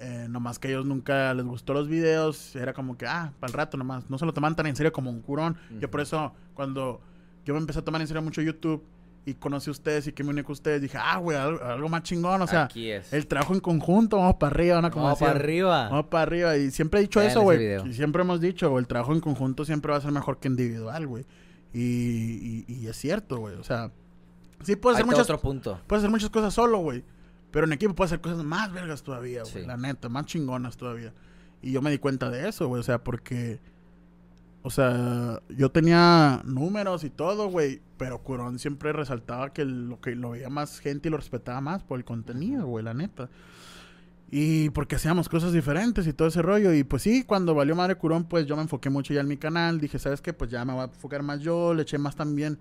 Eh, 0.00 0.26
nomás 0.28 0.58
que 0.58 0.68
ellos 0.68 0.86
nunca 0.86 1.34
les 1.34 1.44
gustó 1.44 1.74
los 1.74 1.88
videos. 1.88 2.54
Era 2.54 2.72
como 2.72 2.96
que, 2.96 3.06
ah, 3.06 3.32
para 3.40 3.50
el 3.50 3.56
rato 3.56 3.76
nomás. 3.76 4.08
No 4.08 4.18
se 4.18 4.26
lo 4.26 4.32
toman 4.32 4.54
tan 4.54 4.66
en 4.66 4.76
serio 4.76 4.92
como 4.92 5.10
un 5.10 5.20
curón. 5.20 5.56
Yo 5.80 5.90
por 5.90 6.00
eso, 6.00 6.32
cuando 6.54 7.00
yo 7.44 7.54
me 7.54 7.60
empecé 7.60 7.80
a 7.80 7.82
tomar 7.82 8.00
en 8.00 8.06
serio 8.06 8.22
mucho 8.22 8.40
YouTube 8.42 8.84
y 9.26 9.34
conocí 9.34 9.68
a 9.68 9.72
ustedes 9.72 10.06
y 10.06 10.12
que 10.12 10.22
me 10.24 10.30
uní 10.30 10.42
con 10.42 10.52
ustedes, 10.52 10.80
dije, 10.80 10.96
ah, 10.98 11.18
güey, 11.18 11.36
algo, 11.36 11.62
algo 11.62 11.88
más 11.88 12.02
chingón. 12.02 12.40
O 12.40 12.46
sea, 12.46 12.68
el 13.10 13.26
trabajo 13.26 13.54
en 13.54 13.60
conjunto, 13.60 14.16
vamos 14.16 14.36
para 14.36 14.54
arriba, 14.54 14.80
¿no? 14.80 14.90
Como 14.90 15.04
Vamos 15.04 15.18
para 15.18 15.32
arriba. 15.32 15.88
Vamos 15.88 16.06
para 16.06 16.22
arriba. 16.22 16.56
Y 16.56 16.70
siempre 16.70 17.00
he 17.00 17.02
dicho 17.02 17.18
Vean 17.20 17.30
eso, 17.30 17.42
güey. 17.42 17.88
Y 17.88 17.92
siempre 17.92 18.22
hemos 18.22 18.40
dicho, 18.40 18.78
el 18.78 18.86
trabajo 18.86 19.12
en 19.12 19.20
conjunto 19.20 19.64
siempre 19.64 19.92
va 19.92 19.98
a 19.98 20.00
ser 20.00 20.12
mejor 20.12 20.38
que 20.38 20.48
individual, 20.48 21.06
güey. 21.06 21.26
Y, 21.74 22.64
y, 22.68 22.74
y 22.74 22.86
es 22.86 22.96
cierto, 22.96 23.38
güey. 23.38 23.56
O 23.56 23.64
sea, 23.64 23.90
sí 24.62 24.76
puedes 24.76 24.96
hacer 24.96 25.06
muchas, 25.06 25.24
otro 25.24 25.40
punto. 25.40 25.80
puedes 25.86 26.02
hacer 26.02 26.10
muchas 26.10 26.30
cosas 26.30 26.54
solo, 26.54 26.78
güey. 26.78 27.04
Pero 27.50 27.66
en 27.66 27.72
equipo 27.72 27.94
puedes 27.94 28.12
hacer 28.12 28.20
cosas 28.20 28.44
más 28.44 28.72
vergas 28.72 29.02
todavía, 29.02 29.42
güey. 29.42 29.62
Sí. 29.62 29.66
La 29.66 29.76
neta, 29.76 30.08
más 30.08 30.26
chingonas 30.26 30.76
todavía. 30.76 31.12
Y 31.62 31.72
yo 31.72 31.82
me 31.82 31.90
di 31.90 31.98
cuenta 31.98 32.30
de 32.30 32.48
eso, 32.48 32.68
güey. 32.68 32.80
O 32.80 32.84
sea, 32.84 33.02
porque... 33.02 33.60
O 34.62 34.70
sea, 34.70 35.40
yo 35.48 35.70
tenía 35.70 36.42
números 36.44 37.04
y 37.04 37.10
todo, 37.10 37.48
güey. 37.48 37.80
Pero 37.96 38.22
Curón 38.22 38.58
siempre 38.58 38.92
resaltaba 38.92 39.52
que 39.52 39.64
lo 39.64 40.00
que 40.00 40.14
lo 40.14 40.30
veía 40.30 40.50
más 40.50 40.80
gente 40.80 41.08
y 41.08 41.10
lo 41.10 41.16
respetaba 41.16 41.60
más 41.60 41.82
por 41.82 41.98
el 41.98 42.04
contenido, 42.04 42.66
güey, 42.66 42.84
la 42.84 42.92
neta. 42.92 43.30
Y 44.30 44.68
porque 44.70 44.96
hacíamos 44.96 45.28
cosas 45.28 45.52
diferentes 45.52 46.06
y 46.06 46.12
todo 46.12 46.28
ese 46.28 46.42
rollo. 46.42 46.74
Y 46.74 46.84
pues 46.84 47.02
sí, 47.02 47.24
cuando 47.24 47.54
valió 47.54 47.74
madre 47.74 47.94
Curón, 47.94 48.24
pues 48.24 48.46
yo 48.46 48.56
me 48.56 48.62
enfoqué 48.62 48.90
mucho 48.90 49.14
ya 49.14 49.20
en 49.20 49.28
mi 49.28 49.38
canal. 49.38 49.80
Dije, 49.80 49.98
¿sabes 49.98 50.20
qué? 50.20 50.34
Pues 50.34 50.50
ya 50.50 50.64
me 50.64 50.74
voy 50.74 50.82
a 50.82 50.84
enfocar 50.84 51.22
más 51.22 51.40
yo. 51.40 51.72
Le 51.72 51.82
eché 51.82 51.96
más 51.96 52.14
también. 52.14 52.58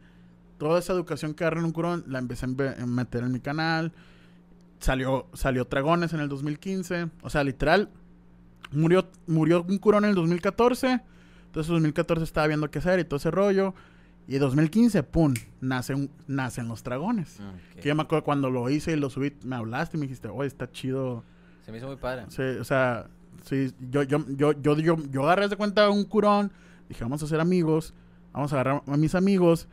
Toda 0.57 0.79
esa 0.79 0.93
educación 0.93 1.33
que 1.33 1.43
agarré 1.43 1.59
en 1.59 1.65
un 1.65 1.71
Curón, 1.73 2.05
la 2.07 2.19
empecé 2.19 2.45
a 2.45 2.85
meter 2.85 3.23
en 3.23 3.31
mi 3.33 3.41
canal. 3.41 3.91
Salió, 4.79 5.27
salió 5.33 5.65
Dragones 5.65 6.13
en 6.13 6.19
el 6.19 6.29
2015. 6.29 7.09
O 7.21 7.29
sea, 7.29 7.43
literal, 7.43 7.89
murió, 8.71 9.07
murió 9.25 9.65
un 9.67 9.77
Curón 9.77 10.03
en 10.05 10.09
el 10.11 10.15
2014. 10.15 11.01
Entonces, 11.47 11.69
en 11.69 11.75
2014 11.75 12.23
estaba 12.23 12.47
viendo 12.47 12.69
qué 12.69 12.79
hacer 12.79 12.99
y 12.99 13.05
todo 13.05 13.17
ese 13.17 13.31
rollo. 13.31 13.73
Y 14.27 14.35
en 14.35 14.41
2015, 14.41 15.03
pum, 15.03 15.33
nace 15.61 15.95
un- 15.95 16.11
nacen 16.27 16.67
los 16.67 16.83
Dragones. 16.83 17.39
Ok. 17.39 17.81
Que 17.81 17.89
yo 17.89 17.95
me 17.95 18.03
acuerdo 18.03 18.23
cuando 18.25 18.49
lo 18.49 18.69
hice 18.69 18.91
y 18.91 18.95
lo 18.97 19.09
subí, 19.09 19.33
me 19.43 19.55
hablaste 19.55 19.95
y 19.97 19.99
me 19.99 20.05
dijiste, 20.05 20.27
oye, 20.27 20.47
está 20.47 20.69
chido. 20.69 21.23
Se 21.65 21.71
me 21.71 21.77
hizo 21.77 21.87
muy 21.87 21.95
padre. 21.95 22.25
Sí, 22.29 22.41
o 22.41 22.63
sea, 22.63 23.07
sí, 23.43 23.71
yo, 23.89 24.03
yo, 24.03 24.19
yo, 24.27 24.51
yo, 24.61 24.77
yo, 24.77 24.97
yo 25.09 25.23
agarré 25.23 25.47
de 25.47 25.55
cuenta 25.55 25.89
un 25.89 26.03
curón, 26.03 26.51
dije, 26.89 27.03
vamos 27.03 27.23
a 27.23 27.27
ser 27.27 27.39
amigos, 27.39 27.93
vamos 28.33 28.51
a 28.51 28.55
agarrar 28.57 28.83
a 28.85 28.97
mis 28.97 29.15
amigos, 29.15 29.67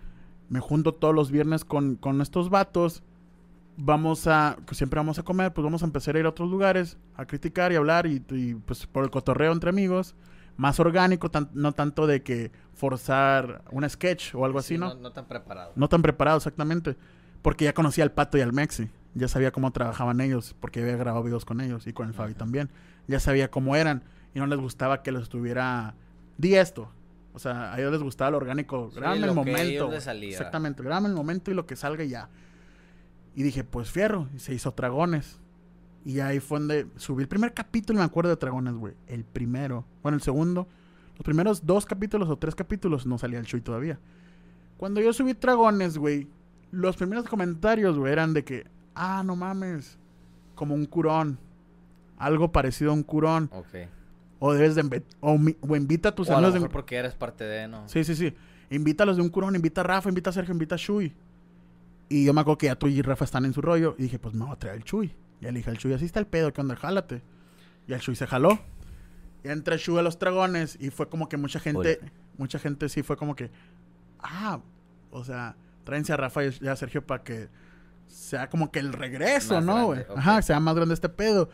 me 0.48 0.60
junto 0.60 0.94
todos 0.94 1.14
los 1.14 1.31
viernes 1.32 1.64
con, 1.64 1.97
con 1.97 2.20
estos 2.20 2.48
vatos, 2.48 3.02
vamos 3.77 4.27
a, 4.27 4.57
pues 4.67 4.77
siempre 4.79 4.99
vamos 4.99 5.19
a 5.19 5.23
comer, 5.23 5.53
pues 5.53 5.65
vamos 5.65 5.83
a 5.83 5.87
empezar 5.87 6.17
a 6.17 6.21
ir 6.21 6.27
a 6.27 6.31
otros 6.31 6.51
lugares, 6.51 6.97
a 7.17 7.27
criticar 7.27 7.73
y 7.73 7.77
hablar 7.77 8.07
y, 8.07 8.23
y, 8.31 8.55
pues 8.55 8.87
por 8.87 9.05
el 9.05 9.11
cotorreo 9.11 9.53
entre 9.53 9.71
amigos, 9.71 10.15
más 10.57 10.79
orgánico, 10.81 11.31
tan- 11.31 11.51
no 11.55 11.73
tanto 11.73 12.07
de 12.07 12.23
que 12.23 12.53
forzar 12.75 13.63
un 13.71 13.89
sketch 13.89 14.35
o 14.35 14.45
algo 14.45 14.59
así, 14.59 14.75
Sí, 14.75 14.79
¿no? 14.79 14.95
No 14.95 15.13
tan 15.13 15.27
preparado. 15.27 15.73
No 15.75 15.89
tan 15.89 16.03
preparado, 16.03 16.37
exactamente. 16.37 16.97
Porque 17.43 17.65
ya 17.65 17.75
conocía 17.75 18.05
al 18.05 18.13
Pato 18.13 18.39
y 18.39 18.41
al 18.41 18.53
Mexi. 18.53 18.89
Ya 19.15 19.29
sabía 19.29 19.53
cómo 19.53 19.71
trabajaban 19.73 20.21
ellos, 20.21 20.57
porque 20.61 20.81
había 20.83 20.97
grabado 20.97 21.23
videos 21.25 21.45
con 21.45 21.61
ellos 21.61 21.87
y 21.87 21.93
con 21.93 22.09
el 22.09 22.15
Fabi 22.15 22.35
también. 22.35 22.71
Ya 23.07 23.21
sabía 23.21 23.51
cómo 23.51 23.77
eran 23.77 24.03
y 24.35 24.39
no 24.41 24.47
les 24.47 24.59
gustaba 24.59 25.03
que 25.03 25.13
les 25.13 25.23
estuviera... 25.23 25.95
Di 26.39 26.55
esto. 26.57 26.91
O 27.33 27.39
sea, 27.39 27.73
a 27.73 27.79
ellos 27.79 27.93
les 27.93 28.03
gustaba 28.03 28.31
lo 28.33 28.39
orgánico. 28.39 28.91
Sí, 28.93 28.99
el 29.25 29.35
momento. 29.35 29.89
Exactamente. 30.39 30.83
Grábame 30.83 31.09
el 31.09 31.15
momento 31.15 31.51
y 31.51 31.55
lo 31.55 31.67
que 31.67 31.77
salga 31.77 32.03
y 32.05 32.09
ya. 32.09 32.29
Y 33.35 33.43
dije, 33.43 33.65
pues 33.65 33.90
fierro. 33.90 34.28
Y 34.35 34.39
se 34.39 34.55
hizo 34.55 34.70
Dragones. 34.73 35.40
Y 36.05 36.20
ahí 36.20 36.39
fue 36.40 36.59
donde 36.59 36.86
subí 36.97 37.23
el 37.23 37.28
primer 37.28 37.55
capítulo, 37.55 37.98
me 37.98 38.05
acuerdo 38.05 38.31
de 38.31 38.36
Dragones, 38.36 38.74
güey. 38.74 38.94
El 39.06 39.24
primero. 39.24 39.85
Bueno, 40.02 40.16
el 40.16 40.23
segundo. 40.23 40.69
Los 41.16 41.23
primeros 41.24 41.65
dos 41.65 41.86
capítulos 41.86 42.28
o 42.28 42.36
tres 42.36 42.55
capítulos 42.55 43.06
no 43.06 43.19
salía 43.19 43.39
el 43.39 43.47
Chuy 43.47 43.61
todavía. 43.61 43.98
Cuando 44.77 45.01
yo 45.01 45.12
subí 45.12 45.32
Dragones, 45.35 45.97
güey, 45.98 46.27
los 46.73 46.97
primeros 46.97 47.24
comentarios, 47.27 47.97
güey, 47.97 48.12
eran 48.12 48.35
de 48.35 48.44
que, 48.44 48.66
ah, 48.94 49.23
no 49.24 49.36
mames, 49.36 49.97
como 50.55 50.74
un 50.74 50.85
curón. 50.86 51.39
Algo 52.19 52.52
parecido 52.52 52.90
a 52.90 52.94
un 52.94 53.02
curón. 53.02 53.48
Ok. 53.52 53.89
O 54.40 54.52
debes 54.52 54.74
de 54.74 55.02
o, 55.20 55.39
o 55.61 55.77
invita 55.77 56.11
a 56.11 56.15
tus 56.15 56.28
o 56.28 56.32
a 56.32 56.35
lo 56.35 56.39
amigos 56.48 56.55
de 56.55 56.61
mejor 56.61 56.69
un- 56.69 56.73
porque 56.73 56.97
eres 56.97 57.15
parte 57.15 57.44
de, 57.44 57.66
¿no? 57.69 57.89
Sí, 57.89 58.05
sí, 58.05 58.15
sí. 58.15 58.35
Invítalos 58.70 59.16
de 59.16 59.23
un 59.23 59.28
curón, 59.31 59.55
invita 59.56 59.81
a 59.81 59.85
Rafa, 59.85 60.09
invita 60.09 60.31
a 60.31 60.32
Sergio, 60.32 60.52
invita 60.52 60.74
a 60.74 60.78
Chuy. 60.78 61.15
Y 62.09 62.24
yo 62.24 62.35
me 62.35 62.40
acuerdo 62.43 62.59
que 62.59 62.66
ya 62.66 62.76
tú 62.76 62.86
y 62.89 63.01
Rafa 63.02 63.24
están 63.24 63.44
en 63.44 63.52
su 63.55 63.62
rollo. 63.62 63.94
Y 63.98 64.02
dije, 64.02 64.18
pues 64.18 64.35
me 64.35 64.44
voy 64.44 64.52
a 64.55 64.59
traer 64.59 64.76
el 64.76 64.85
Chuy. 64.85 65.14
Y 65.40 65.44
le 65.44 65.52
dije 65.52 65.70
al 65.70 65.78
Chuy, 65.78 65.93
así 65.94 66.05
está 66.05 66.20
el 66.20 66.26
pedo, 66.26 66.52
¿qué 66.52 66.60
onda? 66.60 66.76
Jálate. 66.76 67.22
Y 67.89 67.93
el 67.93 68.01
Chuy 68.01 68.14
se 68.16 68.26
jaló. 68.26 68.59
Y 69.43 69.48
entra 69.48 69.74
el 69.74 69.81
Chuy 69.81 69.98
a 69.98 70.02
los 70.02 70.18
dragones. 70.18 70.76
Y 70.81 70.90
fue 70.90 71.09
como 71.09 71.28
que 71.28 71.36
mucha 71.36 71.59
gente, 71.60 71.98
mucha 72.39 72.59
gente 72.59 72.89
sí 72.89 73.02
fue 73.02 73.16
como 73.16 73.35
que, 73.35 73.51
ah, 74.20 74.60
o 75.10 75.24
sea, 75.24 75.56
tráense 75.85 76.12
a 76.12 76.16
Rafa 76.16 76.43
y 76.44 76.66
a 76.68 76.76
Sergio 76.76 77.06
para 77.06 77.22
que 77.24 77.48
sea 78.06 78.48
como 78.48 78.70
que 78.70 78.78
el 78.78 78.93
regreso, 78.93 79.55
Más 79.55 79.64
¿no, 79.64 79.86
güey? 79.86 80.05
Ajá, 80.16 80.40
sea 80.43 80.60
más 80.60 80.74
grande 80.76 80.94
este 80.94 81.09
pedo. 81.09 81.48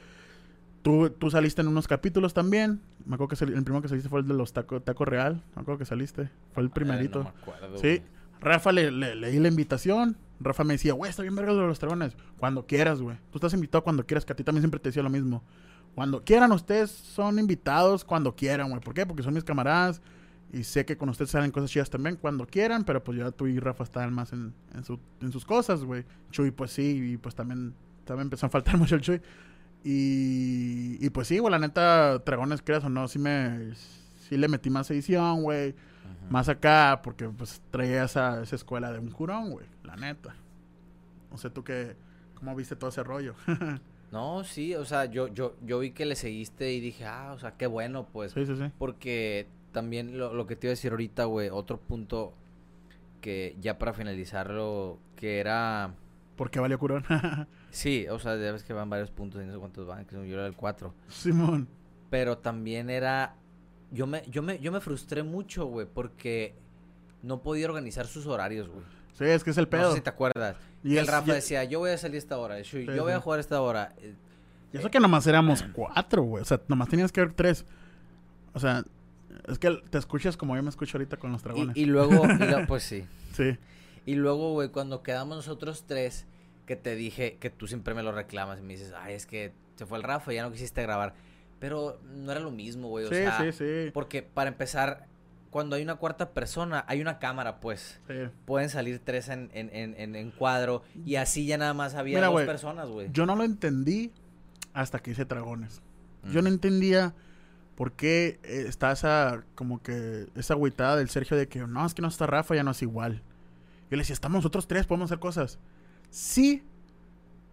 Tú, 0.82 1.10
tú 1.10 1.30
saliste 1.30 1.60
en 1.60 1.68
unos 1.68 1.86
capítulos 1.86 2.32
también. 2.32 2.80
Me 3.04 3.14
acuerdo 3.14 3.36
que 3.36 3.44
el 3.44 3.62
primero 3.64 3.82
que 3.82 3.88
saliste 3.88 4.08
fue 4.08 4.20
el 4.20 4.28
de 4.28 4.34
los 4.34 4.52
taco, 4.52 4.80
taco 4.80 5.04
real. 5.04 5.42
Me 5.54 5.62
acuerdo 5.62 5.78
que 5.78 5.84
saliste. 5.84 6.30
Fue 6.52 6.62
el 6.62 6.70
primerito. 6.70 7.18
No 7.18 7.24
me 7.24 7.40
acuerdo, 7.40 7.78
sí. 7.78 8.02
Rafa 8.40 8.72
le, 8.72 8.90
le- 8.90 9.14
leí 9.14 9.38
la 9.38 9.48
invitación. 9.48 10.16
Rafa 10.40 10.64
me 10.64 10.74
decía, 10.74 10.94
güey, 10.94 11.10
está 11.10 11.22
bien 11.22 11.34
verga 11.36 11.52
lo 11.52 11.60
de 11.62 11.66
los 11.68 11.78
dragones. 11.78 12.16
Cuando 12.38 12.66
quieras, 12.66 13.00
güey. 13.02 13.16
Tú 13.30 13.38
estás 13.38 13.52
invitado 13.54 13.84
cuando 13.84 14.04
quieras, 14.06 14.24
que 14.24 14.32
a 14.32 14.36
ti 14.36 14.42
también 14.42 14.62
siempre 14.62 14.80
te 14.80 14.88
decía 14.88 15.02
lo 15.02 15.10
mismo. 15.10 15.42
Cuando 15.94 16.24
quieran, 16.24 16.50
ustedes 16.52 16.90
son 16.90 17.38
invitados 17.38 18.04
cuando 18.04 18.34
quieran, 18.34 18.70
güey. 18.70 18.80
¿Por 18.80 18.94
qué? 18.94 19.04
Porque 19.06 19.22
son 19.22 19.34
mis 19.34 19.44
camaradas. 19.44 20.00
Y 20.52 20.64
sé 20.64 20.84
que 20.84 20.96
con 20.96 21.08
ustedes 21.08 21.30
salen 21.30 21.50
cosas 21.52 21.70
chidas 21.70 21.90
también 21.90 22.16
cuando 22.16 22.44
quieran, 22.46 22.84
pero 22.84 23.04
pues 23.04 23.18
ya 23.18 23.30
tú 23.30 23.46
y 23.46 23.58
Rafa 23.60 23.84
están 23.84 24.12
más 24.12 24.32
en, 24.32 24.52
en, 24.74 24.82
su- 24.82 24.98
en 25.20 25.30
sus 25.30 25.44
cosas, 25.44 25.84
güey. 25.84 26.04
Chuy, 26.32 26.50
pues 26.50 26.72
sí, 26.72 27.12
y 27.12 27.16
pues 27.18 27.34
también, 27.36 27.74
también 28.04 28.26
empezó 28.26 28.46
a 28.46 28.48
faltar 28.48 28.76
mucho 28.78 28.94
el 28.96 29.00
Chuy. 29.02 29.20
Y, 29.84 30.98
y 31.04 31.10
pues 31.10 31.28
sí, 31.28 31.38
güey, 31.38 31.50
la 31.50 31.58
neta, 31.58 32.18
Dragones, 32.18 32.62
creas 32.62 32.84
o 32.84 32.88
no, 32.88 33.08
sí 33.08 33.18
me, 33.18 33.74
sí 34.28 34.36
le 34.36 34.48
metí 34.48 34.70
más 34.70 34.90
edición, 34.90 35.42
güey. 35.42 35.74
Más 36.30 36.48
acá, 36.48 37.00
porque 37.02 37.28
pues 37.28 37.60
traía 37.72 38.04
esa, 38.04 38.42
esa 38.42 38.54
escuela 38.56 38.92
de 38.92 39.00
un 39.00 39.10
curón, 39.10 39.50
güey, 39.50 39.66
la 39.90 39.96
neta. 39.96 40.34
No 41.30 41.38
sé 41.38 41.50
tú 41.50 41.62
qué, 41.62 41.96
cómo 42.34 42.54
viste 42.56 42.76
todo 42.76 42.90
ese 42.90 43.02
rollo. 43.02 43.34
No, 44.12 44.42
sí, 44.42 44.74
o 44.74 44.84
sea, 44.84 45.04
yo, 45.04 45.28
yo, 45.28 45.54
yo 45.64 45.78
vi 45.78 45.92
que 45.92 46.04
le 46.04 46.16
seguiste 46.16 46.72
y 46.72 46.80
dije, 46.80 47.06
ah, 47.06 47.32
o 47.32 47.38
sea, 47.38 47.52
qué 47.56 47.68
bueno, 47.68 48.08
pues. 48.12 48.32
sí, 48.32 48.44
sí, 48.44 48.56
sí. 48.56 48.64
Porque 48.76 49.46
también 49.70 50.18
lo, 50.18 50.34
lo 50.34 50.48
que 50.48 50.56
te 50.56 50.66
iba 50.66 50.70
a 50.70 50.74
decir 50.74 50.90
ahorita, 50.90 51.26
güey, 51.26 51.48
otro 51.48 51.78
punto 51.78 52.34
que 53.20 53.56
ya 53.60 53.78
para 53.78 53.92
finalizarlo, 53.92 54.98
que 55.16 55.38
era... 55.38 55.94
¿Por 56.36 56.50
qué 56.50 56.60
valió 56.60 56.78
curón? 56.78 57.04
Sí, 57.70 58.08
o 58.08 58.18
sea, 58.18 58.34
ya 58.34 58.50
ves 58.50 58.64
que 58.64 58.72
van 58.72 58.90
varios 58.90 59.12
puntos 59.12 59.40
y 59.40 59.46
no 59.46 59.52
sé 59.52 59.58
cuántos 59.60 59.86
van, 59.86 60.04
que 60.04 60.16
yo 60.16 60.34
era 60.34 60.46
el 60.48 60.56
4. 60.56 60.92
Simón. 61.06 61.68
Pero 62.10 62.38
también 62.38 62.90
era... 62.90 63.36
Yo 63.92 64.08
me, 64.08 64.24
yo 64.28 64.42
me, 64.42 64.58
yo 64.58 64.72
me 64.72 64.80
frustré 64.80 65.22
mucho, 65.22 65.66
güey, 65.66 65.86
porque 65.86 66.56
no 67.22 67.42
podía 67.42 67.66
organizar 67.66 68.08
sus 68.08 68.26
horarios, 68.26 68.68
güey. 68.68 68.84
Sí, 69.14 69.24
es 69.24 69.44
que 69.44 69.50
es 69.50 69.58
el 69.58 69.64
No 69.64 69.70
pedo. 69.70 69.90
sé 69.90 69.96
si 69.98 70.02
te 70.02 70.10
acuerdas. 70.10 70.56
Y 70.82 70.96
el 70.96 71.04
es- 71.04 71.10
Rafa 71.10 71.30
y- 71.32 71.34
decía, 71.34 71.64
yo 71.64 71.78
voy 71.80 71.90
a 71.90 71.98
salir 71.98 72.16
a 72.16 72.18
esta 72.18 72.38
hora, 72.38 72.62
Sí, 72.64 72.86
yo 72.86 73.02
voy 73.02 73.12
sí. 73.12 73.16
a 73.16 73.20
jugar 73.20 73.38
a 73.38 73.40
esta 73.40 73.60
hora. 73.60 73.92
Y 74.72 74.76
eso 74.78 74.90
que 74.90 75.00
nomás 75.00 75.26
éramos 75.26 75.62
cuatro, 75.72 76.22
güey. 76.22 76.42
O 76.42 76.44
sea, 76.44 76.60
nomás 76.68 76.88
tenías 76.88 77.12
que 77.12 77.20
ver 77.20 77.32
tres. 77.34 77.66
O 78.54 78.60
sea, 78.60 78.84
es 79.48 79.58
que 79.58 79.70
te 79.90 79.98
escuchas 79.98 80.36
como 80.36 80.56
yo 80.56 80.62
me 80.62 80.70
escucho 80.70 80.96
ahorita 80.96 81.16
con 81.16 81.32
los 81.32 81.42
dragones. 81.42 81.76
Y, 81.76 81.82
y 81.82 81.84
luego, 81.86 82.22
y 82.24 82.66
pues 82.68 82.82
sí. 82.84 83.04
Sí. 83.32 83.58
Y 84.06 84.14
luego, 84.14 84.52
güey, 84.52 84.68
cuando 84.70 85.02
quedamos 85.02 85.36
nosotros 85.36 85.84
tres, 85.86 86.26
que 86.66 86.76
te 86.76 86.94
dije 86.94 87.36
que 87.40 87.50
tú 87.50 87.66
siempre 87.66 87.94
me 87.94 88.02
lo 88.02 88.12
reclamas 88.12 88.58
y 88.60 88.62
me 88.62 88.74
dices, 88.74 88.94
ay, 88.96 89.14
es 89.14 89.26
que 89.26 89.52
se 89.76 89.86
fue 89.86 89.98
el 89.98 90.04
Rafa 90.04 90.32
ya 90.32 90.42
no 90.42 90.52
quisiste 90.52 90.82
grabar. 90.82 91.14
Pero 91.58 92.00
no 92.04 92.30
era 92.32 92.40
lo 92.40 92.50
mismo, 92.50 92.88
güey. 92.88 93.04
O 93.04 93.08
Sí, 93.08 93.16
sea, 93.16 93.38
sí, 93.42 93.52
sí. 93.52 93.90
porque 93.92 94.22
para 94.22 94.48
empezar, 94.48 95.06
cuando 95.50 95.76
hay 95.76 95.82
una 95.82 95.96
cuarta 95.96 96.30
persona, 96.30 96.84
hay 96.88 97.00
una 97.00 97.18
cámara, 97.18 97.60
pues. 97.60 98.00
Sí. 98.08 98.14
Pueden 98.44 98.68
salir 98.70 99.00
tres 99.04 99.28
en, 99.28 99.50
en, 99.52 99.68
en, 99.74 99.94
en- 99.98 100.16
en 100.16 100.30
cuadro 100.30 100.82
y 101.04 101.16
así 101.16 101.46
ya 101.46 101.58
nada 101.58 101.74
más 101.74 101.94
había 101.94 102.18
Mira, 102.18 102.28
dos 102.28 102.42
personas, 102.42 102.88
güey. 102.88 103.08
Yo 103.12 103.26
no 103.26 103.34
lo 103.36 103.42
entendí 103.44 104.12
hasta 104.72 105.00
que 105.00 105.10
hice 105.10 105.24
dragones. 105.24 105.82
Yo 106.30 106.40
Mm. 106.40 106.44
no 106.44 106.48
entendía 106.50 107.14
por 107.74 107.92
qué 107.92 108.38
eh, 108.44 108.64
está 108.68 108.92
esa, 108.92 109.42
como 109.54 109.82
que, 109.82 110.26
esa 110.36 110.54
agüitada 110.54 110.96
del 110.96 111.08
Sergio 111.08 111.36
de 111.36 111.48
que, 111.48 111.60
no, 111.66 111.84
es 111.86 111.94
que 111.94 112.02
no 112.02 112.08
está 112.08 112.26
Rafa, 112.26 112.54
ya 112.54 112.62
no 112.62 112.70
es 112.72 112.82
igual. 112.82 113.22
Yo 113.90 113.96
le 113.96 114.02
decía, 114.02 114.14
estamos 114.14 114.36
nosotros 114.36 114.68
tres, 114.68 114.86
podemos 114.86 115.08
hacer 115.10 115.18
cosas. 115.18 115.58
Sí, 116.10 116.62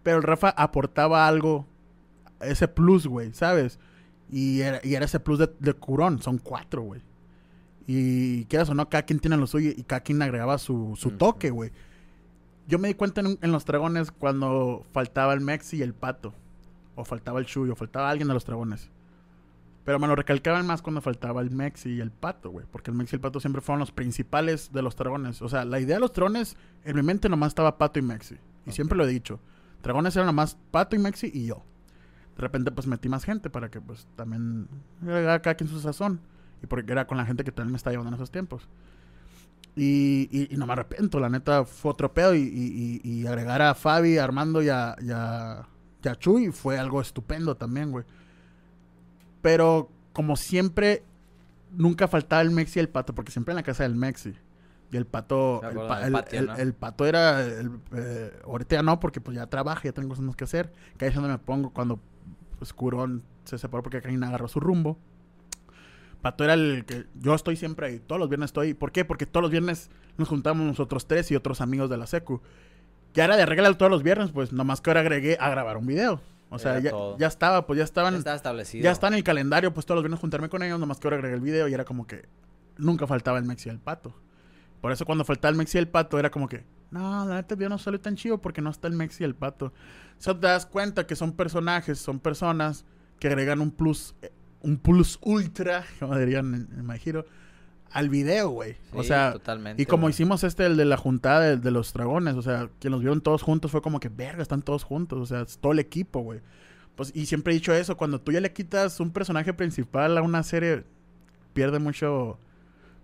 pero 0.02 0.18
el 0.18 0.22
Rafa 0.22 0.50
aportaba 0.50 1.26
algo, 1.26 1.66
ese 2.40 2.68
plus, 2.68 3.06
güey, 3.06 3.32
¿sabes? 3.32 3.78
Y 4.30 4.60
era, 4.60 4.80
y 4.84 4.94
era 4.94 5.06
ese 5.06 5.18
plus 5.18 5.38
de, 5.38 5.50
de 5.58 5.72
curón, 5.72 6.20
son 6.22 6.38
cuatro, 6.38 6.82
güey. 6.82 7.00
Y 7.90 8.44
quieras 8.44 8.68
o 8.68 8.74
no, 8.74 8.90
cada 8.90 9.04
quien 9.04 9.18
tiene 9.18 9.38
lo 9.38 9.46
suyo 9.46 9.70
y 9.74 9.82
cada 9.82 10.02
quien 10.02 10.20
agregaba 10.20 10.58
su, 10.58 10.94
su 10.98 11.12
toque, 11.12 11.48
güey. 11.48 11.72
Yo 12.66 12.78
me 12.78 12.88
di 12.88 12.94
cuenta 12.94 13.22
en, 13.22 13.38
en 13.40 13.50
los 13.50 13.64
dragones 13.64 14.12
cuando 14.12 14.84
faltaba 14.92 15.32
el 15.32 15.40
Mexi 15.40 15.78
y 15.78 15.82
el 15.82 15.94
Pato. 15.94 16.34
O 16.96 17.04
faltaba 17.06 17.40
el 17.40 17.46
Chuy, 17.46 17.70
o 17.70 17.74
faltaba 17.74 18.10
alguien 18.10 18.28
de 18.28 18.34
los 18.34 18.44
dragones. 18.44 18.90
Pero 19.86 19.98
me 19.98 20.06
lo 20.06 20.14
recalcaban 20.14 20.66
más 20.66 20.82
cuando 20.82 21.00
faltaba 21.00 21.40
el 21.40 21.50
Mexi 21.50 21.94
y 21.94 22.00
el 22.00 22.10
Pato, 22.10 22.50
güey. 22.50 22.66
Porque 22.70 22.90
el 22.90 22.96
Mexi 22.98 23.14
y 23.14 23.16
el 23.16 23.20
Pato 23.22 23.40
siempre 23.40 23.62
fueron 23.62 23.80
los 23.80 23.90
principales 23.90 24.70
de 24.70 24.82
los 24.82 24.94
dragones. 24.94 25.40
O 25.40 25.48
sea, 25.48 25.64
la 25.64 25.80
idea 25.80 25.96
de 25.96 26.00
los 26.00 26.12
dragones, 26.12 26.58
en 26.84 26.94
mi 26.94 27.00
mente 27.00 27.30
nomás 27.30 27.52
estaba 27.52 27.78
Pato 27.78 27.98
y 27.98 28.02
Mexi. 28.02 28.36
Y 28.66 28.72
siempre 28.72 28.98
lo 28.98 29.06
he 29.06 29.08
dicho. 29.08 29.40
Dragones 29.82 30.14
eran 30.14 30.26
nomás 30.26 30.58
Pato 30.70 30.94
y 30.94 30.98
Mexi 30.98 31.30
y 31.32 31.46
yo. 31.46 31.62
De 32.36 32.42
repente, 32.42 32.70
pues 32.70 32.86
metí 32.86 33.08
más 33.08 33.24
gente 33.24 33.48
para 33.48 33.70
que, 33.70 33.80
pues, 33.80 34.06
también 34.14 34.68
agregara 35.00 35.40
cada 35.40 35.54
quien 35.54 35.70
su 35.70 35.80
sazón. 35.80 36.20
Y 36.62 36.66
porque 36.66 36.92
era 36.92 37.06
con 37.06 37.16
la 37.18 37.24
gente 37.24 37.44
que 37.44 37.52
también 37.52 37.72
me 37.72 37.76
está 37.76 37.90
llevando 37.90 38.08
en 38.10 38.14
esos 38.14 38.30
tiempos. 38.30 38.68
Y, 39.76 40.28
y- 40.32 40.48
y 40.52 40.56
no 40.56 40.66
me 40.66 40.72
arrepiento, 40.72 41.20
la 41.20 41.28
neta 41.28 41.64
fue 41.64 41.90
otro 41.92 42.12
pedo. 42.12 42.34
Y, 42.34 43.00
y- 43.04 43.26
agregar 43.26 43.62
a 43.62 43.74
Fabi, 43.74 44.18
a 44.18 44.24
Armando 44.24 44.62
y 44.62 44.68
a, 44.68 44.90
a- 44.92 45.68
y 46.04 46.08
a 46.08 46.14
Chuy 46.16 46.50
fue 46.50 46.78
algo 46.78 47.00
estupendo 47.00 47.56
también, 47.56 47.90
güey. 47.92 48.04
Pero 49.42 49.88
como 50.12 50.36
siempre, 50.36 51.02
nunca 51.72 52.08
faltaba 52.08 52.42
el 52.42 52.50
Mexi 52.50 52.78
y 52.78 52.82
el 52.82 52.88
Pato, 52.88 53.14
porque 53.14 53.30
siempre 53.30 53.52
en 53.52 53.56
la 53.56 53.62
casa 53.62 53.84
del 53.84 53.94
Mexi. 53.94 54.34
Y 54.90 54.96
el 54.96 55.04
pato, 55.06 55.60
el, 55.68 55.76
pa- 55.76 56.06
el- 56.06 56.12
patio, 56.12 56.38
el- 56.40 56.46
¿no? 56.46 56.56
el 56.56 56.72
pato 56.72 57.04
era, 57.06 57.46
eh, 57.46 58.32
ahorita 58.44 58.76
ya 58.76 58.82
no, 58.82 58.98
porque 58.98 59.20
pues 59.20 59.36
ya 59.36 59.46
trabaja, 59.46 59.82
ya 59.84 59.92
tengo 59.92 60.08
cosas 60.08 60.34
que 60.34 60.44
hacer. 60.44 60.72
Que 60.96 61.04
ahí 61.04 61.08
es 61.10 61.14
donde 61.14 61.28
me 61.30 61.38
pongo 61.38 61.70
cuando 61.70 62.00
pues, 62.58 62.72
Curón 62.72 63.22
se 63.44 63.58
separó 63.58 63.82
porque 63.82 64.00
Karina 64.00 64.28
agarró 64.28 64.48
su 64.48 64.60
rumbo. 64.60 64.96
Pato 66.22 66.44
era 66.44 66.54
el 66.54 66.84
que 66.84 67.06
yo 67.14 67.34
estoy 67.34 67.56
siempre 67.56 67.86
ahí, 67.86 67.98
todos 68.00 68.18
los 68.18 68.28
viernes 68.28 68.48
estoy. 68.48 68.74
¿Por 68.74 68.92
qué? 68.92 69.04
Porque 69.04 69.26
todos 69.26 69.42
los 69.42 69.50
viernes 69.50 69.90
nos 70.16 70.28
juntamos 70.28 70.66
nosotros 70.66 71.06
tres 71.06 71.30
y 71.30 71.36
otros 71.36 71.60
amigos 71.60 71.88
de 71.90 71.96
la 71.96 72.06
secu. 72.06 72.40
Ya 73.14 73.24
era 73.24 73.36
de 73.36 73.46
regla 73.46 73.72
todos 73.74 73.90
los 73.90 74.02
viernes, 74.02 74.30
pues 74.32 74.52
nomás 74.52 74.80
que 74.80 74.90
ahora 74.90 75.00
agregué 75.00 75.36
a 75.40 75.48
grabar 75.48 75.76
un 75.76 75.86
video. 75.86 76.20
O 76.50 76.58
sea, 76.58 76.78
ya, 76.80 76.92
ya 77.18 77.26
estaba, 77.26 77.66
pues 77.66 77.78
ya 77.78 77.84
estaban, 77.84 78.14
Ya 78.14 78.18
estaba 78.18 78.36
establecido. 78.36 78.82
ya 78.82 78.90
está 78.90 79.08
en 79.08 79.14
el 79.14 79.22
calendario, 79.24 79.72
pues 79.74 79.84
todos 79.84 79.96
los 79.96 80.02
viernes 80.02 80.20
juntarme 80.20 80.48
con 80.48 80.62
ellos, 80.62 80.80
nomás 80.80 80.98
que 80.98 81.06
ahora 81.06 81.18
agregué 81.18 81.34
el 81.34 81.40
video 81.40 81.68
y 81.68 81.74
era 81.74 81.84
como 81.84 82.06
que 82.06 82.26
nunca 82.78 83.06
faltaba 83.06 83.38
el 83.38 83.44
Mexi 83.44 83.68
y 83.68 83.72
el 83.72 83.78
Pato. 83.78 84.14
Por 84.80 84.92
eso 84.92 85.04
cuando 85.04 85.24
faltaba 85.24 85.50
el 85.50 85.56
Mexi 85.56 85.76
y 85.76 85.80
el 85.80 85.88
Pato 85.88 86.18
era 86.18 86.30
como 86.30 86.48
que, 86.48 86.64
no, 86.90 87.26
la 87.26 87.34
neta 87.36 87.54
no 87.56 87.78
sale 87.78 87.98
tan 87.98 88.16
chido 88.16 88.38
porque 88.38 88.62
no 88.62 88.70
está 88.70 88.88
el 88.88 88.94
Mexi 88.94 89.24
y 89.24 89.26
el 89.26 89.34
Pato. 89.34 89.66
O 89.66 89.72
sea, 90.20 90.34
te 90.34 90.46
das 90.46 90.64
cuenta 90.64 91.06
que 91.06 91.16
son 91.16 91.32
personajes, 91.32 91.98
son 91.98 92.18
personas 92.18 92.84
que 93.18 93.28
agregan 93.28 93.60
un 93.60 93.70
plus, 93.70 94.14
eh, 94.22 94.32
un 94.62 94.78
plus 94.78 95.18
ultra, 95.22 95.84
como 96.00 96.16
dirían 96.18 96.54
en, 96.54 96.78
en 96.78 96.86
My 96.86 96.96
Hero, 97.04 97.24
al 97.90 98.10
video, 98.10 98.50
güey. 98.50 98.76
o 98.92 99.02
sea, 99.02 99.32
totalmente, 99.32 99.82
y 99.82 99.86
como 99.86 100.08
hicimos 100.10 100.44
este, 100.44 100.66
el 100.66 100.76
de 100.76 100.84
la 100.84 100.96
juntada 100.98 101.40
de, 101.40 101.56
de 101.56 101.70
los 101.70 101.92
dragones, 101.94 102.34
o 102.34 102.42
sea, 102.42 102.68
que 102.80 102.90
nos 102.90 103.00
vieron 103.00 103.20
todos 103.22 103.42
juntos, 103.42 103.70
fue 103.70 103.80
como 103.80 103.98
que, 103.98 104.08
verga, 104.10 104.42
están 104.42 104.60
todos 104.62 104.84
juntos, 104.84 105.18
o 105.18 105.26
sea, 105.26 105.40
es 105.42 105.58
todo 105.58 105.72
el 105.72 105.78
equipo, 105.78 106.20
güey. 106.20 106.40
Pues, 106.96 107.12
y 107.14 107.26
siempre 107.26 107.52
he 107.52 107.56
dicho 107.56 107.72
eso, 107.72 107.96
cuando 107.96 108.20
tú 108.20 108.30
ya 108.32 108.40
le 108.40 108.52
quitas 108.52 109.00
un 109.00 109.10
personaje 109.12 109.54
principal 109.54 110.18
a 110.18 110.22
una 110.22 110.42
serie, 110.42 110.84
pierde 111.54 111.78
mucho... 111.78 112.38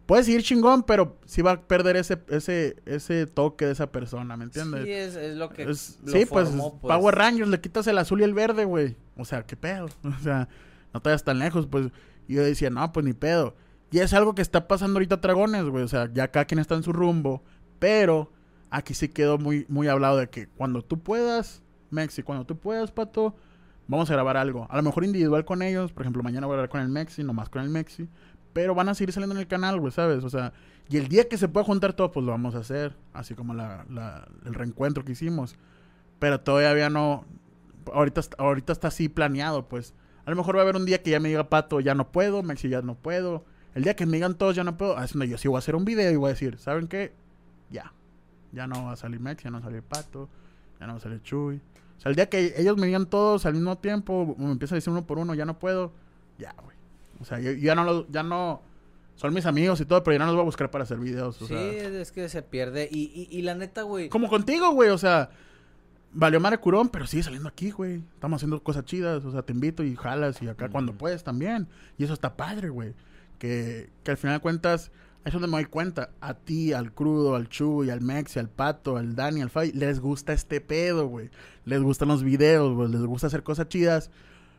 Puedes 0.04 0.28
ir 0.28 0.42
chingón, 0.42 0.82
pero 0.82 1.16
sí 1.24 1.40
va 1.40 1.52
a 1.52 1.60
perder 1.62 1.96
ese, 1.96 2.18
ese, 2.28 2.76
ese 2.84 3.26
toque 3.26 3.64
de 3.64 3.72
esa 3.72 3.90
persona, 3.90 4.36
¿me 4.36 4.44
entiendes? 4.44 4.84
Sí, 4.84 4.90
es, 4.92 5.16
es 5.16 5.36
lo 5.36 5.48
que 5.48 5.62
Es- 5.62 5.98
lo 6.04 6.12
sí, 6.12 6.26
pues, 6.26 6.50
pues. 6.50 6.72
Power 6.82 7.14
Rangers, 7.14 7.48
le 7.48 7.58
quitas 7.58 7.86
el 7.86 7.96
azul 7.96 8.20
y 8.20 8.24
el 8.24 8.34
verde, 8.34 8.66
güey. 8.66 8.96
O 9.16 9.24
sea, 9.24 9.46
qué 9.46 9.56
pedo. 9.56 9.86
O 10.04 10.22
sea, 10.22 10.46
no 10.94 11.02
te 11.02 11.10
vayas 11.10 11.24
tan 11.24 11.38
lejos, 11.40 11.66
pues. 11.66 11.88
Y 12.28 12.34
yo 12.34 12.42
decía, 12.42 12.70
no, 12.70 12.90
pues 12.92 13.04
ni 13.04 13.12
pedo. 13.12 13.54
Y 13.90 13.98
es 13.98 14.14
algo 14.14 14.34
que 14.34 14.42
está 14.42 14.66
pasando 14.66 14.96
ahorita 14.96 15.18
Dragones, 15.18 15.64
güey. 15.64 15.84
O 15.84 15.88
sea, 15.88 16.10
ya 16.12 16.28
cada 16.30 16.46
quien 16.46 16.58
está 16.58 16.74
en 16.74 16.82
su 16.82 16.92
rumbo. 16.92 17.42
Pero 17.78 18.32
aquí 18.70 18.94
sí 18.94 19.08
quedó 19.08 19.36
muy, 19.38 19.66
muy 19.68 19.88
hablado 19.88 20.16
de 20.16 20.28
que 20.30 20.46
cuando 20.48 20.82
tú 20.82 20.98
puedas, 21.00 21.62
Mexi, 21.90 22.22
cuando 22.22 22.46
tú 22.46 22.56
puedas, 22.58 22.90
Pato, 22.90 23.36
vamos 23.86 24.08
a 24.10 24.14
grabar 24.14 24.36
algo. 24.36 24.66
A 24.70 24.76
lo 24.76 24.82
mejor 24.82 25.04
individual 25.04 25.44
con 25.44 25.60
ellos. 25.62 25.92
Por 25.92 26.02
ejemplo, 26.02 26.22
mañana 26.22 26.46
voy 26.46 26.54
a 26.54 26.56
hablar 26.56 26.70
con 26.70 26.80
el 26.80 26.88
Mexi, 26.88 27.22
nomás 27.22 27.48
con 27.50 27.62
el 27.62 27.68
Mexi. 27.68 28.08
Pero 28.52 28.74
van 28.74 28.88
a 28.88 28.94
seguir 28.94 29.12
saliendo 29.12 29.34
en 29.34 29.40
el 29.40 29.46
canal, 29.48 29.78
güey, 29.80 29.92
¿sabes? 29.92 30.24
O 30.24 30.30
sea, 30.30 30.52
y 30.88 30.96
el 30.96 31.08
día 31.08 31.28
que 31.28 31.36
se 31.38 31.48
pueda 31.48 31.64
juntar 31.64 31.92
todo, 31.92 32.10
pues 32.12 32.24
lo 32.24 32.32
vamos 32.32 32.54
a 32.54 32.58
hacer. 32.58 32.96
Así 33.12 33.34
como 33.34 33.52
la, 33.54 33.84
la- 33.90 34.26
el 34.44 34.54
reencuentro 34.54 35.04
que 35.04 35.12
hicimos. 35.12 35.56
Pero 36.18 36.40
todavía 36.40 36.88
no. 36.90 37.24
Ahorita, 37.92 38.22
ahorita 38.38 38.72
está 38.72 38.88
así 38.88 39.08
planeado, 39.08 39.68
pues. 39.68 39.92
A 40.26 40.30
lo 40.30 40.36
mejor 40.36 40.56
va 40.56 40.60
a 40.60 40.62
haber 40.62 40.76
un 40.76 40.84
día 40.86 41.02
que 41.02 41.10
ya 41.10 41.20
me 41.20 41.28
diga 41.28 41.48
Pato, 41.50 41.80
ya 41.80 41.94
no 41.94 42.10
puedo, 42.10 42.42
Mexi, 42.42 42.68
ya 42.68 42.82
no 42.82 42.94
puedo. 42.94 43.44
El 43.74 43.82
día 43.84 43.94
que 43.96 44.06
me 44.06 44.12
digan 44.16 44.34
todos, 44.36 44.54
ya 44.56 44.64
no 44.64 44.76
puedo. 44.76 44.96
Ah, 44.96 45.06
donde 45.12 45.28
yo 45.28 45.36
sí 45.38 45.48
voy 45.48 45.56
a 45.56 45.58
hacer 45.58 45.74
un 45.76 45.84
video 45.84 46.10
y 46.12 46.16
voy 46.16 46.28
a 46.28 46.32
decir, 46.32 46.58
¿saben 46.58 46.86
qué? 46.88 47.12
Ya. 47.70 47.92
Ya 48.52 48.66
no 48.66 48.84
va 48.86 48.92
a 48.92 48.96
salir 48.96 49.20
Mexi, 49.20 49.44
ya 49.44 49.50
no 49.50 49.58
va 49.58 49.66
a 49.66 49.68
salir 49.68 49.82
Pato, 49.82 50.28
ya 50.80 50.86
no 50.86 50.92
va 50.94 50.98
a 50.98 51.02
salir 51.02 51.20
Chuy. 51.22 51.56
O 51.96 52.00
sea, 52.00 52.10
el 52.10 52.16
día 52.16 52.28
que 52.28 52.54
ellos 52.56 52.76
me 52.76 52.86
digan 52.86 53.06
todos 53.06 53.46
al 53.46 53.54
mismo 53.54 53.76
tiempo, 53.78 54.34
me 54.38 54.52
empiezan 54.52 54.76
a 54.76 54.78
decir 54.78 54.92
uno 54.92 55.06
por 55.06 55.18
uno, 55.18 55.34
ya 55.34 55.44
no 55.44 55.58
puedo. 55.58 55.92
Ya, 56.38 56.54
güey. 56.62 56.76
O 57.20 57.24
sea, 57.24 57.38
yo, 57.40 57.52
yo 57.52 57.58
ya 57.58 57.74
no 57.74 57.84
lo- 57.84 58.06
ya 58.08 58.22
no. 58.22 58.62
Son 59.16 59.32
mis 59.32 59.46
amigos 59.46 59.80
y 59.80 59.84
todo, 59.84 60.02
pero 60.02 60.14
ya 60.14 60.18
no 60.18 60.26
los 60.26 60.34
voy 60.34 60.42
a 60.42 60.44
buscar 60.46 60.70
para 60.70 60.82
hacer 60.84 60.98
videos. 60.98 61.40
O 61.40 61.46
Sí, 61.46 61.54
sea, 61.54 61.60
es 62.00 62.10
que 62.10 62.28
se 62.28 62.42
pierde. 62.42 62.88
Y, 62.90 63.28
y, 63.30 63.38
y 63.38 63.42
la 63.42 63.54
neta, 63.54 63.82
güey. 63.82 64.08
como 64.08 64.28
contigo, 64.28 64.70
güey, 64.72 64.90
o 64.90 64.98
sea, 64.98 65.30
valió 66.14 66.40
madre 66.40 66.58
curón, 66.58 66.88
pero 66.88 67.06
sigue 67.06 67.22
saliendo 67.22 67.48
aquí, 67.48 67.70
güey. 67.70 68.02
Estamos 68.14 68.38
haciendo 68.38 68.62
cosas 68.62 68.84
chidas, 68.84 69.24
o 69.24 69.32
sea, 69.32 69.42
te 69.42 69.52
invito 69.52 69.82
y 69.82 69.96
jalas 69.96 70.40
y 70.40 70.48
acá 70.48 70.68
cuando 70.68 70.94
puedes 70.94 71.24
también. 71.24 71.68
Y 71.98 72.04
eso 72.04 72.14
está 72.14 72.36
padre, 72.36 72.70
güey. 72.70 72.94
Que, 73.38 73.90
que 74.02 74.12
al 74.12 74.16
final 74.16 74.36
de 74.36 74.40
cuentas, 74.40 74.92
eso 75.24 75.36
es 75.36 75.40
donde 75.40 75.48
me 75.48 75.62
doy 75.62 75.64
cuenta. 75.66 76.10
A 76.20 76.34
ti, 76.34 76.72
al 76.72 76.92
crudo, 76.92 77.34
al 77.34 77.48
Chuy, 77.48 77.90
al 77.90 78.00
Mexi, 78.00 78.38
al 78.38 78.48
Pato, 78.48 78.96
al 78.96 79.16
Dani, 79.16 79.42
al 79.42 79.50
Fai, 79.50 79.72
les 79.72 80.00
gusta 80.00 80.32
este 80.32 80.60
pedo, 80.60 81.08
güey. 81.08 81.30
Les 81.64 81.82
gustan 81.82 82.08
los 82.08 82.22
videos, 82.22 82.74
güey. 82.74 82.90
Les 82.90 83.02
gusta 83.02 83.26
hacer 83.26 83.42
cosas 83.42 83.68
chidas. 83.68 84.10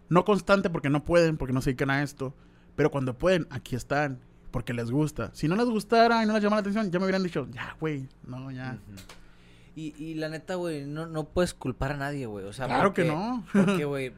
No 0.10 0.26
constante 0.26 0.70
porque 0.70 0.90
no 0.90 1.04
pueden, 1.04 1.38
porque 1.38 1.54
no 1.54 1.62
se 1.62 1.72
dedican 1.72 1.90
a 1.90 2.04
esto. 2.04 2.36
Pero 2.76 2.92
cuando 2.92 3.18
pueden, 3.18 3.48
aquí 3.50 3.76
están. 3.76 4.20
Porque 4.52 4.74
les 4.74 4.92
gusta. 4.92 5.32
Si 5.34 5.48
no 5.48 5.56
les 5.56 5.66
gustara 5.66 6.24
y 6.24 6.28
no 6.28 6.34
les 6.34 6.44
llama 6.44 6.58
la 6.58 6.62
atención, 6.62 6.92
ya 6.92 7.00
me 7.00 7.06
hubieran 7.06 7.24
dicho, 7.24 7.48
ya, 7.52 7.76
güey, 7.80 8.08
no, 8.26 8.52
ya. 8.52 8.78
Y, 9.76 9.94
y 10.02 10.14
la 10.16 10.30
neta, 10.30 10.56
güey, 10.56 10.86
no, 10.86 11.06
no 11.06 11.26
puedes 11.26 11.54
culpar 11.54 11.92
a 11.92 11.98
nadie, 11.98 12.26
güey. 12.26 12.46
O 12.46 12.54
sea, 12.54 12.66
Claro 12.68 12.94
que 12.94 13.04
no. 13.04 13.46
Porque, 13.54 13.86
güey, 13.86 14.14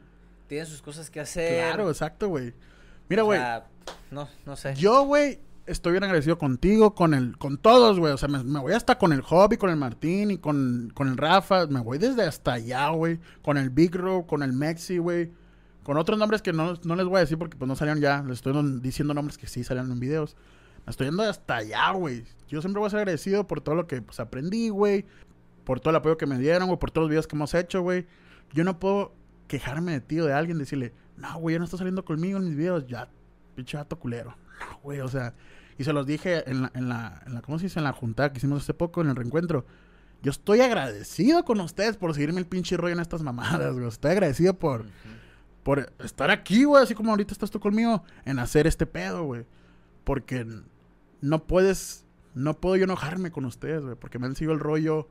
tienen 0.46 0.66
sus 0.66 0.82
cosas 0.82 1.10
que 1.10 1.20
hacer. 1.20 1.64
Claro, 1.64 1.88
exacto, 1.88 2.28
güey. 2.28 2.54
Mira, 3.08 3.22
O 3.22 3.26
güey, 3.26 3.38
sea, 3.40 3.66
no, 4.10 4.28
no 4.46 4.54
sé. 4.54 4.74
yo, 4.76 5.02
güey, 5.04 5.40
estoy 5.66 5.92
bien 5.92 6.04
agradecido 6.04 6.38
contigo, 6.38 6.94
con 6.94 7.12
el, 7.12 7.36
con 7.38 7.58
todos, 7.58 7.98
güey. 7.98 8.12
O 8.12 8.18
sea, 8.18 8.28
me, 8.28 8.44
me 8.44 8.60
voy 8.60 8.72
hasta 8.72 8.98
con 8.98 9.12
el 9.12 9.22
Hobby, 9.22 9.56
con 9.56 9.70
el 9.70 9.76
Martín 9.76 10.30
y 10.30 10.38
con, 10.38 10.92
con 10.94 11.08
el 11.08 11.16
Rafa. 11.16 11.66
Me 11.66 11.80
voy 11.80 11.98
desde 11.98 12.22
hasta 12.22 12.52
allá, 12.52 12.90
güey. 12.90 13.18
Con 13.42 13.56
el 13.56 13.70
Big 13.70 13.94
Ro, 13.96 14.26
con 14.26 14.42
el 14.44 14.52
Mexi, 14.52 14.98
güey. 14.98 15.32
Con 15.82 15.96
otros 15.96 16.18
nombres 16.18 16.42
que 16.42 16.52
no, 16.52 16.74
no 16.84 16.96
les 16.96 17.06
voy 17.06 17.16
a 17.16 17.20
decir 17.20 17.38
porque 17.38 17.56
pues 17.56 17.66
no 17.66 17.74
salieron 17.74 18.00
ya. 18.00 18.22
Les 18.22 18.34
estoy 18.38 18.52
diciendo 18.80 19.14
nombres 19.14 19.38
que 19.38 19.46
sí 19.46 19.64
salieron 19.64 19.90
en 19.90 19.98
videos. 19.98 20.36
Me 20.86 20.90
estoy 20.90 21.06
yendo 21.06 21.22
hasta 21.22 21.56
allá, 21.56 21.90
güey. 21.92 22.24
Yo 22.46 22.60
siempre 22.60 22.78
voy 22.78 22.86
a 22.86 22.90
ser 22.90 23.00
agradecido 23.00 23.46
por 23.46 23.60
todo 23.60 23.74
lo 23.74 23.86
que 23.86 24.02
pues, 24.02 24.20
aprendí, 24.20 24.68
güey. 24.68 25.06
Por 25.68 25.80
todo 25.80 25.90
el 25.90 25.96
apoyo 25.96 26.16
que 26.16 26.24
me 26.24 26.38
dieron, 26.38 26.66
güey. 26.68 26.78
Por 26.78 26.90
todos 26.90 27.02
los 27.04 27.10
videos 27.10 27.26
que 27.26 27.36
hemos 27.36 27.52
hecho, 27.52 27.82
güey. 27.82 28.06
Yo 28.54 28.64
no 28.64 28.78
puedo 28.78 29.12
quejarme 29.48 29.92
de 29.92 30.00
ti 30.00 30.18
o 30.18 30.24
de 30.24 30.32
alguien, 30.32 30.56
decirle, 30.56 30.94
no, 31.18 31.38
güey, 31.40 31.56
ya 31.56 31.58
no 31.58 31.66
está 31.66 31.76
saliendo 31.76 32.06
conmigo 32.06 32.38
en 32.38 32.46
mis 32.46 32.56
videos. 32.56 32.86
Ya, 32.86 33.10
pinche 33.54 33.76
vato 33.76 33.98
culero. 33.98 34.34
No, 34.60 34.78
güey, 34.82 35.00
o 35.00 35.08
sea. 35.08 35.34
Y 35.76 35.84
se 35.84 35.92
los 35.92 36.06
dije 36.06 36.48
en 36.50 36.62
la, 36.62 36.70
en 36.72 36.88
la, 36.88 37.22
en 37.26 37.34
la, 37.34 37.42
¿cómo 37.42 37.58
se 37.58 37.66
dice? 37.66 37.80
En 37.80 37.84
la 37.84 37.92
junta 37.92 38.32
que 38.32 38.38
hicimos 38.38 38.62
hace 38.62 38.72
poco, 38.72 39.02
en 39.02 39.10
el 39.10 39.16
reencuentro. 39.16 39.66
Yo 40.22 40.30
estoy 40.30 40.62
agradecido 40.62 41.44
con 41.44 41.60
ustedes 41.60 41.98
por 41.98 42.14
seguirme 42.14 42.40
el 42.40 42.46
pinche 42.46 42.78
rollo 42.78 42.94
en 42.94 43.00
estas 43.00 43.22
mamadas, 43.22 43.74
güey. 43.74 43.86
Estoy 43.88 44.12
agradecido 44.12 44.54
por, 44.54 44.86
por 45.64 45.92
estar 46.02 46.30
aquí, 46.30 46.64
güey, 46.64 46.82
así 46.82 46.94
como 46.94 47.10
ahorita 47.10 47.34
estás 47.34 47.50
tú 47.50 47.60
conmigo, 47.60 48.04
en 48.24 48.38
hacer 48.38 48.66
este 48.66 48.86
pedo, 48.86 49.24
güey. 49.24 49.44
Porque 50.04 50.46
no 51.20 51.44
puedes, 51.44 52.06
no 52.32 52.58
puedo 52.58 52.76
yo 52.76 52.84
enojarme 52.84 53.30
con 53.30 53.44
ustedes, 53.44 53.82
güey, 53.82 53.96
porque 53.96 54.18
me 54.18 54.24
han 54.24 54.34
seguido 54.34 54.54
el 54.54 54.60
rollo 54.60 55.08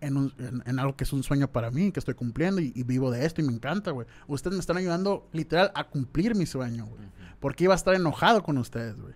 en, 0.00 0.16
un- 0.16 0.34
en, 0.38 0.62
en 0.66 0.78
algo 0.78 0.96
que 0.96 1.04
es 1.04 1.12
un 1.12 1.22
sueño 1.22 1.48
para 1.52 1.70
mí, 1.70 1.92
que 1.92 2.00
estoy 2.00 2.14
cumpliendo 2.14 2.60
y, 2.60 2.72
y 2.74 2.82
vivo 2.82 3.10
de 3.10 3.24
esto 3.26 3.40
y 3.40 3.44
me 3.44 3.52
encanta, 3.52 3.90
güey. 3.90 4.06
Ustedes 4.28 4.54
me 4.56 4.60
están 4.60 4.76
ayudando 4.76 5.28
literal 5.32 5.70
a 5.74 5.84
cumplir 5.84 6.34
mi 6.34 6.46
sueño, 6.46 6.86
güey. 6.86 7.08
Porque 7.40 7.64
iba 7.64 7.74
a 7.74 7.76
estar 7.76 7.94
enojado 7.94 8.42
con 8.42 8.58
ustedes, 8.58 9.00
güey. 9.00 9.14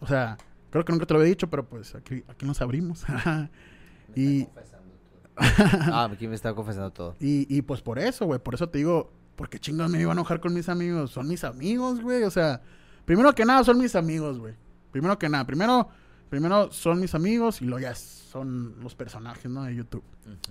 O 0.00 0.06
sea, 0.06 0.36
creo 0.70 0.84
que 0.84 0.92
nunca 0.92 1.06
te 1.06 1.14
lo 1.14 1.20
había 1.20 1.30
dicho, 1.30 1.48
pero 1.50 1.68
pues 1.68 1.94
aquí, 1.94 2.22
aquí 2.28 2.46
nos 2.46 2.60
abrimos. 2.60 3.04
Me 4.16 4.22
Y- 4.22 4.40
está 4.42 4.52
confesando 4.54 4.94
todo. 4.94 5.18
ah, 5.94 6.08
aquí 6.12 6.26
me 6.28 6.34
está 6.34 6.54
confesando 6.54 6.90
todo. 6.92 7.16
Y, 7.20 7.46
y 7.54 7.62
pues 7.62 7.80
por 7.82 7.98
eso, 7.98 8.26
güey, 8.26 8.40
por 8.40 8.54
eso 8.54 8.68
te 8.68 8.78
digo, 8.78 9.12
porque 9.36 9.58
chingados 9.60 9.92
me 9.92 10.00
iba 10.00 10.10
a 10.10 10.14
enojar 10.14 10.40
con 10.40 10.52
mis 10.54 10.68
amigos? 10.68 11.10
Son 11.12 11.28
mis 11.28 11.44
amigos, 11.44 12.00
güey, 12.00 12.24
o 12.24 12.30
sea, 12.30 12.60
primero 13.04 13.32
que 13.34 13.44
nada 13.44 13.62
son 13.64 13.78
mis 13.78 13.94
amigos, 13.94 14.38
güey. 14.38 14.54
Primero 14.90 15.16
que 15.18 15.28
nada, 15.28 15.44
primero, 15.46 15.88
primero 16.28 16.70
son 16.72 17.00
mis 17.00 17.14
amigos 17.14 17.62
y 17.62 17.64
luego 17.64 17.80
ya 17.80 17.94
son 17.94 18.76
los 18.80 18.94
personajes, 18.94 19.50
¿no? 19.50 19.64
De 19.64 19.74
YouTube. 19.74 20.04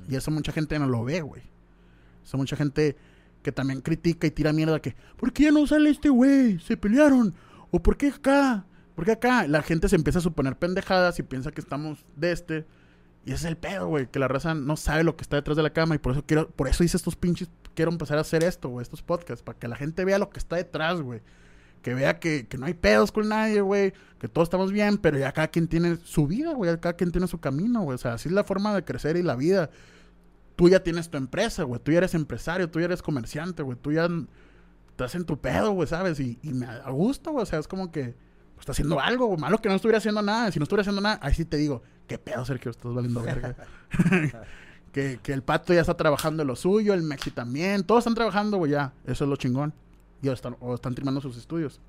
Y 0.10 0.16
eso 0.16 0.32
mucha 0.32 0.52
gente 0.52 0.78
no 0.80 0.88
lo 0.88 1.04
ve, 1.04 1.22
güey. 1.22 1.44
Eso 2.24 2.38
mucha 2.38 2.56
gente 2.56 2.96
que 3.44 3.52
también 3.52 3.82
critica 3.82 4.28
y 4.28 4.32
tira 4.32 4.52
mierda 4.52 4.82
que, 4.82 4.96
¿por 5.16 5.32
qué 5.32 5.44
ya 5.44 5.52
no 5.52 5.66
sale 5.68 5.90
este 5.90 6.10
güey? 6.10 6.60
Se 6.60 6.76
pelearon. 6.76 7.34
¿O 7.72 7.82
por 7.82 7.98
qué 7.98 8.10
acá? 8.10 8.66
¿Por 8.96 9.06
qué 9.06 9.12
acá? 9.12 9.48
La 9.48 9.62
gente 9.62 9.88
se 9.90 9.96
empieza 9.96 10.20
a 10.20 10.22
suponer 10.22 10.58
pendejadas 10.58 11.20
y 11.20 11.24
piensa 11.24 11.52
que 11.52 11.62
estamos 11.62 12.04
de 12.16 12.32
este. 12.32 12.66
Y 13.26 13.32
ese 13.32 13.46
es 13.46 13.46
el 13.46 13.58
pedo, 13.58 13.88
güey, 13.88 14.08
que 14.10 14.20
la 14.20 14.28
raza 14.28 14.54
no 14.54 14.78
sabe 14.78 15.04
lo 15.04 15.18
que 15.18 15.22
está 15.22 15.36
detrás 15.36 15.58
de 15.58 15.64
la 15.64 15.72
cama 15.72 15.96
y 15.96 15.98
por 15.98 16.14
eso 16.14 16.24
quiero, 16.26 16.50
por 16.50 16.68
eso 16.68 16.84
hice 16.84 16.96
estos 16.96 17.18
pinches, 17.18 17.50
quiero 17.76 17.92
empezar 17.92 18.18
a 18.18 18.22
hacer 18.22 18.44
esto, 18.44 18.70
güey, 18.70 18.84
estos 18.84 19.02
podcasts, 19.02 19.44
para 19.44 19.60
que 19.60 19.68
la 19.68 19.76
gente 19.76 20.06
vea 20.06 20.18
lo 20.18 20.30
que 20.30 20.40
está 20.40 20.56
detrás, 20.56 21.02
güey. 21.02 21.22
Que 21.82 21.94
vea 21.94 22.20
que, 22.20 22.48
que 22.48 22.58
no 22.58 22.66
hay 22.66 22.74
pedos 22.74 23.12
con 23.12 23.30
nadie, 23.30 23.62
güey, 23.62 23.94
que 24.20 24.28
todos 24.28 24.48
estamos 24.48 24.72
bien, 24.72 24.98
pero 24.98 25.18
ya 25.18 25.32
cada 25.32 25.48
quien 25.48 25.68
tiene 25.68 25.98
su 26.04 26.28
vida, 26.28 26.54
güey, 26.54 26.78
cada 26.80 26.94
quien 26.96 27.12
tiene 27.12 27.28
su 27.28 27.40
camino, 27.40 27.82
güey. 27.82 27.96
O 27.96 27.98
sea, 27.98 28.14
así 28.14 28.30
es 28.30 28.34
la 28.34 28.44
forma 28.44 28.76
de 28.76 28.84
crecer 28.84 29.16
y 29.16 29.24
la 29.24 29.36
vida. 29.36 29.70
Tú 30.56 30.70
ya 30.70 30.82
tienes 30.82 31.10
tu 31.10 31.18
empresa, 31.18 31.64
güey, 31.64 31.82
tú 31.82 31.92
ya 31.92 32.00
eres 32.00 32.16
empresario, 32.16 32.70
tú 32.70 32.80
ya 32.80 32.86
eres 32.86 33.02
comerciante, 33.02 33.62
güey, 33.62 33.78
tú 33.78 33.92
ya 33.92 34.10
estás 34.90 35.14
en 35.16 35.26
tu 35.26 35.40
pedo, 35.40 35.72
güey, 35.72 35.88
¿sabes? 35.88 36.20
Y, 36.20 36.40
y 36.42 36.54
me 36.54 36.66
da 36.66 36.90
gusto, 36.90 37.32
güey, 37.32 37.44
o 37.44 37.46
sea, 37.46 37.60
es 37.60 37.68
como 37.68 37.92
que 37.92 38.16
pues, 38.58 38.64
está 38.64 38.72
haciendo 38.72 39.00
algo, 39.00 39.28
güey, 39.28 39.40
malo 39.40 39.60
que 39.60 39.70
no 39.70 39.76
estuviera 39.76 40.00
haciendo 40.00 40.24
nada. 40.24 40.52
Si 40.52 40.58
no 40.58 40.64
estuviera 40.64 40.82
haciendo 40.82 41.02
nada, 41.02 41.20
ahí 41.22 41.36
sí 41.36 41.46
te 41.46 41.58
digo, 41.58 41.84
qué 42.08 42.18
pedo, 42.18 42.44
Sergio, 42.44 42.72
estás 42.72 42.92
valiendo 42.92 43.22
verga. 43.22 43.56
que, 44.92 45.20
que 45.22 45.34
el 45.34 45.44
pato 45.44 45.76
ya 45.76 45.82
está 45.82 45.96
trabajando 45.96 46.44
lo 46.44 46.56
suyo, 46.56 46.96
el 46.96 47.04
Mexi 47.04 47.30
también, 47.30 47.84
todos 47.84 48.00
están 48.00 48.16
trabajando, 48.16 48.58
güey, 48.58 48.72
ya, 48.72 48.94
eso 49.06 49.26
es 49.26 49.30
lo 49.30 49.36
chingón. 49.36 49.76
Y 50.22 50.30
o 50.30 50.34
están, 50.34 50.58
o 50.60 50.76
están 50.76 50.96
sus 51.22 51.38
estudios, 51.38 51.80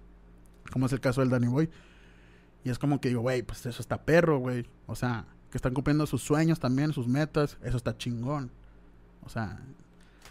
como 0.73 0.87
es 0.87 0.93
el 0.93 1.01
caso 1.01 1.21
del 1.21 1.31
Danny 1.31 1.49
Boy. 1.49 1.71
Y 2.65 2.71
es 2.71 2.79
como 2.79 3.01
que 3.01 3.09
digo, 3.09 3.23
güey, 3.23 3.43
pues 3.43 3.65
eso 3.67 3.81
está 3.81 4.05
perro, 4.05 4.39
güey. 4.39 4.67
O 4.87 4.95
sea, 4.95 5.27
que 5.51 5.57
están 5.57 5.75
cumpliendo 5.75 6.07
sus 6.07 6.23
sueños 6.23 6.61
también, 6.61 6.93
sus 6.93 7.07
metas, 7.07 7.57
eso 7.63 7.77
está 7.77 7.97
chingón. 7.97 8.51
O 9.25 9.29
sea, 9.29 9.61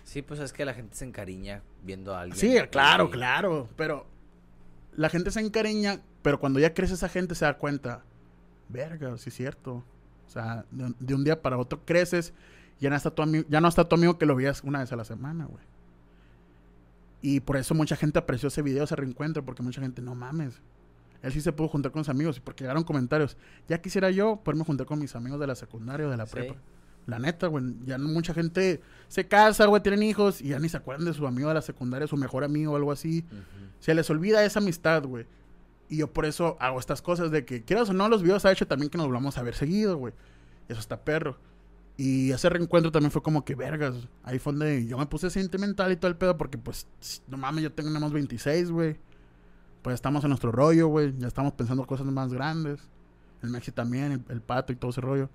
Sí, 0.08 0.22
pues 0.22 0.40
es 0.40 0.54
que 0.54 0.64
la 0.64 0.74
gente 0.74 0.96
se 0.96 1.04
encariña 1.04 1.64
viendo 1.84 2.16
a 2.16 2.22
alguien. 2.22 2.40
Sí, 2.40 2.58
claro, 2.72 3.10
claro. 3.10 3.68
Pero 3.76 4.08
la 4.96 5.10
gente 5.10 5.32
se 5.32 5.42
encariña, 5.42 6.00
pero 6.22 6.40
cuando 6.40 6.62
ya 6.62 6.74
crece 6.74 6.94
esa 6.94 7.10
gente 7.10 7.36
se 7.36 7.44
da 7.44 7.58
cuenta, 7.58 8.06
verga, 8.70 9.18
sí 9.18 9.28
es 9.28 9.36
cierto. 9.36 9.84
O 10.26 10.30
sea, 10.30 10.64
de, 10.72 10.94
de 10.98 11.14
un 11.14 11.26
día 11.26 11.42
para 11.42 11.58
otro 11.58 11.84
creces, 11.84 12.34
ya 12.80 12.90
no 12.90 12.96
está 12.96 13.12
tu 13.12 13.22
ya 13.50 13.60
no 13.60 13.68
está 13.68 13.84
tu 13.90 13.96
amigo 13.96 14.18
que 14.18 14.26
lo 14.26 14.34
veías 14.34 14.64
una 14.64 14.80
vez 14.80 14.94
a 14.94 14.96
la 14.96 15.04
semana, 15.04 15.44
güey. 15.44 15.66
Y 17.22 17.40
por 17.40 17.58
eso 17.58 17.74
mucha 17.74 17.96
gente 17.96 18.20
apreció 18.20 18.48
ese 18.48 18.62
video, 18.62 18.84
ese 18.84 18.96
reencuentro, 18.96 19.44
porque 19.44 19.64
mucha 19.64 19.82
gente, 19.82 20.02
no 20.02 20.14
mames. 20.16 20.62
Él 21.24 21.32
sí 21.32 21.42
se 21.42 21.52
pudo 21.52 21.68
juntar 21.68 21.92
con 21.92 22.04
sus 22.04 22.10
amigos, 22.10 22.38
y 22.38 22.40
porque 22.42 22.64
llegaron 22.64 22.84
comentarios. 22.84 23.38
Ya 23.68 23.80
quisiera 23.82 24.12
yo 24.12 24.38
poderme 24.44 24.64
juntar 24.64 24.86
con 24.86 25.00
mis 25.00 25.16
amigos 25.16 25.40
de 25.40 25.48
la 25.48 25.56
secundaria 25.56 26.08
o 26.08 26.12
de 26.12 26.18
la 26.18 26.26
Sí. 26.28 26.34
prepa. 26.34 26.56
La 27.08 27.20
neta, 27.20 27.48
güey. 27.48 27.64
Ya 27.86 27.98
no- 27.98 28.10
mucha 28.10 28.34
gente 28.34 28.82
se 29.08 29.28
casa, 29.28 29.66
güey, 29.66 29.82
tienen 29.82 30.04
hijos 30.04 30.42
y 30.42 30.50
ya 30.50 30.60
ni 30.60 30.68
se 30.70 30.78
acuerdan 30.78 31.06
de 31.06 31.14
su 31.14 31.26
amigo 31.26 31.48
de 31.48 31.56
la 31.56 31.62
secundaria, 31.62 32.06
su 32.06 32.18
mejor 32.18 32.44
amigo 32.44 32.74
o 32.74 32.76
algo 32.76 32.92
así. 32.92 33.26
Se 33.80 33.96
les 33.96 34.10
olvida 34.10 34.44
esa 34.44 34.60
amistad, 34.60 35.04
güey. 35.06 35.26
Y 35.90 35.98
yo 35.98 36.12
por 36.12 36.26
eso 36.26 36.58
hago 36.60 36.80
estas 36.80 37.02
cosas 37.02 37.32
de 37.32 37.46
que, 37.46 37.64
quieras 37.64 37.90
o 37.90 37.94
no, 37.94 38.10
los 38.10 38.22
videos 38.24 38.44
ha 38.46 38.52
hecho 38.52 38.68
también 38.68 38.90
que 38.90 38.98
nos 38.98 39.08
volvamos 39.08 39.38
a 39.38 39.42
ver 39.42 39.56
seguido, 39.56 39.96
güey. 39.98 40.14
Eso 40.68 40.82
está 40.82 41.00
perro. 41.02 41.38
Y 41.98 42.32
ese 42.32 42.48
reencuentro 42.50 42.92
también 42.92 43.12
fue 43.12 43.24
como 43.24 43.44
que 43.44 43.56
vergas. 43.56 43.96
Ahí 44.24 44.38
fue 44.38 44.54
donde 44.54 44.86
yo 44.86 44.98
me 44.98 45.08
puse 45.08 45.30
sentimental 45.30 45.92
y 45.92 45.96
todo 45.96 46.10
el 46.10 46.16
pedo 46.16 46.38
porque, 46.38 46.58
pues, 46.58 46.88
no 47.28 47.38
mames, 47.38 47.64
ya 47.64 47.70
tenemos 47.72 48.14
26, 48.14 48.72
güey. 48.72 48.98
Pues 49.82 49.96
estamos 49.96 50.24
en 50.24 50.30
nuestro 50.30 50.52
rollo, 50.52 50.88
güey. 50.88 51.14
Ya 51.18 51.28
estamos 51.28 51.54
pensando 51.54 51.86
cosas 51.86 52.06
más 52.08 52.32
grandes. 52.32 52.80
El 53.42 53.50
Mexi 53.50 53.72
también, 53.72 54.12
el, 54.12 54.24
el 54.30 54.42
pato 54.42 54.72
y 54.74 54.76
todo 54.76 54.92
ese 54.92 55.02
rollo. 55.02 55.30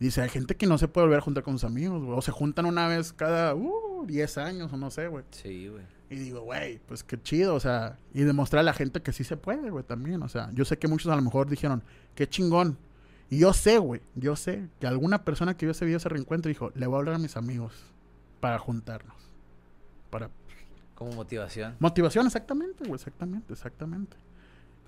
Y 0.00 0.04
dice, 0.04 0.22
hay 0.22 0.30
gente 0.30 0.56
que 0.56 0.66
no 0.66 0.78
se 0.78 0.88
puede 0.88 1.06
volver 1.06 1.18
a 1.18 1.22
juntar 1.22 1.44
con 1.44 1.54
sus 1.54 1.64
amigos, 1.64 2.02
güey. 2.02 2.18
O 2.18 2.22
se 2.22 2.32
juntan 2.32 2.66
una 2.66 2.88
vez 2.88 3.12
cada, 3.12 3.54
uh, 3.54 4.04
10 4.06 4.38
años 4.38 4.72
o 4.72 4.76
no 4.76 4.90
sé, 4.90 5.08
güey. 5.08 5.24
Sí, 5.30 5.68
güey. 5.68 5.84
Y 6.08 6.16
digo, 6.16 6.40
güey, 6.40 6.80
pues 6.88 7.04
qué 7.04 7.20
chido, 7.22 7.54
o 7.54 7.60
sea, 7.60 7.98
y 8.12 8.22
demostrar 8.22 8.60
a 8.60 8.62
la 8.64 8.72
gente 8.72 9.00
que 9.00 9.12
sí 9.12 9.22
se 9.22 9.36
puede, 9.36 9.70
güey, 9.70 9.84
también, 9.84 10.22
o 10.24 10.28
sea, 10.28 10.50
yo 10.54 10.64
sé 10.64 10.76
que 10.76 10.88
muchos 10.88 11.12
a 11.12 11.14
lo 11.14 11.22
mejor 11.22 11.48
dijeron, 11.48 11.84
qué 12.16 12.28
chingón. 12.28 12.76
Y 13.30 13.38
yo 13.38 13.52
sé, 13.52 13.78
güey, 13.78 14.00
yo 14.16 14.34
sé 14.36 14.68
que 14.80 14.86
alguna 14.88 15.24
persona 15.24 15.56
que 15.56 15.64
vio 15.64 15.70
ese 15.70 15.84
video, 15.84 15.98
ese 15.98 16.08
reencuentro, 16.08 16.48
dijo, 16.48 16.72
le 16.74 16.86
voy 16.86 16.96
a 16.96 16.98
hablar 16.98 17.14
a 17.14 17.18
mis 17.18 17.36
amigos 17.36 17.72
para 18.40 18.58
juntarnos. 18.58 19.14
Para... 20.10 20.30
Como 20.96 21.12
motivación. 21.12 21.76
Motivación, 21.78 22.26
exactamente, 22.26 22.80
güey, 22.84 22.94
exactamente, 22.94 23.52
exactamente. 23.52 24.16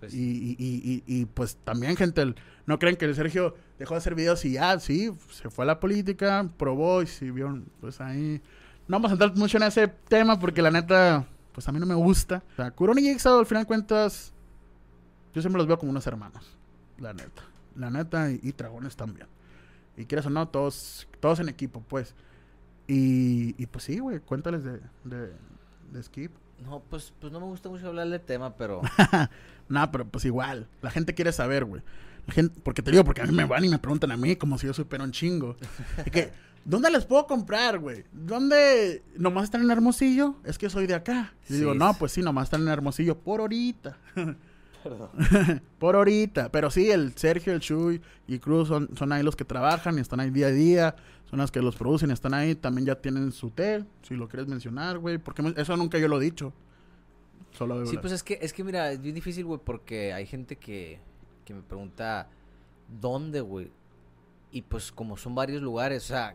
Pues, 0.01 0.13
Y, 0.13 0.19
y, 0.21 0.57
y, 0.59 1.03
y, 1.07 1.21
y, 1.21 1.25
pues 1.27 1.57
también, 1.65 1.97
gente, 1.97 2.21
el- 2.23 2.35
no 2.67 2.79
creen 2.81 2.97
que 2.97 3.05
el 3.05 3.15
Sergio 3.15 3.55
dejó 3.79 3.95
de 3.95 3.99
hacer 3.99 4.15
videos 4.17 4.45
y 4.45 4.53
ya, 4.55 4.79
sí, 4.81 5.13
se 5.31 5.49
fue 5.49 5.65
a 5.65 5.67
la 5.67 5.79
política, 5.81 6.47
probó 6.59 7.03
y 7.03 7.07
si 7.07 7.31
vio, 7.31 7.63
pues 7.81 8.01
ahí. 8.01 8.43
No 8.89 8.97
vamos 8.97 9.11
a 9.11 9.15
entrar 9.15 9.35
mucho 9.37 9.57
en 9.59 9.63
ese 9.63 9.87
tema 9.87 10.39
porque 10.41 10.61
la 10.61 10.73
neta, 10.73 11.25
pues 11.53 11.69
a 11.69 11.73
mí 11.73 11.79
no 11.79 11.87
me 11.87 11.95
gusta. 11.95 12.43
O 12.55 12.57
sea, 12.57 12.71
Curón 12.73 12.99
y 12.99 13.03
Jigsaw, 13.03 13.39
al 13.39 13.47
final 13.47 13.63
de 13.63 13.67
cuentas, 13.69 14.33
yo 15.33 15.41
siempre 15.41 15.59
los 15.59 15.69
veo 15.69 15.79
como 15.79 15.91
unos 15.93 16.07
hermanos, 16.09 16.45
la 16.99 17.13
neta. 17.15 17.43
La 17.77 17.91
neta 17.91 18.31
y, 18.31 18.41
y 18.43 18.53
Dragones 18.53 18.97
también. 18.97 19.27
Y 19.97 20.05
quieras 20.07 20.27
o 20.27 20.31
no, 20.31 20.49
todos, 20.49 21.07
todos 21.21 21.39
en 21.41 21.49
equipo, 21.49 21.83
pues. 21.89 22.15
Y, 22.89 23.55
y 23.63 23.67
pues 23.67 23.85
sí, 23.85 23.99
güey, 23.99 24.21
cuéntales 24.21 24.65
de, 24.65 24.81
de, 25.05 25.33
de 25.93 26.03
Skip. 26.03 26.33
no, 26.65 26.81
pues, 26.81 27.13
pues 27.21 27.33
no 27.33 27.41
me 27.41 27.47
gusta 27.47 27.69
mucho 27.69 27.89
hablar 27.89 28.09
del 28.09 28.21
tema, 28.21 28.57
pero... 28.57 28.81
No, 29.69 29.91
pero 29.91 30.07
pues 30.07 30.25
igual. 30.27 30.69
La 30.83 30.91
gente 30.91 31.15
quiere 31.15 31.33
saber, 31.33 31.65
güey. 31.65 31.83
La 32.27 32.35
gente, 32.35 32.61
porque 32.63 32.83
te 32.83 32.91
digo, 32.91 33.05
porque 33.05 33.23
a 33.23 33.25
mí 33.27 33.33
me 33.33 33.45
van 33.47 33.65
y 33.65 33.69
me 33.69 33.79
preguntan 33.79 34.11
a 34.11 34.17
mí 34.17 34.37
como 34.37 34.59
si 34.59 34.67
yo 34.67 34.75
supiera 34.75 35.03
un 35.05 35.13
chingo. 35.13 35.57
Y 36.05 36.11
que, 36.11 36.31
¿dónde 36.65 36.91
les 36.91 37.07
puedo 37.07 37.27
comprar, 37.27 37.79
güey? 37.79 38.05
¿Dónde? 38.13 39.03
¿Nomás 39.17 39.45
están 39.45 39.63
en 39.63 39.71
Hermosillo? 39.71 40.35
Es 40.45 40.59
que 40.59 40.69
soy 40.69 40.87
de 40.87 40.95
acá. 40.95 41.33
Y 41.49 41.55
Sí, 41.55 41.59
digo, 41.61 41.73
es- 41.73 41.79
no, 41.79 41.95
pues 41.95 42.13
sí, 42.13 42.21
nomás 42.21 42.45
están 42.45 42.63
en 42.63 42.69
Hermosillo 42.69 43.17
por 43.19 43.41
ahorita. 43.41 43.97
Perdón. 44.83 45.11
por 45.79 45.97
ahorita. 45.97 46.51
Pero 46.51 46.71
sí, 46.71 46.91
el 46.91 47.15
Sergio, 47.17 47.53
el 47.53 47.61
Chuy 47.61 48.01
y 48.27 48.39
Cruz 48.39 48.69
son, 48.69 48.89
son 48.97 49.13
ahí 49.13 49.23
los 49.23 49.37
que 49.37 49.45
trabajan 49.45 49.99
y 49.99 50.01
están 50.01 50.21
ahí 50.21 50.31
día 50.31 50.47
a 50.49 50.51
día. 50.51 50.97
Son 51.31 51.39
los 51.39 51.51
que 51.51 51.61
los 51.63 51.77
producen 51.77 52.11
y 52.11 52.13
están 52.13 52.35
ahí. 52.35 52.55
También 52.55 52.87
ya 52.87 52.95
tienen 52.97 53.33
su 53.33 53.51
té, 53.51 53.85
si 54.03 54.15
lo 54.15 54.29
quieres 54.29 54.49
mencionar, 54.49 54.99
güey. 54.99 55.19
Porque 55.19 55.55
eso 55.57 55.77
nunca 55.77 55.99
yo 55.99 56.09
lo 56.09 56.21
he 56.21 56.25
dicho. 56.25 56.53
Solo 57.53 57.85
Sí, 57.87 57.99
pues 57.99 58.13
es 58.13 58.23
que, 58.23 58.39
es 58.41 58.53
que 58.53 58.65
mira, 58.65 58.91
es 58.93 59.01
bien 59.01 59.15
difícil, 59.15 59.45
güey, 59.45 59.61
porque 59.63 60.13
hay 60.13 60.27
gente 60.27 60.57
que, 60.57 60.99
que 61.45 61.53
me 61.55 61.61
pregunta 61.63 62.29
dónde, 63.01 63.41
güey. 63.43 63.71
Y 64.51 64.63
pues 64.63 64.91
como 64.93 65.17
son 65.17 65.35
varios 65.35 65.63
lugares, 65.63 66.05
o 66.05 66.09
sea, 66.09 66.35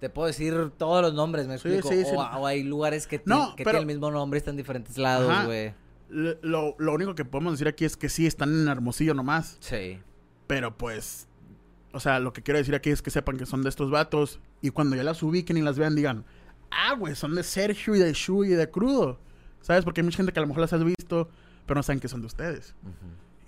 te 0.00 0.08
puedo 0.08 0.26
decir 0.28 0.70
todos 0.76 1.02
los 1.02 1.12
nombres, 1.14 1.46
me 1.48 1.58
Sí, 1.58 1.68
explico. 1.68 1.88
sí, 1.88 2.02
o, 2.16 2.22
sí. 2.22 2.28
o 2.36 2.46
hay 2.46 2.62
lugares 2.62 3.06
que, 3.08 3.20
No, 3.24 3.48
tien- 3.50 3.54
que 3.56 3.64
pero- 3.64 3.78
tienen 3.78 3.90
el 3.90 3.96
mismo 3.96 4.10
nombre, 4.12 4.38
están 4.38 4.52
en 4.52 4.58
diferentes 4.58 4.96
lados, 4.96 5.44
güey. 5.46 5.72
Lo, 6.08 6.74
lo 6.78 6.94
único 6.94 7.14
que 7.14 7.24
podemos 7.24 7.52
decir 7.54 7.68
aquí 7.68 7.84
es 7.84 7.96
que 7.96 8.08
sí, 8.08 8.26
están 8.26 8.50
en 8.62 8.68
Hermosillo 8.68 9.14
nomás. 9.14 9.58
Sí. 9.60 9.98
Pero 10.46 10.76
pues, 10.78 11.28
o 11.92 12.00
sea, 12.00 12.18
lo 12.20 12.32
que 12.32 12.42
quiero 12.42 12.58
decir 12.58 12.74
aquí 12.74 12.90
es 12.90 13.02
que 13.02 13.10
sepan 13.10 13.36
que 13.36 13.46
son 13.46 13.62
de 13.62 13.68
estos 13.68 13.90
vatos. 13.90 14.40
Y 14.62 14.70
cuando 14.70 14.96
ya 14.96 15.02
las 15.02 15.22
ubiquen 15.22 15.56
y 15.58 15.62
las 15.62 15.78
vean, 15.78 15.94
digan, 15.94 16.24
ah, 16.70 16.94
güey, 16.94 17.14
son 17.14 17.34
de 17.34 17.42
Sergio 17.42 17.94
y 17.94 17.98
de 17.98 18.12
Shu 18.12 18.44
y 18.44 18.48
de 18.48 18.70
Crudo. 18.70 19.18
¿Sabes? 19.60 19.84
Porque 19.84 20.00
hay 20.00 20.04
mucha 20.04 20.16
gente 20.16 20.32
que 20.32 20.38
a 20.38 20.42
lo 20.42 20.48
mejor 20.48 20.62
las 20.62 20.72
has 20.72 20.82
visto, 20.84 21.28
pero 21.66 21.78
no 21.78 21.82
saben 21.82 22.00
que 22.00 22.08
son 22.08 22.20
de 22.20 22.26
ustedes. 22.26 22.74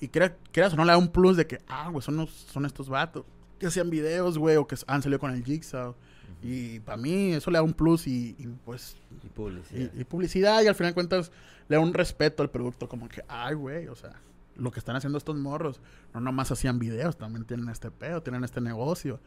Y 0.01 0.09
crea- 0.09 0.37
quieras 0.53 0.73
o 0.75 0.77
no, 0.77 0.85
le 0.85 0.91
da 0.93 0.99
un 0.99 1.09
plus 1.09 1.37
de 1.37 1.47
que, 1.47 1.61
ah, 1.69 1.89
güey, 1.89 2.03
son, 2.03 2.17
los- 2.17 2.31
son 2.31 2.67
estos 2.67 2.89
vatos. 2.89 3.25
Que 3.59 3.67
hacían 3.67 3.89
videos, 3.91 4.37
güey, 4.39 4.57
o 4.57 4.67
que 4.67 4.77
han 4.87 5.03
salido 5.03 5.19
con 5.19 5.31
el 5.33 5.45
Jigsaw. 5.45 5.95
Y 6.43 6.81
para 6.81 6.97
mí 6.97 7.33
eso 7.33 7.51
le 7.51 7.59
da 7.59 7.63
un 7.63 7.75
plus 7.75 8.07
y, 8.07 8.35
y, 8.39 8.47
pues 8.65 8.97
Y 9.25 9.29
publicidad. 9.29 9.91
y, 9.95 10.01
y 10.01 10.05
publicidad 10.05 10.63
y 10.63 10.69
al 10.69 10.75
final 10.75 10.91
de 10.91 10.95
cuentas 10.95 11.33
le 11.69 11.77
da 11.77 11.83
un 11.83 11.93
respeto 11.93 12.43
al 12.43 12.51
producto 12.51 12.89
como 12.89 13.09
que, 13.09 13.23
ay, 13.29 13.55
güey, 13.55 13.89
o 13.89 13.95
sea, 13.95 14.21
lo 14.57 14.71
que 14.71 14.79
están 14.79 14.97
haciendo 14.97 15.19
estos 15.19 15.37
morros, 15.37 15.81
no 16.15 16.21
nomás 16.21 16.51
hacían 16.51 16.79
videos, 16.79 17.17
también 17.17 17.45
tienen 17.45 17.69
este 17.69 17.91
pedo, 17.91 18.23
tienen 18.23 18.45
este 18.45 18.61
negocio, 18.61 19.21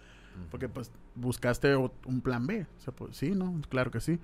porque 0.49 0.67
pues 0.69 0.91
buscaste 1.15 1.75
un 1.75 2.21
plan 2.21 2.47
B, 2.47 2.65
o 2.77 2.81
sea, 2.81 2.93
pues 2.93 3.15
sí, 3.15 3.31
¿no? 3.31 3.61
Claro 3.69 3.91
que 3.91 3.99
sí. 3.99 4.19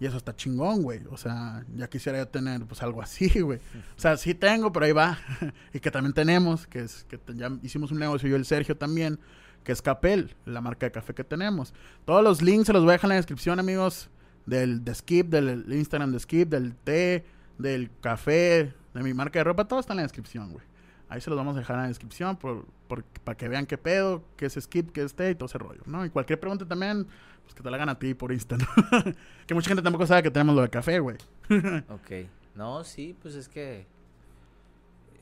Y 0.00 0.06
eso 0.06 0.16
está 0.16 0.34
chingón, 0.34 0.82
güey. 0.82 1.00
O 1.10 1.16
sea, 1.16 1.64
ya 1.76 1.88
quisiera 1.88 2.18
yo 2.18 2.26
tener 2.26 2.64
pues 2.66 2.82
algo 2.82 3.00
así, 3.00 3.28
güey. 3.40 3.60
O 3.96 4.00
sea, 4.00 4.16
sí 4.16 4.34
tengo, 4.34 4.72
pero 4.72 4.86
ahí 4.86 4.90
va. 4.92 5.16
y 5.72 5.78
que 5.78 5.92
también 5.92 6.12
tenemos, 6.12 6.66
que 6.66 6.80
es 6.80 7.04
que 7.04 7.20
ya 7.34 7.52
hicimos 7.62 7.92
un 7.92 8.00
negocio 8.00 8.28
yo 8.28 8.36
y 8.36 8.38
el 8.40 8.44
Sergio 8.44 8.76
también, 8.76 9.20
que 9.64 9.72
es 9.72 9.82
Capel, 9.82 10.34
la 10.44 10.60
marca 10.60 10.86
de 10.86 10.92
café 10.92 11.14
que 11.14 11.24
tenemos. 11.24 11.72
Todos 12.04 12.22
los 12.24 12.42
links 12.42 12.66
se 12.66 12.72
los 12.72 12.82
voy 12.82 12.90
a 12.90 12.92
dejar 12.94 13.08
en 13.08 13.10
la 13.10 13.16
descripción, 13.16 13.58
amigos, 13.60 14.10
del 14.46 14.84
de 14.84 14.94
Skip, 14.94 15.28
del 15.28 15.64
Instagram 15.72 16.10
de 16.12 16.18
Skip, 16.20 16.48
del 16.48 16.74
té, 16.74 17.24
del 17.58 17.90
café, 18.00 18.72
de 18.94 19.02
mi 19.02 19.14
marca 19.14 19.38
de 19.38 19.44
ropa, 19.44 19.66
todo 19.66 19.80
está 19.80 19.92
en 19.92 19.98
la 19.98 20.02
descripción, 20.02 20.50
güey. 20.52 20.64
Ahí 21.08 21.20
se 21.20 21.28
los 21.30 21.36
vamos 21.36 21.54
a 21.56 21.58
dejar 21.60 21.76
en 21.76 21.82
la 21.82 21.88
descripción 21.88 22.36
por, 22.36 22.64
por- 22.88 23.04
para 23.04 23.36
que 23.36 23.46
vean 23.48 23.66
qué 23.66 23.76
pedo, 23.78 24.24
qué 24.36 24.46
es 24.46 24.54
Skip, 24.60 24.90
qué 24.92 25.02
es 25.02 25.14
té 25.14 25.30
y 25.30 25.34
todo 25.34 25.46
ese 25.46 25.58
rollo, 25.58 25.82
¿no? 25.86 26.04
Y 26.06 26.10
cualquier 26.10 26.40
pregunta 26.40 26.66
también, 26.66 27.06
pues 27.42 27.54
que 27.54 27.62
te 27.62 27.70
la 27.70 27.76
hagan 27.76 27.90
a 27.90 27.98
ti 27.98 28.14
por 28.14 28.32
Insta, 28.32 28.56
¿no? 28.56 28.66
que 29.46 29.54
mucha 29.54 29.68
gente 29.68 29.82
tampoco 29.82 30.06
sabe 30.06 30.22
que 30.22 30.30
tenemos 30.30 30.54
lo 30.56 30.62
de 30.62 30.70
café, 30.70 30.98
güey. 30.98 31.16
Ok. 31.90 32.26
No, 32.54 32.82
sí, 32.84 33.16
pues 33.22 33.34
es 33.34 33.48
que... 33.48 33.86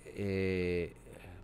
Eh, 0.05 0.95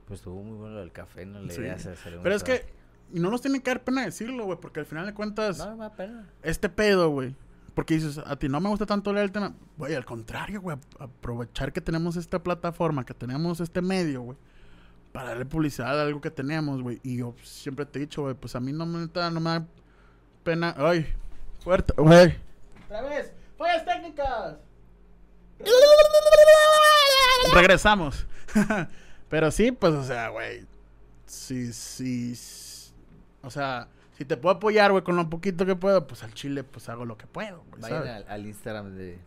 pues 0.06 0.20
estuvo 0.20 0.42
muy 0.42 0.56
bueno 0.56 0.74
lo 0.74 0.80
del 0.80 0.92
café, 0.92 1.26
no 1.26 1.40
le 1.42 1.52
Sí. 1.52 1.64
hacer 1.66 2.16
un 2.16 2.22
Pero 2.22 2.34
es 2.34 2.42
que. 2.44 2.64
Y 3.12 3.20
no 3.20 3.30
nos 3.30 3.40
tiene 3.42 3.60
que 3.62 3.70
dar 3.70 3.84
pena 3.84 4.04
decirlo, 4.04 4.44
güey, 4.44 4.58
porque 4.60 4.80
al 4.80 4.86
final 4.86 5.06
de 5.06 5.14
cuentas, 5.14 5.58
No, 5.58 5.66
no 5.70 5.76
me 5.76 5.84
da 5.84 5.92
pena. 5.94 6.28
este 6.42 6.68
pedo, 6.68 7.08
güey. 7.10 7.34
Porque 7.74 7.94
dices, 7.94 8.18
a 8.18 8.36
ti 8.36 8.48
no 8.48 8.58
me 8.60 8.70
gusta 8.70 8.86
tanto 8.86 9.12
leer 9.12 9.26
el 9.26 9.32
tema. 9.32 9.54
Güey, 9.76 9.94
al 9.94 10.04
contrario, 10.06 10.62
güey. 10.62 10.78
Aprovechar 10.98 11.72
que 11.74 11.80
tenemos 11.82 12.16
esta 12.16 12.42
plataforma, 12.42 13.04
que 13.04 13.12
tenemos 13.12 13.60
este 13.60 13.82
medio, 13.82 14.22
güey. 14.22 14.38
Para 15.12 15.28
darle 15.30 15.44
publicidad 15.44 15.98
a 15.98 16.02
algo 16.02 16.20
que 16.22 16.30
tenemos, 16.30 16.82
güey. 16.82 17.00
Y 17.02 17.18
yo 17.18 17.34
siempre 17.42 17.84
te 17.84 17.98
he 17.98 18.02
dicho, 18.02 18.22
güey, 18.22 18.34
pues 18.34 18.56
a 18.56 18.60
mí 18.60 18.72
no 18.72 18.86
me, 18.86 19.06
da- 19.08 19.30
no 19.30 19.40
me 19.40 19.50
da 19.50 19.66
pena. 20.42 20.74
Ay, 20.78 21.06
fuerte, 21.62 21.92
güey. 21.98 22.34
Otra 22.86 23.02
vez, 23.02 23.32
fallas 23.58 23.84
técnicas. 23.84 24.56
Regresamos. 27.52 28.26
Pero 29.28 29.50
sí, 29.50 29.72
pues, 29.72 29.92
o 29.94 30.04
sea, 30.04 30.28
güey. 30.28 30.64
Sí, 31.26 31.72
sí. 31.72 32.32
s- 32.32 32.65
O 33.46 33.50
sea, 33.50 33.86
si 34.18 34.24
te 34.24 34.36
puedo 34.36 34.56
apoyar, 34.56 34.90
güey, 34.90 35.04
con 35.04 35.14
lo 35.14 35.30
poquito 35.30 35.64
que 35.64 35.76
puedo, 35.76 36.06
pues 36.08 36.24
al 36.24 36.34
chile, 36.34 36.64
pues 36.64 36.88
hago 36.88 37.04
lo 37.04 37.16
que 37.16 37.28
puedo, 37.28 37.62
güey. 37.70 37.80
Vayan 37.80 38.08
al, 38.08 38.24
al 38.28 38.44
Instagram 38.44 38.94
de... 38.96 39.18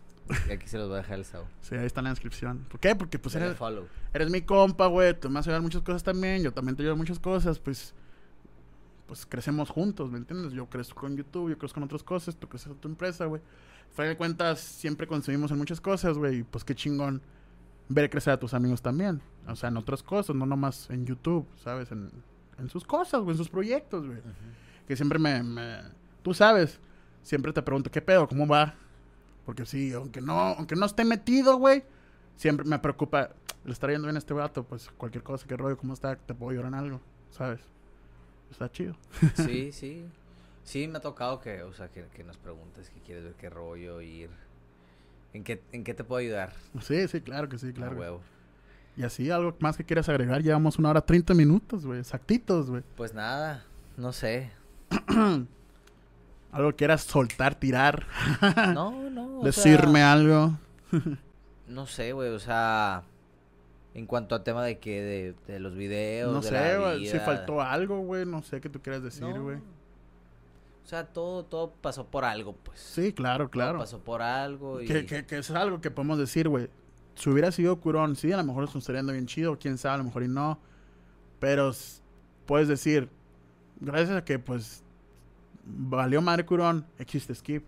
de 0.46 0.54
Aquí 0.54 0.68
se 0.68 0.78
los 0.78 0.90
voy 0.90 0.98
a 0.98 1.02
dejar 1.02 1.20
el 1.20 1.26
sábado. 1.26 1.50
Sí, 1.62 1.76
ahí 1.76 1.86
está 1.86 2.02
en 2.02 2.04
la 2.04 2.10
descripción. 2.10 2.66
¿Por 2.70 2.82
qué? 2.82 2.96
Porque 2.96 3.18
pues 3.18 3.34
eres, 3.36 3.56
eres 4.14 4.30
mi 4.30 4.42
compa, 4.42 4.88
güey. 4.88 5.18
Tú 5.18 5.30
me 5.30 5.36
vas 5.36 5.48
a 5.48 5.52
ayudar 5.52 5.62
muchas 5.62 5.84
cosas 5.84 6.04
también. 6.04 6.44
Yo 6.44 6.52
también 6.52 6.76
te 6.76 6.84
ayudo 6.84 6.98
muchas 6.98 7.18
cosas. 7.18 7.60
Pues, 7.60 7.94
pues 9.08 9.26
crecemos 9.26 9.70
juntos, 9.70 10.12
¿me 10.12 10.18
entiendes? 10.18 10.52
Yo 10.52 10.66
crezco 10.66 11.00
con 11.00 11.16
YouTube, 11.16 11.50
yo 11.52 11.58
crezco 11.58 11.76
con 11.76 11.84
otras 11.84 12.04
cosas. 12.04 12.36
Tú 12.36 12.50
creces 12.50 12.68
en 12.68 12.76
tu 12.76 12.90
empresa, 12.90 13.26
güey. 13.26 13.42
Final 13.92 14.10
de 14.10 14.18
cuentas, 14.18 14.60
siempre 14.60 15.08
consumimos 15.08 15.50
en 15.52 15.58
muchas 15.58 15.80
cosas, 15.80 16.18
güey. 16.18 16.40
Y 16.40 16.44
pues 16.44 16.66
qué 16.66 16.76
chingón 16.76 17.22
ver 17.88 18.10
crecer 18.10 18.34
a 18.34 18.38
tus 18.38 18.54
amigos 18.54 18.82
también. 18.82 19.22
O 19.48 19.56
sea, 19.56 19.70
en 19.70 19.78
otras 19.78 20.04
cosas, 20.04 20.36
no 20.36 20.46
nomás 20.46 20.90
en 20.90 21.06
YouTube, 21.06 21.48
¿sabes? 21.64 21.92
En, 21.92 22.12
en 22.60 22.70
sus 22.70 22.84
cosas, 22.86 23.22
güey, 23.22 23.32
en 23.34 23.38
sus 23.38 23.50
proyectos, 23.50 24.06
güey. 24.06 24.20
Que 24.88 24.96
siempre 24.96 25.20
me, 25.20 25.42
me- 25.44 25.80
Tú 26.22 26.34
sabes, 26.34 26.80
siempre 27.24 27.54
te 27.54 27.62
pregunto, 27.62 27.90
¿qué 27.92 28.02
pedo? 28.02 28.28
¿Cómo 28.28 28.46
va? 28.48 28.76
Porque 29.46 29.66
sí, 29.66 29.94
aunque 29.94 30.22
no, 30.22 30.34
aunque 30.40 30.76
no 30.76 30.86
esté 30.86 31.06
metido, 31.06 31.58
güey, 31.58 31.84
siempre 32.36 32.66
me 32.66 32.78
preocupa, 32.80 33.30
le 33.66 33.72
está 33.72 33.88
yendo 33.88 34.08
bien 34.08 34.16
a 34.16 34.20
este 34.20 34.34
vato, 34.34 34.64
pues 34.64 34.90
cualquier 34.98 35.24
cosa, 35.24 35.48
qué 35.48 35.58
rollo, 35.58 35.78
cómo 35.78 35.94
está, 35.94 36.16
te 36.16 36.34
puedo 36.34 36.52
llorar 36.54 36.70
en 36.74 36.80
algo, 36.80 37.02
¿sabes? 37.32 37.62
Está 38.52 38.72
chido. 38.72 38.96
Sí, 39.36 39.72
sí. 39.72 40.06
Sí, 40.64 40.88
me 40.88 40.98
ha 40.98 41.02
tocado 41.02 41.40
que, 41.40 41.64
o 41.64 41.74
sea, 41.74 41.88
que, 41.90 42.06
que 42.16 42.24
nos 42.24 42.38
preguntes 42.38 42.90
que 42.90 43.00
quieres 43.00 43.24
ver 43.24 43.34
qué 43.34 43.50
rollo, 43.50 44.02
ir. 44.02 44.30
¿En 45.34 45.44
qué, 45.44 45.62
¿En 45.72 45.84
qué 45.84 45.94
te 45.94 46.04
puedo 46.04 46.20
ayudar? 46.20 46.54
Sí, 46.82 47.08
sí, 47.08 47.22
claro 47.22 47.50
que 47.50 47.58
sí, 47.58 47.72
Claro. 47.74 47.96
huevo. 47.98 48.22
Y 48.98 49.04
así, 49.04 49.30
algo 49.32 49.56
más 49.60 49.78
que 49.78 49.86
quieras 49.86 50.10
agregar, 50.10 50.42
llevamos 50.44 50.78
una 50.78 50.90
hora 50.90 51.02
30 51.02 51.34
minutos, 51.34 51.86
güey, 51.86 52.00
exactitos, 52.00 52.70
güey. 52.70 52.84
Pues 52.98 53.14
nada, 53.14 53.64
no 53.98 54.12
sé. 54.12 54.52
Algo 56.52 56.72
que 56.72 56.78
quieras 56.78 57.04
soltar, 57.04 57.54
tirar, 57.56 58.08
No, 58.74 59.10
no. 59.12 59.40
o 59.40 59.44
decirme 59.46 60.00
sea, 60.00 60.14
algo. 60.14 60.58
no 61.68 61.86
sé, 61.86 62.12
güey, 62.14 62.30
o 62.30 62.40
sea. 62.40 63.04
En 63.94 64.06
cuanto 64.06 64.34
a 64.36 64.44
tema 64.44 64.64
de 64.64 64.80
que, 64.80 65.02
de, 65.02 65.36
de 65.52 65.60
los 65.60 65.76
videos, 65.76 66.32
No 66.34 66.42
de 66.42 66.50
sé, 66.50 66.78
güey, 66.78 67.06
si 67.08 67.20
faltó 67.20 67.62
algo, 67.62 68.00
güey, 68.02 68.26
no 68.26 68.42
sé 68.44 68.62
qué 68.62 68.70
tú 68.70 68.80
quieras 68.82 69.04
decir, 69.04 69.28
No. 69.28 69.44
güey. 69.44 69.58
O 69.58 70.88
sea, 70.90 71.06
todo, 71.06 71.44
todo 71.46 71.72
pasó 71.82 72.08
por 72.08 72.26
algo, 72.26 72.54
pues. 72.54 72.80
Sí, 72.80 73.14
claro, 73.14 73.46
Todo 73.46 73.52
claro. 73.52 73.80
pasó 73.80 74.00
por 74.00 74.22
algo 74.24 74.82
y... 74.82 74.88
Que, 74.88 75.06
que, 75.06 75.26
que 75.26 75.38
es 75.38 75.52
algo 75.52 75.82
que 75.82 75.92
podemos 75.92 76.18
decir, 76.18 76.50
güey. 76.50 76.68
Si 77.20 77.30
hubiera 77.30 77.52
sido 77.52 77.82
Curón, 77.82 78.16
sí, 78.16 78.32
a 78.32 78.38
lo 78.38 78.46
mejor 78.46 78.64
nos 78.64 78.76
estaría 78.78 79.02
bien 79.02 79.26
chido, 79.26 79.60
quién 79.60 79.78
sabe, 79.78 79.96
a 79.96 79.98
lo 79.98 80.04
mejor 80.06 80.24
y 80.24 80.30
no. 80.30 80.58
Pero 81.42 81.72
puedes 82.46 82.70
decir, 82.70 83.10
gracias 83.82 84.16
a 84.16 84.24
que, 84.24 84.40
pues, 84.40 84.84
valió 85.66 86.22
madre 86.22 86.46
Curón, 86.46 86.86
existe 86.98 87.36
Skip. 87.36 87.66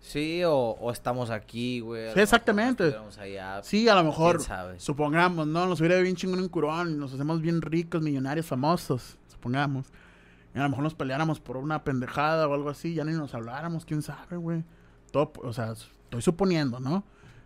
Sí, 0.00 0.44
o, 0.44 0.52
o 0.52 0.90
estamos 0.90 1.30
aquí, 1.30 1.80
güey. 1.80 2.12
Sí, 2.12 2.20
exactamente. 2.20 2.94
allá, 3.18 3.62
Sí, 3.62 3.88
a 3.88 3.94
lo 3.94 4.04
mejor, 4.04 4.42
supongamos, 4.76 5.46
¿no? 5.46 5.66
Nos 5.66 5.80
hubiera 5.80 5.98
bien 6.00 6.14
chingón 6.14 6.40
en 6.40 6.48
Curón 6.50 6.90
y 6.90 6.94
nos 6.94 7.14
hacemos 7.14 7.40
bien 7.40 7.62
ricos, 7.62 8.02
millonarios, 8.02 8.44
famosos, 8.44 9.16
supongamos. 9.28 9.86
Y 10.54 10.58
a 10.58 10.62
lo 10.62 10.68
mejor 10.68 10.84
nos 10.84 10.94
peleáramos 10.94 11.40
por 11.40 11.56
una 11.56 11.84
pendejada 11.84 12.46
o 12.46 12.52
algo 12.52 12.68
así, 12.68 12.92
ya 12.92 13.04
ni 13.04 13.12
nos 13.12 13.32
habláramos, 13.34 13.86
quién 13.86 14.02
sabe, 14.02 14.36
güey. 14.36 14.62
Todo, 15.10 15.32
o 15.42 15.54
sea, 15.54 15.72
estoy 15.72 16.20
suponiendo, 16.20 16.80
¿no? 16.80 17.02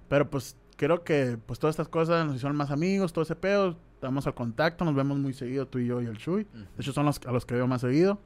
Pero 0.08 0.28
pues 0.28 0.56
creo 0.78 1.04
que 1.04 1.36
pues 1.44 1.58
todas 1.58 1.74
estas 1.74 1.88
cosas 1.88 2.24
nos 2.26 2.36
hicieron 2.36 2.56
más 2.56 2.70
amigos, 2.70 3.12
todo 3.12 3.22
ese 3.22 3.36
pedo. 3.36 3.76
Estamos 3.94 4.26
al 4.26 4.34
contacto, 4.34 4.84
nos 4.86 4.94
vemos 4.94 5.18
muy 5.18 5.34
seguido 5.34 5.66
tú 5.66 5.78
y 5.80 5.86
yo 5.86 6.00
y 6.00 6.06
el 6.06 6.16
Chuy. 6.16 6.46
Ujú. 6.54 6.58
De 6.58 6.66
hecho, 6.78 6.92
son 6.94 7.04
los 7.04 7.20
a 7.26 7.32
los 7.32 7.44
que 7.44 7.54
veo 7.54 7.66
más 7.66 7.82
seguido. 7.82 8.18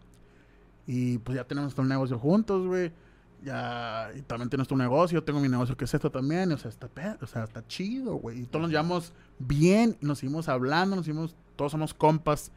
Y 0.87 1.19
pues 1.19 1.37
ya 1.37 1.45
tenemos 1.45 1.77
un 1.79 1.89
negocio 1.89 2.19
juntos, 2.19 2.67
güey. 2.67 2.93
Ya, 3.43 4.11
y 4.17 4.23
también 4.23 4.49
tienes 4.51 4.69
tu 4.69 4.77
negocio, 4.77 5.19
yo 5.19 5.25
tengo 5.25 5.41
mi 5.41 5.49
negocio 5.49 5.77
que 5.77 5.85
es 5.87 5.95
esto 5.95 6.11
también. 6.13 6.53
O 6.53 6.59
sea, 6.59 6.69
está, 6.69 6.87
pe- 6.89 7.17
o 7.21 7.27
sea, 7.27 7.43
está 7.45 7.67
chido, 7.67 8.15
güey. 8.15 8.43
Y 8.43 8.47
todos 8.47 8.63
nos 8.63 8.71
llevamos 8.71 9.13
bien, 9.41 9.97
nos 10.01 10.19
seguimos 10.21 10.49
hablando, 10.49 10.95
nos 10.95 11.07
seguimos, 11.07 11.35
todos 11.57 11.73
somos 11.73 11.93
compas 11.95 12.53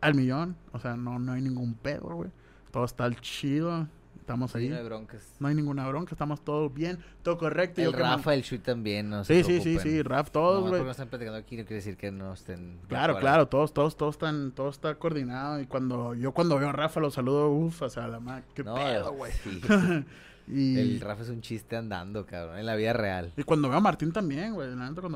al 0.00 0.14
millón. 0.14 0.56
O 0.72 0.78
sea, 0.78 0.96
no, 0.96 1.18
no 1.18 1.32
hay 1.32 1.42
ningún 1.42 1.74
pedo, 1.74 2.14
güey. 2.14 2.30
Todo 2.70 2.84
está 2.84 3.04
al 3.04 3.20
chido. 3.20 3.86
Estamos 4.30 4.54
ahí. 4.54 4.68
no 4.68 4.76
hay 4.76 4.84
broncas. 4.84 5.34
No 5.40 5.48
hay 5.48 5.56
ninguna 5.56 5.88
bronca, 5.88 6.14
estamos 6.14 6.44
todos 6.44 6.72
bien, 6.72 7.00
todo 7.24 7.36
correcto. 7.36 7.80
y 7.80 7.84
El 7.84 7.92
Rafa, 7.92 8.32
el 8.32 8.42
Shui 8.42 8.60
también, 8.60 9.10
no 9.10 9.24
Sí, 9.24 9.42
sí, 9.42 9.60
sí, 9.60 9.80
sí, 9.80 10.02
Raf, 10.02 10.30
todos, 10.30 10.68
güey. 10.68 10.84
no 10.84 10.88
están 10.92 11.08
platicando 11.08 11.36
aquí 11.36 11.56
no 11.56 11.64
quiere 11.64 11.74
decir 11.74 11.96
que 11.96 12.12
no 12.12 12.32
estén... 12.34 12.78
Claro, 12.86 13.18
claro, 13.18 13.48
todos, 13.48 13.74
todos, 13.74 13.96
todos 13.96 14.14
están, 14.14 14.52
todo 14.52 14.68
está 14.68 14.94
coordinado. 14.94 15.58
Y 15.60 15.66
cuando 15.66 16.14
yo 16.14 16.30
cuando 16.30 16.56
veo 16.60 16.68
a 16.68 16.72
Rafa 16.72 17.00
lo 17.00 17.10
saludo, 17.10 17.50
uff, 17.50 17.82
o 17.82 17.88
sea, 17.88 18.06
la 18.06 18.20
madre, 18.20 18.44
qué 18.54 18.62
pedo, 18.62 19.12
güey. 19.14 19.32
y, 20.46 20.78
El 20.78 21.00
Rafa 21.00 21.24
es 21.24 21.28
un 21.30 21.40
chiste 21.40 21.74
andando, 21.74 22.24
cabrón, 22.24 22.58
en 22.58 22.66
la 22.66 22.76
vida 22.76 22.92
real. 22.92 23.32
y 23.36 23.42
cuando 23.42 23.68
veo 23.68 23.78
a 23.78 23.80
Martín 23.80 24.12
también, 24.12 24.54
güey. 24.54 24.68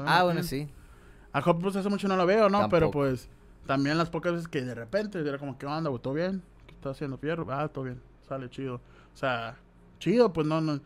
Ah, 0.07 0.25
bueno, 0.25 0.43
sí. 0.43 0.69
A 1.33 1.41
Job, 1.41 1.61
pues 1.61 1.77
hace 1.77 1.89
mucho 1.89 2.09
no 2.09 2.17
lo 2.17 2.27
veo, 2.27 2.51
¿no? 2.51 2.69
Pero 2.69 2.91
pues 2.91 3.29
también 3.65 3.97
las 3.97 4.11
pocas 4.11 4.33
veces 4.33 4.49
que 4.49 4.63
de 4.63 4.75
repente 4.75 5.21
era 5.21 5.39
como, 5.39 5.57
¿qué 5.57 5.67
onda, 5.67 5.89
güey? 5.89 6.03
¿Todo 6.03 6.15
bien? 6.15 6.43
¿Qué 6.67 6.75
estás 6.75 6.97
haciendo, 6.97 7.17
Fierro? 7.17 7.47
Ah, 7.49 7.69
todo 7.69 7.85
bien. 7.85 8.03
Sale 8.27 8.51
chido. 8.51 8.81
O 9.15 9.17
sea, 9.17 9.57
chido, 9.99 10.33
pues 10.33 10.47
no, 10.47 10.61
no. 10.61 10.81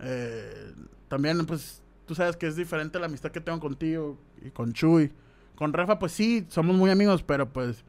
Eh, 0.00 0.72
también, 1.08 1.44
pues, 1.46 1.82
tú 2.06 2.14
sabes 2.14 2.36
que 2.36 2.46
es 2.46 2.56
diferente 2.56 2.98
la 2.98 3.06
amistad 3.06 3.30
que 3.30 3.40
tengo 3.40 3.60
contigo 3.60 4.18
y 4.42 4.50
con 4.50 4.72
Chuy. 4.72 5.12
Con 5.54 5.72
Rafa, 5.72 5.98
pues 5.98 6.12
sí, 6.12 6.46
somos 6.48 6.76
muy 6.76 6.90
amigos, 6.90 7.22
pero 7.22 7.52
pues 7.52 7.84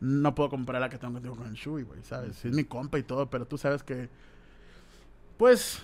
no 0.00 0.34
puedo 0.34 0.50
comparar 0.50 0.80
la 0.82 0.88
que 0.88 0.98
tengo 0.98 1.14
contigo 1.14 1.36
con 1.36 1.54
Chuy, 1.54 1.82
güey, 1.82 2.02
¿sabes? 2.04 2.44
Es 2.44 2.52
mi 2.52 2.64
compa 2.64 2.98
y 2.98 3.02
todo, 3.02 3.28
pero 3.28 3.46
tú 3.46 3.58
sabes 3.58 3.82
que, 3.82 4.08
pues, 5.36 5.82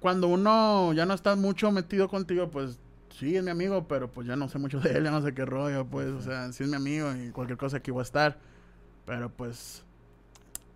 cuando 0.00 0.28
uno 0.28 0.92
ya 0.92 1.06
no 1.06 1.14
está 1.14 1.34
mucho 1.36 1.72
metido 1.72 2.08
contigo, 2.08 2.50
pues 2.50 2.78
sí, 3.18 3.36
es 3.36 3.42
mi 3.42 3.50
amigo, 3.50 3.88
pero 3.88 4.10
pues 4.10 4.26
ya 4.26 4.36
no 4.36 4.48
sé 4.48 4.58
mucho 4.58 4.80
de 4.80 4.90
él, 4.90 5.04
ya 5.04 5.10
no 5.10 5.22
sé 5.22 5.32
qué 5.32 5.46
rollo, 5.46 5.86
pues, 5.86 6.08
o 6.08 6.20
sea, 6.20 6.52
sí 6.52 6.64
es 6.64 6.68
mi 6.68 6.76
amigo 6.76 7.10
y 7.14 7.30
cualquier 7.30 7.58
cosa 7.58 7.78
aquí 7.78 7.90
voy 7.90 8.00
a 8.00 8.02
estar. 8.02 8.38
Pero 9.06 9.30
pues, 9.30 9.82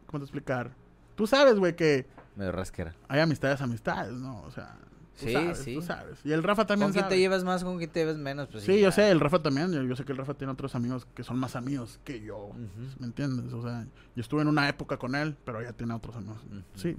¿cómo 0.06 0.20
te 0.20 0.24
explicar? 0.24 0.70
Tú 1.18 1.26
sabes, 1.26 1.58
güey, 1.58 1.76
que 1.76 2.06
Medio 2.36 2.52
rasquera. 2.52 2.94
hay 3.08 3.20
amistades, 3.20 3.60
amistades, 3.60 4.14
¿no? 4.14 4.40
O 4.42 4.50
sea, 4.52 4.76
tú 5.18 5.26
Sí, 5.26 5.32
sabes, 5.32 5.58
sí. 5.58 5.74
tú 5.74 5.82
sabes. 5.82 6.20
Y 6.24 6.30
el 6.32 6.42
Rafa 6.44 6.64
también 6.64 6.86
¿Con 6.90 6.94
quién 6.94 7.08
te 7.08 7.18
llevas 7.18 7.42
más, 7.44 7.62
con 7.64 7.76
quién 7.76 7.90
te 7.90 8.00
llevas 8.00 8.16
menos? 8.18 8.48
Pues 8.50 8.62
Sí, 8.62 8.80
yo 8.80 8.92
sé, 8.92 9.10
el 9.10 9.18
Rafa 9.18 9.40
también. 9.42 9.72
Yo, 9.72 9.82
yo 9.82 9.96
sé 9.96 10.04
que 10.04 10.12
el 10.12 10.18
Rafa 10.18 10.34
tiene 10.34 10.52
otros 10.52 10.74
amigos 10.76 11.06
que 11.14 11.24
son 11.24 11.36
más 11.40 11.56
amigos 11.56 11.98
que 12.04 12.20
yo. 12.22 12.36
Ujú. 12.46 12.56
¿Me 13.00 13.06
entiendes? 13.06 13.52
O 13.52 13.60
sea, 13.62 13.84
yo 14.14 14.20
estuve 14.22 14.42
en 14.42 14.48
una 14.48 14.68
época 14.68 14.96
con 14.96 15.16
él, 15.16 15.36
pero 15.44 15.60
ya 15.60 15.72
tiene 15.72 15.92
otros 15.92 16.14
amigos. 16.16 16.38
Sí, 16.76 16.96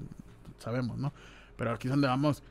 sabemos, 0.58 0.98
¿no? 0.98 1.14
Pero 1.56 1.72
aquí 1.72 1.88
es 1.88 1.92
donde 1.94 2.08
vamos. 2.10 2.44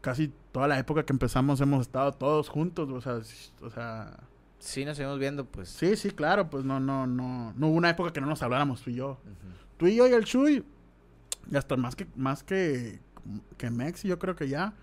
Casi 0.00 0.32
toda 0.52 0.68
la 0.68 0.78
época 0.78 1.02
que 1.04 1.12
empezamos 1.12 1.60
hemos 1.60 1.82
estado 1.82 2.12
todos 2.12 2.48
juntos, 2.48 2.88
o 2.88 3.00
sea, 3.00 3.20
o 3.60 3.70
sea, 3.70 4.16
Sí, 4.60 4.84
nos 4.84 4.96
seguimos 4.96 5.18
viendo, 5.18 5.44
pues. 5.44 5.68
sí, 5.68 5.96
sí, 5.96 6.10
claro, 6.12 6.48
pues 6.50 6.64
no, 6.64 6.78
no, 6.80 7.06
no, 7.06 7.52
no 7.56 7.68
hubo 7.68 7.76
una 7.76 7.90
época 7.90 8.12
que 8.12 8.20
no 8.20 8.26
nos 8.28 8.42
habláramos 8.42 8.80
tú 8.82 8.90
y 8.90 8.94
yo. 8.94 9.18
Tú 9.76 9.86
y 9.86 9.96
yo 9.96 10.06
y 10.08 10.12
el 10.12 10.24
Chuy, 10.24 10.64
y 11.50 11.56
hasta 11.56 11.76
más 11.76 11.96
que, 11.96 12.06
más 12.16 12.42
que, 12.42 13.00
que 13.56 13.70
Mex, 13.70 14.02
yo 14.02 14.18
creo 14.18 14.34
que 14.36 14.48
ya, 14.48 14.74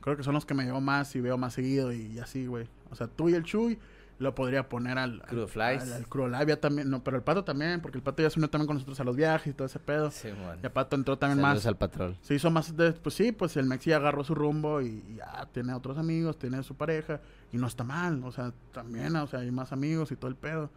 creo 0.00 0.16
que 0.16 0.22
son 0.22 0.34
los 0.34 0.44
que 0.46 0.54
me 0.54 0.64
llevo 0.64 0.80
más 0.80 1.14
y 1.16 1.20
veo 1.20 1.36
más 1.38 1.54
seguido 1.54 1.92
y 1.92 2.18
así, 2.18 2.46
güey. 2.46 2.66
O 2.90 2.94
sea, 2.96 3.06
tú 3.08 3.28
y 3.28 3.34
el 3.34 3.42
Chuy 3.44 3.78
lo 4.20 4.32
podría 4.34 4.68
poner 4.68 4.96
al... 4.96 5.20
al- 5.22 5.26
Crudo 5.26 5.48
Flies. 5.48 5.82
Al, 5.82 5.92
al 5.94 6.08
Crudo 6.08 6.28
Labia 6.28 6.60
también, 6.60 6.88
no, 6.88 7.02
pero 7.02 7.16
el 7.16 7.24
Pato 7.24 7.42
también, 7.44 7.80
porque 7.80 7.98
el 7.98 8.04
Pato 8.04 8.22
ya 8.22 8.30
se 8.30 8.38
unió 8.38 8.48
también 8.48 8.68
con 8.68 8.76
nosotros 8.76 9.00
a 9.00 9.04
los 9.04 9.16
viajes 9.16 9.48
y 9.48 9.54
todo 9.54 9.66
ese 9.66 9.80
pedo. 9.80 10.10
Sí, 10.12 10.28
bueno. 10.30 10.60
Y 10.62 10.66
el 10.66 10.70
Pato 10.72 10.94
entró 10.94 11.18
también 11.18 11.40
Saludos 11.40 11.64
más... 11.64 11.66
al 11.66 11.76
patrón. 11.76 12.16
Se 12.22 12.34
hizo 12.34 12.50
más 12.50 12.76
de, 12.76 12.92
pues 12.92 13.14
sí, 13.16 13.32
pues 13.32 13.56
el 13.56 13.66
Mexi 13.66 13.92
agarró 13.92 14.22
su 14.22 14.34
rumbo 14.34 14.80
y, 14.80 15.02
y 15.08 15.16
ya 15.16 15.48
tiene 15.52 15.74
otros 15.74 15.98
amigos, 15.98 16.38
tiene 16.38 16.62
su 16.62 16.76
pareja 16.76 17.20
y 17.52 17.56
no 17.58 17.66
está 17.66 17.82
mal, 17.82 18.22
o 18.24 18.30
sea, 18.30 18.52
también, 18.72 19.16
o 19.16 19.26
sea, 19.26 19.40
hay 19.40 19.50
más 19.50 19.72
amigos 19.72 20.12
y 20.12 20.16
todo 20.16 20.28
el 20.28 20.36
pedo. 20.36 20.70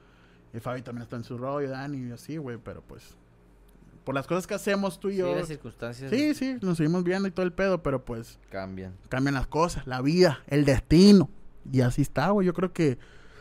Y 0.53 0.59
Fabi 0.59 0.81
también 0.81 1.03
está 1.03 1.15
en 1.17 1.23
su 1.23 1.37
rollo, 1.37 1.69
Dani 1.69 2.07
y 2.07 2.11
así, 2.11 2.37
güey, 2.37 2.57
pero 2.57 2.81
pues 2.81 3.15
por 4.07 4.15
las 4.15 4.25
cosas 4.25 4.47
que 4.47 4.53
hacemos 4.53 5.01
tú 5.01 5.09
y 5.09 5.15
Sí, 5.15 5.17
yo. 5.19 5.35
las 5.35 5.49
circunstancias 5.49 6.09
Sí, 6.09 6.33
sí, 6.33 6.55
nos 6.61 6.77
seguimos 6.77 7.03
viendo 7.03 7.27
y 7.27 7.31
todo 7.31 7.45
el 7.45 7.51
pedo, 7.51 7.83
pero 7.83 8.05
pues 8.05 8.39
cambian. 8.49 8.93
cambian 9.09 9.35
las 9.35 9.47
cosas, 9.47 9.85
la 9.85 10.01
vida, 10.01 10.39
el 10.47 10.63
destino. 10.63 11.29
Y 11.69 11.81
así 11.81 12.01
está, 12.03 12.29
güey, 12.29 12.47
yo 12.47 12.53
creo 12.53 12.71
que 12.71 12.97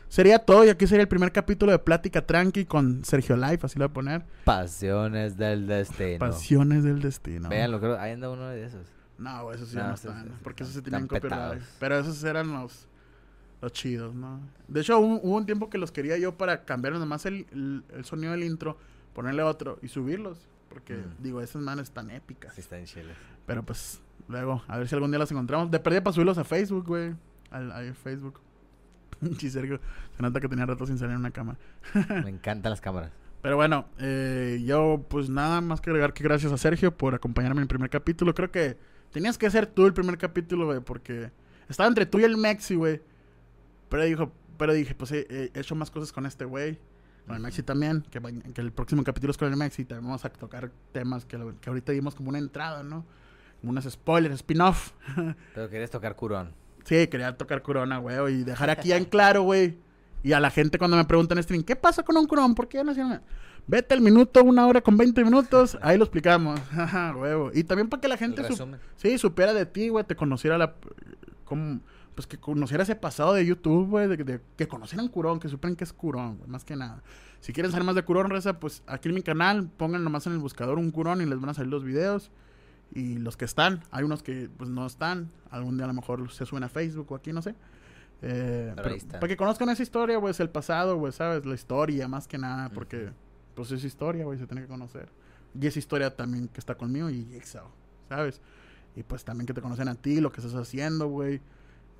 sería 0.08 0.40
todo 0.40 0.64
y 0.64 0.68
aquí 0.68 0.88
sería 0.88 1.02
el 1.02 1.08
primer 1.08 1.30
capítulo 1.30 1.70
de 1.70 1.78
Plática 1.78 2.26
Tranqui 2.26 2.64
con 2.64 3.04
Sergio 3.04 3.36
Life, 3.36 3.60
así 3.64 3.78
lo 3.78 3.84
voy 3.86 3.90
a 3.90 3.94
poner. 3.94 4.24
Pasiones 4.44 5.36
del 5.36 5.68
destino. 5.68 6.18
Pasiones 6.18 6.82
del 6.82 7.00
destino. 7.00 7.48
Véanlo, 7.48 7.78
creo, 7.78 7.96
ahí 8.00 8.10
anda 8.10 8.28
uno 8.28 8.48
de 8.48 8.64
esos. 8.64 8.88
No, 9.18 9.44
güey, 9.44 9.56
eso 9.56 9.66
sí 9.66 9.76
No, 9.76 9.84
no 9.86 9.94
esos- 9.94 10.04
están, 10.10 10.26
esos 10.26 10.38
porque 10.42 10.64
esos 10.64 10.74
sí 10.74 10.82
tenían 10.82 11.06
copyright. 11.06 11.62
Pero 11.78 11.98
esos 12.00 12.24
eran 12.24 12.52
los, 12.52 12.88
los 13.62 13.72
chidos, 13.72 14.14
¿no? 14.16 14.40
De 14.66 14.80
hecho, 14.80 14.98
hubo, 14.98 15.20
hubo 15.22 15.36
un 15.36 15.46
tiempo 15.46 15.70
que 15.70 15.78
los 15.78 15.92
quería 15.92 16.18
yo 16.18 16.36
para 16.36 16.64
cambiar 16.64 16.94
nomás 16.94 17.24
el, 17.24 17.46
el, 17.52 17.84
el 17.94 18.04
sonido 18.04 18.32
del 18.32 18.42
intro, 18.42 18.76
ponerle 19.14 19.42
otro 19.42 19.78
y 19.80 19.88
subirlos. 19.88 20.38
Porque, 20.76 20.92
Mm. 20.94 21.22
digo, 21.22 21.40
esas 21.40 21.62
manos 21.62 21.84
están 21.84 22.10
épicas. 22.10 22.52
Sí, 22.54 22.60
están 22.60 22.84
chiles. 22.84 23.16
Pero 23.46 23.62
pues, 23.62 23.98
luego, 24.28 24.62
a 24.68 24.76
ver 24.76 24.86
si 24.86 24.94
algún 24.94 25.10
día 25.10 25.18
las 25.18 25.30
encontramos. 25.32 25.70
De 25.70 25.80
perdida 25.80 26.02
para 26.04 26.12
subirlos 26.12 26.36
a 26.36 26.44
Facebook, 26.44 26.84
güey. 26.86 27.14
Al, 27.50 27.72
a 27.72 27.94
Facebook. 27.94 28.40
Sí, 29.38 29.48
Sergio, 29.48 29.80
se 30.14 30.22
nota 30.22 30.38
que 30.38 30.48
tenía 30.50 30.66
rato 30.66 30.84
sin 30.84 30.98
salir 30.98 31.14
en 31.14 31.20
una 31.20 31.30
cámara. 31.30 31.58
Me 32.24 32.28
encantan 32.28 32.68
las 32.68 32.82
cámaras. 32.82 33.10
Pero 33.40 33.56
bueno, 33.56 33.86
eh, 33.98 34.62
yo 34.66 35.06
pues 35.08 35.30
nada 35.30 35.62
más 35.62 35.80
que 35.80 35.88
agregar 35.88 36.12
que 36.12 36.22
gracias 36.22 36.52
a 36.52 36.58
Sergio 36.58 36.94
por 36.94 37.14
acompañarme 37.14 37.60
en 37.60 37.62
el 37.62 37.68
primer 37.68 37.88
capítulo. 37.88 38.34
Creo 38.34 38.50
que 38.50 38.76
tenías 39.12 39.38
que 39.38 39.46
hacer 39.46 39.64
tú 39.66 39.86
el 39.86 39.94
primer 39.94 40.18
capítulo, 40.18 40.66
güey, 40.66 40.80
porque 40.80 41.30
estaba 41.70 41.88
entre 41.88 42.04
tú 42.04 42.18
y 42.18 42.24
el 42.24 42.36
Mexi, 42.36 42.74
güey. 42.74 43.00
Pero 43.88 44.02
dijo, 44.04 44.32
pero 44.58 44.74
dije, 44.74 44.94
pues 44.94 45.12
he, 45.12 45.26
he 45.54 45.58
hecho 45.58 45.74
más 45.74 45.90
cosas 45.90 46.12
con 46.12 46.26
este 46.26 46.44
güey. 46.44 46.78
Con 47.26 47.36
el 47.36 47.42
Mexi 47.42 47.62
también, 47.62 48.04
que, 48.10 48.20
que 48.54 48.60
el 48.60 48.72
próximo 48.72 49.02
capítulo 49.02 49.30
es 49.32 49.36
con 49.36 49.50
el 49.50 49.56
Mexi. 49.56 49.84
También 49.84 50.06
vamos 50.06 50.24
a 50.24 50.28
tocar 50.30 50.70
temas 50.92 51.24
que, 51.24 51.36
lo- 51.38 51.58
que 51.60 51.68
ahorita 51.70 51.92
dimos 51.92 52.14
como 52.14 52.28
una 52.28 52.38
entrada, 52.38 52.82
¿no? 52.82 53.04
Como 53.60 53.70
unos 53.72 53.84
spoilers, 53.84 54.36
spin-off. 54.36 54.92
Pero 55.54 55.68
querías 55.68 55.90
tocar 55.90 56.14
curón. 56.14 56.52
Sí, 56.84 57.08
quería 57.08 57.36
tocar 57.36 57.62
Corona, 57.62 57.98
güey, 57.98 58.32
y 58.32 58.44
dejar 58.44 58.70
aquí 58.70 58.92
en 58.92 59.06
claro, 59.06 59.42
güey. 59.42 59.76
Y 60.22 60.32
a 60.34 60.40
la 60.40 60.50
gente 60.50 60.78
cuando 60.78 60.96
me 60.96 61.04
preguntan 61.04 61.36
en 61.38 61.42
stream, 61.42 61.62
¿qué 61.64 61.74
pasa 61.74 62.04
con 62.04 62.16
un 62.16 62.26
Curón? 62.28 62.54
¿Por 62.54 62.68
qué 62.68 62.82
no 62.84 62.92
hicieron? 62.92 63.20
Vete 63.66 63.94
al 63.94 64.00
minuto, 64.00 64.42
una 64.44 64.64
hora 64.68 64.80
con 64.80 64.96
20 64.96 65.24
minutos, 65.24 65.76
ahí 65.82 65.98
lo 65.98 66.04
explicamos. 66.04 66.60
Ajá, 66.76 67.14
huevo. 67.16 67.50
Y 67.52 67.64
también 67.64 67.88
para 67.88 68.00
que 68.00 68.06
la 68.08 68.16
gente, 68.16 68.42
su- 68.44 68.76
sí, 68.96 69.18
supiera 69.18 69.52
de 69.52 69.66
ti, 69.66 69.88
güey, 69.88 70.04
te 70.04 70.14
conociera 70.14 70.56
la... 70.58 70.74
Como, 71.44 71.80
pues 72.16 72.26
que 72.26 72.38
conociera 72.38 72.82
ese 72.82 72.96
pasado 72.96 73.32
de 73.34 73.46
YouTube, 73.46 73.88
güey, 73.88 74.08
de, 74.08 74.16
de- 74.16 74.40
que 74.56 74.66
conocieran 74.66 75.06
Curón, 75.08 75.38
que 75.38 75.48
supieran 75.48 75.76
que 75.76 75.84
es 75.84 75.92
Curón, 75.92 76.38
güey, 76.38 76.50
más 76.50 76.64
que 76.64 76.74
nada. 76.74 77.02
Si 77.40 77.52
quieren 77.52 77.70
saber 77.70 77.84
más 77.86 77.94
de 77.94 78.02
Curón, 78.02 78.28
Reza, 78.30 78.58
pues 78.58 78.82
aquí 78.88 79.08
en 79.10 79.14
mi 79.14 79.22
canal, 79.22 79.68
pongan 79.76 80.02
nomás 80.02 80.26
en 80.26 80.32
el 80.32 80.38
buscador 80.40 80.78
un 80.78 80.90
Curón 80.90 81.20
y 81.20 81.26
les 81.26 81.38
van 81.38 81.50
a 81.50 81.54
salir 81.54 81.70
los 81.70 81.84
videos. 81.84 82.32
Y 82.92 83.18
los 83.18 83.36
que 83.36 83.44
están, 83.44 83.82
hay 83.92 84.02
unos 84.04 84.22
que 84.24 84.48
pues 84.56 84.68
no 84.70 84.86
están, 84.86 85.30
algún 85.50 85.76
día 85.76 85.84
a 85.84 85.88
lo 85.88 85.94
mejor 85.94 86.30
se 86.32 86.46
suben 86.46 86.64
a 86.64 86.68
Facebook 86.68 87.10
o 87.12 87.14
aquí, 87.14 87.32
no 87.32 87.42
sé. 87.42 87.54
Eh, 88.22 88.72
Pero 88.76 88.88
pero 88.96 89.08
para 89.12 89.28
que 89.28 89.36
conozcan 89.36 89.68
esa 89.68 89.82
historia, 89.82 90.16
güey, 90.18 90.30
es 90.30 90.40
el 90.40 90.48
pasado, 90.48 90.96
güey, 90.96 91.12
¿sabes? 91.12 91.44
La 91.44 91.54
historia, 91.54 92.08
más 92.08 92.26
que 92.26 92.38
nada, 92.38 92.70
porque 92.70 93.10
pues 93.54 93.70
es 93.72 93.84
historia, 93.84 94.24
güey, 94.24 94.38
se 94.38 94.46
tiene 94.46 94.62
que 94.62 94.68
conocer. 94.68 95.08
Y 95.60 95.66
es 95.66 95.76
historia 95.76 96.14
también 96.16 96.48
que 96.48 96.60
está 96.60 96.76
conmigo 96.76 97.10
y 97.10 97.24
Jigsaw, 97.26 97.66
¿sabes? 98.08 98.40
Y 98.94 99.02
pues 99.02 99.24
también 99.24 99.46
que 99.46 99.52
te 99.52 99.60
conocen 99.60 99.88
a 99.88 99.94
ti, 99.94 100.20
lo 100.20 100.32
que 100.32 100.40
estás 100.40 100.54
haciendo, 100.54 101.08
güey. 101.08 101.40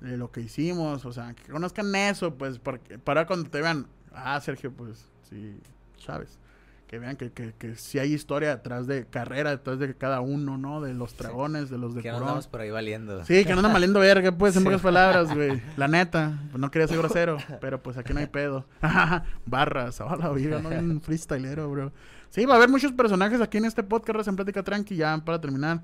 De 0.01 0.17
lo 0.17 0.31
que 0.31 0.41
hicimos, 0.41 1.05
o 1.05 1.11
sea, 1.11 1.33
que 1.33 1.51
conozcan 1.51 1.93
eso, 1.95 2.35
pues, 2.35 2.59
porque, 2.59 2.99
para 2.99 3.25
cuando 3.25 3.49
te 3.49 3.61
vean, 3.61 3.87
ah, 4.13 4.39
Sergio, 4.39 4.71
pues, 4.71 5.09
sí, 5.29 5.59
sabes, 5.97 6.39
que 6.87 6.99
vean 6.99 7.17
que, 7.17 7.31
que, 7.31 7.53
que 7.57 7.75
sí 7.75 7.99
hay 7.99 8.13
historia 8.13 8.55
detrás 8.55 8.87
de 8.87 9.05
carrera, 9.05 9.49
detrás 9.49 9.77
de 9.77 9.93
cada 9.95 10.21
uno, 10.21 10.57
¿no? 10.57 10.79
De 10.79 10.93
los 10.93 11.17
dragones, 11.17 11.69
de 11.69 11.77
los 11.77 11.93
de 11.93 12.01
Que 12.01 12.11
no 12.11 12.17
andamos 12.17 12.47
por 12.47 12.61
ahí 12.61 12.71
valiendo. 12.71 13.25
Sí, 13.25 13.43
que 13.43 13.51
no 13.51 13.57
andan 13.57 13.73
valiendo 13.73 13.99
verga, 13.99 14.31
pues, 14.31 14.55
en 14.55 14.63
pocas 14.63 14.81
palabras, 14.81 15.33
güey. 15.33 15.61
La 15.77 15.89
neta, 15.89 16.39
pues 16.49 16.61
no 16.61 16.71
quería 16.71 16.87
ser 16.87 16.97
grosero, 16.97 17.37
pero 17.59 17.83
pues 17.83 17.97
aquí 17.97 18.13
no 18.13 18.21
hay 18.21 18.27
pedo. 18.27 18.65
Barras, 19.45 19.99
a 19.99 20.15
la 20.15 20.29
vida, 20.29 20.61
no 20.61 20.69
un 20.69 21.01
freestylero, 21.01 21.69
bro. 21.69 21.91
Sí, 22.29 22.45
va 22.45 22.53
a 22.53 22.57
haber 22.57 22.69
muchos 22.69 22.93
personajes 22.93 23.41
aquí 23.41 23.57
en 23.57 23.65
este 23.65 23.83
podcast, 23.83 24.27
en 24.27 24.35
Plática 24.35 24.63
Tranqui, 24.63 24.95
ya 24.95 25.17
para 25.17 25.41
terminar, 25.41 25.81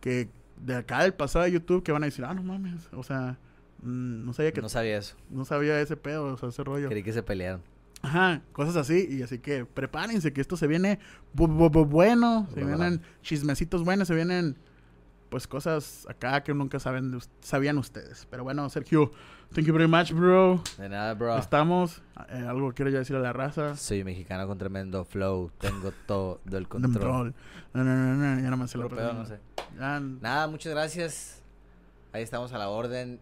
que 0.00 0.30
de 0.64 0.74
acá 0.76 1.02
del 1.02 1.14
pasado 1.14 1.44
de 1.44 1.52
YouTube, 1.52 1.82
que 1.82 1.92
van 1.92 2.02
a 2.02 2.06
decir, 2.06 2.24
ah, 2.24 2.34
no 2.34 2.42
mames, 2.42 2.88
o 2.92 3.02
sea, 3.02 3.38
mm, 3.82 4.24
no 4.24 4.32
sabía 4.32 4.52
que, 4.52 4.62
No 4.62 4.68
sabía 4.68 4.96
eso. 4.98 5.16
no 5.30 5.44
sabía 5.44 5.80
ese 5.80 5.96
pedo, 5.96 6.24
o 6.26 6.36
sea, 6.36 6.48
ese 6.50 6.62
rollo. 6.64 6.88
Creí 6.88 7.02
que 7.02 7.12
se 7.12 7.22
pelearon. 7.22 7.62
Ajá, 8.04 8.42
cosas 8.52 8.74
así. 8.76 9.06
Y 9.10 9.22
así 9.22 9.38
que 9.38 9.64
prepárense 9.64 10.32
que 10.32 10.40
esto 10.40 10.56
se 10.56 10.66
viene 10.66 10.98
bu- 11.36 11.46
bu- 11.48 11.70
bu- 11.70 11.86
bueno. 11.88 12.48
Se 12.52 12.64
vienen 12.64 13.00
chismecitos 13.22 13.84
buenos, 13.84 14.08
se 14.08 14.14
vienen 14.16 14.56
pues 15.32 15.46
cosas 15.46 16.06
acá 16.10 16.42
que 16.42 16.52
nunca 16.52 16.78
saben 16.78 17.18
sabían 17.40 17.78
ustedes. 17.78 18.26
Pero 18.30 18.44
bueno, 18.44 18.68
Sergio, 18.68 19.12
thank 19.54 19.64
you 19.64 19.72
very 19.72 19.88
much, 19.88 20.12
bro. 20.12 20.62
De 20.76 20.90
nada, 20.90 21.14
bro. 21.14 21.38
Estamos. 21.38 22.02
Eh, 22.28 22.44
algo 22.46 22.74
quiero 22.74 22.90
yo 22.90 22.98
decir 22.98 23.16
a 23.16 23.18
la 23.18 23.32
raza. 23.32 23.74
Soy 23.78 24.04
mexicano 24.04 24.46
con 24.46 24.58
tremendo 24.58 25.06
flow. 25.06 25.50
Tengo 25.56 25.90
todo 26.06 26.38
el 26.52 26.68
control. 26.68 27.34
No, 27.72 27.82
no, 27.82 27.96
no, 27.96 28.14
no, 28.14 28.42
ya 28.42 28.50
no 28.50 28.58
me 28.58 28.68
sé 28.68 28.76
la 28.76 28.88
persona. 28.88 29.14
no 29.14 29.24
sé. 29.24 29.40
Ya, 29.78 30.00
Nada, 30.00 30.48
muchas 30.48 30.74
gracias. 30.74 31.42
Ahí 32.12 32.22
estamos 32.22 32.52
a 32.52 32.58
la 32.58 32.68
orden. 32.68 33.18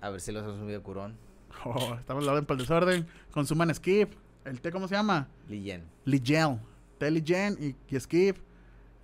A 0.00 0.08
ver 0.08 0.22
si 0.22 0.32
los 0.32 0.44
hacemos 0.44 0.62
un 0.62 0.66
video 0.66 0.82
curón. 0.82 1.14
oh, 1.66 1.94
estamos 2.00 2.24
al 2.24 2.30
orden 2.30 2.46
para 2.46 2.54
el 2.54 2.60
desorden. 2.66 3.06
Consuman 3.32 3.74
Skip. 3.74 4.14
¿El 4.46 4.62
té 4.62 4.72
cómo 4.72 4.88
se 4.88 4.94
llama? 4.94 5.28
Liyen. 5.50 5.84
Ligel. 6.06 6.58
Té 6.96 7.10
Ligel 7.10 7.58
y, 7.60 7.94
y 7.94 8.00
Skip. 8.00 8.38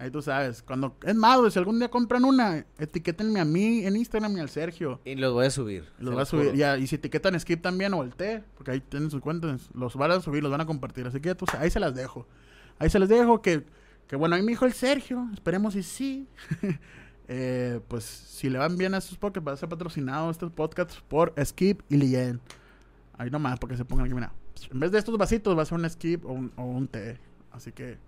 Ahí 0.01 0.11
tú 0.11 0.23
sabes. 0.23 0.63
Cuando, 0.63 0.97
es 1.05 1.15
más, 1.15 1.39
güey, 1.39 1.51
si 1.51 1.59
algún 1.59 1.79
día 1.79 1.91
compran 1.91 2.25
una, 2.25 2.65
etiquétenme 2.79 3.39
a 3.39 3.45
mí 3.45 3.85
en 3.85 3.97
Instagram 3.97 4.35
y 4.39 4.41
al 4.41 4.49
Sergio. 4.49 4.99
Y 5.05 5.15
los 5.15 5.35
voy 5.35 5.45
a 5.45 5.51
subir. 5.51 5.85
Los 5.99 6.17
va 6.17 6.23
a 6.23 6.25
subir. 6.25 6.55
Ya, 6.55 6.79
y 6.79 6.87
si 6.87 6.95
etiquetan 6.95 7.39
Skip 7.39 7.61
también 7.61 7.93
o 7.93 8.03
el 8.03 8.15
té, 8.15 8.43
porque 8.57 8.71
ahí 8.71 8.81
tienen 8.81 9.11
sus 9.11 9.21
cuentas, 9.21 9.69
los 9.75 9.95
van 9.97 10.13
a 10.13 10.21
subir, 10.23 10.43
los 10.43 10.51
van 10.51 10.63
a 10.63 10.65
compartir. 10.65 11.07
Así 11.07 11.21
que 11.21 11.35
tú 11.35 11.45
ahí 11.59 11.71
se 11.71 11.79
las 11.79 11.95
dejo. 11.95 12.27
Ahí 12.79 12.89
se 12.89 12.99
las 12.99 13.11
dejo. 13.11 13.43
Que, 13.43 13.67
que 14.07 14.17
bueno, 14.17 14.37
ahí 14.37 14.43
me 14.43 14.53
dijo 14.53 14.65
el 14.65 14.73
Sergio. 14.73 15.29
Esperemos 15.35 15.77
y 15.77 15.83
sí. 15.83 16.27
Eh, 17.33 17.79
pues 17.87 18.03
si 18.03 18.51
le 18.51 18.59
van 18.59 18.77
bien 18.77 18.93
a 18.93 18.99
estos 18.99 19.17
podcasts, 19.17 19.47
va 19.47 19.53
a 19.53 19.57
ser 19.57 19.69
patrocinado 19.69 20.33
estos 20.33 20.51
podcasts 20.51 21.01
por 21.07 21.33
Skip 21.41 21.81
y 21.89 21.97
Lien. 21.97 22.41
Ahí 23.17 23.31
nomás, 23.31 23.61
porque 23.61 23.77
se 23.77 23.85
pongan 23.85 24.07
aquí, 24.07 24.15
mira. 24.15 24.33
En 24.69 24.81
vez 24.81 24.91
de 24.91 24.99
estos 24.99 25.17
vasitos, 25.17 25.57
va 25.57 25.63
a 25.63 25.65
ser 25.65 25.79
un 25.79 25.89
Skip 25.89 26.27
o 26.27 26.33
un, 26.33 26.53
o 26.57 26.65
un 26.65 26.89
té. 26.89 27.21
Así 27.53 27.71
que 27.71 27.99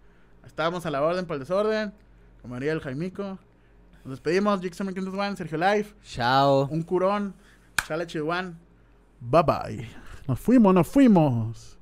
estábamos 0.47 0.87
a 0.87 0.91
la 0.91 1.03
orden 1.03 1.27
por 1.27 1.35
el 1.35 1.41
desorden. 1.41 1.93
Como 2.41 2.55
haría 2.57 2.73
el 2.73 2.81
Jaimico. 2.81 3.39
Nos 4.05 4.11
despedimos. 4.11 4.61
Jixon 4.61 4.89
One, 4.89 5.37
Sergio 5.37 5.59
Life 5.59 5.95
Chao. 6.03 6.67
un 6.71 6.83
curón, 6.83 7.35
chale 7.87 8.07
chihuán. 8.07 8.59
Bye 9.21 9.43
bye. 9.43 9.89
Nos 10.27 10.41
fuimos, 10.41 10.75
nos 10.75 10.89
fuimos. 10.89 11.79